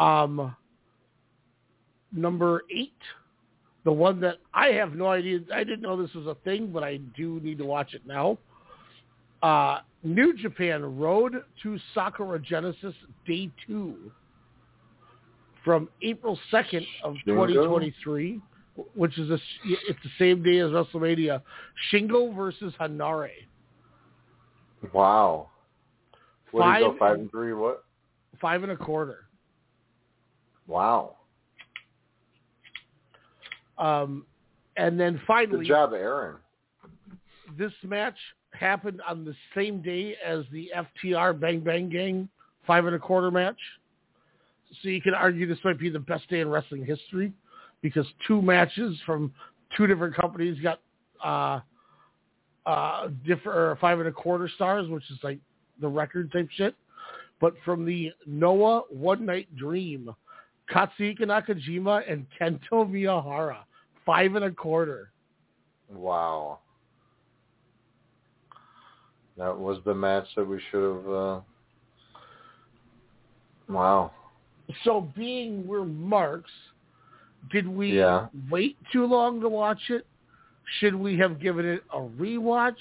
[0.00, 0.54] Um,
[2.12, 2.92] number eight,
[3.84, 5.40] the one that I have no idea.
[5.52, 8.38] I didn't know this was a thing, but I do need to watch it now.
[9.42, 12.94] Uh, New Japan Road to Sakura Genesis
[13.26, 14.12] Day Two
[15.64, 17.46] from April second of Shingo?
[17.48, 18.40] 2023,
[18.94, 19.38] which is a
[19.88, 21.42] it's the same day as WrestleMania.
[21.92, 23.30] Shingo versus Hanare.
[24.92, 25.48] Wow.
[26.52, 27.52] What you go Five- five and three?
[27.52, 27.84] What?
[28.40, 29.26] Five and a quarter.
[30.68, 31.16] Wow.
[33.78, 34.24] Um,
[34.76, 36.36] and then Good finally, job, Aaron.
[37.56, 38.16] this match
[38.52, 40.70] happened on the same day as the
[41.04, 42.28] FTR Bang Bang Gang
[42.66, 43.58] five and a quarter match.
[44.82, 47.32] So you can argue this might be the best day in wrestling history
[47.80, 49.32] because two matches from
[49.76, 50.80] two different companies got
[51.24, 51.60] uh,
[52.66, 55.38] uh, different five and a quarter stars, which is like
[55.80, 56.74] the record type shit.
[57.40, 60.14] But from the Noah One Night Dream,
[60.72, 63.58] Katsuhiko Nakajima and Kento Miyahara,
[64.04, 65.12] five and a quarter.
[65.90, 66.58] Wow.
[69.38, 71.08] That was the match that we should have.
[71.10, 71.40] Uh...
[73.68, 74.10] Wow.
[74.84, 76.50] So being we're marks,
[77.50, 78.26] did we Yeah.
[78.50, 80.06] wait too long to watch it?
[80.80, 82.76] Should we have given it a rewatch?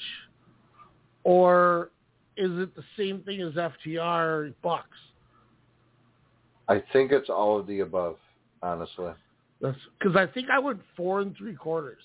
[1.23, 1.91] Or
[2.35, 4.97] is it the same thing as FTR Bucks?
[6.67, 8.17] I think it's all of the above.
[8.61, 9.11] Honestly.
[9.59, 12.01] Because I think I went four and three quarters,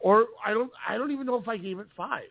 [0.00, 0.70] or I don't.
[0.86, 2.28] I don't even know if I gave it five.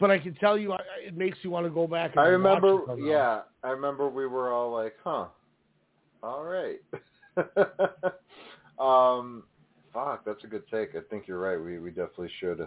[0.00, 2.12] But I can tell you, I- it makes you want to go back.
[2.12, 2.96] And I watch remember.
[2.98, 5.26] Yeah, I remember we were all like, "Huh,
[6.22, 6.80] all right."
[8.78, 9.44] um,
[9.92, 10.96] fuck, that's a good take.
[10.96, 11.62] I think you're right.
[11.62, 12.66] We we definitely should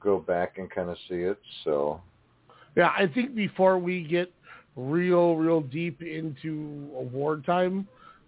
[0.00, 1.38] go back and kind of see it.
[1.64, 2.00] So
[2.76, 4.32] Yeah, I think before we get
[4.76, 7.86] real, real deep into award time,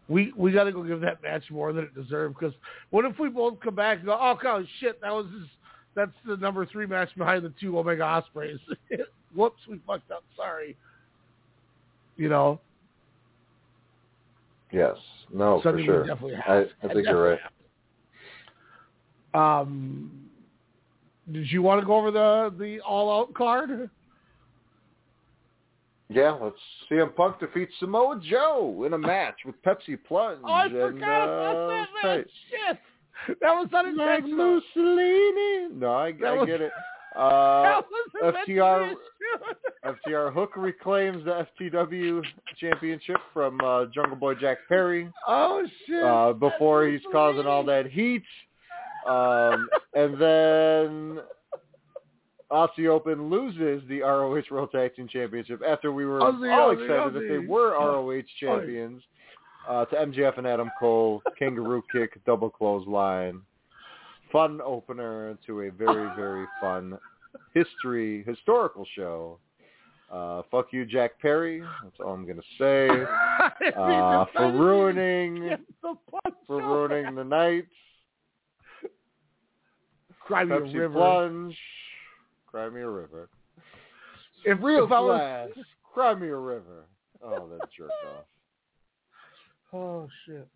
[0.09, 2.37] we we got to go give that match more than it deserved.
[2.39, 2.55] Because
[2.91, 5.51] what if we both come back and go, oh, God, shit, that was just,
[5.95, 8.59] that's the number three match behind the two Omega Ospreays.
[9.35, 10.25] Whoops, we fucked up.
[10.37, 10.77] Sorry.
[12.17, 12.61] You know.
[14.73, 14.97] yes,
[15.33, 16.07] no, Something for sure.
[16.07, 16.67] definitely I.
[16.83, 17.39] I think you're
[19.35, 19.61] right.
[19.63, 20.29] Um,
[21.31, 23.89] did you want to go over the the all out card?
[26.13, 26.57] Yeah, let's
[26.91, 30.41] CM Punk defeats Samoa Joe in a match with Pepsi Plunge.
[30.45, 32.29] Oh, I and, forgot about uh, that match.
[32.51, 32.79] Shit,
[33.41, 34.61] that was Like unintentional.
[34.77, 35.69] Mussolini.
[35.75, 36.73] No, I, That I was- get it.
[37.13, 39.99] That Uh, wasn't meant to FTR be a shoot.
[40.07, 42.23] FTR Hook reclaims the FTW
[42.61, 46.05] championship from uh, Jungle Boy Jack Perry Oh shit!
[46.05, 48.23] uh, before he's causing all that heat.
[49.09, 51.21] Um, and then
[52.53, 56.83] Aussie Open loses the ROH World Tag Team Championship after we were Aussie, all Aussie,
[56.85, 58.05] excited that they were Oh.
[58.09, 59.03] ROH champions.
[59.69, 63.41] Uh, to MJF and Adam Cole, kangaroo kick, double clothesline.
[64.33, 66.99] Fun opener to a very, very fun
[67.55, 69.39] history, historical show.
[70.11, 71.63] Uh, fuck you, Jack Perry.
[71.85, 72.89] That's all I'm going to say.
[73.77, 75.51] Uh, for ruining,
[76.47, 77.67] for ruining the night.
[80.21, 80.95] Cry me a river.
[80.95, 81.59] Plunge.
[82.47, 83.29] Cry me a river.
[84.45, 85.49] If, Real glass.
[85.93, 86.87] Cry me a river.
[87.23, 88.25] Oh, that jerk off.
[89.73, 90.47] Oh shit.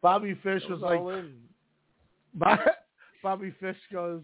[0.00, 1.34] Bobby Fish was That all like, in.
[3.22, 4.22] Bobby Fish goes,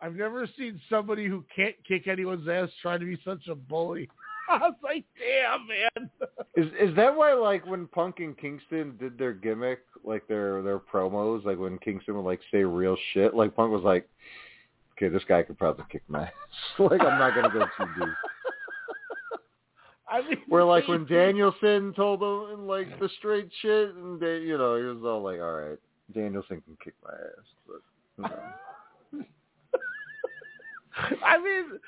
[0.00, 4.08] I've never seen somebody who can't kick anyone's ass try to be such a bully.
[4.50, 6.10] I was like, damn, man.
[6.56, 10.78] Is is that why like when Punk and Kingston did their gimmick, like their their
[10.78, 14.08] promos, like when Kingston would like say real shit, like Punk was like,
[14.96, 16.30] Okay, this guy could probably kick my ass.
[16.78, 18.14] like I'm not gonna go too deep.
[20.12, 24.56] I mean, Where like when Danielson told him like the straight shit and they you
[24.56, 25.78] know, he was all like, All right,
[26.14, 27.82] Danielson can kick my ass but
[28.16, 29.24] you know.
[31.24, 31.78] I mean,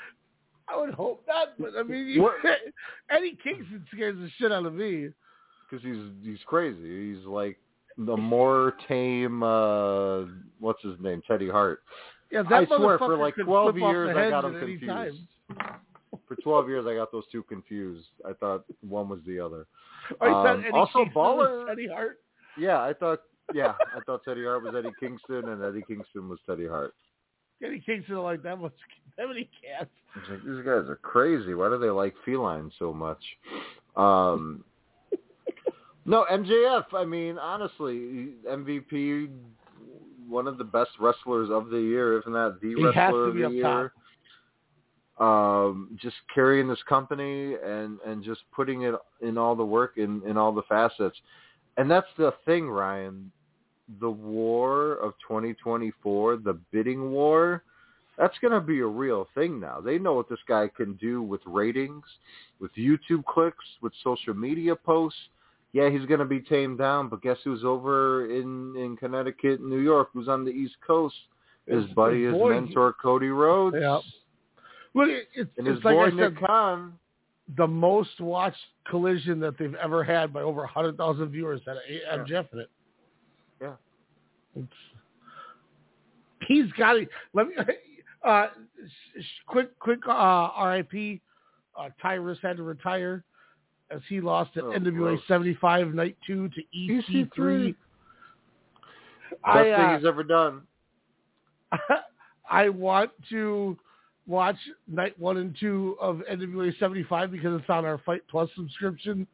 [0.69, 2.31] I would hope not, but I mean, you,
[3.11, 5.09] Eddie Kingston scares the shit out of me.
[5.69, 7.15] because he's he's crazy.
[7.15, 7.59] He's like
[7.99, 9.43] the more tame.
[9.43, 10.25] uh
[10.59, 11.23] What's his name?
[11.27, 11.83] Teddy Hart.
[12.31, 15.19] Yeah, that I swear, for like twelve years, I got them any confused.
[15.59, 15.81] time.
[16.31, 18.07] For twelve years, I got those two confused.
[18.25, 19.67] I thought one was the other.
[20.21, 21.67] Um, also, Baller.
[21.67, 22.21] Teddy Hart.
[22.57, 23.23] Yeah, I thought.
[23.53, 26.95] Yeah, I thought Teddy Hart was Eddie Kingston, and Eddie Kingston was Teddy Hart.
[27.65, 28.73] Eddie Kingston like that much
[29.19, 29.91] that many cats.
[30.31, 31.53] Like, these guys are crazy.
[31.55, 33.19] Why do they like felines so much?
[33.97, 34.63] Um,
[36.05, 36.85] no, MJF.
[36.95, 39.31] I mean, honestly, MVP,
[40.29, 43.29] one of the best wrestlers of the year, if not that the He has wrestler
[43.29, 43.93] of the up year.
[45.21, 50.23] Um, just carrying this company and and just putting it in all the work in
[50.27, 51.17] in all the facets.
[51.77, 53.31] And that's the thing, Ryan.
[54.01, 57.65] The war of 2024, the bidding war,
[58.17, 59.81] that's going to be a real thing now.
[59.81, 62.05] They know what this guy can do with ratings,
[62.61, 65.19] with YouTube clicks, with social media posts.
[65.73, 69.79] Yeah, he's going to be tamed down, but guess who's over in in Connecticut, New
[69.81, 71.15] York, who's on the East Coast?
[71.67, 74.01] His buddy, his his mentor, Cody Rhodes, Yeah.
[74.95, 76.95] Look, it's, it's like I said, Khan.
[77.57, 78.57] the most watched
[78.89, 82.71] collision that they've ever had by over 100,000 viewers had a MJF in it.
[83.63, 83.73] Yeah.
[84.57, 84.73] It's,
[86.49, 87.09] he's got it.
[87.35, 87.55] Let me
[88.25, 88.47] uh,
[89.19, 91.21] sh- quick quick uh, RIP.
[91.79, 93.23] Uh, Tyrus had to retire
[93.91, 95.21] as he lost at Oh, NWA gross.
[95.29, 97.29] 75 night 2 to EC3.
[97.37, 97.67] EC3.
[97.71, 97.77] Best
[99.45, 100.63] I, thing uh, he's ever done.
[102.51, 103.79] I want to
[104.31, 104.57] watch
[104.89, 109.27] night one and two of NWA 75 because it's on our Fight Plus subscription.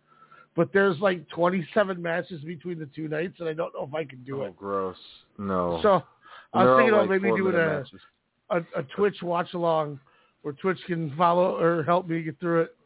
[0.56, 4.04] But there's like 27 matches between the two nights, and I don't know if I
[4.04, 4.56] can do oh, it.
[4.56, 4.96] gross.
[5.38, 5.80] No.
[5.82, 6.02] So
[6.54, 7.84] I was thinking about like maybe doing a,
[8.50, 10.00] a a Twitch watch along
[10.40, 12.76] where Twitch can follow or help me get through it.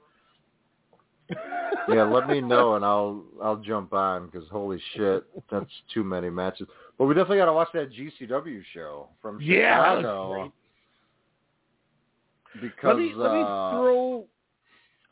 [1.89, 6.29] yeah, let me know and I'll I'll jump on because holy shit, that's too many
[6.29, 6.67] matches.
[6.99, 10.53] But we definitely got to watch that GCW show from Yeah, Chicago
[12.61, 14.27] because let me let me uh, throw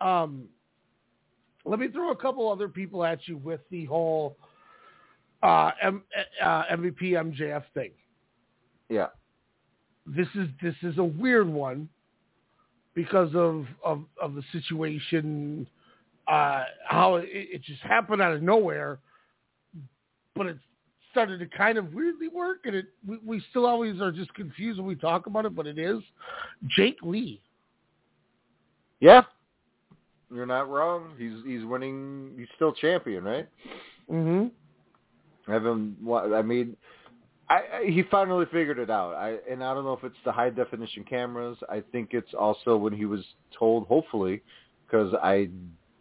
[0.01, 0.45] um
[1.65, 4.37] let me throw a couple other people at you with the whole
[5.43, 6.03] uh, M,
[6.43, 7.91] uh MVP MJF thing.
[8.89, 9.09] yeah
[10.07, 11.89] This is this is a weird one
[12.95, 15.67] because of of, of the situation
[16.27, 18.99] uh how it, it just happened out of nowhere
[20.35, 20.61] but it's
[21.11, 24.79] started to kind of weirdly work, and it we, we still always are just confused
[24.79, 25.99] when we talk about it, but it is
[26.69, 27.41] Jake Lee.
[29.01, 29.23] Yeah,
[30.33, 31.13] you're not wrong.
[31.19, 32.33] He's he's winning.
[32.37, 33.49] He's still champion, right?
[34.11, 34.49] Mm-hmm.
[35.51, 35.97] I haven't.
[36.35, 36.77] I mean,
[37.49, 39.15] I, I he finally figured it out.
[39.15, 41.57] I and I don't know if it's the high definition cameras.
[41.69, 43.25] I think it's also when he was
[43.59, 44.43] told, hopefully,
[44.87, 45.49] because I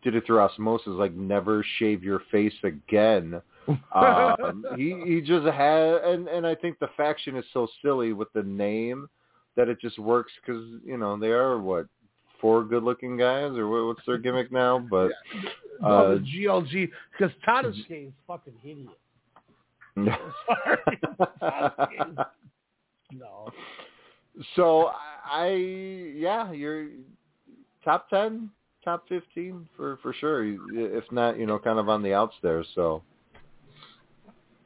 [0.04, 3.42] did it through osmosis, like never shave your face again.
[3.94, 8.32] um, he he just had, and and I think the faction is so silly with
[8.34, 9.10] the name
[9.56, 11.88] that it just works because you know they are what
[12.40, 15.12] four good looking guys or what, what's their gimmick now, but.
[15.84, 18.90] Uh, Uh, the GLG because Tadasuke is fucking hideous.
[19.96, 20.98] Sorry.
[23.12, 23.50] No.
[24.56, 24.92] So
[25.26, 25.50] I,
[26.16, 26.88] yeah, you're
[27.84, 28.50] top ten,
[28.84, 30.46] top fifteen for for sure.
[30.74, 32.64] If not, you know, kind of on the outs there.
[32.76, 33.02] So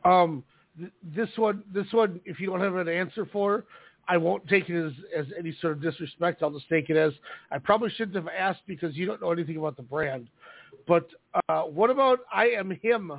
[0.04, 0.44] Um,
[0.78, 3.66] th- this one, this one, if you don't have an answer for,
[4.08, 6.44] I won't take it as as any sort of disrespect.
[6.44, 7.14] I'll just take it as
[7.52, 10.28] I probably shouldn't have asked because you don't know anything about the brand.
[10.88, 11.08] But
[11.48, 13.12] uh, what about I am him,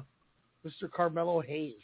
[0.66, 0.90] Mr.
[0.90, 1.74] Carmelo Hayes?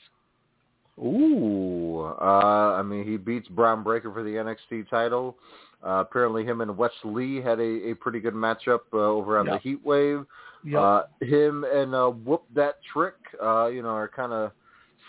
[0.99, 5.37] Ooh, uh, I mean, he beats Bron Breakker for the NXT title.
[5.85, 9.47] Uh, apparently, him and Wes Lee had a, a pretty good matchup uh, over on
[9.47, 10.25] the Heat Wave.
[10.65, 10.81] Yep.
[10.81, 14.51] Uh, him and uh, Whoop That Trick, uh, you know, are kind of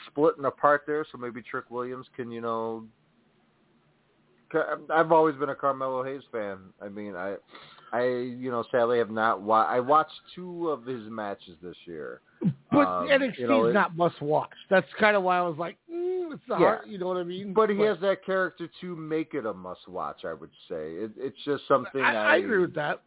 [0.07, 1.05] splitting apart there.
[1.11, 2.85] So maybe Trick Williams can, you know,
[4.51, 6.57] Ca- I've always been a Carmelo Hayes fan.
[6.81, 7.35] I mean, I,
[7.93, 9.41] I, you know, sadly have not.
[9.41, 12.21] Wa- I watched two of his matches this year.
[12.71, 14.49] But Um, NXT you know, is not must watch.
[14.69, 16.61] That's kind of why I was like, mm, it's not.
[16.61, 16.77] Yeah.
[16.85, 17.53] You know what I mean?
[17.53, 20.25] But he has that character to make it a must watch.
[20.25, 22.01] I would say it, it's just something.
[22.01, 23.01] I, I, I agree with that.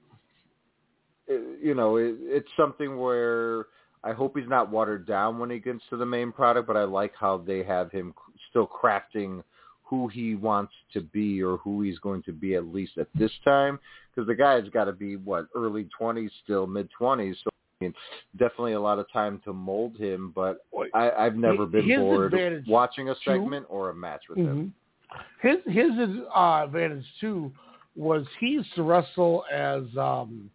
[1.26, 3.66] it- you know, it, it's something where
[4.04, 6.84] I hope he's not watered down when he gets to the main product, but I
[6.84, 8.14] like how they have him
[8.50, 9.42] still crafting
[9.84, 13.30] who he wants to be or who he's going to be at least at this
[13.44, 13.78] time,
[14.14, 17.36] because the guy's got to be what early twenties, still mid twenties.
[17.44, 17.50] So
[17.80, 17.94] I mean,
[18.38, 20.32] definitely a lot of time to mold him.
[20.34, 20.64] But
[20.94, 24.72] I, I've never been His bored watching a too- segment or a match with him.
[25.12, 25.18] Mhm.
[25.42, 25.90] His his
[26.34, 27.52] uh, advantage too
[27.94, 30.50] was he used to wrestle as um,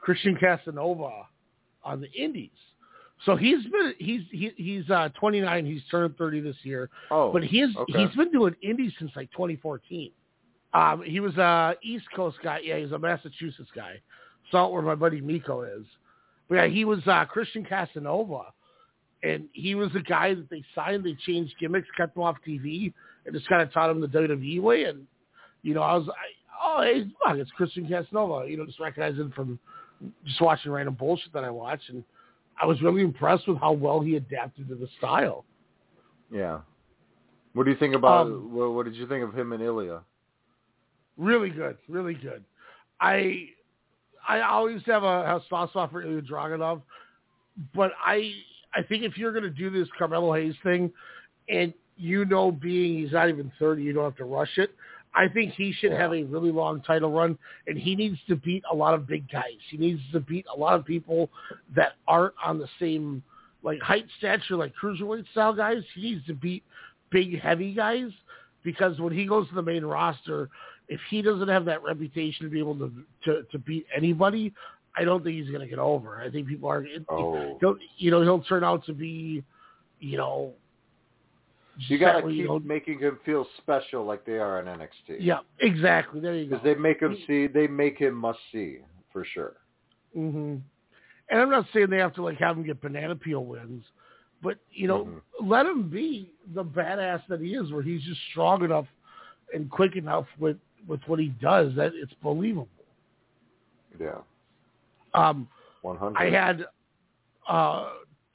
[0.00, 1.22] Christian Casanova
[1.84, 2.50] on the Indies.
[3.26, 5.66] So he's been he's he, he's uh, 29.
[5.66, 6.88] He's turned 30 this year.
[7.10, 7.98] Oh, but he's okay.
[7.98, 10.10] he's been doing Indies since like 2014.
[10.72, 12.60] Um, he was a East Coast guy.
[12.62, 14.00] Yeah, he's a Massachusetts guy.
[14.50, 15.84] Saw it where my buddy Miko is.
[16.48, 18.44] But yeah, he was uh, Christian Casanova,
[19.22, 21.04] and he was the guy that they signed.
[21.04, 22.92] They changed gimmicks, kept him off TV,
[23.26, 24.84] and just kind of taught him the WWE way.
[24.84, 25.06] And
[25.62, 27.04] you know, I was, I, oh, hey,
[27.38, 28.48] it's Christian Casanova.
[28.48, 29.58] You know, just recognize him from
[30.24, 32.02] just watching random bullshit that I watch, and
[32.60, 35.44] I was really impressed with how well he adapted to the style.
[36.32, 36.60] Yeah.
[37.54, 38.26] What do you think about?
[38.26, 40.00] Um, what, what did you think of him and Ilya?
[41.16, 42.44] Really good, really good.
[43.00, 43.48] I
[44.26, 46.82] I always have a, soft spot for Ilya Dragunov,
[47.74, 48.32] but I
[48.74, 50.92] I think if you're going to do this Carmelo Hayes thing,
[51.48, 54.70] and you know, being he's not even thirty, you don't have to rush it.
[55.14, 58.62] I think he should have a really long title run, and he needs to beat
[58.70, 59.58] a lot of big guys.
[59.70, 61.30] He needs to beat a lot of people
[61.74, 63.22] that aren't on the same
[63.62, 65.82] like height, stature, like cruiserweight style guys.
[65.94, 66.62] He needs to beat
[67.10, 68.10] big, heavy guys
[68.62, 70.48] because when he goes to the main roster,
[70.88, 72.92] if he doesn't have that reputation to be able to
[73.24, 74.52] to, to beat anybody,
[74.96, 76.20] I don't think he's going to get over.
[76.20, 76.84] I think people are.
[77.08, 77.56] Oh.
[77.60, 79.42] He'll, you know, he'll turn out to be,
[80.00, 80.54] you know.
[81.88, 85.18] You got to keep know, making him feel special like they are in NXT.
[85.20, 86.20] yeah, exactly.
[86.20, 86.56] There you go.
[86.56, 88.78] Because they make him see, they make him must see
[89.12, 89.54] for sure.
[90.16, 90.56] Mm-hmm.
[91.30, 93.84] And I'm not saying they have to like have him get banana peel wins,
[94.42, 95.08] but you know,
[95.42, 98.86] let him be the badass that he is, where he's just strong enough
[99.54, 100.56] and quick enough with
[100.88, 102.68] with what he does that it's believable.
[103.98, 104.18] Yeah,
[105.14, 105.48] Um,
[105.82, 106.18] one hundred.
[106.18, 106.64] I had
[107.48, 107.90] uh,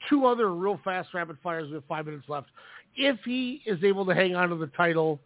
[0.08, 2.48] two other real fast rapid fires with five minutes left.
[2.96, 5.20] If he is able to hang on to the title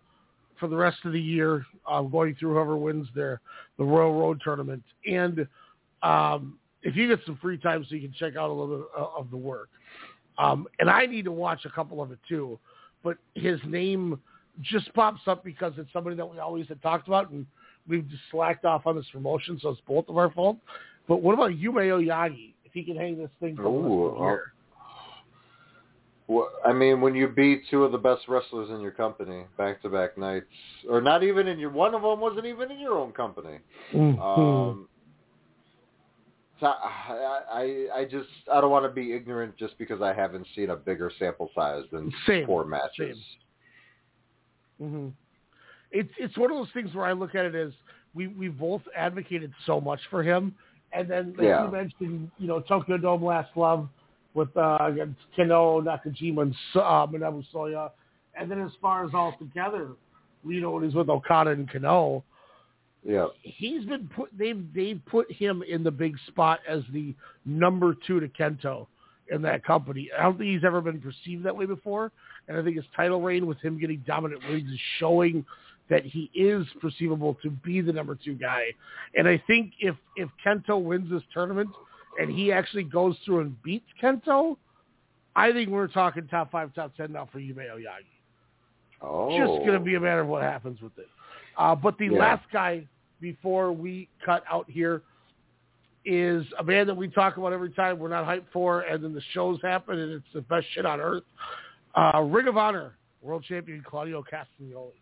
[0.58, 3.40] for the rest of the year, uh, going through whoever wins their
[3.78, 5.46] the Royal Road tournament, and
[6.02, 8.86] um, if you get some free time so you can check out a little bit
[8.94, 9.68] of the work,
[10.38, 12.58] um, and I need to watch a couple of it too,
[13.02, 14.20] but his name
[14.62, 17.46] just pops up because it's somebody that we always had talked about, and
[17.88, 20.58] we've just slacked off on this promotion, so it's both of our fault.
[21.08, 22.54] But what about Yuma Aoyagi?
[22.64, 24.52] If he can hang this thing for Ooh, the year.
[26.64, 29.88] I mean, when you beat two of the best wrestlers in your company back to
[29.88, 30.46] back nights,
[30.88, 33.58] or not even in your one of them wasn't even in your own company.
[33.92, 34.18] Mhm.
[34.20, 34.88] Um,
[36.62, 40.70] I, I I just I don't want to be ignorant just because I haven't seen
[40.70, 43.18] a bigger sample size than Same, four matches.
[44.78, 45.08] hmm
[45.90, 47.72] It's it's one of those things where I look at it as
[48.14, 50.54] we we both advocated so much for him,
[50.92, 51.64] and then like Yeah.
[51.64, 53.88] you mentioned, you know, Tokyo Dome Last Love
[54.34, 54.90] with uh,
[55.36, 57.90] Kano, Nakajima, and uh, Manabu Soya,
[58.38, 59.88] and then as far as all together,
[60.46, 62.22] you know, when he's with Okada and Kano,
[63.04, 63.26] Yeah.
[63.42, 68.20] he's been put they've they've put him in the big spot as the number two
[68.20, 68.86] to Kento
[69.30, 70.10] in that company.
[70.16, 72.12] I don't think he's ever been perceived that way before,
[72.48, 75.44] and I think his title reign with him getting dominant wins is showing
[75.88, 78.66] that he is perceivable to be the number two guy.
[79.16, 81.70] And I think if if Kento wins this tournament
[82.20, 84.56] and he actually goes through and beats Kento,
[85.34, 88.04] I think we're talking top five, top ten now for Yuma Aoyagi
[89.02, 89.30] Oh.
[89.30, 91.08] just going to be a matter of what happens with it.
[91.56, 92.18] Uh, but the Yeah.
[92.18, 92.86] last guy
[93.20, 95.02] before we cut out here
[96.04, 99.14] is a man that we talk about every time we're not hyped for, and then
[99.14, 101.24] the shows happen, and it's the best shit on earth.
[101.94, 102.92] Uh, Ring of Honor
[103.22, 104.92] World Champion Claudio Castagnoli.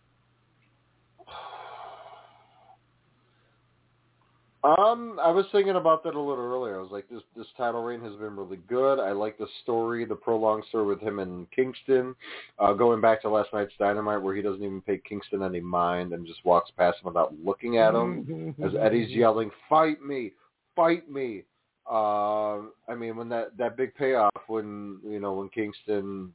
[4.65, 6.79] Um, I was thinking about that a little earlier.
[6.79, 8.99] I was like, this this title reign has been really good.
[8.99, 12.17] I like the story, the prolonged story with him and Kingston.
[12.59, 16.13] Uh, going back to last night's Dynamite, where he doesn't even pay Kingston any mind
[16.13, 20.33] and just walks past him without looking at him, as Eddie's yelling, "Fight me,
[20.75, 21.45] fight me!"
[21.89, 26.33] Uh, I mean, when that that big payoff, when you know when Kingston,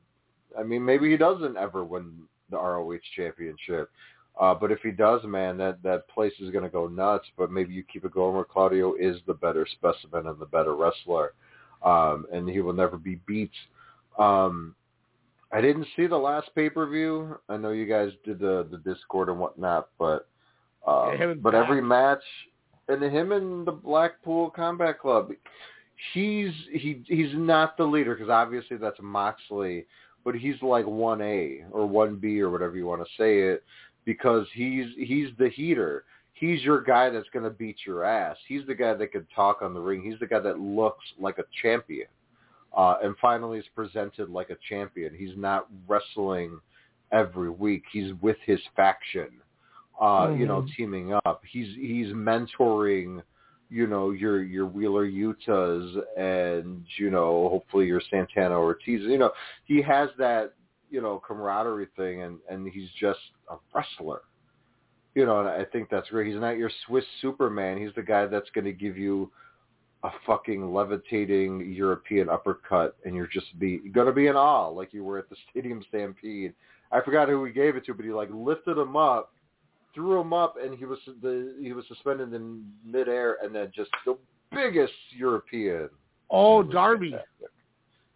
[0.57, 2.13] I mean, maybe he doesn't ever win
[2.49, 3.89] the ROH championship.
[4.39, 7.25] Uh, but if he does, man, that that place is going to go nuts.
[7.37, 10.75] But maybe you keep it going where Claudio is the better specimen and the better
[10.75, 11.33] wrestler,
[11.83, 13.51] um, and he will never be beat.
[14.17, 14.75] Um,
[15.51, 17.37] I didn't see the last pay per view.
[17.47, 20.27] I know you guys did the the Discord and whatnot, but
[20.87, 22.23] uh, Yeah, but every match,
[22.87, 25.31] and him and the Blackpool Combat Club,
[26.13, 29.85] he's he he's not the leader because obviously that's Moxley,
[30.25, 33.63] but he's like one A or one B or whatever you want to say it
[34.05, 36.05] because he's he's the heater.
[36.33, 38.35] He's your guy that's going to beat your ass.
[38.47, 40.01] He's the guy that can talk on the ring.
[40.01, 42.07] He's the guy that looks like a champion.
[42.75, 45.13] Uh, and finally is presented like a champion.
[45.15, 46.59] He's not wrestling
[47.11, 47.83] every week.
[47.91, 49.29] He's with his faction,
[50.01, 50.73] uh, you know, Mhm.
[50.75, 51.43] teaming up.
[51.45, 53.21] He's he's mentoring,
[53.69, 59.01] you know, your your Wheeler Yutas and you know, hopefully your Santana Ortiz.
[59.03, 59.31] You know,
[59.65, 60.55] he has that
[60.89, 63.19] you know camaraderie thing, and and he's just
[63.53, 64.21] a wrestler.
[65.15, 66.31] You know, and I think that's great.
[66.31, 67.77] He's not your Swiss Superman.
[67.77, 69.31] He's the guy that's going to give you
[70.03, 75.03] a fucking levitating European uppercut, and you're just be gonna be in awe, like you
[75.03, 76.53] were at the Stadium Stampede.
[76.91, 79.33] I forgot who he gave it to, but he like lifted him up,
[79.95, 83.91] threw him up, and he was the he was suspended in midair, and then just
[84.05, 84.17] the
[84.51, 85.89] biggest European.
[86.29, 87.11] Oh, Darby.
[87.11, 87.49] fantastic.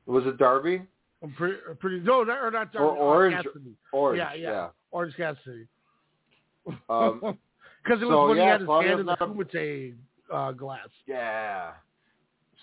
[0.05, 0.81] Was it Darby?
[1.23, 2.99] I'm pretty, pretty no, not, or not Darby.
[2.99, 3.73] Or Orange- uh, Cassidy.
[3.91, 4.51] Orange, Yeah, yeah.
[4.51, 4.67] yeah.
[4.91, 5.67] Orange Cassidy.
[6.89, 7.37] Um,
[7.83, 9.95] Because it was so, when he had his hand in the Kumite
[10.29, 10.89] uh, glass.
[11.05, 11.71] Yeah.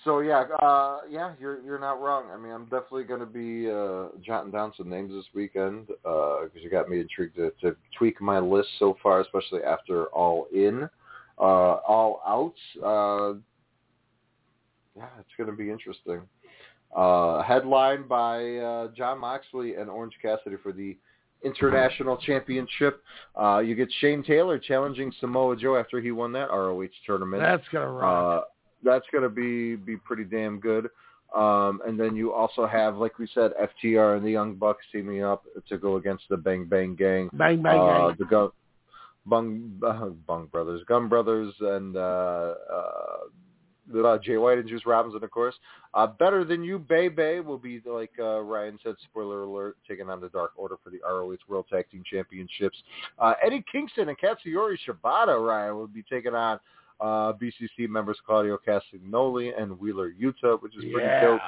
[0.05, 2.25] So yeah, uh, yeah, you're you're not wrong.
[2.31, 6.51] I mean, I'm definitely going to be uh, jotting down some names this weekend because
[6.57, 10.91] you got me intrigued to, to tweak my list so far, especially after All In,
[11.39, 12.55] uh, All Out.
[12.85, 13.39] Uh,
[14.95, 16.21] yeah, it's going to be interesting.
[16.95, 20.97] Uh, headlined by uh, Jon Moxley and Orange Cassidy for the
[21.45, 23.03] International Championship.
[23.41, 27.43] Uh, you get Shane Taylor challenging Samoa Joe after he won that ROH tournament.
[27.43, 28.43] That's gonna rock.
[28.43, 28.47] Uh,
[28.85, 30.89] that's going to be be pretty damn good.
[31.35, 35.25] Um, and then you also have, like we said, FTR and the Young Bucks teaming
[35.25, 37.29] up to go against the Bang Bang Gang.
[37.33, 38.17] bang bang uh, bang.
[38.21, 38.51] The Gun,
[39.27, 43.17] Bung, Bung Brothers, Gun Brothers, and uh, uh,
[44.05, 45.55] uh, Jay White and Juice Robinson, of course.
[45.93, 50.21] Uh, Better Than You, Baby, will be, like uh, Ryan said, spoiler alert, taking on
[50.21, 52.77] the Dark Order for the ROH World Tag Team Championships.
[53.19, 56.59] Uh, Eddie Kingston and Katsuyori Shibata, Ryan, will be taking on
[57.01, 61.41] uh, BCC members Claudio Castagnoli and Wheeler Yuta, which is pretty dope.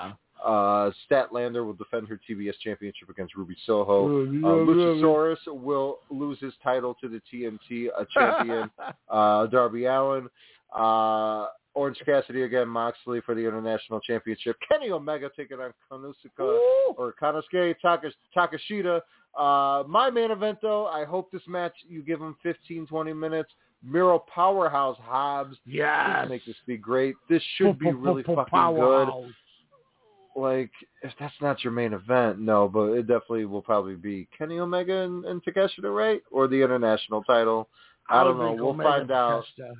[0.44, 4.06] Uh, Statlander will defend her TBS championship against Ruby Soho.
[4.06, 4.28] Uh,
[4.66, 8.70] Luchasaurus will lose his title to the TNT uh, champion,
[9.08, 10.28] uh, Darby Allin.
[11.76, 14.56] Orange Cassidy again, Moxley for the international championship.
[14.66, 16.58] Kenny Omega taking on Konosuke
[16.96, 19.00] or Konosuke Taka, Takeshita.
[19.38, 23.50] Uh, my main event, though, I hope this match you give him 15, 20 minutes.
[23.84, 25.58] Miro Powerhouse Hobbs.
[25.66, 26.22] Yes.
[26.22, 27.14] Please make this be great.
[27.28, 29.08] This should be really fucking good
[30.34, 30.70] like
[31.02, 35.00] if that's not your main event, no, but it definitely will probably be Kenny Omega
[35.02, 36.20] and, and Takeshita, right?
[36.30, 37.68] Or the international title.
[38.08, 38.52] I, don't know.
[38.52, 39.44] We'll Omega find out.
[39.58, 39.72] Takeshita.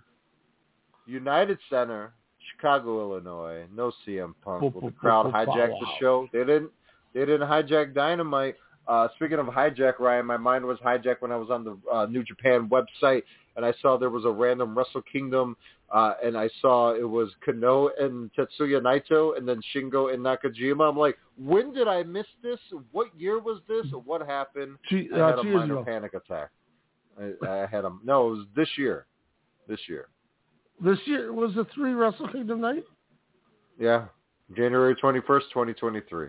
[1.07, 2.13] United Center,
[2.53, 3.65] Chicago, Illinois.
[3.75, 4.63] No CM Punk.
[4.63, 6.29] Will the crowd boop, boop, hijack the show?
[6.33, 6.71] They didn't.
[7.15, 8.57] They didn't hijack Dynamite.
[8.87, 12.07] Uh, speaking of hijack, Ryan, my mind was hijacked when I was on the uh,
[12.07, 13.23] New Japan website
[13.57, 15.57] and I saw there was a random Wrestle Kingdom,
[15.93, 20.89] uh, and I saw it was Kenoh and Tetsuya Naito, and then Shingo and Nakajima.
[20.89, 22.59] I'm like, when did I miss this?
[22.93, 23.87] What year was this?
[24.05, 24.77] What happened?
[24.89, 25.85] Two, I uh, had a minor ago.
[25.85, 26.51] panic attack.
[27.19, 28.29] I, I had a no.
[28.29, 29.07] It was this year.
[29.69, 30.09] This year.
[30.83, 32.85] This year was the three Wrestle Kingdom night.
[33.79, 34.07] Yeah,
[34.55, 36.29] January 21st, 2023.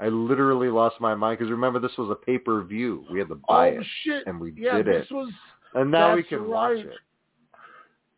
[0.00, 3.04] I literally lost my mind because remember this was a pay per view.
[3.10, 4.26] We had to buy oh it, shit!
[4.26, 5.30] and we yeah, did this it, was
[5.74, 6.48] and now we can right.
[6.48, 6.92] watch it.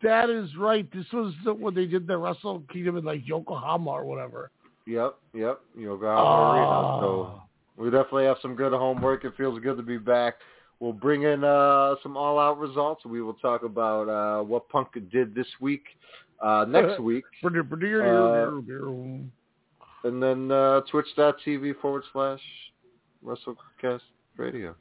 [0.02, 0.90] that is right.
[0.92, 4.50] This was the, when they did the Wrestle Kingdom in like Yokohama or whatever.
[4.86, 5.60] Yep, yep.
[5.76, 6.66] Yokohama Arena.
[6.66, 7.00] Ah.
[7.00, 7.42] So
[7.76, 9.24] we definitely have some good homework.
[9.24, 10.34] It feels good to be back.
[10.80, 13.04] We'll bring in uh, some all-out results.
[13.04, 15.84] We will talk about uh, what Punk did this week,
[16.42, 17.24] uh, next week,
[20.04, 22.40] and then uh, twitch.tv forward slash
[23.24, 24.00] WrestleCast
[24.38, 24.74] Radio.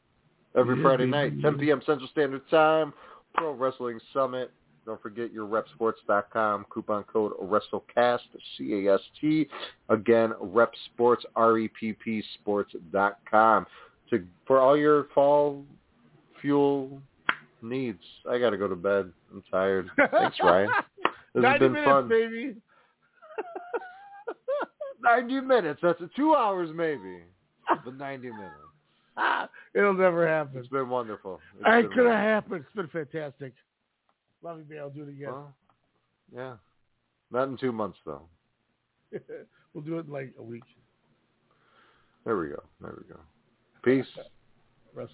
[0.57, 1.81] Every Friday night, 10 p.m.
[1.85, 2.93] Central Standard Time,
[3.35, 4.51] Pro Wrestling Summit.
[4.85, 8.19] Don't forget your repsports.com, coupon code WrestleCast,
[8.57, 9.47] C-A-S-T.
[9.89, 13.67] Again, repsports, R-E-P-P, sports.com.
[14.09, 15.63] To, for all your fall
[16.41, 17.01] fuel
[17.61, 18.01] needs.
[18.29, 19.11] I got to go to bed.
[19.31, 19.89] I'm tired.
[20.11, 20.69] Thanks, Ryan.
[21.33, 22.09] This has 90 been minutes, fun.
[22.09, 22.55] baby.
[25.01, 25.79] 90 minutes.
[25.81, 27.23] That's two hours maybe.
[27.85, 28.53] But 90 minutes.
[29.73, 30.57] It'll never happen.
[30.59, 31.39] It's been wonderful.
[31.59, 32.65] It's It could have happened.
[32.65, 33.53] It's been fantastic.
[34.41, 34.79] Love you, man.
[34.79, 35.31] I'll do it again.
[35.31, 35.53] Well,
[36.33, 36.53] yeah.
[37.31, 38.21] Not in two months, though.
[39.73, 40.63] we'll do it in like a week.
[42.25, 42.63] There we go.
[42.81, 43.19] There we go.
[43.83, 44.07] Peace.
[44.93, 45.13] Rest